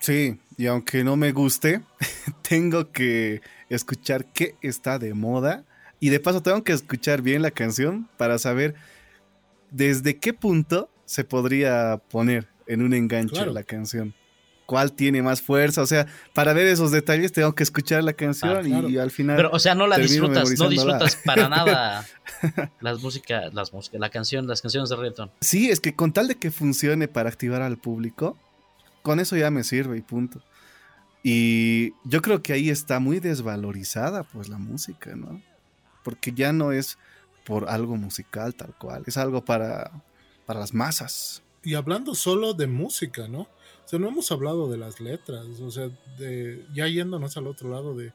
Sí, 0.00 0.40
y 0.56 0.66
aunque 0.66 1.04
no 1.04 1.16
me 1.16 1.30
guste, 1.30 1.82
tengo 2.42 2.90
que 2.90 3.42
escuchar 3.68 4.32
qué 4.32 4.56
está 4.60 4.98
de 4.98 5.14
moda. 5.14 5.64
Y 6.00 6.08
de 6.08 6.18
paso 6.18 6.42
tengo 6.42 6.64
que 6.64 6.72
escuchar 6.72 7.22
bien 7.22 7.42
la 7.42 7.52
canción 7.52 8.08
para 8.16 8.40
saber 8.40 8.74
desde 9.70 10.18
qué 10.18 10.34
punto 10.34 10.90
se 11.04 11.22
podría 11.22 12.02
poner 12.10 12.55
en 12.66 12.82
un 12.82 12.94
enganche 12.94 13.46
la 13.46 13.62
canción 13.62 14.14
cuál 14.66 14.92
tiene 14.92 15.22
más 15.22 15.40
fuerza. 15.40 15.80
O 15.80 15.86
sea, 15.86 16.06
para 16.34 16.52
ver 16.52 16.66
esos 16.66 16.90
detalles 16.90 17.32
tengo 17.32 17.54
que 17.54 17.62
escuchar 17.62 18.04
la 18.04 18.12
canción 18.12 18.56
ah, 18.56 18.88
y, 18.88 18.98
al 18.98 19.10
final. 19.10 19.36
Pero, 19.36 19.50
o 19.52 19.58
sea, 19.58 19.74
no 19.74 19.86
la 19.86 19.96
disfrutas, 19.96 20.50
no 20.58 20.68
disfrutas 20.68 21.16
para 21.24 21.48
nada 21.48 22.04
las 22.80 23.00
músicas, 23.00 23.54
las 23.54 23.72
músicas, 23.72 24.00
la 24.00 24.10
canción, 24.10 24.46
las 24.46 24.60
canciones 24.60 24.90
de 24.90 24.96
reggaeton. 24.96 25.30
Sí, 25.40 25.70
es 25.70 25.80
que 25.80 25.94
con 25.94 26.12
tal 26.12 26.28
de 26.28 26.34
que 26.34 26.50
funcione 26.50 27.08
para 27.08 27.30
activar 27.30 27.62
al 27.62 27.78
público, 27.78 28.36
con 29.02 29.20
eso 29.20 29.36
ya 29.36 29.50
me 29.50 29.64
sirve 29.64 29.96
y 29.96 30.02
punto. 30.02 30.42
Y 31.22 31.92
yo 32.04 32.22
creo 32.22 32.42
que 32.42 32.52
ahí 32.52 32.70
está 32.70 33.00
muy 33.00 33.18
desvalorizada, 33.18 34.22
pues, 34.24 34.48
la 34.48 34.58
música, 34.58 35.16
¿no? 35.16 35.40
Porque 36.04 36.32
ya 36.32 36.52
no 36.52 36.70
es 36.70 36.98
por 37.44 37.68
algo 37.68 37.96
musical 37.96 38.54
tal 38.54 38.74
cual, 38.76 39.02
es 39.06 39.16
algo 39.16 39.44
para, 39.44 39.90
para 40.44 40.60
las 40.60 40.72
masas. 40.74 41.42
Y 41.66 41.74
hablando 41.74 42.14
solo 42.14 42.54
de 42.54 42.68
música, 42.68 43.26
¿no? 43.26 43.40
O 43.40 43.88
sea, 43.88 43.98
no 43.98 44.06
hemos 44.06 44.30
hablado 44.30 44.70
de 44.70 44.76
las 44.76 45.00
letras, 45.00 45.44
o 45.60 45.70
sea, 45.72 45.88
de, 46.16 46.64
ya 46.72 46.86
yéndonos 46.86 47.36
al 47.36 47.48
otro 47.48 47.68
lado 47.68 47.96
de 47.96 48.12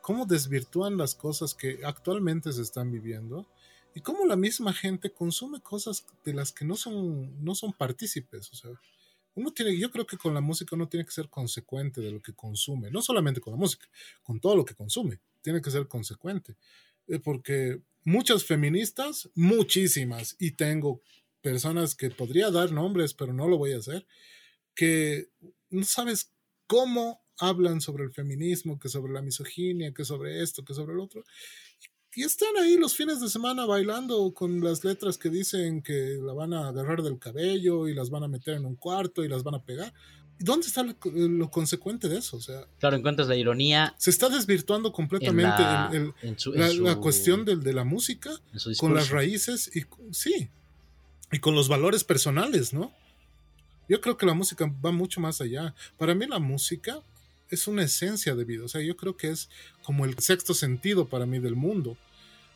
cómo 0.00 0.24
desvirtúan 0.24 0.96
las 0.96 1.16
cosas 1.16 1.52
que 1.52 1.80
actualmente 1.84 2.52
se 2.52 2.62
están 2.62 2.92
viviendo 2.92 3.44
y 3.92 4.02
cómo 4.02 4.24
la 4.24 4.36
misma 4.36 4.72
gente 4.72 5.10
consume 5.10 5.60
cosas 5.60 6.06
de 6.24 6.32
las 6.32 6.52
que 6.52 6.64
no 6.64 6.76
son, 6.76 7.44
no 7.44 7.56
son 7.56 7.72
partícipes. 7.72 8.52
O 8.52 8.54
sea, 8.54 8.70
uno 9.34 9.50
tiene, 9.50 9.76
yo 9.76 9.90
creo 9.90 10.06
que 10.06 10.16
con 10.16 10.32
la 10.32 10.40
música 10.40 10.76
uno 10.76 10.88
tiene 10.88 11.04
que 11.04 11.10
ser 11.10 11.28
consecuente 11.28 12.00
de 12.00 12.12
lo 12.12 12.22
que 12.22 12.34
consume, 12.34 12.88
no 12.92 13.02
solamente 13.02 13.40
con 13.40 13.52
la 13.52 13.58
música, 13.58 13.88
con 14.22 14.38
todo 14.38 14.54
lo 14.54 14.64
que 14.64 14.76
consume, 14.76 15.18
tiene 15.40 15.60
que 15.60 15.72
ser 15.72 15.88
consecuente. 15.88 16.54
Eh, 17.08 17.18
porque 17.18 17.82
muchas 18.04 18.44
feministas, 18.44 19.28
muchísimas, 19.34 20.36
y 20.38 20.52
tengo 20.52 21.00
personas 21.42 21.94
que 21.94 22.10
podría 22.10 22.50
dar 22.50 22.72
nombres, 22.72 23.12
pero 23.14 23.32
no 23.32 23.48
lo 23.48 23.58
voy 23.58 23.72
a 23.72 23.78
hacer, 23.78 24.06
que 24.74 25.28
no 25.70 25.84
sabes 25.84 26.32
cómo 26.66 27.22
hablan 27.38 27.80
sobre 27.80 28.04
el 28.04 28.12
feminismo, 28.12 28.78
que 28.78 28.88
sobre 28.88 29.12
la 29.12 29.22
misoginia, 29.22 29.92
que 29.92 30.04
sobre 30.04 30.42
esto, 30.42 30.64
que 30.64 30.74
sobre 30.74 30.94
el 30.94 31.00
otro. 31.00 31.24
Y 32.14 32.24
están 32.24 32.56
ahí 32.58 32.76
los 32.76 32.94
fines 32.94 33.20
de 33.20 33.28
semana 33.28 33.64
bailando 33.64 34.32
con 34.34 34.62
las 34.62 34.84
letras 34.84 35.16
que 35.16 35.30
dicen 35.30 35.82
que 35.82 36.18
la 36.22 36.34
van 36.34 36.52
a 36.52 36.68
agarrar 36.68 37.02
del 37.02 37.18
cabello 37.18 37.88
y 37.88 37.94
las 37.94 38.10
van 38.10 38.22
a 38.22 38.28
meter 38.28 38.54
en 38.54 38.66
un 38.66 38.76
cuarto 38.76 39.24
y 39.24 39.28
las 39.28 39.42
van 39.42 39.54
a 39.54 39.64
pegar. 39.64 39.92
¿Dónde 40.38 40.66
está 40.66 40.82
lo, 40.82 41.50
consecuente 41.50 42.08
de 42.08 42.18
eso? 42.18 42.36
O 42.36 42.40
sea, 42.40 42.66
claro, 42.78 42.96
encuentras 42.96 43.28
la 43.28 43.36
ironía. 43.36 43.94
Se 43.96 44.10
está 44.10 44.28
desvirtuando 44.28 44.92
completamente 44.92 45.62
la, 45.62 46.96
cuestión 47.00 47.44
del, 47.44 47.62
de 47.62 47.72
la 47.72 47.84
música 47.84 48.30
con 48.78 48.94
las 48.94 49.10
raíces 49.10 49.70
y 49.74 49.84
sí, 50.12 50.50
y 51.32 51.38
con 51.40 51.54
los 51.54 51.68
valores 51.68 52.04
personales, 52.04 52.72
¿no? 52.72 52.92
Yo 53.88 54.00
creo 54.00 54.16
que 54.16 54.26
la 54.26 54.34
música 54.34 54.72
va 54.84 54.92
mucho 54.92 55.20
más 55.20 55.40
allá. 55.40 55.74
Para 55.98 56.14
mí 56.14 56.26
la 56.26 56.38
música 56.38 57.02
es 57.50 57.66
una 57.66 57.82
esencia 57.82 58.34
de 58.34 58.44
vida. 58.44 58.64
O 58.64 58.68
sea, 58.68 58.80
yo 58.80 58.96
creo 58.96 59.16
que 59.16 59.30
es 59.30 59.50
como 59.82 60.04
el 60.04 60.18
sexto 60.18 60.54
sentido 60.54 61.08
para 61.08 61.26
mí 61.26 61.38
del 61.38 61.56
mundo. 61.56 61.96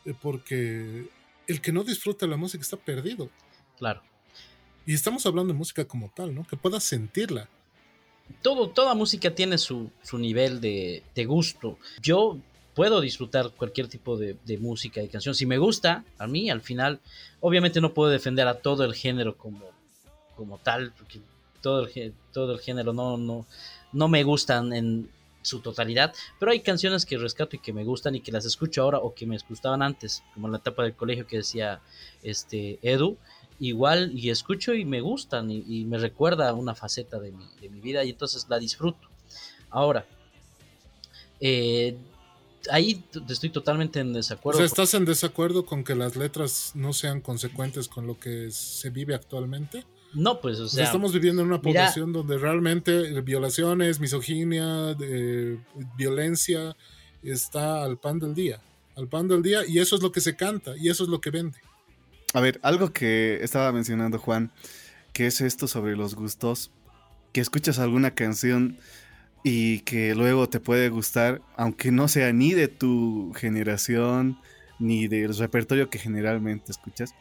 Eh, 0.05 0.15
porque 0.21 1.09
el 1.47 1.61
que 1.61 1.73
no 1.73 1.85
disfruta 1.85 2.27
la 2.27 2.37
música 2.37 2.63
está 2.63 2.77
perdido. 2.77 3.29
Claro. 3.77 4.03
Y 4.87 4.95
estamos 4.95 5.27
hablando 5.27 5.53
de 5.53 5.59
música 5.59 5.85
como 5.85 6.11
tal, 6.15 6.35
¿no? 6.35 6.45
Que 6.45 6.57
puedas 6.57 6.85
sentirla. 6.85 7.49
Todo, 8.43 8.71
toda 8.71 8.95
música 8.95 9.35
tiene 9.35 9.59
su, 9.59 9.91
nivel 10.13 10.61
de, 10.61 11.03
gusto. 11.27 11.79
Yo 12.01 12.39
puedo 12.77 13.01
disfrutar 13.01 13.51
cualquier 13.53 13.89
tipo 13.89 14.19
de, 14.19 14.37
música 14.61 15.03
y 15.03 15.09
canción. 15.09 15.35
Si 15.35 15.47
me 15.47 15.57
gusta, 15.57 16.05
a 16.19 16.27
mí 16.27 16.51
al 16.51 16.61
final, 16.61 17.01
obviamente 17.41 17.81
no 17.81 17.95
puedo 17.95 18.11
defender 18.11 18.47
a 18.47 18.59
todo 18.59 18.85
el 18.85 18.95
género 18.95 19.37
como, 19.39 19.65
como 20.37 20.59
tal, 20.59 20.93
porque 20.93 21.21
todo 21.63 21.87
el, 21.87 22.15
todo 22.33 22.53
el 22.53 22.61
género 22.61 22.93
no, 22.93 23.17
no, 23.17 23.47
no 23.93 24.09
me 24.09 24.23
gustan 24.25 24.75
en 24.75 25.09
su 25.41 25.61
totalidad, 25.61 26.13
pero 26.39 26.53
hay 26.53 26.61
canciones 26.61 27.07
que 27.07 27.17
rescato 27.17 27.57
y 27.57 27.61
que 27.61 27.73
me 27.73 27.83
gustan 27.83 28.15
y 28.15 28.21
que 28.21 28.31
las 28.31 28.45
escucho 28.45 28.83
ahora 28.83 28.99
o 28.99 29.15
que 29.15 29.25
me 29.25 29.39
gustaban 29.49 29.81
antes, 29.81 30.23
como 30.35 30.49
en 30.49 30.53
la 30.53 30.59
etapa 30.59 30.83
del 30.83 30.95
colegio 30.95 31.27
que 31.27 31.39
decía 31.39 31.81
este 32.23 32.79
Edu, 32.83 33.17
igual 33.59 34.11
y 34.15 34.29
escucho 34.29 34.75
y 34.75 34.85
me 34.85 35.01
gustan 35.01 35.51
y, 35.51 35.87
me 35.87 35.97
recuerda 35.97 36.53
una 36.53 36.75
faceta 36.75 37.19
de 37.21 37.33
mi, 37.33 37.47
de 37.59 37.71
mi, 37.71 37.81
vida 37.81 38.05
y 38.05 38.11
entonces 38.11 38.47
la 38.51 38.59
disfruto. 38.59 39.09
Ahora, 39.71 40.05
eh, 41.41 41.97
ahí 42.71 43.05
estoy 43.29 43.51
totalmente 43.51 44.01
en 44.01 44.13
desacuerdo. 44.13 44.59
O 44.59 44.61
sea, 44.61 44.67
¿estás 44.67 44.95
en 44.95 45.05
desacuerdo 45.05 45.67
con 45.67 45.85
que 45.85 45.95
las 45.95 46.17
letras 46.17 46.73
no 46.75 46.93
sean 46.93 47.21
consecuentes 47.21 47.89
con 47.89 48.07
lo 48.07 48.19
que 48.19 48.51
se 48.51 48.91
vive 48.91 49.15
actualmente? 49.15 49.85
No, 50.15 50.41
pues, 50.41 50.59
o 50.61 50.69
sea. 50.69 50.85
Estamos 50.85 51.13
viviendo 51.13 51.43
en 51.43 51.49
una 51.49 51.61
población 51.61 52.13
donde 52.13 52.39
realmente 52.39 53.21
violaciones, 53.21 54.01
misoginia, 54.01 54.95
de, 54.95 55.59
violencia 55.97 56.77
está 57.23 57.85
al 57.85 57.99
pan 57.99 58.19
del 58.19 58.35
día. 58.35 58.61
Al 58.97 59.09
pan 59.09 59.29
del 59.29 59.43
día, 59.43 59.61
y 59.67 59.79
eso 59.79 59.97
es 59.97 60.03
lo 60.03 60.13
que 60.13 60.21
se 60.21 60.37
canta, 60.37 60.75
y 60.77 60.89
eso 60.89 61.05
es 61.05 61.11
lo 61.11 61.21
que 61.21 61.31
vende. 61.31 61.59
A 62.33 62.41
ver, 62.41 62.59
algo 62.63 62.93
que 62.93 63.43
estaba 63.43 63.73
mencionando 63.73 64.19
Juan, 64.19 64.53
que 65.13 65.27
es 65.27 65.41
esto 65.41 65.69
sobre 65.69 65.97
los 65.97 66.15
gustos, 66.15 66.71
que 67.33 67.41
escuchas 67.41 67.79
alguna 67.79 68.15
canción 68.15 68.79
y 69.49 69.79
que 69.83 70.13
luego 70.17 70.49
te 70.49 70.59
puede 70.59 70.89
gustar, 70.89 71.41
aunque 71.55 71.93
no 71.93 72.09
sea 72.09 72.33
ni 72.33 72.53
de 72.53 72.67
tu 72.67 73.33
generación, 73.37 74.41
ni 74.81 75.07
del 75.07 75.39
repertorio 75.39 75.89
que 75.89 76.01
generalmente 76.01 76.73
escuchas. 76.73 77.15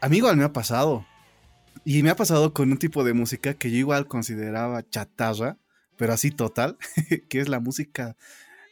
A 0.00 0.08
mí 0.08 0.16
igual 0.16 0.38
me 0.38 0.44
ha 0.44 0.54
pasado. 0.54 1.06
Y 1.84 2.02
me 2.02 2.08
ha 2.08 2.16
pasado 2.16 2.54
con 2.54 2.72
un 2.72 2.78
tipo 2.78 3.04
de 3.04 3.12
música 3.12 3.52
que 3.52 3.70
yo 3.70 3.76
igual 3.76 4.06
consideraba 4.06 4.88
chatarra, 4.88 5.58
pero 5.98 6.14
así 6.14 6.30
total, 6.30 6.78
que 7.28 7.40
es 7.40 7.50
la 7.50 7.60
música 7.60 8.16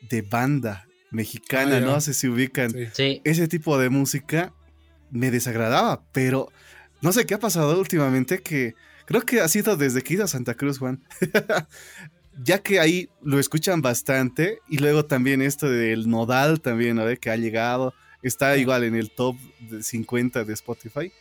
de 0.09 0.23
banda 0.23 0.89
mexicana, 1.11 1.77
ah, 1.77 1.81
no 1.81 2.01
sé 2.01 2.15
si 2.15 2.27
ubican. 2.27 2.73
Ese 2.97 3.49
tipo 3.49 3.77
de 3.77 3.90
música 3.90 4.55
me 5.11 5.31
desagradaba, 5.31 6.07
pero 6.12 6.51
no 7.03 7.12
sé 7.12 7.27
qué 7.27 7.35
ha 7.35 7.39
pasado 7.39 7.78
últimamente 7.78 8.40
que 8.40 8.74
creo 9.05 9.20
que 9.20 9.43
ha 9.43 9.49
sido 9.49 9.77
desde 9.77 10.01
que 10.01 10.15
he 10.15 10.16
ido 10.16 10.24
a 10.24 10.28
Santa 10.28 10.55
Cruz, 10.55 10.78
Juan. 10.78 11.03
ya 12.42 12.59
que 12.59 12.80
ahí 12.80 13.09
lo 13.22 13.38
escuchan 13.38 13.82
bastante 13.82 14.60
y 14.68 14.78
luego 14.78 15.04
también 15.04 15.42
esto 15.42 15.68
del 15.68 16.09
nodal 16.09 16.60
también, 16.60 16.96
¿no? 16.96 17.04
Que 17.20 17.30
ha 17.30 17.36
llegado, 17.36 17.94
está 18.22 18.56
igual 18.56 18.84
en 18.84 18.94
el 18.94 19.10
top 19.10 19.36
de 19.60 19.82
50 19.82 20.44
de 20.44 20.52
Spotify. 20.54 21.12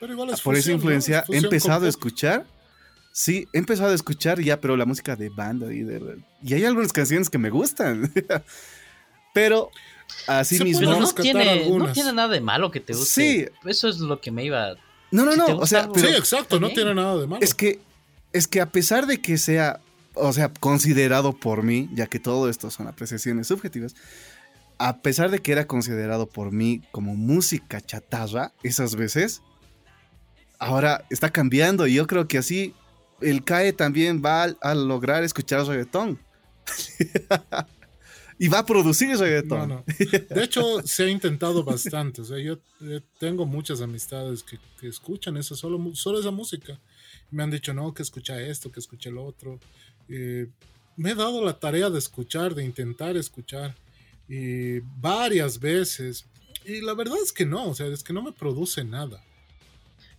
Ah, 0.00 0.36
por 0.42 0.56
esa 0.56 0.72
influencia 0.72 1.24
he 1.30 1.38
empezado 1.38 1.86
a 1.86 1.88
escuchar. 1.88 2.46
Sí, 3.12 3.48
he 3.52 3.58
empezado 3.58 3.92
a 3.92 3.94
escuchar 3.94 4.40
ya, 4.40 4.60
pero 4.60 4.76
la 4.76 4.84
música 4.84 5.14
de 5.14 5.28
banda 5.28 5.72
y, 5.72 5.82
de, 5.82 6.18
y 6.42 6.54
hay 6.54 6.64
algunas 6.64 6.92
canciones 6.92 7.30
que 7.30 7.38
me 7.38 7.48
gustan. 7.48 8.12
pero 9.34 9.70
así 10.26 10.62
mismo. 10.62 10.90
no 10.90 11.12
tiene, 11.12 11.68
no 11.70 11.92
tiene, 11.92 12.12
nada 12.12 12.28
de 12.28 12.40
malo 12.40 12.70
que 12.70 12.80
te 12.80 12.92
guste. 12.92 13.06
Sí. 13.06 13.46
Eso 13.64 13.88
es 13.88 13.98
lo 13.98 14.20
que 14.20 14.30
me 14.30 14.44
iba. 14.44 14.74
No, 15.10 15.24
no, 15.24 15.36
no. 15.36 15.58
o 15.58 15.66
sea, 15.66 15.88
sí, 15.94 16.06
exacto, 16.06 16.58
no 16.58 16.70
tiene 16.70 16.92
nada 16.92 17.16
de 17.20 17.26
malo. 17.28 17.42
Es 17.42 17.54
que, 17.54 17.78
es 18.32 18.48
que 18.48 18.60
a 18.60 18.66
pesar 18.66 19.06
de 19.06 19.20
que 19.20 19.38
sea, 19.38 19.80
o 20.14 20.32
sea, 20.32 20.52
considerado 20.52 21.32
por 21.32 21.62
mí, 21.62 21.88
ya 21.92 22.06
que 22.06 22.18
todo 22.18 22.48
esto 22.48 22.70
son 22.70 22.88
apreciaciones 22.88 23.48
subjetivas, 23.48 23.94
a 24.78 24.98
pesar 24.98 25.30
de 25.30 25.38
que 25.38 25.52
era 25.52 25.66
considerado 25.66 26.26
por 26.26 26.52
mí 26.52 26.82
como 26.90 27.14
música 27.14 27.80
chatarra, 27.80 28.52
esas 28.62 28.96
veces, 28.96 29.42
ahora 30.58 31.04
está 31.10 31.30
cambiando 31.30 31.86
y 31.86 31.94
yo 31.94 32.06
creo 32.06 32.26
que 32.26 32.38
así 32.38 32.74
el 33.20 33.44
CAE 33.44 33.72
también 33.72 34.22
va 34.24 34.44
a, 34.44 34.74
lograr 34.74 35.24
escuchar 35.24 35.64
reggaetón. 35.66 36.18
y 38.38 38.48
va 38.48 38.60
a 38.60 38.66
producir 38.66 39.16
reggaetón. 39.16 39.84
De 39.86 40.44
hecho, 40.44 40.82
se 40.84 41.04
ha 41.04 41.08
intentado 41.08 41.62
bastante. 41.64 42.22
O 42.22 42.24
sea, 42.24 42.38
yo 42.38 42.58
tengo 43.18 43.46
muchas 43.46 43.80
amistades 43.80 44.42
que, 44.42 44.58
escuchan 44.86 45.36
eso, 45.36 45.54
solo, 45.54 45.94
solo 45.94 46.20
esa 46.20 46.30
música. 46.30 46.78
Me 47.30 47.42
han 47.42 47.50
dicho, 47.50 47.72
no, 47.72 47.94
que 47.94 48.02
escucha 48.02 48.40
esto, 48.40 48.70
que 48.70 48.80
escucha 48.80 49.08
el 49.08 49.18
otro. 49.18 49.58
Eh, 50.08 50.48
me 50.96 51.10
he 51.10 51.14
dado 51.14 51.44
la 51.44 51.58
tarea 51.58 51.90
de 51.90 51.98
escuchar, 51.98 52.54
de 52.54 52.64
intentar 52.64 53.16
escuchar. 53.16 53.74
Y 54.28 54.80
varias 55.00 55.58
veces. 55.58 56.24
Y 56.64 56.80
la 56.80 56.94
verdad 56.94 57.18
es 57.22 57.32
que 57.32 57.44
no, 57.44 57.68
o 57.68 57.74
sea, 57.74 57.86
es 57.86 58.02
que 58.02 58.12
no 58.12 58.22
me 58.22 58.32
produce 58.32 58.84
nada. 58.84 59.22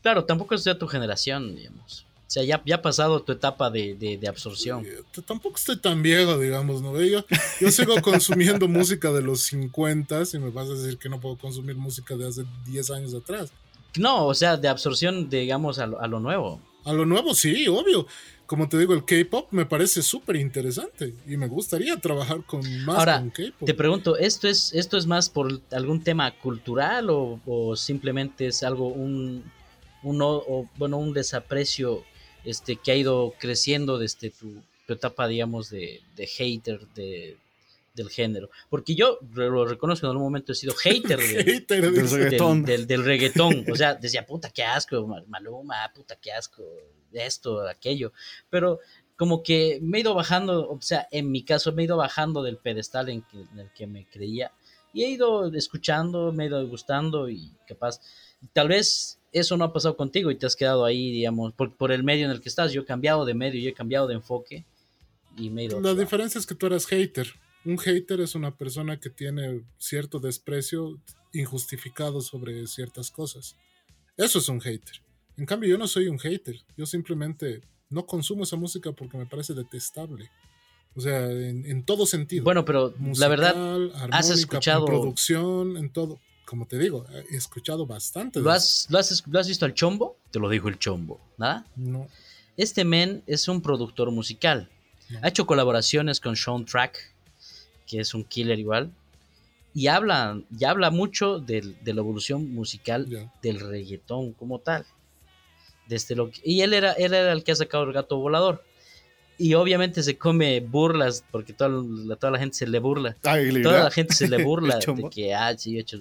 Claro, 0.01 0.25
tampoco 0.25 0.53
es 0.53 0.63
de 0.63 0.75
tu 0.75 0.87
generación, 0.87 1.55
digamos. 1.55 2.05
O 2.27 2.31
sea, 2.35 2.43
ya, 2.43 2.61
ya 2.65 2.75
ha 2.75 2.81
pasado 2.81 3.21
tu 3.21 3.31
etapa 3.31 3.69
de, 3.69 4.19
absorción. 4.27 4.85
tampoco 5.25 5.57
estoy 5.57 5.77
tan 5.77 6.01
viejo, 6.01 6.39
digamos, 6.39 6.81
¿no? 6.81 6.99
Yo, 7.01 7.23
yo 7.61 7.71
sigo 7.71 7.95
consumiendo 8.01 8.67
música 8.67 9.11
de 9.11 9.21
los 9.21 9.41
50 9.41 10.23
y 10.33 10.39
me 10.39 10.49
vas 10.49 10.69
a 10.69 10.73
decir 10.73 10.97
que 10.97 11.07
no 11.07 11.19
puedo 11.19 11.37
consumir 11.37 11.75
música 11.75 12.15
de 12.15 12.27
hace 12.27 12.45
10 12.65 12.91
años 12.91 13.13
atrás. 13.13 13.51
No, 13.97 14.25
o 14.25 14.33
sea, 14.33 14.57
de 14.57 14.67
absorción, 14.67 15.29
digamos, 15.29 15.79
a 15.79 15.87
lo, 15.87 16.01
a 16.01 16.07
lo 16.07 16.19
nuevo. 16.19 16.59
A 16.83 16.93
lo 16.93 17.05
nuevo, 17.05 17.33
sí, 17.33 17.67
obvio. 17.67 18.07
Como 18.45 18.69
te 18.69 18.77
digo, 18.77 18.93
el 18.93 19.05
K-pop 19.05 19.51
me 19.51 19.65
parece 19.65 20.01
súper 20.01 20.35
interesante 20.35 21.13
y 21.27 21.35
me 21.37 21.47
gustaría 21.47 21.97
trabajar 21.97 22.43
con 22.45 22.61
más 22.85 22.99
Ahora, 22.99 23.23
K-pop. 23.33 23.65
Te 23.65 23.73
pregunto, 23.73 24.17
¿esto 24.17 24.47
es, 24.47 24.73
¿esto 24.73 24.97
es 24.97 25.07
más 25.07 25.29
por 25.29 25.61
algún 25.71 26.03
tema 26.03 26.31
cultural 26.39 27.09
o, 27.09 27.39
o 27.45 27.75
simplemente 27.75 28.47
es 28.47 28.61
algo, 28.63 28.87
un, 28.87 29.43
un, 30.03 30.21
o, 30.21 30.69
bueno, 30.77 30.97
un 30.97 31.13
desaprecio 31.13 32.03
este, 32.43 32.75
que 32.75 32.91
ha 32.91 32.95
ido 32.95 33.33
creciendo 33.39 33.97
desde 33.97 34.29
tu, 34.29 34.61
etapa, 34.87 35.27
digamos, 35.27 35.71
de, 35.71 36.01
de 36.15 36.27
hater 36.27 36.87
de, 36.93 37.37
del 37.95 38.09
género. 38.09 38.51
Porque 38.69 38.93
yo 38.93 39.17
lo 39.33 39.65
reconozco 39.65 40.05
en 40.05 40.11
algún 40.11 40.25
momento 40.25 40.51
he 40.51 40.55
sido 40.55 40.75
hater, 40.83 41.19
del, 41.19 42.09
reggaetón. 42.09 42.63
Del, 42.63 43.03
reggaetón. 43.03 43.65
O 43.71 43.75
sea, 43.75 43.95
decía, 43.95 44.25
puta, 44.25 44.51
qué 44.51 44.63
asco, 44.63 45.07
Maluma, 45.27 45.91
puta, 45.95 46.15
qué 46.21 46.31
asco, 46.31 46.63
esto, 47.15 47.67
aquello. 47.67 48.11
Pero 48.49 48.79
como 49.15 49.43
que 49.43 49.79
me 49.81 49.97
he 49.97 50.01
ido 50.01 50.13
bajando, 50.13 50.69
o 50.69 50.81
sea, 50.81 51.07
en 51.11 51.31
mi 51.31 51.43
caso 51.43 51.71
me 51.71 51.83
he 51.83 51.85
ido 51.85 51.97
bajando 51.97 52.43
del 52.43 52.57
pedestal 52.57 53.09
en, 53.09 53.23
en 53.33 53.59
el 53.59 53.71
que 53.73 53.87
me 53.87 54.05
creía. 54.05 54.51
Y 54.93 55.03
he 55.03 55.09
ido 55.09 55.53
escuchando, 55.53 56.31
me 56.31 56.45
he 56.45 56.47
ido 56.47 56.65
gustando 56.67 57.29
y 57.29 57.51
capaz, 57.67 57.99
tal 58.53 58.69
vez 58.69 59.19
eso 59.31 59.57
no 59.57 59.65
ha 59.65 59.73
pasado 59.73 59.97
contigo 59.97 60.31
y 60.31 60.35
te 60.35 60.45
has 60.45 60.55
quedado 60.55 60.85
ahí, 60.85 61.11
digamos, 61.11 61.53
por, 61.53 61.91
el 61.91 62.03
medio 62.03 62.25
en 62.25 62.31
el 62.31 62.39
que 62.39 62.47
estás. 62.47 62.71
Yo 62.71 62.81
he 62.81 62.85
cambiado 62.85 63.25
de 63.25 63.33
medio, 63.33 63.59
yo 63.59 63.69
he 63.69 63.73
cambiado 63.73 64.07
de 64.07 64.13
enfoque 64.13 64.65
y 65.37 65.49
me 65.49 65.61
he 65.61 65.65
ido 65.65 65.81
La 65.81 65.93
diferencia 65.93 66.39
es 66.39 66.45
que 66.45 66.55
tú 66.55 66.67
eras 66.67 66.85
hater. 66.85 67.27
Un 67.65 67.77
hater 67.77 68.21
es 68.21 68.35
una 68.35 68.55
persona 68.55 68.97
que 68.97 69.09
tiene 69.09 69.63
cierto 69.77 70.19
desprecio 70.19 71.01
injustificado 71.33 72.21
sobre 72.21 72.65
ciertas 72.67 73.11
cosas. 73.11 73.57
Eso 74.15 74.39
es 74.39 74.47
un 74.47 74.61
hater. 74.61 75.01
En 75.37 75.45
cambio, 75.45 75.69
yo 75.69 75.77
no 75.77 75.87
soy 75.87 76.07
un 76.07 76.19
hater. 76.19 76.55
Yo 76.77 76.85
simplemente 76.85 77.61
no 77.89 78.05
consumo 78.05 78.43
esa 78.43 78.55
música 78.55 78.91
porque 78.91 79.17
me 79.17 79.25
parece 79.25 79.53
detestable. 79.53 80.29
O 80.95 81.01
sea, 81.01 81.29
en, 81.29 81.83
todo 81.83 82.05
sentido. 82.05 82.43
Bueno, 82.43 82.63
pero 82.63 82.93
la 83.17 83.27
verdad, 83.27 83.55
has 84.11 84.29
escuchado. 84.29 84.85
Producción, 84.85 85.77
en 85.77 85.89
todo. 85.89 86.19
Como 86.45 86.67
te 86.67 86.77
digo, 86.77 87.05
he 87.31 87.35
escuchado 87.35 87.85
bastante. 87.85 88.39
¿Lo 88.39 88.51
has, 88.51 88.87
¿lo 88.89 88.99
has, 88.99 89.47
visto 89.47 89.65
al 89.65 89.73
chombo? 89.73 90.17
Te 90.31 90.39
lo 90.39 90.47
dijo 90.47 90.69
el 90.69 90.79
chombo. 90.79 91.19
¿Nada? 91.37 91.65
No. 91.75 92.07
Este 92.55 92.85
men 92.85 93.23
es 93.27 93.47
un 93.47 93.61
productor 93.61 94.11
musical. 94.11 94.69
Ha 95.21 95.27
hecho 95.27 95.45
colaboraciones 95.45 96.19
con 96.19 96.35
Sean 96.35 96.65
Track, 96.65 96.97
que 97.87 97.99
es 97.99 98.13
un 98.13 98.23
killer 98.23 98.57
igual. 98.57 98.91
Y 99.73 99.87
habla, 99.87 100.39
y 100.57 100.63
habla 100.63 100.89
mucho 100.89 101.39
de, 101.39 101.75
la 101.83 101.99
evolución 101.99 102.53
musical 102.53 103.29
del 103.41 103.59
reggaetón 103.59 104.31
como 104.33 104.59
tal. 104.59 104.85
Desde 105.87 106.15
lo 106.15 106.31
y 106.43 106.61
él 106.61 106.73
era, 106.73 106.93
él 106.93 107.13
era 107.13 107.31
el 107.31 107.43
que 107.43 107.51
ha 107.51 107.55
sacado 107.55 107.83
el 107.83 107.93
gato 107.93 108.17
volador 108.17 108.63
y 109.37 109.53
obviamente 109.53 110.01
se 110.01 110.17
come 110.17 110.59
burlas 110.61 111.23
porque 111.31 111.53
toda 111.53 111.69
la, 111.69 112.15
toda 112.15 112.31
la 112.31 112.39
gente 112.39 112.55
se 112.55 112.67
le 112.67 112.79
burla. 112.79 113.15
toda 113.21 113.83
la 113.83 113.91
gente 113.91 114.15
se 114.15 114.27
le 114.27 114.43
burla 114.43 114.79
de 114.79 115.09
que, 115.09 115.33
ah, 115.33 115.55
sí, 115.57 115.77
he 115.77 115.81
hecho 115.81 115.97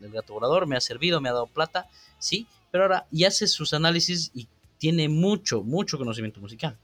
el 0.00 0.10
gato 0.10 0.34
volador, 0.34 0.66
me 0.66 0.76
ha 0.76 0.80
servido, 0.80 1.20
me 1.20 1.28
ha 1.28 1.32
dado 1.32 1.46
plata, 1.46 1.88
sí, 2.18 2.46
pero 2.70 2.84
ahora 2.84 3.06
y 3.10 3.24
hace 3.24 3.46
sus 3.46 3.74
análisis 3.74 4.30
y 4.34 4.48
tiene 4.78 5.08
mucho, 5.08 5.62
mucho 5.62 5.98
conocimiento 5.98 6.40
musical. 6.40 6.76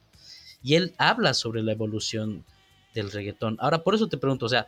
Y 0.62 0.74
él 0.74 0.94
habla 0.98 1.34
sobre 1.34 1.62
la 1.62 1.72
evolución 1.72 2.44
del 2.94 3.10
reggaetón. 3.10 3.56
Ahora, 3.60 3.82
por 3.82 3.94
eso 3.94 4.08
te 4.08 4.16
pregunto, 4.16 4.46
o 4.46 4.48
sea, 4.48 4.66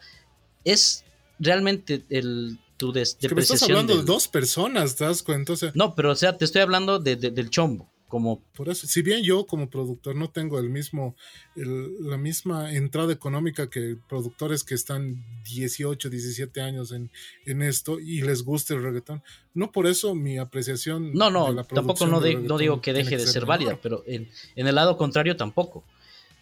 ¿es 0.64 1.04
realmente 1.38 2.04
el 2.10 2.58
tu 2.76 2.92
des, 2.92 3.16
es 3.20 3.32
que 3.32 3.40
estás 3.40 3.62
hablando 3.62 3.96
de 3.96 4.02
dos 4.02 4.28
personas, 4.28 4.96
¿te 4.96 5.04
das 5.04 5.22
cuenta? 5.22 5.54
no, 5.74 5.94
pero 5.94 6.12
o 6.12 6.14
sea, 6.14 6.36
te 6.36 6.44
estoy 6.44 6.62
hablando 6.62 6.98
de, 6.98 7.16
del 7.16 7.50
chombo 7.50 7.90
como... 8.08 8.42
Por 8.54 8.68
eso, 8.68 8.86
si 8.86 9.02
bien 9.02 9.22
yo 9.22 9.46
como 9.46 9.68
productor 9.68 10.16
no 10.16 10.30
tengo 10.30 10.58
el 10.58 10.70
mismo, 10.70 11.16
la 11.54 12.16
misma 12.16 12.72
entrada 12.72 13.12
económica 13.12 13.68
que 13.68 13.96
productores 14.08 14.64
que 14.64 14.74
están 14.74 15.24
18, 15.44 16.08
17 16.08 16.60
años 16.60 16.92
en, 16.92 17.10
en, 17.44 17.62
esto 17.62 17.98
y 17.98 18.22
les 18.22 18.42
gusta 18.42 18.74
el 18.74 18.82
reggaetón, 18.82 19.22
no 19.54 19.72
por 19.72 19.86
eso 19.86 20.14
mi 20.14 20.38
apreciación... 20.38 21.12
No, 21.12 21.30
no, 21.30 21.64
tampoco 21.64 22.06
no, 22.06 22.20
no, 22.20 22.58
digo 22.58 22.80
que 22.80 22.92
deje 22.92 23.16
de 23.16 23.26
ser, 23.26 23.46
válida, 23.46 23.78
pero 23.82 24.02
en, 24.06 24.30
en, 24.54 24.66
el 24.66 24.74
lado 24.74 24.96
contrario 24.96 25.36
tampoco. 25.36 25.84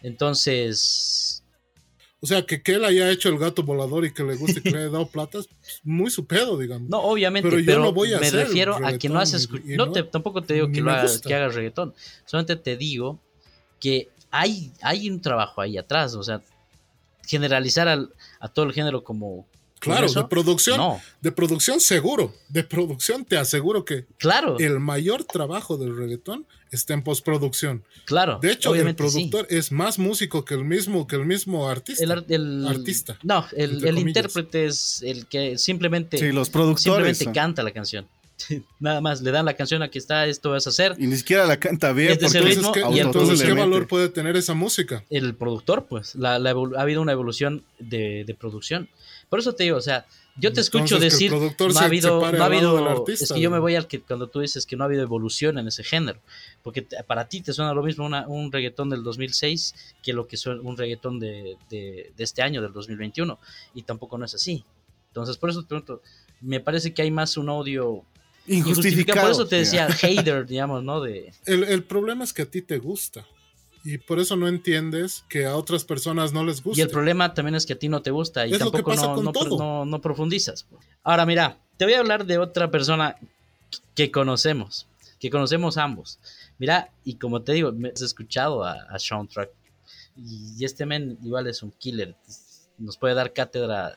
Entonces, 0.01 1.43
o 2.21 2.27
sea, 2.27 2.45
que, 2.45 2.61
que 2.61 2.73
él 2.73 2.85
haya 2.85 3.11
hecho 3.11 3.29
el 3.29 3.37
gato 3.37 3.63
volador 3.63 4.05
y 4.05 4.13
que 4.13 4.23
le 4.23 4.35
guste 4.35 4.61
que 4.61 4.71
le 4.71 4.77
haya 4.79 4.89
dado 4.89 5.07
plata, 5.07 5.39
muy 5.83 6.09
su 6.09 6.25
pedo, 6.25 6.57
digamos. 6.57 6.89
No, 6.89 7.01
obviamente, 7.01 7.49
pero, 7.49 7.61
yo 7.61 7.79
no 7.79 7.93
voy 7.93 8.13
a 8.13 8.19
me 8.19 8.31
refiero 8.31 8.75
a 8.83 8.97
que 8.97 9.09
no 9.09 9.19
haces... 9.19 9.49
No, 9.65 9.91
tampoco 9.91 10.41
te 10.41 10.55
digo 10.55 10.71
que, 10.71 10.81
lo 10.81 10.91
hagas, 10.91 11.21
que 11.21 11.35
hagas 11.35 11.53
reggaetón. 11.53 11.93
Solamente 12.25 12.55
te 12.55 12.77
digo 12.77 13.19
que 13.79 14.09
hay, 14.31 14.71
hay 14.81 15.09
un 15.09 15.21
trabajo 15.21 15.61
ahí 15.61 15.77
atrás. 15.77 16.15
O 16.15 16.23
sea, 16.23 16.41
generalizar 17.27 17.87
al, 17.87 18.13
a 18.39 18.47
todo 18.47 18.65
el 18.65 18.73
género 18.73 19.03
como, 19.03 19.47
Claro, 19.79 20.11
de 20.11 20.23
producción, 20.25 20.99
de 21.21 21.31
producción 21.31 21.79
seguro, 21.79 22.33
de 22.49 22.63
producción 22.63 23.25
te 23.25 23.37
aseguro 23.37 23.85
que 23.85 24.05
claro. 24.17 24.57
el 24.57 24.79
mayor 24.79 25.23
trabajo 25.25 25.77
del 25.77 25.95
reggaetón 25.95 26.47
está 26.71 26.93
en 26.93 27.03
postproducción. 27.03 27.83
Claro. 28.05 28.39
De 28.41 28.51
hecho, 28.51 28.73
el 28.73 28.95
productor 28.95 29.47
es 29.49 29.71
más 29.71 29.99
músico 29.99 30.45
que 30.45 30.55
el 30.55 30.63
mismo 30.63 31.07
que 31.07 31.15
el 31.15 31.25
mismo 31.25 31.69
artista. 31.69 32.03
El, 32.03 32.65
artista. 32.67 33.17
No, 33.23 33.45
el, 33.55 33.97
intérprete 33.97 34.65
es 34.65 35.01
el 35.03 35.25
que 35.27 35.57
simplemente, 35.57 36.17
sí, 36.17 36.31
los 36.31 36.49
productores, 36.49 37.17
simplemente 37.17 37.31
canta 37.31 37.63
la 37.63 37.71
canción. 37.71 38.07
Nada 38.79 39.01
más, 39.01 39.21
le 39.21 39.31
dan 39.31 39.45
la 39.45 39.53
canción, 39.53 39.81
aquí 39.81 39.97
está, 39.97 40.25
esto 40.27 40.51
vas 40.51 40.67
a 40.67 40.69
hacer. 40.69 40.95
Y 40.97 41.07
ni 41.07 41.15
siquiera 41.15 41.45
la 41.45 41.57
canta 41.57 41.91
bien. 41.93 42.11
Este 42.11 42.25
porque 42.25 42.51
es 42.51 42.59
y 42.91 42.99
entonces, 42.99 43.41
¿qué 43.41 43.53
valor 43.53 43.87
puede 43.87 44.09
tener 44.09 44.35
esa 44.35 44.53
música? 44.53 45.03
El 45.09 45.35
productor, 45.35 45.85
pues. 45.85 46.15
La, 46.15 46.35
ha 46.35 46.81
habido 46.81 47.01
una 47.01 47.11
evolución 47.11 47.63
de, 47.79 48.23
de 48.25 48.33
producción. 48.33 48.89
Por 49.29 49.39
eso 49.39 49.53
te 49.53 49.63
digo, 49.63 49.77
o 49.77 49.81
sea, 49.81 50.05
yo 50.37 50.51
te 50.51 50.61
escucho 50.61 50.99
decir, 50.99 51.31
no 51.31 51.79
ha 51.79 51.83
habido, 51.83 52.31
no 52.31 52.43
ha 52.43 52.45
habido 52.45 53.05
es 53.07 53.31
que 53.31 53.39
yo 53.39 53.49
me 53.49 53.59
voy 53.59 53.75
al 53.75 53.87
que 53.87 54.01
cuando 54.01 54.27
tú 54.27 54.41
dices 54.41 54.65
que 54.65 54.75
no 54.75 54.83
ha 54.83 54.87
habido 54.87 55.01
evolución 55.01 55.57
en 55.57 55.67
ese 55.67 55.83
género, 55.83 56.19
porque 56.61 56.85
para 57.07 57.27
ti 57.29 57.41
te 57.41 57.53
suena 57.53 57.73
lo 57.73 57.83
mismo 57.83 58.05
un 58.27 58.51
reggaetón 58.51 58.89
del 58.89 59.03
2006 59.03 59.95
que 60.03 60.13
lo 60.13 60.27
que 60.27 60.37
suena 60.37 60.61
un 60.61 60.77
reggaetón 60.77 61.19
de, 61.19 61.57
de, 61.69 62.11
este 62.17 62.41
año, 62.41 62.61
del 62.61 62.73
2021, 62.73 63.39
y 63.73 63.83
tampoco 63.83 64.17
no 64.17 64.25
es 64.25 64.35
así. 64.35 64.65
Entonces, 65.07 65.37
por 65.37 65.49
eso 65.49 65.61
te 65.61 65.69
pregunto, 65.69 66.01
me 66.41 66.59
parece 66.59 66.93
que 66.93 67.01
hay 67.01 67.11
más 67.11 67.37
un 67.37 67.47
odio 67.49 68.03
injustificado. 68.47 69.21
Por 69.21 69.31
eso 69.31 69.47
te 69.47 69.55
decía 69.55 69.87
hater, 69.91 70.45
digamos, 70.45 70.83
¿no? 70.83 70.99
De... 70.99 71.31
El, 71.45 71.63
el 71.63 71.83
problema 71.83 72.25
es 72.25 72.33
que 72.33 72.41
a 72.41 72.45
ti 72.45 72.61
te 72.61 72.77
gusta 72.77 73.25
y 73.85 73.99
por 73.99 74.19
eso 74.19 74.35
no 74.35 74.47
entiendes 74.47 75.23
que 75.29 75.45
a 75.45 75.55
otras 75.55 75.85
personas 75.85 76.33
no 76.33 76.43
les 76.43 76.63
gusta. 76.63 76.79
Y 76.79 76.83
el 76.83 76.89
problema 76.89 77.35
también 77.35 77.53
es 77.53 77.67
que 77.67 77.73
a 77.73 77.79
ti 77.79 77.87
no 77.87 78.01
te 78.01 78.09
gusta 78.09 78.47
y 78.47 78.57
tampoco 78.57 78.95
no, 78.95 79.85
no, 79.85 80.01
profundizas. 80.01 80.65
Ahora 81.03 81.25
mira, 81.27 81.59
te 81.77 81.85
voy 81.85 81.93
a 81.93 81.99
hablar 81.99 82.25
de 82.25 82.39
otra 82.39 82.71
persona 82.71 83.15
que 83.93 84.09
conocemos, 84.09 84.87
que 85.19 85.29
conocemos 85.29 85.77
ambos. 85.77 86.17
Mira, 86.57 86.89
y 87.03 87.15
como 87.15 87.43
te 87.43 87.53
digo, 87.53 87.71
me 87.71 87.89
has 87.89 88.01
escuchado 88.01 88.63
a, 88.63 88.73
a 88.89 88.97
Sean 88.97 89.27
Track 89.27 89.51
y 90.17 90.65
este 90.65 90.87
men 90.87 91.19
igual 91.23 91.45
es 91.45 91.61
un 91.61 91.71
killer, 91.71 92.15
nos 92.79 92.97
puede 92.97 93.13
dar 93.13 93.33
cátedra 93.33 93.95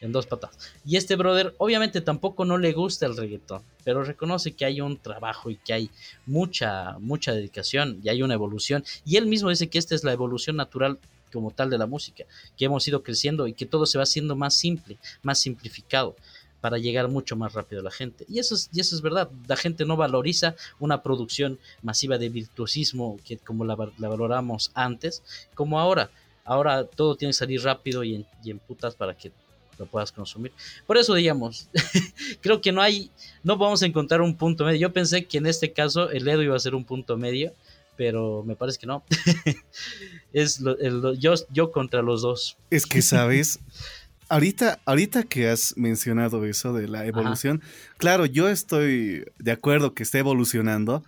en 0.00 0.12
dos 0.12 0.26
patas. 0.26 0.50
Y 0.84 0.96
este 0.96 1.16
brother 1.16 1.54
obviamente 1.58 2.00
tampoco 2.00 2.44
no 2.44 2.58
le 2.58 2.72
gusta 2.72 3.06
el 3.06 3.16
reggaetón, 3.16 3.62
pero 3.84 4.02
reconoce 4.02 4.52
que 4.52 4.64
hay 4.64 4.80
un 4.80 4.96
trabajo 4.96 5.50
y 5.50 5.56
que 5.56 5.72
hay 5.72 5.90
mucha, 6.26 6.98
mucha 6.98 7.32
dedicación 7.32 8.00
y 8.02 8.08
hay 8.08 8.22
una 8.22 8.34
evolución. 8.34 8.84
Y 9.04 9.16
él 9.16 9.26
mismo 9.26 9.50
dice 9.50 9.68
que 9.68 9.78
esta 9.78 9.94
es 9.94 10.04
la 10.04 10.12
evolución 10.12 10.56
natural 10.56 10.98
como 11.32 11.50
tal 11.50 11.70
de 11.70 11.78
la 11.78 11.86
música, 11.86 12.24
que 12.56 12.64
hemos 12.64 12.86
ido 12.88 13.02
creciendo 13.02 13.46
y 13.46 13.52
que 13.52 13.66
todo 13.66 13.86
se 13.86 13.98
va 13.98 14.04
haciendo 14.04 14.34
más 14.34 14.54
simple, 14.54 14.98
más 15.22 15.38
simplificado 15.38 16.16
para 16.60 16.78
llegar 16.78 17.08
mucho 17.08 17.36
más 17.36 17.52
rápido 17.54 17.80
a 17.80 17.84
la 17.84 17.90
gente. 17.90 18.26
Y 18.28 18.38
eso 18.38 18.54
es, 18.54 18.68
y 18.72 18.80
eso 18.80 18.94
es 18.94 19.02
verdad, 19.02 19.30
la 19.46 19.56
gente 19.56 19.84
no 19.84 19.96
valoriza 19.96 20.56
una 20.78 21.02
producción 21.02 21.58
masiva 21.82 22.18
de 22.18 22.28
virtuosismo 22.28 23.18
que 23.24 23.38
como 23.38 23.64
la, 23.64 23.76
valoramos 23.76 24.70
antes, 24.74 25.22
como 25.54 25.78
ahora. 25.78 26.10
Ahora 26.44 26.84
todo 26.84 27.14
tiene 27.14 27.30
que 27.30 27.38
salir 27.38 27.62
rápido 27.62 28.02
y 28.02 28.16
en, 28.16 28.26
y 28.42 28.50
en 28.50 28.58
putas 28.58 28.94
para 28.94 29.16
que 29.16 29.30
lo 29.80 29.86
puedas 29.86 30.12
consumir. 30.12 30.52
Por 30.86 30.98
eso, 30.98 31.14
digamos, 31.14 31.68
creo 32.42 32.60
que 32.60 32.70
no 32.70 32.82
hay, 32.82 33.10
no 33.42 33.56
vamos 33.56 33.82
a 33.82 33.86
encontrar 33.86 34.20
un 34.20 34.36
punto 34.36 34.64
medio. 34.64 34.78
Yo 34.78 34.92
pensé 34.92 35.24
que 35.24 35.38
en 35.38 35.46
este 35.46 35.72
caso 35.72 36.10
el 36.10 36.28
Edo 36.28 36.42
iba 36.42 36.54
a 36.54 36.60
ser 36.60 36.74
un 36.74 36.84
punto 36.84 37.16
medio, 37.16 37.52
pero 37.96 38.44
me 38.46 38.56
parece 38.56 38.78
que 38.78 38.86
no. 38.86 39.02
es 40.32 40.62
yo, 41.18 41.34
yo 41.50 41.72
contra 41.72 42.02
los 42.02 42.22
dos. 42.22 42.58
Es 42.68 42.86
que, 42.86 43.00
¿sabes? 43.00 43.58
ahorita, 44.28 44.80
ahorita 44.84 45.22
que 45.24 45.48
has 45.48 45.76
mencionado 45.78 46.44
eso 46.44 46.74
de 46.74 46.86
la 46.86 47.06
evolución, 47.06 47.62
claro, 47.96 48.26
yo 48.26 48.50
estoy 48.50 49.24
de 49.38 49.52
acuerdo 49.52 49.94
que 49.94 50.02
esté 50.02 50.18
evolucionando. 50.18 51.02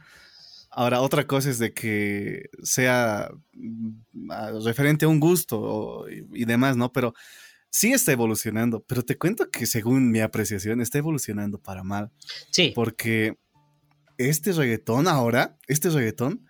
Ahora, 0.70 1.03
otra 1.03 1.27
cosa 1.27 1.51
es 1.51 1.59
de 1.59 1.74
que 1.74 2.49
sea 2.62 3.31
mm, 3.53 4.65
referente 4.65 5.05
a 5.05 5.09
un 5.09 5.20
gusto 5.20 6.07
y 6.09 6.47
demás, 6.47 6.78
¿no? 6.78 6.90
Pero 6.90 7.12
sí 7.73 7.93
está 7.93 8.12
evolucionando, 8.12 8.85
pero 8.86 9.03
te 9.03 9.16
cuento 9.16 9.51
que 9.51 9.66
según 9.66 10.11
mi 10.11 10.20
apreciación 10.20 10.81
está 10.81 10.99
evolucionando 10.99 11.59
para 11.59 11.82
mal. 11.82 12.11
Sí. 12.51 12.73
Porque 12.74 13.39
este 14.19 14.53
reggaetón 14.53 15.09
ahora, 15.09 15.57
este 15.66 15.89
reggaetón, 15.89 16.47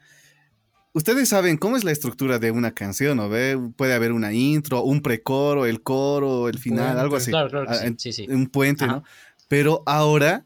ustedes 0.93 1.29
saben 1.29 1.57
cómo 1.57 1.77
es 1.77 1.85
la 1.85 1.93
estructura 1.93 2.41
de 2.41 2.51
una 2.51 2.75
canción, 2.75 3.19
¿no? 3.19 3.29
¿Ve? 3.29 3.57
Puede 3.77 3.95
haber 3.95 4.13
una 4.13 4.33
intro, 4.33 4.83
un 4.83 5.01
precoro, 5.01 5.65
el 5.65 5.81
coro, 5.83 6.49
el 6.49 6.59
final, 6.59 6.99
algo 6.99 7.17
así. 7.17 7.31
Claro, 7.31 7.51
claro 7.51 7.71
ah, 7.71 7.79
sí, 7.97 8.13
sí, 8.13 8.27
Un 8.29 8.49
puente, 8.49 8.87
¿no? 8.87 9.05
Pero 9.49 9.85
ahora 9.87 10.45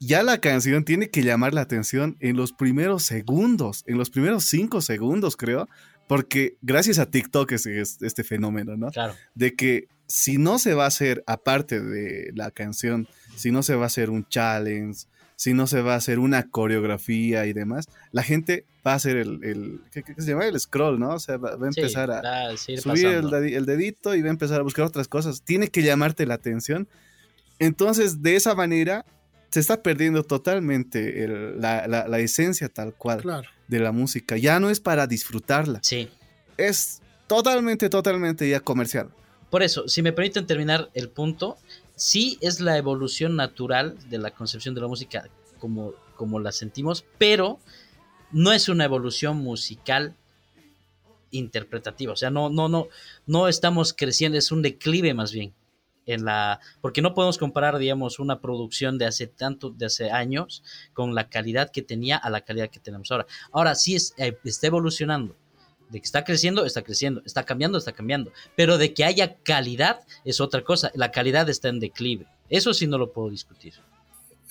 ya 0.00 0.22
la 0.22 0.40
canción 0.40 0.84
tiene 0.84 1.10
que 1.10 1.22
llamar 1.22 1.52
la 1.52 1.60
atención 1.60 2.16
en 2.20 2.36
los 2.36 2.52
primeros 2.52 3.02
segundos, 3.02 3.84
en 3.86 3.98
los 3.98 4.08
primeros 4.08 4.44
cinco 4.44 4.80
segundos, 4.80 5.36
creo, 5.36 5.68
porque 6.08 6.56
gracias 6.62 6.98
a 6.98 7.10
TikTok 7.10 7.52
es, 7.52 7.66
este 7.66 8.24
fenómeno, 8.24 8.76
¿no? 8.76 8.90
Claro. 8.90 9.14
De 9.34 9.54
que 9.54 9.88
si 10.06 10.38
no 10.38 10.58
se 10.58 10.74
va 10.74 10.84
a 10.84 10.88
hacer, 10.88 11.24
aparte 11.26 11.80
de 11.80 12.30
la 12.34 12.50
canción, 12.50 13.08
si 13.36 13.50
no 13.50 13.62
se 13.62 13.74
va 13.74 13.84
a 13.84 13.86
hacer 13.86 14.10
un 14.10 14.26
challenge, 14.28 15.06
si 15.36 15.52
no 15.52 15.66
se 15.66 15.82
va 15.82 15.94
a 15.94 15.96
hacer 15.96 16.18
una 16.18 16.48
coreografía 16.50 17.46
y 17.46 17.52
demás, 17.52 17.88
la 18.12 18.22
gente 18.22 18.64
va 18.86 18.92
a 18.92 18.96
hacer 18.96 19.16
el, 19.16 19.80
¿qué, 19.90 20.04
se 20.16 20.30
llama? 20.30 20.46
El 20.46 20.58
scroll, 20.60 20.98
¿no? 20.98 21.14
O 21.14 21.18
sea, 21.18 21.36
va, 21.38 21.50
a 21.50 21.66
empezar 21.66 22.10
a 22.10 22.56
subir 22.56 23.06
el, 23.06 23.66
dedito 23.66 24.14
y 24.14 24.22
va 24.22 24.28
a 24.28 24.30
empezar 24.30 24.60
a 24.60 24.62
buscar 24.62 24.84
otras 24.84 25.08
cosas. 25.08 25.42
Tiene 25.42 25.68
que 25.68 25.82
llamarte 25.82 26.26
la 26.26 26.34
atención. 26.34 26.88
Entonces, 27.58 28.22
de 28.22 28.36
esa 28.36 28.54
manera, 28.54 29.04
se 29.50 29.60
está 29.60 29.82
perdiendo 29.82 30.22
totalmente 30.22 31.26
la, 31.28 32.18
esencia 32.18 32.68
tal 32.68 32.94
cual 32.94 33.22
de 33.68 33.80
la 33.80 33.92
música. 33.92 34.36
Ya 34.36 34.60
no 34.60 34.70
es 34.70 34.80
para 34.80 35.06
disfrutarla. 35.06 35.80
Sí. 35.82 36.10
Es 36.56 37.00
totalmente, 37.26 37.88
totalmente 37.88 38.48
ya 38.48 38.60
comercial. 38.60 39.08
Por 39.50 39.62
eso, 39.62 39.88
si 39.88 40.02
me 40.02 40.12
permiten 40.12 40.46
terminar 40.46 40.90
el 40.94 41.10
punto, 41.10 41.56
sí 41.94 42.38
es 42.40 42.60
la 42.60 42.76
evolución 42.76 43.36
natural 43.36 43.96
de 44.08 44.18
la 44.18 44.32
concepción 44.32 44.74
de 44.74 44.80
la 44.80 44.88
música 44.88 45.28
como, 45.58 45.92
como 46.16 46.40
la 46.40 46.52
sentimos, 46.52 47.04
pero 47.18 47.60
no 48.32 48.52
es 48.52 48.68
una 48.68 48.84
evolución 48.84 49.36
musical 49.36 50.16
interpretativa. 51.30 52.12
O 52.12 52.16
sea, 52.16 52.30
no, 52.30 52.50
no, 52.50 52.68
no, 52.68 52.88
no 53.26 53.48
estamos 53.48 53.92
creciendo, 53.92 54.38
es 54.38 54.52
un 54.52 54.62
declive 54.62 55.14
más 55.14 55.32
bien. 55.32 55.54
En 56.06 56.26
la, 56.26 56.60
porque 56.82 57.00
no 57.00 57.14
podemos 57.14 57.38
comparar, 57.38 57.78
digamos, 57.78 58.18
una 58.18 58.40
producción 58.40 58.98
de 58.98 59.06
hace 59.06 59.26
tanto, 59.26 59.70
de 59.70 59.86
hace 59.86 60.10
años, 60.10 60.62
con 60.92 61.14
la 61.14 61.30
calidad 61.30 61.70
que 61.70 61.80
tenía 61.80 62.18
a 62.18 62.28
la 62.28 62.42
calidad 62.42 62.68
que 62.68 62.80
tenemos 62.80 63.10
ahora. 63.10 63.26
Ahora 63.52 63.74
sí 63.74 63.96
eh, 64.18 64.36
está 64.44 64.66
evolucionando. 64.66 65.34
De 65.90 66.00
que 66.00 66.04
está 66.04 66.24
creciendo, 66.24 66.64
está 66.64 66.82
creciendo. 66.82 67.22
Está 67.24 67.44
cambiando, 67.44 67.78
está 67.78 67.92
cambiando. 67.92 68.32
Pero 68.56 68.78
de 68.78 68.94
que 68.94 69.04
haya 69.04 69.36
calidad 69.42 70.00
es 70.24 70.40
otra 70.40 70.62
cosa. 70.62 70.90
La 70.94 71.10
calidad 71.10 71.48
está 71.48 71.68
en 71.68 71.80
declive. 71.80 72.26
Eso 72.48 72.74
sí 72.74 72.86
no 72.86 72.98
lo 72.98 73.12
puedo 73.12 73.30
discutir. 73.30 73.74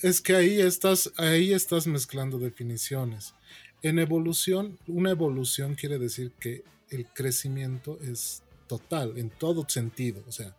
Es 0.00 0.20
que 0.20 0.34
ahí 0.34 0.60
estás, 0.60 1.12
ahí 1.16 1.52
estás 1.52 1.86
mezclando 1.86 2.38
definiciones. 2.38 3.34
En 3.82 3.98
evolución, 3.98 4.78
una 4.86 5.10
evolución 5.10 5.74
quiere 5.74 5.98
decir 5.98 6.32
que 6.40 6.64
el 6.90 7.06
crecimiento 7.06 7.98
es 8.02 8.42
total, 8.66 9.18
en 9.18 9.30
todo 9.30 9.64
sentido. 9.68 10.22
O 10.26 10.32
sea, 10.32 10.54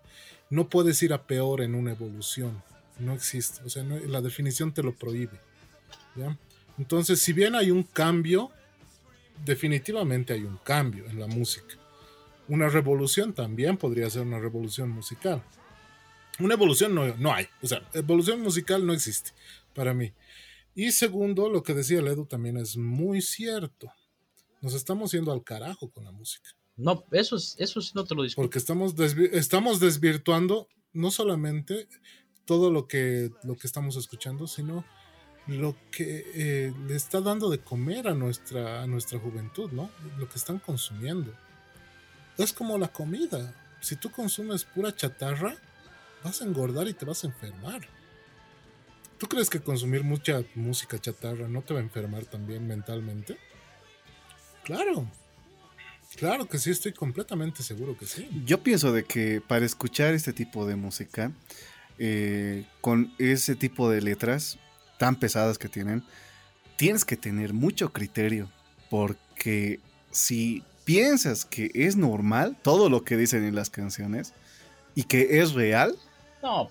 no 0.50 0.70
puedes 0.70 1.02
ir 1.04 1.14
a 1.14 1.26
peor 1.28 1.62
en 1.62 1.76
una 1.76 1.92
evolución. 1.92 2.64
No 3.00 3.14
existe. 3.14 3.62
O 3.66 3.70
sea, 3.70 3.84
la 3.84 4.22
definición 4.22 4.74
te 4.74 4.84
lo 4.84 4.94
prohíbe. 4.94 5.40
Entonces, 6.78 7.20
si 7.20 7.34
bien 7.34 7.56
hay 7.56 7.72
un 7.72 7.84
cambio, 7.84 8.52
definitivamente 9.44 10.34
hay 10.34 10.44
un 10.44 10.58
cambio 10.58 11.06
en 11.06 11.20
la 11.20 11.28
música. 11.28 11.76
Una 12.48 12.70
revolución 12.70 13.34
también 13.34 13.78
podría 13.78 14.10
ser 14.10 14.22
una 14.22 14.40
revolución 14.40 14.90
musical. 14.90 15.44
Una 16.40 16.54
evolución 16.54 16.94
no, 16.94 17.16
no 17.18 17.34
hay. 17.34 17.48
O 17.62 17.68
sea, 17.68 17.82
evolución 17.94 18.42
musical 18.42 18.86
no 18.86 18.94
existe 18.94 19.32
para 19.74 19.94
mí. 19.94 20.14
Y 20.76 20.92
segundo, 20.92 21.50
lo 21.50 21.64
que 21.64 21.74
decía 21.74 22.02
Ledo 22.02 22.26
también 22.26 22.58
es 22.58 22.78
muy 22.78 23.22
cierto. 23.22 23.92
Nos 24.62 24.74
estamos 24.74 25.12
yendo 25.12 25.32
al 25.32 25.44
carajo 25.44 25.90
con 25.90 26.04
la 26.04 26.12
música. 26.12 26.50
No, 26.76 27.06
eso, 27.12 27.38
eso 27.38 27.82
sí 27.82 27.92
no 27.96 28.04
te 28.04 28.16
lo 28.16 28.24
discuto. 28.24 28.44
Porque 28.44 28.60
estamos, 28.60 28.94
estamos 29.32 29.80
desvirtuando 29.80 30.68
no 30.92 31.12
solamente 31.12 31.88
todo 32.46 32.72
lo 32.72 32.88
que, 32.88 33.32
lo 33.44 33.56
que 33.56 33.68
estamos 33.68 33.96
escuchando, 33.96 34.48
sino 34.48 34.86
lo 35.48 35.76
que 35.92 36.26
eh, 36.34 36.74
le 36.88 36.96
está 36.96 37.22
dando 37.22 37.50
de 37.50 37.60
comer 37.60 38.08
a 38.08 38.14
nuestra, 38.14 38.82
a 38.82 38.88
nuestra 38.88 39.20
juventud, 39.20 39.72
¿no? 39.72 39.92
Lo 40.18 40.28
que 40.28 40.38
están 40.38 40.60
consumiendo. 40.60 41.34
Es 42.38 42.52
como 42.52 42.78
la 42.78 42.88
comida. 42.88 43.54
Si 43.80 43.96
tú 43.96 44.10
consumes 44.10 44.64
pura 44.64 44.96
chatarra, 44.96 45.56
vas 46.24 46.42
a 46.42 46.46
engordar 46.46 46.88
y 46.88 46.94
te 46.94 47.06
vas 47.06 47.24
a 47.24 47.28
enfermar. 47.28 47.88
¿Tú 49.18 49.28
crees 49.28 49.50
que 49.50 49.62
consumir 49.62 50.04
mucha 50.04 50.44
música 50.56 51.00
chatarra 51.00 51.48
no 51.48 51.62
te 51.62 51.74
va 51.74 51.80
a 51.80 51.84
enfermar 51.84 52.26
también 52.26 52.68
mentalmente? 52.68 53.38
Claro. 54.64 55.10
Claro 56.18 56.48
que 56.48 56.58
sí, 56.58 56.72
estoy 56.72 56.94
completamente 56.94 57.62
seguro 57.62 57.98
que 57.98 58.06
sí. 58.06 58.28
Yo 58.46 58.64
pienso 58.64 58.92
de 58.92 59.04
que 59.04 59.42
para 59.46 59.66
escuchar 59.66 60.14
este 60.14 60.34
tipo 60.34 60.66
de 60.66 60.76
música, 60.76 61.32
eh, 61.98 62.66
con 62.82 63.14
ese 63.20 63.56
tipo 63.56 63.90
de 63.90 64.02
letras 64.02 64.58
tan 64.98 65.16
pesadas 65.16 65.58
que 65.58 65.70
tienen, 65.70 66.04
tienes 66.78 67.06
que 67.06 67.18
tener 67.18 67.54
mucho 67.54 67.92
criterio, 67.92 68.50
porque 68.90 69.80
si 70.12 70.64
piensas 70.84 71.46
que 71.46 71.72
es 71.74 71.96
normal 71.96 72.56
todo 72.62 72.90
lo 72.90 73.04
que 73.04 73.18
dicen 73.18 73.44
en 73.44 73.56
las 73.56 73.70
canciones 73.70 74.34
y 74.94 75.04
que 75.04 75.42
es 75.42 75.54
real, 75.54 75.96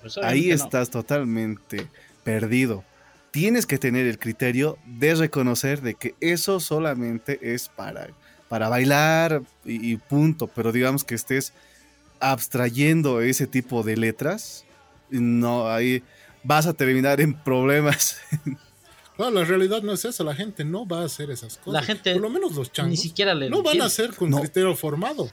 pues 0.00 0.18
ahí 0.18 0.50
estás 0.50 0.90
totalmente 0.90 1.88
perdido. 2.22 2.84
Tienes 3.32 3.66
que 3.66 3.78
tener 3.78 4.06
el 4.06 4.18
criterio 4.18 4.78
de 4.86 5.16
reconocer 5.16 5.82
de 5.82 5.94
que 5.94 6.14
eso 6.20 6.60
solamente 6.60 7.54
es 7.54 7.68
para, 7.68 8.08
para 8.48 8.68
bailar 8.68 9.42
y, 9.64 9.96
punto, 9.96 10.46
pero 10.46 10.70
digamos 10.70 11.02
que 11.02 11.16
estés 11.16 11.52
abstrayendo 12.20 13.20
ese 13.20 13.48
tipo 13.48 13.82
de 13.82 13.96
letras, 13.96 14.64
no, 15.10 15.68
ahí 15.68 16.02
vas 16.44 16.66
a 16.66 16.74
terminar 16.74 17.20
en 17.20 17.34
problemas. 17.34 18.18
No, 19.16 19.30
la 19.30 19.44
realidad 19.44 19.80
no 19.82 19.92
es 19.92 20.04
eso, 20.04 20.24
la 20.24 20.34
gente 20.34 20.64
no 20.64 20.88
va 20.88 21.02
a 21.02 21.04
hacer 21.04 21.30
esas 21.30 21.58
cosas. 21.58 21.72
La 21.72 21.82
gente, 21.84 22.12
por 22.14 22.22
lo 22.22 22.30
menos 22.30 22.56
los 22.56 22.72
changos, 22.72 22.90
ni 22.90 22.96
siquiera 22.96 23.32
le 23.32 23.48
no 23.48 23.62
van 23.62 23.80
a 23.80 23.84
hacer 23.84 24.12
con 24.12 24.32
criterio 24.32 24.74
formado. 24.74 25.30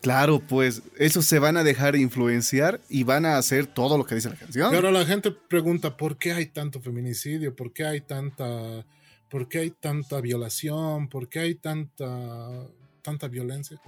Claro, 0.00 0.40
pues 0.40 0.82
esos 0.96 1.24
se 1.24 1.38
van 1.38 1.56
a 1.56 1.64
dejar 1.64 1.96
influenciar 1.96 2.80
y 2.88 3.04
van 3.04 3.26
a 3.26 3.36
hacer 3.36 3.66
todo 3.66 3.98
lo 3.98 4.04
que 4.04 4.14
dice 4.14 4.28
la 4.28 4.36
canción. 4.36 4.70
Pero 4.70 4.92
la 4.92 5.04
gente 5.04 5.30
pregunta, 5.30 5.96
¿por 5.96 6.18
qué 6.18 6.32
hay 6.32 6.46
tanto 6.46 6.80
feminicidio? 6.80 7.54
¿Por 7.54 7.72
qué 7.72 7.84
hay 7.84 8.00
tanta, 8.00 8.84
por 9.28 9.48
qué 9.48 9.58
hay 9.58 9.70
tanta 9.70 10.20
violación? 10.20 11.08
¿Por 11.08 11.28
qué 11.28 11.40
hay 11.40 11.54
tanta, 11.54 12.64
tanta 13.02 13.26
violencia? 13.26 13.80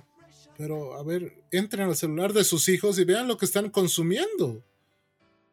Pero, 0.56 0.94
a 0.94 1.02
ver, 1.02 1.42
entren 1.50 1.88
al 1.88 1.96
celular 1.96 2.32
de 2.32 2.44
sus 2.44 2.68
hijos 2.68 2.98
y 2.98 3.04
vean 3.04 3.26
lo 3.26 3.36
que 3.36 3.46
están 3.46 3.70
consumiendo. 3.70 4.62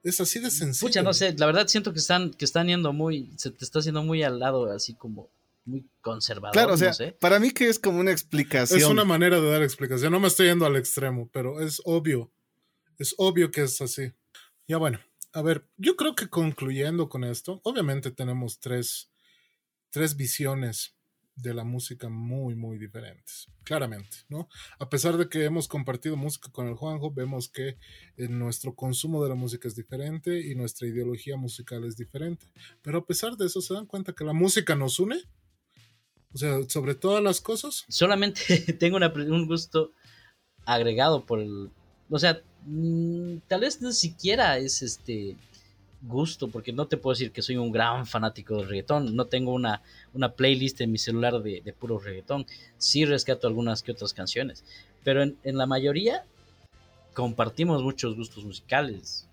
Es 0.04 0.20
así 0.20 0.40
de 0.40 0.50
sencillo. 0.50 0.88
Pucha, 0.88 1.04
no 1.04 1.14
sé, 1.14 1.34
la 1.38 1.46
verdad 1.46 1.68
siento 1.68 1.94
que 1.94 2.00
están, 2.00 2.32
que 2.32 2.46
están 2.46 2.68
yendo 2.68 2.92
muy, 2.92 3.32
se 3.38 3.52
te 3.52 3.64
está 3.64 3.80
haciendo 3.80 4.04
muy 4.04 4.24
al 4.24 4.40
lado, 4.40 4.72
así 4.72 4.96
como 4.96 5.30
muy 5.66 5.86
conservador. 6.02 6.54
Claro, 6.54 6.74
o 6.74 6.78
sea, 6.78 6.94
para 7.20 7.40
mí 7.40 7.52
que 7.52 7.70
es 7.70 7.78
como 7.78 8.00
una 8.00 8.12
explicación. 8.12 8.80
Es 8.80 8.86
una 8.86 9.06
manera 9.06 9.40
de 9.40 9.50
dar 9.50 9.62
explicación. 9.62 10.12
No 10.12 10.20
me 10.20 10.28
estoy 10.28 10.48
yendo 10.48 10.66
al 10.66 10.76
extremo, 10.76 11.30
pero 11.32 11.62
es 11.62 11.82
obvio. 11.86 12.32
Es 12.98 13.14
obvio 13.18 13.52
que 13.52 13.62
es 13.62 13.80
así. 13.82 14.12
Ya 14.68 14.78
bueno, 14.78 15.00
a 15.34 15.42
ver, 15.42 15.68
yo 15.78 15.96
creo 15.96 16.16
que 16.16 16.30
concluyendo 16.30 17.10
con 17.10 17.24
esto, 17.24 17.62
obviamente 17.64 18.12
tenemos 18.12 18.60
tres, 18.60 19.12
tres 19.90 20.16
visiones 20.16 20.96
de 21.36 21.54
la 21.54 21.64
música 21.64 22.10
muy, 22.10 22.56
muy 22.56 22.78
diferentes, 22.78 23.48
claramente, 23.64 24.18
¿no? 24.30 24.48
A 24.80 24.90
pesar 24.90 25.18
de 25.18 25.30
que 25.30 25.46
hemos 25.46 25.68
compartido 25.68 26.16
música 26.16 26.50
con 26.52 26.68
el 26.68 26.76
Juanjo, 26.76 27.12
vemos 27.12 27.50
que 27.50 27.78
nuestro 28.18 28.76
consumo 28.76 29.24
de 29.24 29.30
la 29.30 29.36
música 29.36 29.68
es 29.68 29.76
diferente 29.76 30.40
y 30.40 30.56
nuestra 30.56 30.88
ideología 30.88 31.38
musical 31.38 31.84
es 31.86 31.98
diferente. 31.98 32.48
Pero 32.82 33.00
a 33.00 33.06
pesar 33.06 33.38
de 33.38 33.48
eso, 33.48 33.62
¿se 33.62 33.74
dan 33.74 33.86
cuenta 33.86 34.14
que 34.14 34.24
la 34.24 34.34
música 34.34 34.76
nos 34.76 35.00
une? 35.00 35.22
O 36.34 36.38
sea, 36.38 36.60
sobre 36.70 36.96
todas 36.96 37.24
las 37.24 37.42
cosas. 37.42 37.86
Solamente 37.90 38.42
tengo 38.80 38.98
un 38.98 39.48
gusto 39.48 39.92
agregado 40.66 41.26
por 41.26 41.40
el. 41.40 41.72
O 42.10 42.20
sea, 42.20 42.42
mm, 42.66 43.38
tal 43.48 43.62
vez 43.62 43.82
ni 43.82 43.94
siquiera 43.94 44.58
es 44.58 44.82
este 44.82 45.38
gusto, 46.02 46.48
porque 46.48 46.74
no 46.74 46.88
te 46.88 46.98
puedo 46.98 47.14
decir 47.14 47.32
que 47.32 47.42
soy 47.42 47.58
un 47.58 47.72
gran 47.72 48.06
fanático 48.06 48.58
del 48.58 48.68
reggaetón. 48.68 49.16
No 49.16 49.26
tengo 49.26 49.54
una, 49.54 49.82
una 50.14 50.34
playlist 50.34 50.82
en 50.82 50.92
mi 50.92 50.98
celular 50.98 51.42
de, 51.42 51.76
puro 51.78 52.00
reggaetón. 52.00 52.46
Sí 52.78 53.06
rescato 53.06 53.48
algunas 53.48 53.84
que 53.84 53.92
otras 53.92 54.14
canciones. 54.14 54.64
Pero 55.04 55.24
en, 55.24 55.38
la 55.44 55.66
mayoría 55.66 56.26
compartimos 57.14 57.84
muchos 57.84 58.16
gustos 58.16 58.46
musicales. 58.46 59.28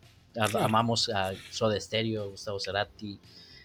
Amamos 0.55 1.09
a 1.09 1.32
Soda 1.51 1.81
Stereo, 1.81 2.31
Gustavo 2.31 2.61
Cerati, 2.61 3.19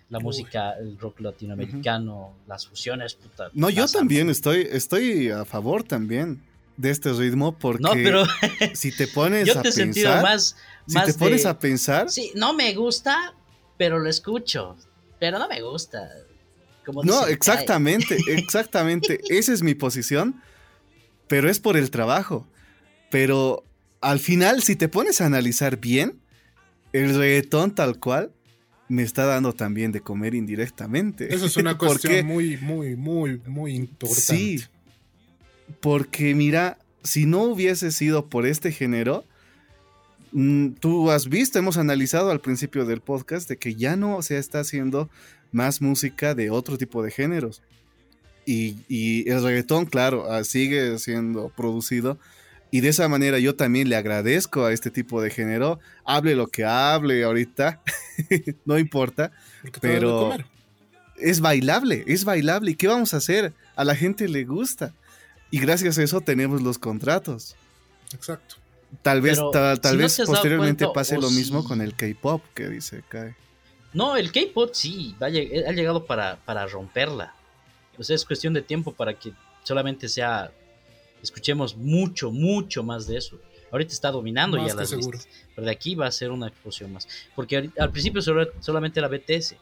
la 0.10 0.20
música, 0.20 0.74
el 0.74 0.98
rock 0.98 1.22
latinoamericano, 1.22 2.34
las 2.48 2.68
fusiones, 2.68 3.16
puta. 3.16 3.50
No, 3.54 3.70
yo 3.70 3.88
también 3.88 4.30
estoy, 4.30 4.68
estoy 4.72 5.30
a 5.30 5.46
favor 5.46 5.84
también 5.84 6.42
de 6.78 6.90
este 6.90 7.14
ritmo 7.14 7.58
porque 7.58 7.84
no, 7.84 7.92
pero 7.92 8.24
si 8.74 8.92
te 8.92 9.08
pones 9.08 9.48
yo 9.48 9.62
te 9.62 9.68
a 9.68 9.72
he 9.72 9.74
pensar, 9.74 10.24
más, 10.24 10.56
si 10.88 11.00
te 11.04 11.14
pones 11.14 11.46
a 11.46 11.60
pensar, 11.60 12.10
sí, 12.10 12.32
no 12.36 12.54
me 12.54 12.74
gusta, 12.74 13.36
pero 13.78 14.00
lo 14.00 14.10
escucho, 14.10 14.76
pero 15.20 15.40
no 15.40 15.48
me 15.48 15.62
gusta. 15.62 16.10
Como 16.86 17.04
no, 17.04 17.28
exactamente, 17.28 18.18
exactamente, 18.28 19.20
esa 19.30 19.54
es 19.54 19.62
mi 19.62 19.74
posición, 19.74 20.42
pero 21.28 21.50
es 21.50 21.60
por 21.60 21.78
el 21.78 21.92
trabajo. 21.92 22.48
Pero 23.10 23.64
al 24.02 24.20
final, 24.20 24.64
si 24.64 24.76
te 24.76 24.90
pones 24.90 25.22
a 25.22 25.26
analizar 25.26 25.78
bien, 25.78 26.20
el 26.92 27.16
reggaetón 27.16 27.74
tal 27.74 28.00
cual 28.00 28.32
me 28.88 29.04
está 29.04 29.26
dando 29.26 29.54
también 29.54 29.92
de 29.92 30.02
comer 30.02 30.36
indirectamente. 30.36 31.34
Eso 31.34 31.46
es 31.46 31.58
una 31.58 31.78
cuestión 31.78 32.26
muy, 32.26 32.58
muy, 32.58 32.96
muy, 32.96 33.40
muy 33.46 33.76
importante. 33.76 34.22
Sí, 34.22 34.64
porque 35.80 36.36
mira, 36.36 36.78
si 37.04 37.26
no 37.26 37.44
hubiese 37.44 37.92
sido 37.92 38.30
por 38.30 38.46
este 38.46 38.72
género, 38.72 39.26
mm, 40.32 40.74
tú 40.80 41.12
has 41.12 41.30
visto, 41.30 41.60
hemos 41.60 41.78
analizado 41.78 42.32
al 42.32 42.42
principio 42.42 42.86
del 42.86 43.02
podcast 43.02 43.48
de 43.50 43.58
que 43.58 43.76
ya 43.76 43.96
no 43.96 44.22
se 44.22 44.38
está 44.38 44.60
haciendo 44.60 45.10
más 45.52 45.82
música 45.82 46.36
de 46.36 46.50
otro 46.50 46.78
tipo 46.78 47.04
de 47.04 47.12
géneros. 47.12 47.62
Y, 48.46 48.78
y 48.90 49.30
el 49.30 49.42
reggaetón, 49.42 49.86
claro, 49.86 50.32
ah, 50.32 50.44
sigue 50.44 50.98
siendo 51.00 51.50
producido, 51.50 52.18
y 52.74 52.82
de 52.82 52.90
esa 52.90 53.08
manera 53.08 53.38
yo 53.38 53.56
también 53.56 53.88
le 53.88 53.96
agradezco 53.96 54.66
a 54.66 54.74
este 54.74 54.90
tipo 54.90 55.22
de 55.22 55.30
género. 55.30 55.80
Hable 56.06 56.36
lo 56.36 56.48
que 56.48 56.66
hable 56.66 57.24
ahorita, 57.24 57.84
no 58.66 58.80
importa. 58.80 59.32
Pero 59.80 60.36
es 61.18 61.40
bailable, 61.40 62.04
es 62.08 62.26
bailable. 62.26 62.72
¿Y 62.72 62.76
qué 62.76 62.88
vamos 62.88 63.14
a 63.14 63.18
hacer? 63.18 63.54
A 63.76 63.84
la 63.84 63.96
gente 63.96 64.28
le 64.28 64.44
gusta. 64.44 64.92
Y 65.54 65.60
gracias 65.60 66.00
a 66.00 66.04
eso 66.04 66.20
tenemos 66.20 66.64
los 66.64 66.80
contratos. 66.80 67.56
Exacto. 68.12 68.56
Tal 69.04 69.22
vez, 69.22 69.40
tal, 69.52 69.98
vez 69.98 70.20
posteriormente 70.26 70.88
pase 70.92 71.16
lo 71.20 71.30
mismo 71.30 71.64
con 71.64 71.80
el 71.80 71.94
K-pop 71.94 72.42
que 72.56 72.68
dice 72.70 73.04
Kai. 73.08 73.36
No, 73.94 74.16
el 74.18 74.32
K-pop 74.32 74.72
sí, 74.74 75.16
ha, 75.20 75.30
llegado 75.30 76.08
para, 76.08 76.38
para 76.38 76.66
romperla. 76.66 77.36
O 78.00 78.04
sea, 78.04 78.16
es 78.16 78.26
cuestión 78.26 78.56
de 78.56 78.64
tiempo 78.64 78.94
para 78.94 79.14
que 79.14 79.32
solamente 79.62 80.10
sea. 80.10 80.52
Escuchemos 81.22 81.78
mucho, 81.78 82.32
mucho 82.32 82.82
más 82.82 83.06
de 83.06 83.18
eso. 83.18 83.40
Ahorita 83.72 83.94
está 83.94 84.10
dominando 84.10 84.58
ya 84.58 84.74
las 84.74 84.90
seguro. 84.90 85.20
pero 85.54 85.66
de 85.68 85.72
aquí 85.72 85.94
va 85.94 86.08
a 86.08 86.12
ser 86.12 86.32
una 86.32 86.48
explosión 86.48 86.92
más. 86.94 87.08
Porque 87.36 87.70
al 87.78 87.92
principio 87.92 88.24
solamente 88.60 89.00
era 89.00 89.08
BTS. 89.08 89.54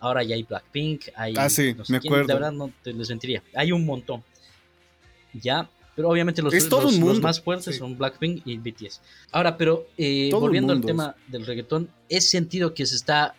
Ahora 0.00 0.24
ya 0.24 0.34
hay 0.34 0.42
Blackpink, 0.42 1.10
hay. 1.14 1.34
Ah, 1.36 1.48
sí, 1.48 1.76
me 1.88 1.98
acuerdo. 1.98 2.26
De 2.26 2.34
verdad 2.34 2.50
no 2.50 2.72
te 2.82 2.92
les 2.92 3.08
mentiría. 3.08 3.40
Hay 3.54 3.70
un 3.70 3.86
montón. 3.86 4.24
Ya, 5.32 5.68
pero 5.94 6.08
obviamente 6.08 6.40
los, 6.40 6.54
los, 6.54 7.20
más 7.20 7.40
fuertes 7.40 7.76
son 7.76 7.98
Blackpink 7.98 8.46
y 8.46 8.56
BTS. 8.56 9.02
Ahora, 9.30 9.58
pero 9.58 9.86
eh, 9.98 10.30
volviendo 10.32 10.72
al 10.72 10.80
tema 10.80 11.14
del 11.28 11.44
reggaetón, 11.44 11.90
es 12.08 12.30
sentido 12.30 12.72
que 12.72 12.86
se 12.86 12.96
está, 12.96 13.34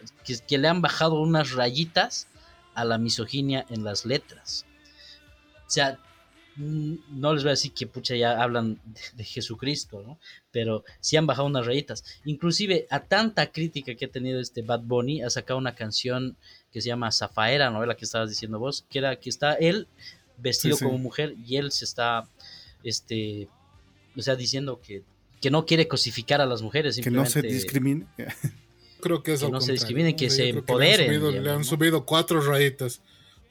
que, 0.48 0.57
le 0.57 0.68
han 0.68 0.82
bajado 0.82 1.20
unas 1.20 1.53
rayitas 1.53 2.28
a 2.76 2.86
la 2.86 2.99
misoginia 2.99 3.65
en 3.70 3.84
las 3.84 4.06
letras. 4.06 4.68
O 5.65 5.70
sea, 5.70 5.98
mm, 6.57 6.95
no 7.10 7.34
les 7.34 7.41
voy 7.41 7.49
a 7.49 7.57
decir 7.57 7.74
que 7.74 7.88
pucha 7.88 8.15
ya 8.15 8.40
hablan 8.40 8.80
de, 9.15 9.24
Jesucristo, 9.24 10.03
¿no? 10.06 10.20
Pero 10.52 10.84
sí 10.99 11.18
han 11.18 11.26
bajado 11.26 11.48
unas 11.48 11.65
rayitas. 11.65 12.03
Inclusive 12.24 12.86
a 12.91 12.99
tanta 12.99 13.52
crítica 13.52 13.95
que 13.95 14.06
ha 14.06 14.11
tenido 14.11 14.40
este 14.40 14.61
Bad 14.61 14.82
Bunny, 14.82 15.24
ha 15.24 15.32
sacado 15.32 15.57
una 15.57 15.74
canción 15.74 16.38
que 16.72 16.82
se 16.82 16.90
llama 16.90 17.11
Zafaera, 17.11 17.72
¿no? 17.72 17.84
La 17.84 17.98
que 17.98 18.06
estabas 18.06 18.30
diciendo 18.30 18.60
vos, 18.60 18.86
que 18.91 18.99
era 18.99 19.15
que 19.15 19.32
está 19.32 19.53
él 19.56 19.88
vestido 20.38 20.77
como 20.77 20.97
mujer 20.97 21.35
y 21.45 21.57
él 21.57 21.72
se 21.72 21.85
está, 21.85 22.27
este, 22.84 23.47
o 24.15 24.22
sea, 24.22 24.35
diciendo 24.35 24.81
que, 24.81 25.03
que 25.41 25.51
no 25.51 25.65
quiere 25.65 25.88
cosificar 25.88 26.41
a 26.41 26.45
las 26.45 26.61
mujeres. 26.61 26.99
Que 27.01 27.11
no 27.11 27.26
se 27.26 27.41
discrimine. 27.41 28.07
creo 29.03 29.22
que 29.22 29.35
que 29.38 29.49
no 29.49 29.61
se 29.61 29.73
discriminen, 29.73 30.15
que 30.15 30.30
se 30.30 30.49
empoderen. 30.49 31.43
Le 31.43 31.51
han, 31.51 31.64
subido, 31.65 32.05
cuatro 32.05 32.41
rayitas. 32.41 33.01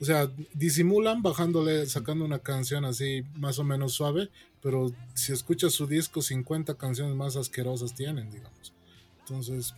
O 0.01 0.05
sea, 0.05 0.29
disimulan 0.55 1.23
bajándole, 1.23 1.87
sacando 1.87 2.25
una 2.25 2.41
canción 2.41 2.85
así 2.85 3.23
más 3.35 3.59
o 3.59 3.65
menos 3.65 3.93
suave, 3.93 4.31
pero 4.61 4.93
si 5.15 5.33
escuchas 5.33 5.75
su 5.75 5.87
disco, 5.87 6.23
50 6.23 6.75
canciones 6.75 7.15
más 7.15 7.37
asquerosas 7.37 7.95
tienen, 7.95 8.31
digamos. 8.31 8.73
Entonces, 9.21 9.75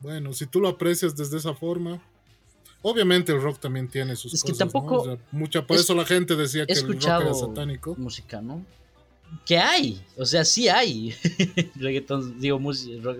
bueno, 0.00 0.32
si 0.32 0.46
tú 0.46 0.60
lo 0.60 0.68
aprecias 0.68 1.14
desde 1.14 1.36
esa 1.36 1.54
forma, 1.54 2.02
Obviamente 2.88 3.32
el 3.32 3.42
rock 3.42 3.58
también 3.58 3.88
tiene 3.88 4.14
sus 4.14 4.32
es 4.32 4.44
que 4.44 4.52
tampoco 4.52 5.18
mucha, 5.32 5.66
por 5.66 5.76
eso 5.76 5.92
la 5.92 6.04
gente 6.04 6.36
decía 6.36 6.64
que 6.66 6.74
el 6.74 6.86
rock 6.86 7.02
era 7.02 7.34
satánico. 7.34 7.96
Música, 7.98 8.40
¿no? 8.40 8.64
Que 9.44 9.58
hay, 9.58 10.00
o 10.16 10.24
sea, 10.24 10.44
sí 10.44 10.68
hay 10.68 11.12
reggaetón, 11.74 12.38
digo, 12.38 12.60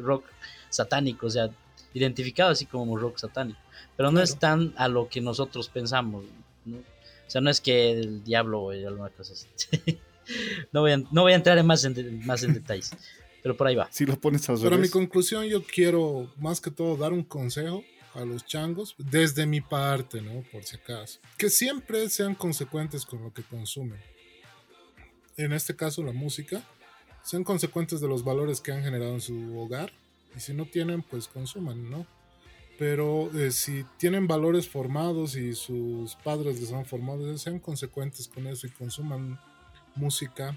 rock, 0.02 0.24
satánico, 0.70 1.26
o 1.26 1.30
sea, 1.30 1.50
identificado 1.94 2.52
así 2.52 2.66
como 2.66 2.96
rock 2.96 3.18
satánico, 3.18 3.58
pero 3.96 4.12
no 4.12 4.22
es 4.22 4.38
tan 4.38 4.72
a 4.76 4.86
lo 4.86 5.08
que 5.08 5.20
nosotros 5.20 5.68
pensamos, 5.68 6.24
¿no? 6.64 6.76
O 6.76 7.28
sea, 7.30 7.40
no 7.40 7.50
es 7.50 7.60
que 7.60 7.90
el 7.90 8.22
diablo 8.22 8.60
o 8.60 8.70
alguna 8.70 9.08
cosa 9.08 9.32
así. 9.32 9.98
no, 10.72 10.82
voy 10.82 10.92
a, 10.92 10.98
no 10.98 11.22
voy 11.22 11.32
a 11.32 11.34
entrar 11.34 11.58
en 11.58 11.66
más, 11.66 11.82
en, 11.82 12.24
más 12.24 12.40
en 12.44 12.54
detalles, 12.54 12.92
pero 13.42 13.56
por 13.56 13.66
ahí 13.66 13.74
va. 13.74 13.88
Si 13.90 14.06
lo 14.06 14.14
pones 14.14 14.48
a 14.48 14.54
Pero 14.54 14.78
mi 14.78 14.88
conclusión, 14.88 15.44
yo 15.46 15.64
quiero 15.64 16.30
más 16.38 16.60
que 16.60 16.70
todo 16.70 16.96
dar 16.96 17.12
un 17.12 17.24
consejo 17.24 17.82
a 18.16 18.24
los 18.24 18.44
changos, 18.44 18.94
desde 18.98 19.46
mi 19.46 19.60
parte, 19.60 20.20
¿no? 20.20 20.42
Por 20.52 20.64
si 20.64 20.76
acaso. 20.76 21.20
Que 21.36 21.50
siempre 21.50 22.08
sean 22.08 22.34
consecuentes 22.34 23.04
con 23.04 23.22
lo 23.22 23.32
que 23.32 23.42
consumen. 23.42 24.00
En 25.36 25.52
este 25.52 25.76
caso, 25.76 26.02
la 26.02 26.12
música. 26.12 26.62
Sean 27.22 27.44
consecuentes 27.44 28.00
de 28.00 28.08
los 28.08 28.24
valores 28.24 28.60
que 28.60 28.72
han 28.72 28.82
generado 28.82 29.14
en 29.14 29.20
su 29.20 29.58
hogar. 29.58 29.92
Y 30.36 30.40
si 30.40 30.54
no 30.54 30.66
tienen, 30.66 31.02
pues 31.02 31.28
consuman, 31.28 31.90
¿no? 31.90 32.06
Pero 32.78 33.30
eh, 33.34 33.50
si 33.52 33.84
tienen 33.96 34.26
valores 34.26 34.68
formados 34.68 35.34
y 35.34 35.54
sus 35.54 36.14
padres 36.16 36.60
les 36.60 36.72
han 36.72 36.84
formado, 36.84 37.36
sean 37.38 37.58
consecuentes 37.58 38.28
con 38.28 38.46
eso 38.46 38.66
y 38.66 38.70
consuman 38.70 39.40
música 39.94 40.56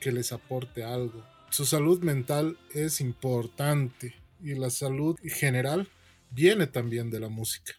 que 0.00 0.10
les 0.10 0.32
aporte 0.32 0.82
algo. 0.82 1.22
Su 1.50 1.66
salud 1.66 2.02
mental 2.02 2.58
es 2.74 3.00
importante 3.00 4.14
y 4.42 4.54
la 4.54 4.70
salud 4.70 5.18
general 5.22 5.88
viene 6.30 6.66
también 6.66 7.10
de 7.10 7.20
la 7.20 7.28
música, 7.28 7.72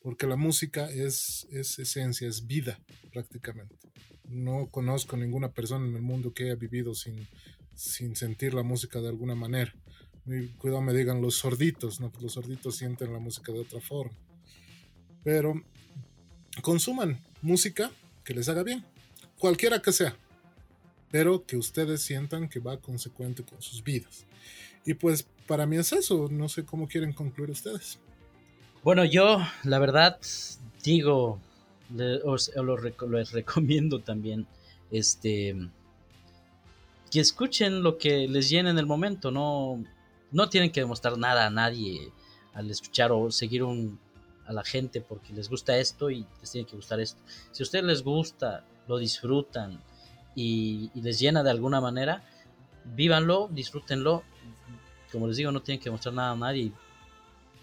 porque 0.00 0.26
la 0.26 0.36
música 0.36 0.90
es, 0.90 1.46
es 1.50 1.78
esencia, 1.78 2.28
es 2.28 2.46
vida 2.46 2.78
prácticamente. 3.12 3.76
No 4.24 4.68
conozco 4.70 5.16
ninguna 5.16 5.52
persona 5.52 5.86
en 5.86 5.94
el 5.94 6.02
mundo 6.02 6.32
que 6.32 6.44
haya 6.44 6.54
vivido 6.54 6.94
sin, 6.94 7.26
sin 7.74 8.16
sentir 8.16 8.54
la 8.54 8.62
música 8.62 9.00
de 9.00 9.08
alguna 9.08 9.34
manera. 9.34 9.72
cuidado 10.58 10.82
me 10.82 10.94
digan 10.94 11.20
los 11.20 11.36
sorditos, 11.36 12.00
¿no? 12.00 12.12
los 12.20 12.32
sorditos 12.32 12.76
sienten 12.76 13.12
la 13.12 13.18
música 13.18 13.52
de 13.52 13.60
otra 13.60 13.80
forma. 13.80 14.16
Pero 15.22 15.62
consuman 16.62 17.20
música 17.42 17.90
que 18.24 18.34
les 18.34 18.48
haga 18.48 18.62
bien, 18.62 18.84
cualquiera 19.38 19.80
que 19.80 19.92
sea, 19.92 20.16
pero 21.10 21.46
que 21.46 21.56
ustedes 21.56 22.02
sientan 22.02 22.48
que 22.48 22.58
va 22.58 22.80
consecuente 22.80 23.44
con 23.44 23.62
sus 23.62 23.84
vidas. 23.84 24.24
Y 24.84 24.94
pues 24.94 25.26
para 25.46 25.66
mí 25.66 25.76
es 25.76 25.92
eso, 25.92 26.28
no 26.30 26.48
sé 26.48 26.64
cómo 26.64 26.88
quieren 26.88 27.12
concluir 27.12 27.50
ustedes. 27.50 27.98
Bueno, 28.82 29.04
yo 29.04 29.38
la 29.64 29.78
verdad 29.78 30.18
digo, 30.82 31.40
les 31.90 33.32
recomiendo 33.32 34.00
también, 34.00 34.46
este, 34.90 35.56
que 37.10 37.20
escuchen 37.20 37.82
lo 37.82 37.98
que 37.98 38.28
les 38.28 38.48
llene 38.48 38.70
en 38.70 38.78
el 38.78 38.86
momento, 38.86 39.30
no, 39.30 39.82
no 40.30 40.48
tienen 40.48 40.70
que 40.70 40.80
demostrar 40.80 41.18
nada 41.18 41.46
a 41.46 41.50
nadie 41.50 42.12
al 42.54 42.70
escuchar 42.70 43.12
o 43.12 43.30
seguir 43.30 43.62
un, 43.62 43.98
a 44.46 44.52
la 44.52 44.64
gente 44.64 45.00
porque 45.00 45.32
les 45.32 45.48
gusta 45.48 45.76
esto 45.76 46.10
y 46.10 46.26
les 46.40 46.50
tiene 46.50 46.66
que 46.66 46.76
gustar 46.76 47.00
esto. 47.00 47.20
Si 47.52 47.62
a 47.62 47.64
ustedes 47.64 47.84
les 47.84 48.02
gusta, 48.02 48.64
lo 48.88 48.98
disfrutan 48.98 49.80
y, 50.34 50.90
y 50.94 51.02
les 51.02 51.18
llena 51.18 51.42
de 51.42 51.50
alguna 51.50 51.80
manera, 51.80 52.24
vívanlo, 52.84 53.48
disfrútenlo 53.52 54.22
como 55.10 55.26
les 55.28 55.36
digo, 55.36 55.52
no 55.52 55.62
tienen 55.62 55.82
que 55.82 55.90
mostrar 55.90 56.14
nada 56.14 56.32
a 56.32 56.36
nadie, 56.36 56.72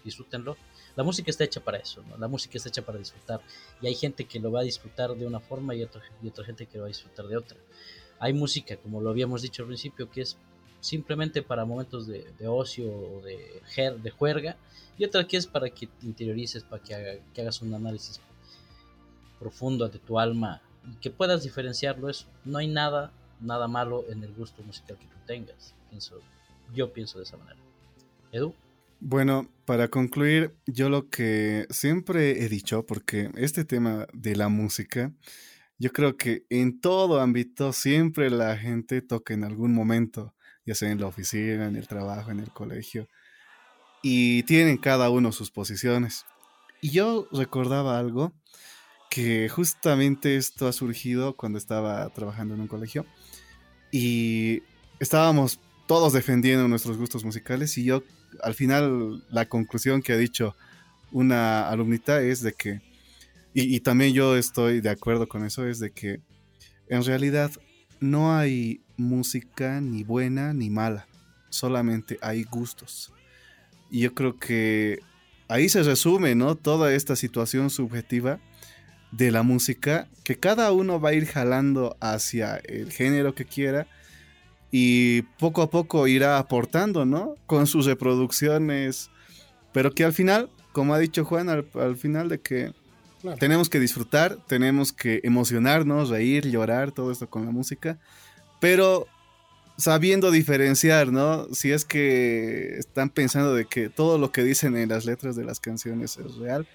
disfrútenlo. 0.04 0.56
La 0.96 1.02
música 1.02 1.30
está 1.30 1.44
hecha 1.44 1.60
para 1.60 1.78
eso. 1.78 2.02
La 2.18 2.28
música 2.28 2.56
está 2.56 2.68
hecha 2.68 2.82
para 2.82 2.98
disfrutar. 2.98 3.40
Y 3.80 3.86
hay 3.86 3.94
gente 3.94 4.24
que 4.26 4.38
lo 4.38 4.52
va 4.52 4.60
a 4.60 4.62
disfrutar 4.62 5.14
de 5.14 5.26
una 5.26 5.40
forma 5.40 5.74
y 5.74 5.82
otra, 5.82 6.02
y 6.22 6.28
otra 6.28 6.44
gente 6.44 6.66
que 6.66 6.78
lo 6.78 6.82
va 6.82 6.86
a 6.86 6.88
disfrutar 6.88 7.26
de 7.26 7.36
otra. 7.36 7.58
Hay 8.20 8.32
música, 8.32 8.76
como 8.76 9.00
lo 9.00 9.10
habíamos 9.10 9.42
dicho 9.42 9.62
al 9.62 9.68
principio, 9.68 10.10
que 10.10 10.20
es 10.20 10.36
simplemente 10.80 11.42
para 11.42 11.64
momentos 11.64 12.06
de, 12.06 12.26
ocio 12.46 12.86
o 12.86 13.22
de, 13.22 14.10
juerga. 14.16 14.56
Y 14.96 15.04
otra 15.04 15.26
que 15.26 15.36
es 15.36 15.46
para 15.46 15.68
que 15.70 15.88
te 15.88 16.06
interiorices, 16.06 16.62
para 16.62 16.82
que, 16.82 17.22
que 17.34 17.40
hagas 17.40 17.60
un 17.62 17.74
análisis 17.74 18.20
profundo 19.40 19.88
de 19.88 19.98
tu 19.98 20.18
alma 20.18 20.62
y 20.90 20.94
que 20.96 21.10
puedas 21.10 21.42
diferenciarlo 21.42 22.08
eso. 22.08 22.26
No 22.44 22.58
hay 22.58 22.68
nada, 22.68 23.10
nada 23.40 23.66
malo 23.66 24.04
en 24.08 24.22
el 24.22 24.32
gusto 24.32 24.62
musical 24.62 24.96
que 24.96 25.06
tú 25.06 25.16
tengas. 25.26 25.74
Pienso, 25.90 26.20
yo 26.72 26.92
pienso 26.92 27.18
de 27.18 27.24
esa 27.24 27.36
manera. 27.36 27.58
Edu. 28.32 28.54
Bueno, 29.00 29.48
para 29.64 29.88
concluir, 29.88 30.54
yo 30.66 30.88
lo 30.88 31.08
que 31.10 31.66
siempre 31.70 32.42
he 32.42 32.48
dicho, 32.48 32.86
porque 32.86 33.30
este 33.36 33.64
tema 33.64 34.06
de 34.12 34.36
la 34.36 34.48
música, 34.48 35.12
yo 35.78 35.92
creo 35.92 36.16
que 36.16 36.44
en 36.48 36.80
todo 36.80 37.20
ámbito 37.20 37.72
siempre 37.72 38.30
la 38.30 38.56
gente 38.56 39.02
toca 39.02 39.34
en 39.34 39.44
algún 39.44 39.74
momento, 39.74 40.34
ya 40.64 40.74
sea 40.74 40.90
en 40.90 41.00
la 41.00 41.06
oficina, 41.06 41.66
en 41.66 41.76
el 41.76 41.86
trabajo, 41.86 42.30
en 42.30 42.40
el 42.40 42.50
colegio, 42.50 43.08
y 44.02 44.42
tienen 44.44 44.78
cada 44.78 45.10
uno 45.10 45.32
sus 45.32 45.50
posiciones. 45.50 46.24
Y 46.80 46.90
yo 46.90 47.28
recordaba 47.32 47.98
algo 47.98 48.32
que 49.10 49.48
justamente 49.48 50.36
esto 50.36 50.66
ha 50.66 50.72
surgido 50.72 51.36
cuando 51.36 51.58
estaba 51.58 52.08
trabajando 52.10 52.54
en 52.54 52.60
un 52.60 52.68
colegio 52.68 53.06
y 53.92 54.62
estábamos 54.98 55.60
todos 55.86 56.12
defendiendo 56.12 56.66
nuestros 56.68 56.96
gustos 56.96 57.24
musicales 57.24 57.76
y 57.78 57.84
yo 57.84 58.02
al 58.42 58.54
final 58.54 59.24
la 59.30 59.46
conclusión 59.46 60.02
que 60.02 60.12
ha 60.12 60.16
dicho 60.16 60.56
una 61.12 61.68
alumnita 61.68 62.20
es 62.22 62.40
de 62.42 62.52
que, 62.52 62.80
y, 63.52 63.78
también 63.80 64.12
yo 64.12 64.36
estoy 64.36 64.80
de 64.80 64.90
acuerdo 64.90 65.28
con 65.28 65.44
eso, 65.44 65.66
es 65.66 65.78
de 65.78 65.92
que 65.92 66.20
en 66.88 67.04
realidad 67.04 67.52
no 68.00 68.36
hay 68.36 68.80
música 68.96 69.80
ni 69.80 70.02
buena 70.02 70.52
ni 70.52 70.70
mala, 70.70 71.06
solamente 71.50 72.18
hay 72.20 72.42
gustos. 72.42 73.12
Y 73.90 74.00
yo 74.00 74.14
creo 74.14 74.36
que 74.38 74.98
ahí 75.46 75.68
se 75.68 75.84
resume, 75.84 76.34
¿no? 76.34 76.56
Toda 76.56 76.92
esta 76.92 77.14
situación 77.14 77.70
subjetiva 77.70 78.40
de 79.12 79.30
la 79.30 79.44
música, 79.44 80.08
que 80.24 80.36
cada 80.36 80.72
uno 80.72 81.00
va 81.00 81.10
a 81.10 81.14
ir 81.14 81.26
jalando 81.26 81.96
hacia 82.00 82.56
el 82.56 82.90
género 82.90 83.36
que 83.36 83.44
quiera 83.44 83.86
y 84.76 85.22
poco 85.38 85.62
a 85.62 85.70
poco 85.70 86.08
irá 86.08 86.36
aportando, 86.36 87.04
¿no? 87.04 87.36
Con 87.46 87.68
sus 87.68 87.86
reproducciones, 87.86 89.08
pero 89.72 89.94
que 89.94 90.02
al 90.02 90.12
final, 90.12 90.50
como 90.72 90.94
ha 90.94 90.98
dicho 90.98 91.24
Juan, 91.24 91.48
al, 91.48 91.96
final 91.96 92.28
de 92.28 92.40
que 92.40 92.72
tenemos 93.38 93.68
que 93.68 93.78
disfrutar, 93.78 94.36
tenemos 94.48 94.92
que 94.92 95.20
emocionarnos, 95.22 96.08
reír, 96.08 96.50
llorar, 96.50 96.90
todo 96.90 97.12
esto 97.12 97.30
con 97.30 97.44
la 97.44 97.52
música, 97.52 98.00
pero 98.60 99.06
sabiendo 99.78 100.32
diferenciar, 100.32 101.12
¿no? 101.12 101.46
Si 101.54 101.70
es 101.70 101.84
que 101.84 102.76
están 102.76 103.10
pensando 103.10 103.54
de 103.54 103.66
que 103.66 103.90
todo 103.90 104.18
lo 104.18 104.32
que 104.32 104.42
dicen 104.42 104.76
en 104.76 104.88
las 104.88 105.04
letras 105.04 105.36
de 105.36 105.44
las 105.44 105.60
canciones 105.60 106.16
es 106.16 106.34
real, 106.34 106.66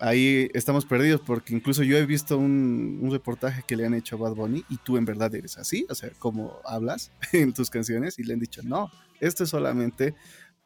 ahí 0.00 0.50
estamos 0.54 0.84
perdidos 0.86 1.20
porque 1.20 1.54
incluso 1.54 1.82
yo 1.82 1.96
he 1.96 2.06
visto 2.06 2.38
un, 2.38 3.08
reportaje 3.10 3.62
que 3.66 3.76
le 3.76 3.86
han 3.86 3.94
hecho 3.94 4.16
a 4.16 4.18
Bad 4.18 4.34
Bunny 4.34 4.64
y 4.68 4.76
tú 4.78 4.96
en 4.96 5.04
verdad 5.04 5.34
eres 5.34 5.58
así, 5.58 5.86
o 5.88 5.94
sea, 5.94 6.10
como 6.18 6.58
hablas 6.64 7.12
en 7.32 7.52
tus 7.52 7.70
canciones 7.70 8.18
y 8.18 8.24
le 8.24 8.34
han 8.34 8.40
dicho, 8.40 8.62
no, 8.64 8.90
esto 9.20 9.44
es 9.44 9.50
solamente 9.50 10.14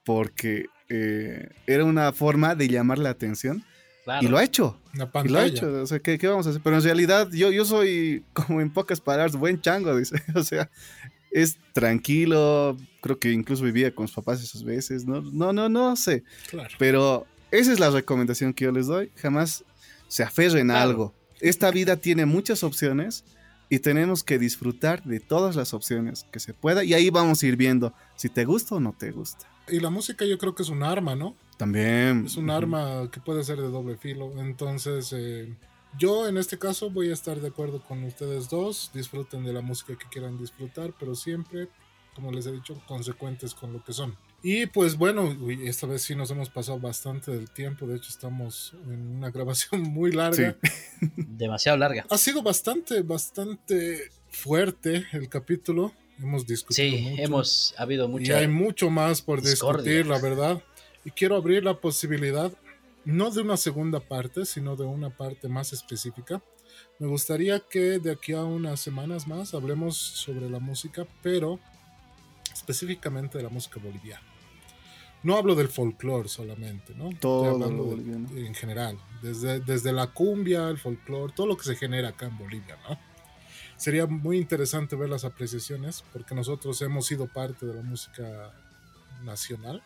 porque 0.04 0.66
eh, 0.88 1.48
era 1.66 1.84
una 1.84 2.12
forma 2.12 2.54
de 2.54 2.68
llamar 2.68 2.98
la 2.98 3.10
atención. 3.10 3.64
Y 4.20 4.28
lo 4.28 4.36
ha 4.36 4.44
hecho. 4.44 4.78
Y 4.92 5.28
lo 5.28 5.38
ha 5.38 5.46
hecho. 5.46 5.82
O 5.82 5.86
sea, 5.86 5.98
¿qué, 5.98 6.18
vamos 6.28 6.46
a 6.46 6.50
hacer? 6.50 6.60
Pero 6.62 6.76
en 6.76 6.82
realidad 6.82 7.30
yo, 7.32 7.50
yo 7.50 7.64
soy, 7.64 8.22
como 8.34 8.60
en 8.60 8.70
pocas 8.70 9.00
palabras, 9.00 9.34
buen 9.34 9.62
chango, 9.62 9.96
dice. 9.98 10.22
O 10.34 10.42
sea, 10.42 10.70
es 11.30 11.56
tranquilo. 11.72 12.76
Creo 13.00 13.18
que 13.18 13.32
incluso 13.32 13.64
vivía 13.64 13.94
con 13.94 14.06
sus 14.06 14.16
papás 14.16 14.42
esas 14.42 14.62
veces. 14.62 15.06
No, 15.06 15.22
no, 15.22 15.54
no, 15.54 15.70
no 15.70 15.96
sé. 15.96 16.22
Pero 16.78 17.26
esa 17.54 17.72
es 17.72 17.78
la 17.78 17.90
recomendación 17.90 18.52
que 18.52 18.64
yo 18.64 18.72
les 18.72 18.86
doy. 18.86 19.12
Jamás 19.16 19.64
se 20.08 20.22
aferren 20.22 20.70
a 20.70 20.82
algo. 20.82 21.14
Esta 21.40 21.70
vida 21.70 21.96
tiene 21.96 22.26
muchas 22.26 22.64
opciones 22.64 23.24
y 23.68 23.78
tenemos 23.78 24.22
que 24.22 24.38
disfrutar 24.38 25.04
de 25.04 25.20
todas 25.20 25.56
las 25.56 25.72
opciones 25.72 26.26
que 26.32 26.40
se 26.40 26.52
pueda. 26.52 26.84
Y 26.84 26.94
ahí 26.94 27.10
vamos 27.10 27.42
a 27.42 27.46
ir 27.46 27.56
viendo 27.56 27.92
si 28.16 28.28
te 28.28 28.44
gusta 28.44 28.76
o 28.76 28.80
no 28.80 28.92
te 28.92 29.10
gusta. 29.12 29.46
Y 29.68 29.80
la 29.80 29.90
música 29.90 30.24
yo 30.24 30.36
creo 30.36 30.54
que 30.54 30.62
es 30.62 30.68
un 30.68 30.82
arma, 30.82 31.14
¿no? 31.14 31.36
También. 31.56 32.26
Es 32.26 32.36
un 32.36 32.50
arma 32.50 33.08
que 33.10 33.20
puede 33.20 33.44
ser 33.44 33.60
de 33.60 33.68
doble 33.68 33.96
filo. 33.96 34.32
Entonces, 34.38 35.12
eh, 35.16 35.54
yo 35.96 36.28
en 36.28 36.38
este 36.38 36.58
caso 36.58 36.90
voy 36.90 37.10
a 37.10 37.14
estar 37.14 37.40
de 37.40 37.48
acuerdo 37.48 37.82
con 37.82 38.02
ustedes 38.02 38.48
dos. 38.48 38.90
Disfruten 38.92 39.44
de 39.44 39.52
la 39.52 39.60
música 39.60 39.96
que 39.96 40.08
quieran 40.08 40.38
disfrutar, 40.38 40.92
pero 40.98 41.14
siempre, 41.14 41.68
como 42.14 42.32
les 42.32 42.46
he 42.46 42.52
dicho, 42.52 42.82
consecuentes 42.88 43.54
con 43.54 43.72
lo 43.72 43.82
que 43.82 43.92
son. 43.92 44.16
Y 44.46 44.66
pues 44.66 44.98
bueno, 44.98 45.34
esta 45.64 45.86
vez 45.86 46.02
sí 46.02 46.14
nos 46.14 46.30
hemos 46.30 46.50
pasado 46.50 46.78
bastante 46.78 47.30
del 47.30 47.48
tiempo. 47.48 47.86
De 47.86 47.96
hecho, 47.96 48.10
estamos 48.10 48.74
en 48.84 49.16
una 49.16 49.30
grabación 49.32 49.80
muy 49.80 50.12
larga. 50.12 50.54
Demasiado 51.16 51.78
larga. 51.78 52.04
Ha 52.10 52.18
sido 52.18 52.42
bastante, 52.42 53.00
bastante 53.00 54.10
fuerte 54.28 55.06
el 55.12 55.30
capítulo. 55.30 55.94
Hemos 56.18 56.46
discutido. 56.46 56.90
Sí, 56.90 57.14
hemos 57.16 57.74
habido 57.78 58.06
mucho. 58.06 58.32
Y 58.32 58.34
hay 58.34 58.46
mucho 58.46 58.90
más 58.90 59.22
por 59.22 59.40
discutir, 59.40 60.06
la 60.06 60.18
verdad. 60.18 60.62
Y 61.06 61.10
quiero 61.10 61.36
abrir 61.36 61.64
la 61.64 61.80
posibilidad, 61.80 62.52
no 63.06 63.30
de 63.30 63.40
una 63.40 63.56
segunda 63.56 64.00
parte, 64.00 64.44
sino 64.44 64.76
de 64.76 64.84
una 64.84 65.08
parte 65.08 65.48
más 65.48 65.72
específica. 65.72 66.42
Me 66.98 67.06
gustaría 67.06 67.60
que 67.60 67.98
de 67.98 68.10
aquí 68.10 68.34
a 68.34 68.44
unas 68.44 68.78
semanas 68.78 69.26
más 69.26 69.54
hablemos 69.54 69.96
sobre 69.96 70.50
la 70.50 70.58
música, 70.58 71.06
pero 71.22 71.58
específicamente 72.52 73.38
de 73.38 73.44
la 73.44 73.50
música 73.50 73.80
boliviana. 73.82 74.33
No 75.24 75.36
hablo 75.36 75.54
del 75.54 75.68
folclore 75.68 76.28
solamente, 76.28 76.94
¿no? 76.94 77.10
Todo 77.18 77.94
en 78.36 78.54
general, 78.54 78.98
desde, 79.22 79.58
desde 79.60 79.92
la 79.92 80.08
cumbia, 80.08 80.68
el 80.68 80.78
folclore, 80.78 81.32
todo 81.34 81.48
lo 81.48 81.56
que 81.56 81.64
se 81.64 81.76
genera 81.76 82.10
acá 82.10 82.26
en 82.26 82.38
Bolivia, 82.38 82.78
¿no? 82.88 82.96
sería 83.76 84.06
muy 84.06 84.38
interesante 84.38 84.96
ver 84.96 85.08
las 85.08 85.24
apreciaciones, 85.24 86.04
porque 86.12 86.34
nosotros 86.34 86.80
hemos 86.82 87.06
sido 87.06 87.26
parte 87.26 87.66
de 87.66 87.74
la 87.74 87.82
música 87.82 88.52
nacional 89.24 89.82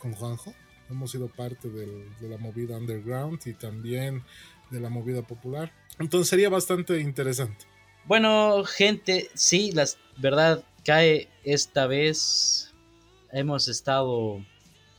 con 0.00 0.12
Juanjo, 0.12 0.54
hemos 0.90 1.10
sido 1.10 1.28
parte 1.28 1.68
de 1.68 2.28
la 2.28 2.38
movida 2.38 2.76
underground 2.76 3.40
y 3.46 3.54
también 3.54 4.22
de 4.70 4.80
la 4.80 4.88
movida 4.88 5.22
popular. 5.22 5.72
Entonces 5.98 6.28
sería 6.28 6.48
bastante 6.48 7.00
interesante. 7.00 7.66
Bueno, 8.06 8.64
gente, 8.64 9.28
sí, 9.34 9.72
la 9.72 9.86
verdad 10.16 10.64
cae 10.84 11.28
esta 11.44 11.86
vez. 11.86 12.72
Hemos 13.32 13.68
estado 13.68 14.44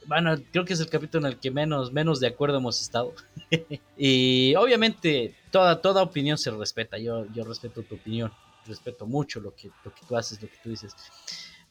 bueno, 0.10 0.36
creo 0.52 0.66
que 0.66 0.74
es 0.74 0.80
el 0.80 0.90
capítulo 0.90 1.28
en 1.28 1.34
el 1.34 1.40
que 1.40 1.52
menos, 1.52 1.94
menos 1.94 2.20
de 2.20 2.28
acuerdo 2.28 2.58
hemos 2.58 2.82
estado. 2.82 3.14
y 3.98 4.56
obviamente 4.56 5.36
toda, 5.52 5.80
toda 5.82 6.02
opinión 6.02 6.38
se 6.40 6.50
respeta. 6.50 6.98
Yo, 6.98 7.28
yo 7.32 7.44
respeto 7.44 7.84
tu 7.84 7.96
opinión, 7.96 8.32
respeto 8.66 9.06
mucho 9.06 9.40
lo 9.40 9.56
que, 9.56 9.70
lo 9.86 9.94
que 9.94 10.02
tú 10.08 10.18
haces, 10.18 10.42
lo 10.42 10.50
que 10.50 10.58
tú 10.64 10.70
dices. 10.70 10.96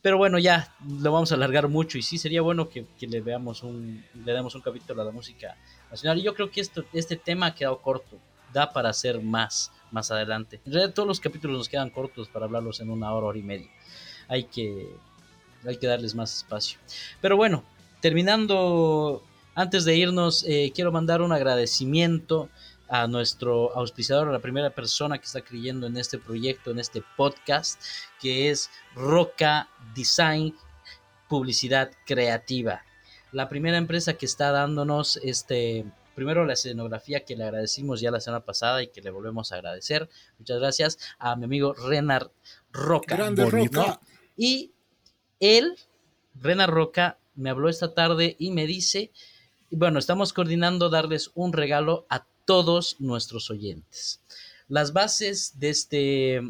Pero 0.00 0.16
bueno, 0.16 0.38
ya 0.38 0.72
lo 0.86 1.10
vamos 1.10 1.32
a 1.32 1.34
alargar 1.34 1.66
mucho 1.66 1.98
y 1.98 2.02
sí 2.02 2.16
sería 2.16 2.40
bueno 2.40 2.68
que, 2.68 2.86
le 3.00 3.20
veamos 3.20 3.64
un, 3.64 4.04
le 4.24 4.32
demos 4.32 4.54
un 4.54 4.60
capítulo 4.60 5.02
a 5.02 5.04
la 5.04 5.10
música 5.10 5.56
nacional. 5.90 6.18
Y 6.18 6.22
yo 6.22 6.34
creo 6.34 6.48
que 6.48 6.60
esto, 6.60 6.84
este 6.92 7.16
tema 7.16 7.46
ha 7.46 7.54
quedado 7.56 7.82
corto, 7.82 8.20
da 8.52 8.72
para 8.72 8.90
hacer 8.90 9.20
más 9.20 9.72
más 9.90 10.10
adelante. 10.10 10.60
En 10.64 10.72
realidad 10.72 10.94
todos 10.94 11.08
los 11.08 11.20
capítulos 11.20 11.58
nos 11.58 11.68
quedan 11.68 11.90
cortos 11.90 12.28
para 12.28 12.44
hablarlos 12.46 12.80
en 12.80 12.90
una 12.90 13.12
hora, 13.12 13.26
hora 13.26 13.38
y 13.38 13.42
media. 13.42 13.70
Hay 14.28 14.44
que, 14.44 14.88
hay 15.66 15.76
que 15.76 15.86
darles 15.86 16.14
más 16.14 16.36
espacio. 16.36 16.78
Pero 17.20 17.36
bueno, 17.36 17.64
terminando, 18.00 19.22
antes 19.54 19.84
de 19.84 19.96
irnos, 19.96 20.44
eh, 20.46 20.72
quiero 20.74 20.92
mandar 20.92 21.22
un 21.22 21.32
agradecimiento 21.32 22.48
a 22.88 23.06
nuestro 23.06 23.76
auspiciador, 23.76 24.28
a 24.28 24.32
la 24.32 24.38
primera 24.38 24.70
persona 24.70 25.18
que 25.18 25.26
está 25.26 25.42
creyendo 25.42 25.86
en 25.86 25.96
este 25.96 26.18
proyecto, 26.18 26.70
en 26.70 26.78
este 26.78 27.02
podcast, 27.16 27.80
que 28.20 28.50
es 28.50 28.70
Roca 28.94 29.68
Design 29.94 30.54
Publicidad 31.28 31.90
Creativa. 32.06 32.82
La 33.32 33.48
primera 33.48 33.76
empresa 33.76 34.14
que 34.14 34.24
está 34.24 34.50
dándonos 34.52 35.18
este, 35.22 35.84
primero 36.18 36.44
la 36.44 36.54
escenografía 36.54 37.24
que 37.24 37.36
le 37.36 37.44
agradecimos 37.44 38.00
ya 38.00 38.10
la 38.10 38.20
semana 38.20 38.44
pasada 38.44 38.82
y 38.82 38.88
que 38.88 39.02
le 39.02 39.10
volvemos 39.10 39.52
a 39.52 39.56
agradecer. 39.56 40.08
Muchas 40.38 40.58
gracias 40.58 40.98
a 41.18 41.36
mi 41.36 41.44
amigo 41.44 41.74
Renar 41.74 42.30
Roca. 42.72 43.14
Grande 43.16 43.44
Roca. 43.48 44.00
Y 44.36 44.72
él, 45.38 45.76
Renar 46.34 46.70
Roca, 46.70 47.18
me 47.38 47.50
habló 47.50 47.68
esta 47.68 47.94
tarde 47.94 48.36
y 48.38 48.50
me 48.50 48.66
dice, 48.66 49.10
bueno, 49.70 49.98
estamos 49.98 50.32
coordinando 50.32 50.90
darles 50.90 51.30
un 51.34 51.52
regalo 51.52 52.06
a 52.10 52.26
todos 52.44 52.96
nuestros 52.98 53.50
oyentes. 53.50 54.20
Las 54.68 54.92
bases 54.92 55.58
de 55.58 55.70
este, 55.70 56.42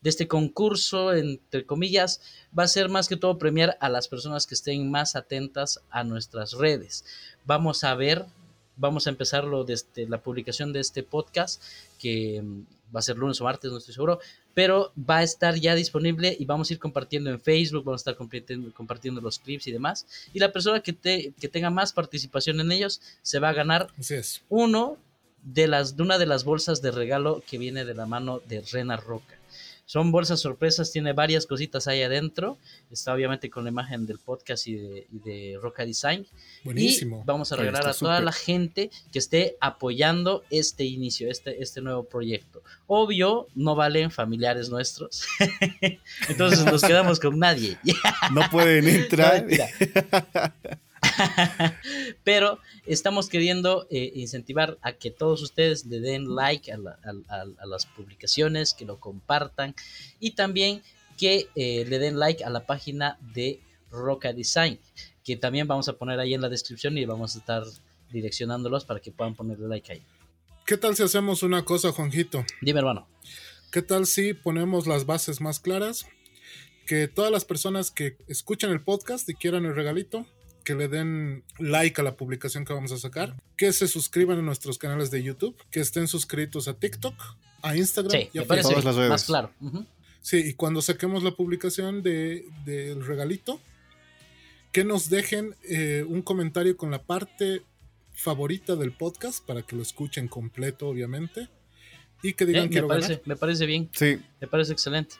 de 0.00 0.10
este 0.10 0.28
concurso, 0.28 1.14
entre 1.14 1.64
comillas, 1.64 2.20
va 2.56 2.64
a 2.64 2.68
ser 2.68 2.88
más 2.88 3.08
que 3.08 3.16
todo 3.16 3.38
premiar 3.38 3.76
a 3.80 3.88
las 3.88 4.08
personas 4.08 4.46
que 4.46 4.54
estén 4.54 4.90
más 4.90 5.16
atentas 5.16 5.80
a 5.90 6.04
nuestras 6.04 6.52
redes. 6.52 7.04
Vamos 7.44 7.82
a 7.82 7.94
ver, 7.94 8.26
vamos 8.76 9.06
a 9.06 9.10
empezarlo 9.10 9.64
desde 9.64 10.06
la 10.08 10.22
publicación 10.22 10.72
de 10.72 10.80
este 10.80 11.02
podcast, 11.02 11.62
que 11.98 12.44
va 12.94 13.00
a 13.00 13.02
ser 13.02 13.16
lunes 13.16 13.40
o 13.40 13.44
martes, 13.44 13.70
no 13.70 13.78
estoy 13.78 13.94
seguro, 13.94 14.20
pero 14.54 14.92
va 14.98 15.18
a 15.18 15.22
estar 15.22 15.54
ya 15.54 15.74
disponible 15.74 16.36
y 16.38 16.44
vamos 16.44 16.70
a 16.70 16.74
ir 16.74 16.78
compartiendo 16.78 17.30
en 17.30 17.40
Facebook, 17.40 17.84
vamos 17.84 18.00
a 18.00 18.02
estar 18.02 18.16
compartiendo, 18.16 18.72
compartiendo 18.72 19.20
los 19.20 19.38
clips 19.38 19.66
y 19.66 19.72
demás. 19.72 20.06
Y 20.32 20.38
la 20.38 20.52
persona 20.52 20.80
que, 20.80 20.92
te, 20.92 21.32
que 21.38 21.48
tenga 21.48 21.70
más 21.70 21.92
participación 21.92 22.60
en 22.60 22.72
ellos 22.72 23.00
se 23.22 23.38
va 23.38 23.50
a 23.50 23.52
ganar 23.52 23.88
uno 24.48 24.98
de, 25.42 25.68
las, 25.68 25.96
de 25.96 26.02
una 26.02 26.18
de 26.18 26.26
las 26.26 26.44
bolsas 26.44 26.82
de 26.82 26.90
regalo 26.90 27.42
que 27.48 27.58
viene 27.58 27.84
de 27.84 27.94
la 27.94 28.06
mano 28.06 28.40
de 28.48 28.62
Rena 28.62 28.96
Roca. 28.96 29.35
Son 29.86 30.10
bolsas 30.10 30.40
sorpresas, 30.40 30.90
tiene 30.90 31.12
varias 31.12 31.46
cositas 31.46 31.86
ahí 31.86 32.02
adentro. 32.02 32.58
Está 32.90 33.14
obviamente 33.14 33.48
con 33.48 33.62
la 33.62 33.70
imagen 33.70 34.04
del 34.04 34.18
podcast 34.18 34.66
y 34.66 34.74
de, 34.74 35.58
Roca 35.62 35.86
Design. 35.86 36.26
Buenísimo. 36.64 37.20
Y 37.22 37.26
vamos 37.26 37.52
a 37.52 37.56
regalar 37.56 37.86
a 37.86 37.94
toda 37.94 38.20
la 38.20 38.32
gente 38.32 38.90
que 39.12 39.20
esté 39.20 39.56
apoyando 39.60 40.42
este 40.50 40.84
inicio, 40.84 41.30
este, 41.30 41.62
este 41.62 41.80
nuevo 41.80 42.02
proyecto. 42.02 42.62
Obvio, 42.88 43.46
no 43.54 43.76
valen 43.76 44.10
familiares 44.10 44.68
nuestros. 44.70 45.24
Entonces 46.28 46.64
nos 46.64 46.82
quedamos 46.82 47.20
con 47.20 47.38
nadie. 47.38 47.78
no 48.32 48.42
pueden 48.50 48.88
entrar. 48.88 49.46
Pero 52.24 52.58
estamos 52.86 53.28
queriendo 53.28 53.86
eh, 53.90 54.12
incentivar 54.14 54.78
a 54.82 54.92
que 54.92 55.10
todos 55.10 55.42
ustedes 55.42 55.86
le 55.86 56.00
den 56.00 56.34
like 56.34 56.72
a, 56.72 56.78
las 57.66 57.86
publicaciones, 57.86 58.74
que 58.74 58.84
lo 58.84 58.98
compartan 58.98 59.74
y 60.20 60.32
también 60.32 60.82
que 61.18 61.48
eh, 61.54 61.84
le 61.88 61.98
den 61.98 62.18
like 62.18 62.44
a 62.44 62.50
la 62.50 62.66
página 62.66 63.18
de 63.34 63.60
Roca 63.90 64.32
Design, 64.32 64.78
que 65.24 65.36
también 65.36 65.66
vamos 65.66 65.88
a 65.88 65.94
poner 65.94 66.20
ahí 66.20 66.34
en 66.34 66.40
la 66.40 66.48
descripción 66.48 66.98
y 66.98 67.04
vamos 67.04 67.34
a 67.34 67.38
estar 67.38 67.64
direccionándolos 68.10 68.84
para 68.84 69.00
que 69.00 69.10
puedan 69.10 69.34
ponerle 69.34 69.68
like 69.68 69.92
ahí. 69.92 70.02
¿Qué 70.66 70.76
tal 70.76 70.96
si 70.96 71.02
hacemos 71.02 71.42
una 71.42 71.64
cosa, 71.64 71.92
Juanjito? 71.92 72.44
Dime, 72.60 72.80
hermano. 72.80 73.06
¿Qué 73.70 73.82
tal 73.82 74.06
si 74.06 74.34
ponemos 74.34 74.86
las 74.86 75.06
bases 75.06 75.40
más 75.40 75.60
claras? 75.60 76.06
Que 76.86 77.08
todas 77.08 77.30
las 77.30 77.44
personas 77.44 77.90
que 77.90 78.16
escuchan 78.26 78.70
el 78.70 78.80
podcast 78.80 79.28
y 79.28 79.34
quieran 79.34 79.64
el 79.64 79.74
regalito, 79.74 80.26
que 80.66 80.74
le 80.74 80.88
den 80.88 81.44
like 81.60 82.00
a 82.00 82.02
la 82.02 82.16
publicación 82.16 82.64
que 82.64 82.72
vamos 82.72 82.90
a 82.90 82.98
sacar, 82.98 83.36
que 83.56 83.72
se 83.72 83.86
suscriban 83.86 84.40
a 84.40 84.42
nuestros 84.42 84.78
canales 84.78 85.12
de 85.12 85.22
YouTube, 85.22 85.56
que 85.70 85.78
estén 85.78 86.08
suscritos 86.08 86.66
a 86.66 86.74
TikTok, 86.74 87.14
a 87.62 87.76
Instagram 87.76 88.22
y 88.32 88.38
a 88.40 88.44
Facebook. 88.44 88.82
Las 88.82 88.96
redes. 88.96 89.10
Más 89.10 89.24
claro. 89.26 89.52
Sí, 90.20 90.38
y 90.38 90.54
cuando 90.54 90.82
saquemos 90.82 91.22
la 91.22 91.30
publicación 91.30 92.02
del 92.02 93.06
regalito, 93.06 93.60
que 94.72 94.82
nos 94.82 95.08
dejen 95.08 95.54
eh, 95.62 96.04
un 96.04 96.20
comentario 96.22 96.76
con 96.76 96.90
la 96.90 97.00
parte 97.00 97.62
favorita 98.12 98.74
del 98.74 98.90
podcast 98.90 99.46
para 99.46 99.62
que 99.62 99.76
lo 99.76 99.82
escuchen 99.82 100.26
completo, 100.26 100.88
obviamente. 100.88 101.48
Y 102.24 102.32
que 102.32 102.44
digan 102.44 102.70
que 102.70 102.82
me 102.82 102.88
parece, 102.88 103.22
me 103.24 103.36
parece 103.36 103.66
bien. 103.66 103.88
Sí. 103.92 104.18
Me 104.40 104.48
parece 104.48 104.72
excelente. 104.72 105.14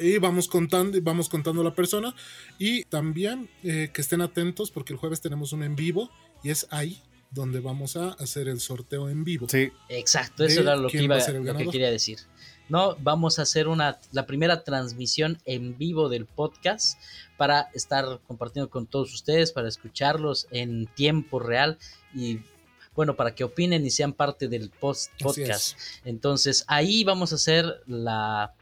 Y 0.00 0.18
vamos 0.18 0.48
contando, 0.48 0.98
vamos 1.02 1.28
contando 1.28 1.62
la 1.62 1.74
persona 1.74 2.14
y 2.58 2.84
también 2.84 3.48
eh, 3.62 3.90
que 3.92 4.00
estén 4.00 4.20
atentos 4.20 4.70
porque 4.70 4.92
el 4.92 4.98
jueves 4.98 5.20
tenemos 5.20 5.52
un 5.52 5.62
en 5.62 5.76
vivo 5.76 6.10
y 6.42 6.50
es 6.50 6.66
ahí 6.70 7.02
donde 7.30 7.60
vamos 7.60 7.96
a 7.96 8.10
hacer 8.14 8.48
el 8.48 8.60
sorteo 8.60 9.08
en 9.08 9.24
vivo. 9.24 9.46
Sí. 9.48 9.70
Exacto, 9.88 10.44
eso 10.44 10.62
era 10.62 10.74
lo 10.76 10.88
que, 10.88 11.02
iba, 11.02 11.16
lo 11.16 11.56
que 11.56 11.68
quería 11.68 11.90
decir. 11.90 12.18
No, 12.68 12.96
vamos 13.00 13.38
a 13.38 13.42
hacer 13.42 13.68
una, 13.68 13.98
la 14.12 14.26
primera 14.26 14.62
transmisión 14.62 15.38
en 15.44 15.76
vivo 15.76 16.08
del 16.08 16.26
podcast 16.26 16.98
para 17.36 17.68
estar 17.74 18.20
compartiendo 18.26 18.70
con 18.70 18.86
todos 18.86 19.12
ustedes, 19.12 19.52
para 19.52 19.68
escucharlos 19.68 20.46
en 20.50 20.86
tiempo 20.94 21.40
real 21.40 21.78
y 22.14 22.40
bueno, 22.94 23.16
para 23.16 23.34
que 23.34 23.44
opinen 23.44 23.86
y 23.86 23.90
sean 23.90 24.12
parte 24.12 24.48
del 24.48 24.70
post 24.70 25.10
podcast. 25.20 25.78
Entonces 26.04 26.64
ahí 26.66 27.02
vamos 27.04 27.32
a 27.32 27.36
hacer 27.36 27.82
la, 27.86 28.54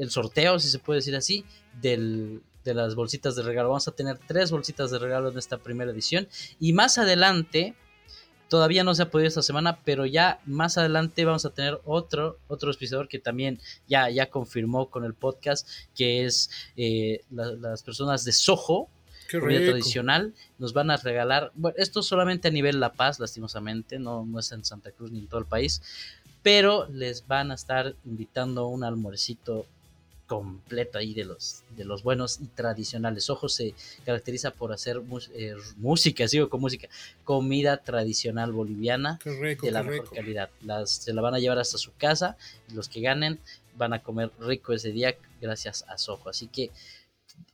el 0.00 0.10
sorteo, 0.10 0.58
si 0.58 0.68
se 0.68 0.78
puede 0.78 0.98
decir 0.98 1.14
así, 1.14 1.44
del, 1.80 2.42
de 2.64 2.74
las 2.74 2.94
bolsitas 2.94 3.36
de 3.36 3.42
regalo. 3.42 3.68
Vamos 3.68 3.86
a 3.86 3.92
tener 3.92 4.18
tres 4.18 4.50
bolsitas 4.50 4.90
de 4.90 4.98
regalo 4.98 5.30
en 5.30 5.38
esta 5.38 5.58
primera 5.58 5.90
edición. 5.90 6.26
Y 6.58 6.72
más 6.72 6.96
adelante, 6.98 7.74
todavía 8.48 8.82
no 8.82 8.94
se 8.94 9.02
ha 9.02 9.10
podido 9.10 9.28
esta 9.28 9.42
semana, 9.42 9.80
pero 9.84 10.06
ya 10.06 10.40
más 10.46 10.78
adelante 10.78 11.24
vamos 11.24 11.44
a 11.44 11.50
tener 11.50 11.80
otro, 11.84 12.38
otro 12.48 12.68
auspiciador 12.68 13.08
que 13.08 13.18
también 13.18 13.60
ya, 13.86 14.08
ya 14.08 14.30
confirmó 14.30 14.90
con 14.90 15.04
el 15.04 15.14
podcast, 15.14 15.68
que 15.94 16.24
es 16.24 16.50
eh, 16.76 17.20
las 17.30 17.82
personas 17.82 18.24
de 18.24 18.32
Soho. 18.32 18.88
Comida 19.30 19.60
tradicional, 19.60 20.34
nos 20.58 20.72
van 20.72 20.90
a 20.90 20.96
regalar, 20.96 21.52
bueno, 21.54 21.76
esto 21.78 22.02
solamente 22.02 22.48
a 22.48 22.50
nivel 22.50 22.80
La 22.80 22.94
Paz, 22.94 23.20
lastimosamente, 23.20 24.00
no, 24.00 24.26
no 24.26 24.40
es 24.40 24.50
en 24.50 24.64
Santa 24.64 24.90
Cruz 24.90 25.12
ni 25.12 25.20
en 25.20 25.28
todo 25.28 25.38
el 25.38 25.46
país, 25.46 25.82
pero 26.42 26.88
les 26.88 27.28
van 27.28 27.52
a 27.52 27.54
estar 27.54 27.94
invitando 28.04 28.66
un 28.66 28.82
almuercito 28.82 29.66
completo 30.30 30.96
ahí 30.96 31.12
de 31.12 31.24
los, 31.24 31.64
de 31.76 31.84
los 31.84 32.04
buenos 32.04 32.38
y 32.40 32.46
tradicionales. 32.46 33.28
Ojo 33.30 33.48
se 33.48 33.74
caracteriza 34.06 34.52
por 34.52 34.72
hacer 34.72 35.02
eh, 35.34 35.56
música, 35.76 36.28
sigo 36.28 36.48
con 36.48 36.60
música, 36.60 36.88
comida 37.24 37.78
tradicional 37.78 38.52
boliviana 38.52 39.18
de 39.24 39.70
la 39.72 39.82
mejor 39.82 40.08
calidad. 40.14 40.48
Las, 40.62 40.92
se 40.92 41.12
la 41.12 41.20
van 41.20 41.34
a 41.34 41.40
llevar 41.40 41.58
hasta 41.58 41.78
su 41.78 41.92
casa 41.96 42.36
y 42.70 42.74
los 42.74 42.88
que 42.88 43.00
ganen 43.00 43.40
van 43.76 43.92
a 43.92 44.04
comer 44.04 44.30
rico 44.38 44.72
ese 44.72 44.92
día 44.92 45.16
gracias 45.40 45.84
a 45.88 45.98
Sojo. 45.98 46.28
Así 46.28 46.46
que 46.46 46.70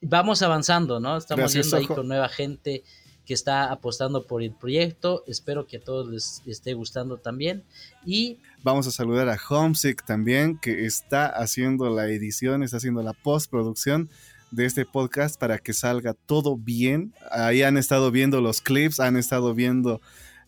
vamos 0.03 0.43
avanzando, 0.43 1.01
¿no? 1.01 1.16
Estamos 1.16 1.55
viendo 1.55 1.78
ahí 1.78 1.86
con 1.86 2.07
nueva 2.07 2.28
gente 2.28 2.85
que 3.27 3.35
está 3.35 3.73
apostando 3.73 4.24
por 4.24 4.43
el 4.43 4.53
proyecto. 4.53 5.24
Espero 5.27 5.66
que 5.66 5.78
a 5.78 5.81
todos 5.81 6.09
les 6.09 6.43
esté 6.47 6.74
gustando 6.74 7.19
también. 7.19 7.65
Y 8.07 8.39
vamos 8.62 8.86
a 8.86 8.93
saludar 8.93 9.28
a 9.28 9.39
Homesick 9.48 10.05
también, 10.05 10.59
que 10.59 10.86
está 10.86 11.27
haciendo 11.27 11.90
la 11.90 12.09
edición, 12.09 12.62
está 12.62 12.77
haciendo 12.77 13.03
la 13.03 13.12
postproducción 13.12 14.09
de 14.53 14.65
este 14.65 14.86
podcast 14.86 15.39
para 15.39 15.59
que 15.59 15.73
salga 15.73 16.15
todo 16.15 16.57
bien. 16.57 17.12
Ahí 17.32 17.62
han 17.62 17.77
estado 17.77 18.11
viendo 18.12 18.40
los 18.40 18.61
clips, 18.61 19.01
han 19.01 19.16
estado 19.16 19.55
viendo 19.55 20.01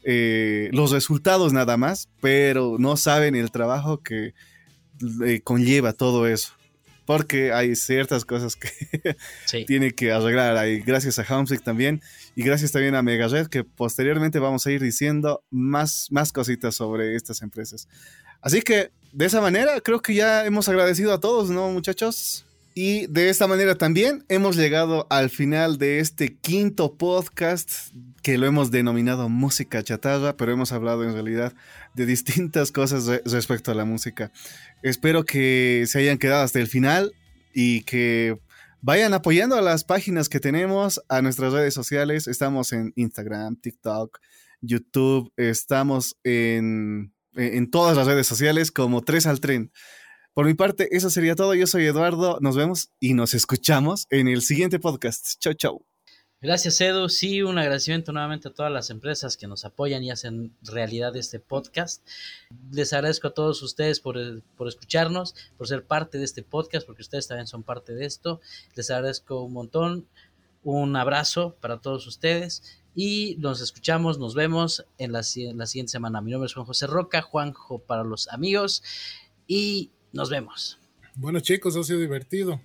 eh, 0.04 0.70
los 0.72 0.92
resultados 0.92 1.52
nada 1.52 1.76
más, 1.76 2.08
pero 2.20 2.76
no 2.78 2.96
saben 2.96 3.34
el 3.34 3.50
trabajo 3.50 4.02
que 4.02 4.34
eh, 5.26 5.40
conlleva 5.42 5.92
todo 5.92 6.28
eso 6.28 6.57
porque 7.08 7.54
hay 7.54 7.74
ciertas 7.74 8.26
cosas 8.26 8.54
que 8.54 9.16
tiene 9.66 9.92
que 9.92 10.12
arreglar 10.12 10.58
ahí. 10.58 10.80
Gracias 10.80 11.18
a 11.18 11.24
Homesick 11.34 11.62
también 11.62 12.02
y 12.36 12.42
gracias 12.42 12.70
también 12.70 12.94
a 12.94 13.02
Megared 13.02 13.46
que 13.46 13.64
posteriormente 13.64 14.38
vamos 14.38 14.66
a 14.66 14.72
ir 14.72 14.82
diciendo 14.82 15.42
más, 15.48 16.08
más 16.10 16.32
cositas 16.34 16.74
sobre 16.74 17.16
estas 17.16 17.40
empresas. 17.40 17.88
Así 18.42 18.60
que 18.60 18.92
de 19.10 19.24
esa 19.24 19.40
manera 19.40 19.80
creo 19.80 20.02
que 20.02 20.12
ya 20.12 20.44
hemos 20.44 20.68
agradecido 20.68 21.14
a 21.14 21.18
todos, 21.18 21.48
¿no 21.48 21.70
muchachos? 21.70 22.44
Y 22.80 23.08
de 23.08 23.28
esta 23.28 23.48
manera 23.48 23.74
también 23.74 24.24
hemos 24.28 24.54
llegado 24.54 25.08
al 25.10 25.30
final 25.30 25.78
de 25.78 25.98
este 25.98 26.36
quinto 26.36 26.96
podcast 26.96 27.72
que 28.22 28.38
lo 28.38 28.46
hemos 28.46 28.70
denominado 28.70 29.28
música 29.28 29.82
chatarra, 29.82 30.36
pero 30.36 30.52
hemos 30.52 30.70
hablado 30.70 31.02
en 31.02 31.12
realidad 31.12 31.52
de 31.94 32.06
distintas 32.06 32.70
cosas 32.70 33.08
respecto 33.24 33.72
a 33.72 33.74
la 33.74 33.84
música. 33.84 34.30
Espero 34.84 35.24
que 35.24 35.86
se 35.88 35.98
hayan 35.98 36.18
quedado 36.18 36.44
hasta 36.44 36.60
el 36.60 36.68
final 36.68 37.16
y 37.52 37.82
que 37.82 38.38
vayan 38.80 39.12
apoyando 39.12 39.56
a 39.56 39.60
las 39.60 39.82
páginas 39.82 40.28
que 40.28 40.38
tenemos, 40.38 41.02
a 41.08 41.20
nuestras 41.20 41.52
redes 41.52 41.74
sociales. 41.74 42.28
Estamos 42.28 42.72
en 42.72 42.92
Instagram, 42.94 43.56
TikTok, 43.56 44.20
YouTube, 44.60 45.32
estamos 45.36 46.16
en, 46.22 47.12
en 47.34 47.70
todas 47.72 47.96
las 47.96 48.06
redes 48.06 48.28
sociales 48.28 48.70
como 48.70 49.02
3 49.02 49.26
al 49.26 49.40
tren. 49.40 49.72
Por 50.34 50.46
mi 50.46 50.54
parte, 50.54 50.88
eso 50.96 51.10
sería 51.10 51.34
todo. 51.34 51.54
Yo 51.54 51.66
soy 51.66 51.86
Eduardo. 51.86 52.38
Nos 52.40 52.56
vemos 52.56 52.90
y 53.00 53.14
nos 53.14 53.34
escuchamos 53.34 54.06
en 54.10 54.28
el 54.28 54.42
siguiente 54.42 54.78
podcast. 54.78 55.38
Chau, 55.40 55.54
chau. 55.54 55.84
Gracias, 56.40 56.80
Edu. 56.80 57.08
Sí, 57.08 57.42
un 57.42 57.58
agradecimiento 57.58 58.12
nuevamente 58.12 58.46
a 58.46 58.52
todas 58.52 58.70
las 58.70 58.90
empresas 58.90 59.36
que 59.36 59.48
nos 59.48 59.64
apoyan 59.64 60.04
y 60.04 60.12
hacen 60.12 60.54
realidad 60.62 61.16
este 61.16 61.40
podcast. 61.40 62.06
Les 62.70 62.92
agradezco 62.92 63.26
a 63.26 63.34
todos 63.34 63.60
ustedes 63.62 63.98
por, 63.98 64.16
por, 64.56 64.68
escucharnos, 64.68 65.34
por 65.56 65.66
ser 65.66 65.84
parte 65.84 66.18
de 66.18 66.24
este 66.24 66.44
podcast, 66.44 66.86
porque 66.86 67.02
ustedes 67.02 67.26
también 67.26 67.48
son 67.48 67.64
parte 67.64 67.92
de 67.94 68.06
esto. 68.06 68.40
Les 68.76 68.88
agradezco 68.92 69.42
un 69.42 69.52
montón. 69.52 70.06
Un 70.62 70.94
abrazo 70.96 71.56
para 71.60 71.78
todos 71.78 72.06
ustedes 72.06 72.82
y 72.94 73.36
nos 73.38 73.60
escuchamos, 73.60 74.18
nos 74.18 74.34
vemos 74.34 74.84
en 74.98 75.12
la, 75.12 75.20
la 75.20 75.66
siguiente 75.66 75.88
semana. 75.90 76.20
Mi 76.20 76.32
nombre 76.32 76.46
es 76.46 76.54
Juan 76.54 76.66
José 76.66 76.86
Roca, 76.86 77.22
Juanjo 77.22 77.78
para 77.78 78.02
los 78.02 78.28
amigos 78.28 78.82
y 79.46 79.90
nos 80.12 80.30
vemos. 80.30 80.78
Bueno, 81.14 81.40
chicos, 81.40 81.76
ha 81.76 81.82
sido 81.84 82.00
divertido 82.00 82.60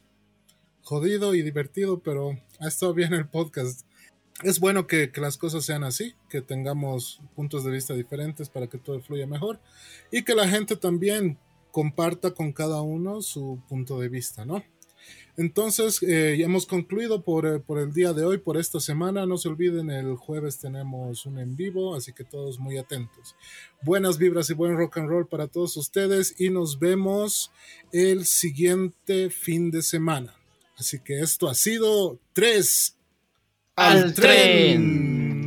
jodido 0.83 1.33
y 1.33 1.41
divertido, 1.41 1.99
pero 1.99 2.37
ha 2.59 2.67
estado 2.67 2.93
bien 2.93 3.13
el 3.13 3.27
podcast. 3.27 3.85
Es 4.43 4.59
bueno 4.59 4.87
que, 4.87 5.11
las 5.15 5.37
cosas 5.37 5.65
sean 5.65 5.83
así, 5.83 6.13
que 6.29 6.41
tengamos 6.41 7.21
puntos 7.35 7.63
de 7.63 7.71
vista 7.71 7.93
diferentes 7.93 8.49
para 8.49 8.67
que 8.67 8.77
todo 8.77 8.99
fluya 9.01 9.25
mejor 9.25 9.59
y 10.11 10.23
que 10.23 10.35
la 10.35 10.47
gente 10.47 10.75
también 10.75 11.37
comparta 11.71 12.31
con 12.31 12.51
cada 12.51 12.81
uno 12.81 13.21
su 13.21 13.59
punto 13.67 13.99
de 13.99 14.09
vista, 14.09 14.45
¿no? 14.45 14.63
Entonces, 15.35 16.01
eh, 16.03 16.35
ya 16.37 16.45
hemos 16.45 16.65
concluido 16.65 17.23
por, 17.23 17.45
eh, 17.47 17.59
por, 17.59 17.79
el 17.79 17.91
día 17.91 18.13
de 18.13 18.23
hoy, 18.23 18.37
por 18.37 18.57
esta 18.57 18.79
semana. 18.79 19.25
No 19.25 19.37
se 19.37 19.49
olviden, 19.49 19.89
el 19.89 20.15
jueves 20.15 20.59
tenemos 20.59 21.25
un 21.25 21.39
en 21.39 21.55
vivo, 21.55 21.95
así 21.95 22.13
que 22.13 22.23
todos 22.23 22.59
muy 22.59 22.77
atentos. 22.77 23.35
Buenas 23.81 24.17
vibras 24.17 24.49
y 24.49 24.53
buen 24.53 24.77
rock 24.77 24.97
and 24.97 25.09
roll 25.09 25.27
para 25.27 25.47
todos 25.47 25.75
ustedes 25.77 26.35
y 26.39 26.49
nos 26.49 26.79
vemos 26.79 27.51
el 27.91 28.25
siguiente 28.25 29.29
fin 29.29 29.71
de 29.71 29.81
semana. 29.81 30.35
Así 30.77 30.99
que 30.99 31.19
esto 31.19 31.49
ha 31.49 31.55
sido 31.55 32.19
3 32.33 32.95
al, 33.75 34.13
tren. 34.13 35.42